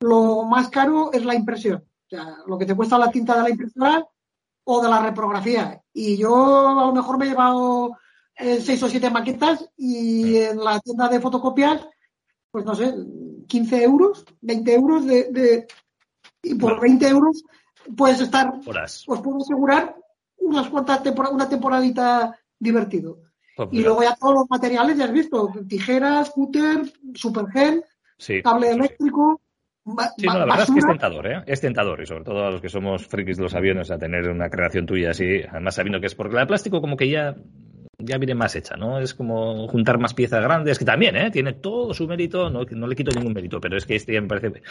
lo 0.00 0.42
más 0.44 0.68
caro 0.68 1.12
es 1.12 1.24
la 1.24 1.34
impresión. 1.34 1.84
O 2.06 2.08
sea, 2.08 2.38
lo 2.46 2.58
que 2.58 2.66
te 2.66 2.74
cuesta 2.74 2.98
la 2.98 3.10
tinta 3.10 3.36
de 3.36 3.42
la 3.42 3.50
impresora 3.50 4.04
o 4.64 4.82
de 4.82 4.88
la 4.88 5.00
reprografía. 5.00 5.80
Y 5.92 6.16
yo 6.16 6.68
a 6.68 6.86
lo 6.86 6.92
mejor 6.92 7.18
me 7.18 7.26
he 7.26 7.28
llevado 7.28 7.96
eh, 8.34 8.60
seis 8.60 8.82
o 8.82 8.88
siete 8.88 9.10
maquetas 9.10 9.68
y 9.76 10.36
en 10.38 10.58
la 10.58 10.80
tienda 10.80 11.08
de 11.08 11.20
fotocopias, 11.20 11.86
pues 12.50 12.64
no 12.64 12.74
sé, 12.74 12.92
15 13.46 13.82
euros, 13.84 14.24
20 14.40 14.74
euros 14.74 15.06
de, 15.06 15.30
de 15.30 15.66
y 16.42 16.54
por 16.54 16.80
20 16.80 17.06
euros 17.08 17.44
puedes 17.96 18.20
estar, 18.20 18.52
os 18.54 19.20
puedo 19.20 19.38
asegurar 19.38 19.96
unas 20.38 20.68
cuantas 20.68 21.02
una 21.32 21.48
temporadita 21.48 22.36
divertido. 22.58 23.22
y 23.70 23.82
luego 23.82 24.02
ya 24.02 24.16
todos 24.16 24.34
los 24.34 24.50
materiales, 24.50 24.96
ya 24.96 25.04
has 25.04 25.12
visto, 25.12 25.52
tijeras, 25.68 26.30
cúter, 26.30 26.82
supergel, 27.14 27.84
cable 28.42 28.70
eléctrico. 28.70 29.40
Sí, 30.16 30.26
no, 30.26 30.34
la 30.34 30.44
verdad 30.44 30.62
es 30.62 30.70
que 30.70 30.78
es 30.78 30.86
tentador, 30.86 31.26
¿eh? 31.26 31.42
Es 31.46 31.60
tentador, 31.60 32.00
y 32.02 32.06
sobre 32.06 32.24
todo 32.24 32.46
a 32.46 32.50
los 32.50 32.60
que 32.60 32.68
somos 32.68 33.06
frikis 33.06 33.38
de 33.38 33.42
los 33.42 33.54
aviones, 33.54 33.90
a 33.90 33.98
tener 33.98 34.28
una 34.28 34.48
creación 34.48 34.86
tuya 34.86 35.10
así, 35.10 35.42
además 35.50 35.74
sabiendo 35.74 36.00
que 36.00 36.06
es 36.06 36.14
porque 36.14 36.34
la 36.34 36.42
de 36.42 36.46
plástico 36.46 36.80
como 36.80 36.96
que 36.96 37.08
ya 37.08 37.34
ya 38.02 38.18
viene 38.18 38.34
más 38.34 38.56
hecha, 38.56 38.76
¿no? 38.76 38.98
Es 38.98 39.14
como 39.14 39.68
juntar 39.68 39.98
más 39.98 40.14
piezas 40.14 40.42
grandes, 40.42 40.78
que 40.78 40.84
también, 40.84 41.16
¿eh? 41.16 41.30
Tiene 41.30 41.54
todo 41.54 41.92
su 41.94 42.06
mérito, 42.06 42.50
no, 42.50 42.64
no 42.64 42.86
le 42.86 42.96
quito 42.96 43.10
ningún 43.14 43.32
mérito, 43.32 43.60
pero 43.60 43.76
es 43.76 43.86
que 43.86 43.96
este 43.96 44.14
ya 44.14 44.20
me 44.20 44.28
parece, 44.28 44.62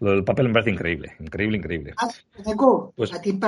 el 0.00 0.24
papel 0.24 0.48
me 0.48 0.54
parece 0.54 0.70
increíble, 0.70 1.14
increíble, 1.20 1.58
increíble. 1.58 1.94
Ah, 1.96 2.08
pues, 2.96 3.12
a, 3.12 3.20
ti, 3.20 3.38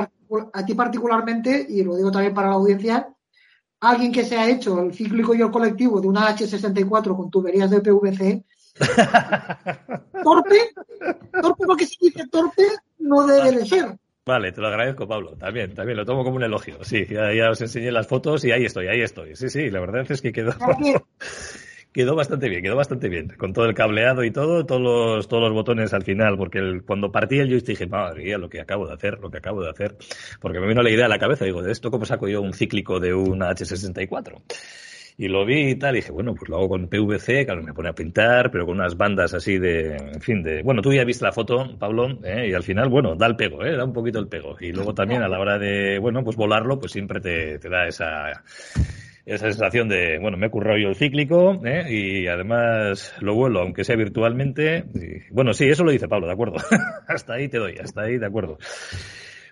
a 0.53 0.65
ti 0.65 0.75
particularmente, 0.75 1.67
y 1.69 1.83
lo 1.83 1.97
digo 1.97 2.11
también 2.11 2.35
para 2.35 2.49
la 2.49 2.55
audiencia, 2.55 3.09
alguien 3.81 4.13
que 4.13 4.25
se 4.25 4.37
ha 4.37 4.49
hecho 4.49 4.81
el 4.81 4.95
cíclico 4.95 5.35
y 5.35 5.43
el 5.43 5.51
colectivo 5.51 6.01
de 6.01 6.09
una 6.09 6.29
H64 6.35 7.17
con 7.17 7.31
tuberías 7.31 7.71
de 7.71 7.81
PVC, 7.81 8.45
torpe, 10.23 10.71
torpe 11.41 11.67
porque 11.67 11.87
se 11.87 11.97
dice 12.01 12.27
torpe, 12.31 12.65
no 12.99 13.27
debe 13.27 13.53
de 13.53 13.67
ser. 13.67 13.97
Vale, 14.27 14.51
te 14.51 14.61
lo 14.61 14.67
agradezco, 14.67 15.07
Pablo. 15.07 15.37
También, 15.37 15.73
también 15.73 15.97
lo 15.97 16.05
tomo 16.05 16.25
como 16.25 16.35
un 16.35 16.43
elogio. 16.43 16.83
Sí, 16.83 17.07
ya, 17.09 17.49
os 17.49 17.61
enseñé 17.61 17.93
las 17.93 18.09
fotos 18.09 18.45
y 18.45 18.51
ahí 18.51 18.65
estoy, 18.65 18.89
ahí 18.89 19.01
estoy. 19.01 19.37
Sí, 19.37 19.49
sí, 19.49 19.71
la 19.71 19.79
verdad 19.79 20.05
es 20.11 20.21
que 20.21 20.33
quedó, 20.33 20.53
quedó 21.97 22.15
bastante 22.15 22.51
bien, 22.51 22.63
quedó 22.63 22.77
bastante 22.77 23.09
bien. 23.09 23.33
Con 23.39 23.55
todo 23.55 23.65
el 23.65 23.75
cableado 23.75 24.23
y 24.23 24.31
todo, 24.31 24.67
todos 24.67 24.83
los, 24.83 25.29
todos 25.29 25.45
los 25.45 25.53
botones 25.55 25.95
al 25.95 26.03
final, 26.03 26.37
porque 26.37 26.83
cuando 26.87 27.11
partí 27.11 27.39
el 27.39 27.49
joystick 27.49 27.79
dije, 27.79 27.87
madre 27.87 28.23
mía, 28.23 28.37
lo 28.37 28.51
que 28.51 28.61
acabo 28.61 28.87
de 28.87 28.93
hacer, 28.93 29.19
lo 29.19 29.31
que 29.31 29.39
acabo 29.39 29.63
de 29.63 29.71
hacer. 29.71 29.97
Porque 30.39 30.61
me 30.61 30.69
vino 30.69 30.83
la 30.83 30.91
idea 30.91 31.07
a 31.07 31.09
la 31.09 31.19
cabeza, 31.19 31.47
digo, 31.47 31.63
¿de 31.63 31.73
esto 31.73 31.91
cómo 31.91 32.05
saco 32.05 32.29
yo 32.29 32.43
un 32.43 32.53
cíclico 32.53 33.01
de 33.01 33.15
una 33.15 33.51
H64? 33.51 34.43
Y 35.17 35.29
lo 35.29 35.47
vi 35.47 35.71
y 35.71 35.77
tal, 35.77 35.95
y 35.95 36.01
dije, 36.01 36.13
bueno, 36.13 36.35
pues 36.35 36.51
lo 36.51 36.57
hago 36.59 36.69
con 36.69 36.89
PVC, 36.89 37.47
claro, 37.47 37.63
me 37.63 37.73
pone 37.73 37.89
a 37.89 37.95
pintar, 37.95 38.51
pero 38.51 38.67
con 38.67 38.75
unas 38.75 38.99
bandas 38.99 39.33
así 39.33 39.59
de, 39.59 39.97
en 39.97 40.21
fin, 40.21 40.43
de, 40.43 40.63
bueno, 40.63 40.83
tú 40.83 40.93
ya 40.93 41.05
viste 41.05 41.25
la 41.25 41.33
foto, 41.33 41.79
Pablo, 41.79 42.19
¿eh? 42.23 42.49
y 42.51 42.53
al 42.53 42.63
final, 42.63 42.91
bueno, 42.91 43.17
da 43.17 43.27
el 43.27 43.37
pego, 43.37 43.65
¿eh? 43.65 43.75
da 43.75 43.87
un 43.87 43.95
poquito 43.95 44.19
el 44.19 44.29
pego. 44.29 44.59
Y 44.61 44.73
luego 44.73 44.93
también 44.93 45.23
a 45.23 45.29
la 45.29 45.41
hora 45.41 45.59
de, 45.59 45.99
bueno, 45.99 46.23
pues 46.23 46.37
volarlo, 46.37 46.79
pues 46.79 46.93
siempre 46.93 47.21
te, 47.21 47.59
te 47.59 47.71
da 47.71 47.87
esa, 47.87 48.45
esa 49.27 49.47
sensación 49.51 49.89
de, 49.89 50.19
bueno, 50.21 50.37
me 50.37 50.47
he 50.47 50.51
currado 50.51 50.79
yo 50.79 50.89
el 50.89 50.95
cíclico 50.95 51.61
¿eh? 51.65 51.85
y 51.91 52.27
además 52.29 53.13
lo 53.21 53.35
vuelo, 53.35 53.61
aunque 53.61 53.83
sea 53.83 53.97
virtualmente. 53.97 54.85
bueno, 55.33 55.53
sí, 55.53 55.65
eso 55.65 55.83
lo 55.83 55.91
dice 55.91 56.07
Pablo, 56.07 56.29
de 56.29 56.33
acuerdo. 56.33 56.57
hasta 57.09 57.35
ahí 57.35 57.49
te 57.49 57.59
doy, 57.59 57.77
hasta 57.83 58.03
ahí, 58.03 58.19
de 58.19 58.27
acuerdo. 58.27 58.57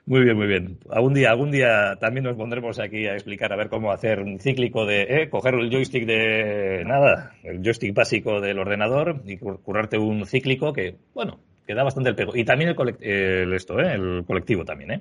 Muy 0.07 0.23
bien, 0.23 0.37
muy 0.37 0.47
bien. 0.47 0.79
Algún 0.91 1.15
día, 1.15 1.31
algún 1.31 1.51
día 1.51 1.97
también 1.99 2.25
nos 2.25 2.37
pondremos 2.37 2.79
aquí 2.79 3.07
a 3.07 3.15
explicar 3.15 3.53
a 3.53 3.57
ver 3.57 3.69
cómo 3.69 3.91
hacer 3.91 4.21
un 4.21 4.39
cíclico 4.39 4.87
de, 4.87 5.03
eh, 5.03 5.29
coger 5.29 5.55
el 5.55 5.71
joystick 5.71 6.07
de 6.07 6.85
nada, 6.87 7.35
el 7.43 7.63
joystick 7.63 7.95
básico 7.95 8.41
del 8.41 8.59
ordenador 8.59 9.23
y 9.25 9.39
currarte 9.39 9.99
un 9.99 10.25
cíclico 10.27 10.73
que, 10.73 10.97
bueno, 11.15 11.41
que 11.67 11.75
da 11.75 11.83
bastante 11.83 12.11
el 12.11 12.17
pego. 12.17 12.37
Y 12.37 12.45
también 12.45 12.71
el, 12.71 12.97
el 13.01 13.53
esto, 13.55 13.81
eh, 13.81 13.95
el 13.95 14.25
colectivo 14.25 14.65
también, 14.65 14.93
eh. 14.93 15.01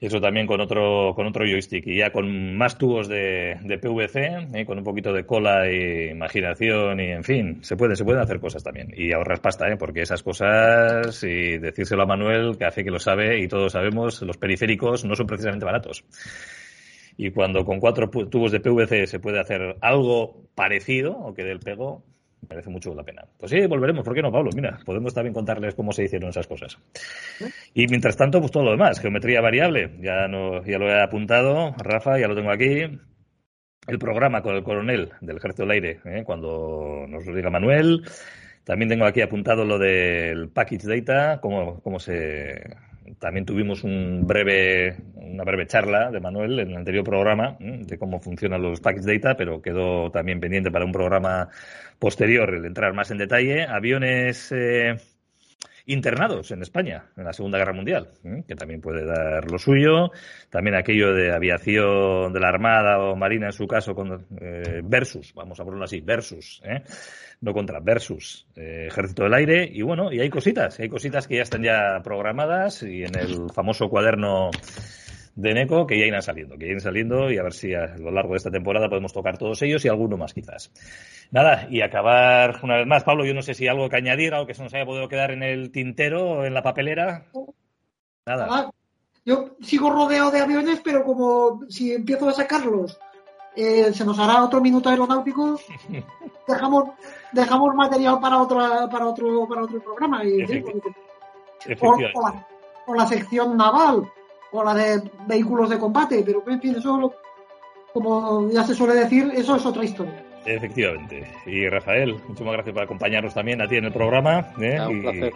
Eso 0.00 0.20
también 0.20 0.46
con 0.46 0.60
otro, 0.60 1.14
con 1.14 1.26
otro 1.26 1.46
joystick 1.46 1.86
y 1.86 1.98
ya 1.98 2.10
con 2.10 2.56
más 2.56 2.76
tubos 2.76 3.08
de, 3.08 3.58
PVC, 3.80 4.58
¿eh? 4.58 4.66
con 4.66 4.78
un 4.78 4.84
poquito 4.84 5.12
de 5.12 5.24
cola 5.24 5.70
y 5.70 6.10
imaginación 6.10 7.00
y 7.00 7.12
en 7.12 7.24
fin, 7.24 7.58
se 7.62 7.76
puede, 7.76 7.96
se 7.96 8.04
pueden 8.04 8.20
hacer 8.20 8.38
cosas 8.38 8.62
también. 8.62 8.92
Y 8.94 9.12
ahorras 9.12 9.40
pasta, 9.40 9.68
¿eh? 9.68 9.76
porque 9.76 10.02
esas 10.02 10.22
cosas, 10.22 11.22
y 11.24 11.58
decírselo 11.58 12.02
a 12.02 12.06
Manuel, 12.06 12.58
que 12.58 12.66
hace 12.66 12.84
que 12.84 12.90
lo 12.90 12.98
sabe 12.98 13.40
y 13.40 13.48
todos 13.48 13.72
sabemos, 13.72 14.20
los 14.22 14.36
periféricos 14.36 15.04
no 15.04 15.14
son 15.14 15.26
precisamente 15.26 15.64
baratos. 15.64 16.04
Y 17.16 17.30
cuando 17.30 17.64
con 17.64 17.80
cuatro 17.80 18.10
tubos 18.10 18.52
de 18.52 18.60
PVC 18.60 19.06
se 19.06 19.20
puede 19.20 19.40
hacer 19.40 19.76
algo 19.80 20.42
parecido 20.54 21.16
o 21.16 21.32
que 21.32 21.44
dé 21.44 21.52
el 21.52 21.60
pego, 21.60 22.04
merece 22.48 22.70
mucho 22.70 22.94
la 22.94 23.02
pena. 23.02 23.24
Pues 23.38 23.50
sí, 23.50 23.66
volveremos, 23.66 24.04
¿por 24.04 24.14
qué 24.14 24.22
no, 24.22 24.32
Pablo? 24.32 24.50
Mira, 24.54 24.78
podemos 24.84 25.14
también 25.14 25.34
contarles 25.34 25.74
cómo 25.74 25.92
se 25.92 26.04
hicieron 26.04 26.30
esas 26.30 26.46
cosas. 26.46 26.78
Y 27.74 27.86
mientras 27.88 28.16
tanto, 28.16 28.40
pues 28.40 28.50
todo 28.52 28.64
lo 28.64 28.70
demás, 28.72 29.00
geometría 29.00 29.40
variable, 29.40 29.92
ya, 30.00 30.28
no, 30.28 30.64
ya 30.64 30.78
lo 30.78 30.88
he 30.88 31.02
apuntado, 31.02 31.74
Rafa, 31.78 32.18
ya 32.18 32.28
lo 32.28 32.34
tengo 32.34 32.50
aquí. 32.50 32.82
El 33.86 33.98
programa 33.98 34.42
con 34.42 34.56
el 34.56 34.64
coronel 34.64 35.12
del 35.20 35.36
Ejército 35.36 35.62
del 35.62 35.70
Aire, 35.72 36.00
¿eh? 36.04 36.22
cuando 36.24 37.06
nos 37.08 37.24
lo 37.24 37.34
diga 37.34 37.50
Manuel. 37.50 38.02
También 38.64 38.88
tengo 38.88 39.04
aquí 39.04 39.20
apuntado 39.20 39.64
lo 39.64 39.78
del 39.78 40.48
package 40.48 40.88
data, 40.88 41.40
cómo, 41.40 41.80
cómo 41.82 42.00
se, 42.00 42.64
también 43.18 43.46
tuvimos 43.46 43.84
un 43.84 44.26
breve, 44.26 44.96
una 45.14 45.44
breve 45.44 45.66
charla 45.66 46.10
de 46.10 46.20
Manuel 46.20 46.58
en 46.60 46.70
el 46.70 46.76
anterior 46.76 47.04
programa 47.04 47.56
de 47.60 47.98
cómo 47.98 48.20
funcionan 48.20 48.62
los 48.62 48.80
package 48.80 49.18
data, 49.18 49.36
pero 49.36 49.62
quedó 49.62 50.10
también 50.10 50.40
pendiente 50.40 50.70
para 50.70 50.84
un 50.84 50.92
programa 50.92 51.48
posterior 51.98 52.54
el 52.54 52.64
entrar 52.64 52.92
más 52.92 53.10
en 53.10 53.18
detalle. 53.18 53.64
Aviones 53.64 54.52
eh, 54.52 54.96
internados 55.86 56.50
en 56.50 56.62
España 56.62 57.06
en 57.16 57.24
la 57.24 57.32
Segunda 57.32 57.58
Guerra 57.58 57.72
Mundial, 57.72 58.10
que 58.46 58.54
también 58.54 58.80
puede 58.80 59.04
dar 59.04 59.50
lo 59.50 59.58
suyo. 59.58 60.10
También 60.50 60.76
aquello 60.76 61.14
de 61.14 61.32
aviación 61.32 62.32
de 62.32 62.40
la 62.40 62.48
Armada 62.48 62.98
o 62.98 63.16
Marina, 63.16 63.46
en 63.46 63.52
su 63.52 63.66
caso, 63.66 63.94
con, 63.94 64.26
eh, 64.40 64.82
versus, 64.84 65.32
vamos 65.34 65.58
a 65.60 65.64
ponerlo 65.64 65.84
así, 65.84 66.00
versus. 66.00 66.60
¿eh? 66.64 66.82
no 67.40 67.52
contra, 67.52 67.80
versus 67.80 68.46
eh, 68.56 68.86
Ejército 68.88 69.24
del 69.24 69.34
Aire. 69.34 69.68
Y 69.70 69.82
bueno, 69.82 70.12
y 70.12 70.20
hay 70.20 70.30
cositas, 70.30 70.80
hay 70.80 70.88
cositas 70.88 71.26
que 71.26 71.36
ya 71.36 71.42
están 71.42 71.62
ya 71.62 72.00
programadas 72.02 72.82
y 72.82 73.04
en 73.04 73.14
el 73.18 73.50
famoso 73.52 73.88
cuaderno 73.88 74.50
de 75.36 75.54
Neco 75.54 75.86
que 75.86 75.98
ya 75.98 76.06
irán 76.06 76.22
saliendo, 76.22 76.56
que 76.58 76.66
irán 76.66 76.80
saliendo 76.80 77.30
y 77.30 77.38
a 77.38 77.42
ver 77.42 77.52
si 77.52 77.74
a 77.74 77.96
lo 77.98 78.10
largo 78.10 78.32
de 78.32 78.38
esta 78.38 78.50
temporada 78.50 78.88
podemos 78.88 79.12
tocar 79.12 79.38
todos 79.38 79.62
ellos 79.62 79.84
y 79.84 79.88
alguno 79.88 80.16
más 80.16 80.34
quizás. 80.34 80.72
Nada, 81.30 81.68
y 81.70 81.82
acabar 81.82 82.58
una 82.62 82.78
vez 82.78 82.86
más, 82.86 83.04
Pablo, 83.04 83.24
yo 83.24 83.34
no 83.34 83.42
sé 83.42 83.54
si 83.54 83.68
algo 83.68 83.88
que 83.88 83.96
añadir, 83.96 84.34
algo 84.34 84.46
que 84.46 84.54
se 84.54 84.62
nos 84.62 84.74
haya 84.74 84.86
podido 84.86 85.08
quedar 85.08 85.30
en 85.30 85.42
el 85.42 85.70
tintero 85.70 86.30
o 86.30 86.44
en 86.44 86.54
la 86.54 86.62
papelera. 86.62 87.26
Nada. 88.26 88.46
Ah, 88.50 88.70
yo 89.24 89.56
sigo 89.60 89.90
rodeado 89.90 90.30
de 90.30 90.40
aviones, 90.40 90.80
pero 90.82 91.04
como 91.04 91.60
si 91.68 91.92
empiezo 91.92 92.28
a 92.28 92.32
sacarlos 92.32 92.98
eh, 93.56 93.90
se 93.94 94.04
nos 94.04 94.18
hará 94.18 94.44
otro 94.44 94.60
minuto 94.60 94.90
aeronáutico, 94.90 95.58
dejamos, 96.46 96.90
dejamos 97.32 97.74
material 97.74 98.20
para 98.20 98.38
otra, 98.42 98.86
para 98.88 99.06
otro, 99.06 99.48
para 99.48 99.62
otro 99.62 99.82
programa. 99.82 100.22
Y, 100.24 100.44
o, 101.80 102.94
la, 102.94 103.06
sección 103.06 103.56
naval, 103.56 104.12
o 104.52 104.64
la 104.64 104.74
de 104.74 105.02
vehículos 105.26 105.70
de 105.70 105.78
combate, 105.78 106.22
pero 106.24 106.42
en 106.46 106.60
fin, 106.60 106.74
eso 106.76 107.14
como 107.92 108.50
ya 108.50 108.62
se 108.62 108.74
suele 108.74 108.94
decir, 108.94 109.32
eso 109.34 109.56
es 109.56 109.64
otra 109.64 109.84
historia. 109.84 110.22
Efectivamente. 110.44 111.26
Y 111.46 111.68
Rafael, 111.68 112.20
muchas 112.28 112.46
gracias 112.46 112.74
por 112.74 112.82
acompañarnos 112.82 113.34
también 113.34 113.60
a 113.60 113.68
ti 113.68 113.76
en 113.76 113.86
el 113.86 113.92
programa. 113.92 114.52
¿eh? 114.60 114.76
Ah, 114.78 114.88
un 114.88 115.00
placer. 115.00 115.32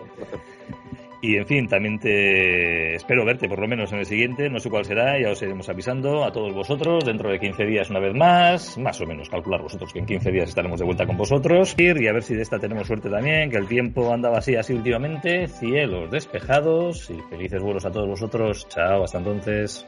Y 0.79 0.79
en 1.22 1.46
fin, 1.46 1.68
también 1.68 1.98
te 1.98 2.94
espero 2.94 3.24
verte 3.24 3.48
por 3.48 3.60
lo 3.60 3.68
menos 3.68 3.92
en 3.92 3.98
el 3.98 4.06
siguiente, 4.06 4.48
no 4.48 4.58
sé 4.58 4.70
cuál 4.70 4.84
será, 4.84 5.20
ya 5.20 5.30
os 5.30 5.42
iremos 5.42 5.68
avisando 5.68 6.24
a 6.24 6.32
todos 6.32 6.54
vosotros. 6.54 7.04
Dentro 7.04 7.30
de 7.30 7.38
15 7.38 7.64
días 7.64 7.90
una 7.90 8.00
vez 8.00 8.14
más, 8.14 8.78
más 8.78 9.00
o 9.00 9.06
menos, 9.06 9.28
calcular 9.28 9.60
vosotros 9.60 9.92
que 9.92 9.98
en 9.98 10.06
15 10.06 10.30
días 10.30 10.48
estaremos 10.48 10.80
de 10.80 10.86
vuelta 10.86 11.06
con 11.06 11.16
vosotros. 11.16 11.74
Y 11.78 11.88
a 12.08 12.12
ver 12.12 12.22
si 12.22 12.34
de 12.34 12.42
esta 12.42 12.58
tenemos 12.58 12.86
suerte 12.86 13.10
también, 13.10 13.50
que 13.50 13.58
el 13.58 13.66
tiempo 13.66 14.12
andaba 14.12 14.38
así 14.38 14.56
así 14.56 14.72
últimamente, 14.72 15.48
cielos 15.48 16.10
despejados 16.10 17.10
y 17.10 17.20
felices 17.28 17.62
vuelos 17.62 17.84
a 17.84 17.90
todos 17.90 18.08
vosotros, 18.08 18.66
chao, 18.68 19.04
hasta 19.04 19.18
entonces. 19.18 19.86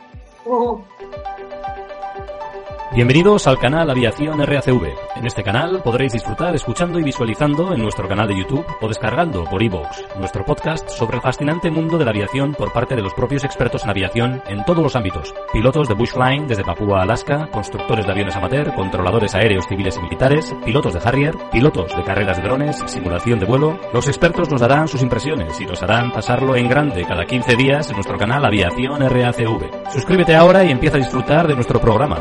Bienvenidos 2.94 3.46
al 3.46 3.58
canal 3.58 3.88
Aviación 3.88 4.38
RACV. 4.38 4.86
En 5.16 5.26
este 5.26 5.42
canal 5.42 5.80
podréis 5.82 6.12
disfrutar 6.12 6.54
escuchando 6.54 6.98
y 6.98 7.02
visualizando 7.02 7.72
en 7.72 7.80
nuestro 7.80 8.06
canal 8.06 8.28
de 8.28 8.36
YouTube 8.36 8.66
o 8.82 8.86
descargando 8.86 9.44
por 9.44 9.62
iVoox 9.62 10.18
nuestro 10.18 10.44
podcast 10.44 10.86
sobre 10.90 11.16
el 11.16 11.22
fascinante 11.22 11.70
mundo 11.70 11.96
de 11.96 12.04
la 12.04 12.10
aviación 12.10 12.52
por 12.52 12.70
parte 12.70 12.94
de 12.94 13.00
los 13.00 13.14
propios 13.14 13.44
expertos 13.44 13.84
en 13.84 13.90
aviación 13.90 14.42
en 14.46 14.62
todos 14.66 14.82
los 14.82 14.94
ámbitos. 14.94 15.34
Pilotos 15.54 15.88
de 15.88 15.94
bushflying 15.94 16.46
desde 16.46 16.64
Papúa 16.64 17.00
Alaska, 17.00 17.48
constructores 17.50 18.04
de 18.04 18.12
aviones 18.12 18.36
amateur, 18.36 18.74
controladores 18.74 19.34
aéreos 19.34 19.64
civiles 19.66 19.96
y 19.96 20.02
militares, 20.02 20.54
pilotos 20.62 20.92
de 20.92 21.00
Harrier, 21.02 21.34
pilotos 21.50 21.96
de 21.96 22.02
carreras 22.02 22.36
de 22.36 22.42
drones, 22.42 22.76
simulación 22.84 23.38
de 23.38 23.46
vuelo. 23.46 23.80
Los 23.94 24.06
expertos 24.06 24.50
nos 24.50 24.60
darán 24.60 24.86
sus 24.86 25.00
impresiones 25.00 25.58
y 25.58 25.64
nos 25.64 25.82
harán 25.82 26.12
pasarlo 26.12 26.56
en 26.56 26.68
grande 26.68 27.06
cada 27.06 27.24
15 27.24 27.56
días 27.56 27.88
en 27.88 27.94
nuestro 27.94 28.18
canal 28.18 28.44
Aviación 28.44 29.00
RACV. 29.00 29.90
Suscríbete 29.94 30.34
ahora 30.34 30.62
y 30.62 30.70
empieza 30.70 30.98
a 30.98 31.00
disfrutar 31.00 31.48
de 31.48 31.54
nuestro 31.54 31.80
programa, 31.80 32.18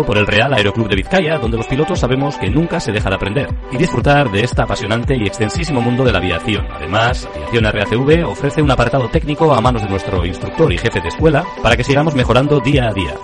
por 0.00 0.16
el 0.16 0.26
Real 0.26 0.54
Aeroclub 0.54 0.88
de 0.88 0.96
Vizcaya, 0.96 1.36
donde 1.36 1.58
los 1.58 1.66
pilotos 1.66 2.00
sabemos 2.00 2.38
que 2.38 2.48
nunca 2.48 2.80
se 2.80 2.92
deja 2.92 3.10
de 3.10 3.16
aprender 3.16 3.48
y 3.70 3.76
disfrutar 3.76 4.30
de 4.30 4.42
este 4.42 4.62
apasionante 4.62 5.14
y 5.14 5.26
extensísimo 5.26 5.82
mundo 5.82 6.02
de 6.02 6.12
la 6.12 6.18
aviación. 6.18 6.66
Además, 6.72 7.28
Aviación 7.34 7.64
RACV 7.64 8.26
ofrece 8.26 8.62
un 8.62 8.70
apartado 8.70 9.08
técnico 9.10 9.52
a 9.52 9.60
manos 9.60 9.82
de 9.82 9.90
nuestro 9.90 10.24
instructor 10.24 10.72
y 10.72 10.78
jefe 10.78 11.00
de 11.02 11.08
escuela 11.08 11.44
para 11.62 11.76
que 11.76 11.84
sigamos 11.84 12.14
mejorando 12.14 12.60
día 12.60 12.88
a 12.88 12.94
día. 12.94 13.14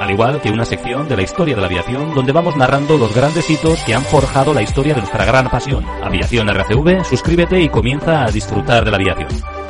Al 0.00 0.10
igual 0.10 0.40
que 0.40 0.50
una 0.50 0.64
sección 0.64 1.06
de 1.08 1.16
la 1.16 1.22
historia 1.22 1.54
de 1.54 1.60
la 1.60 1.66
aviación 1.66 2.14
donde 2.14 2.32
vamos 2.32 2.56
narrando 2.56 2.96
los 2.96 3.14
grandes 3.14 3.48
hitos 3.50 3.80
que 3.84 3.94
han 3.94 4.02
forjado 4.02 4.54
la 4.54 4.62
historia 4.62 4.94
de 4.94 5.00
nuestra 5.00 5.26
gran 5.26 5.50
pasión. 5.50 5.84
Aviación 6.02 6.48
RACV, 6.48 7.04
suscríbete 7.04 7.60
y 7.60 7.68
comienza 7.68 8.24
a 8.24 8.30
disfrutar 8.30 8.84
de 8.84 8.90
la 8.90 8.96
aviación. 8.96 9.63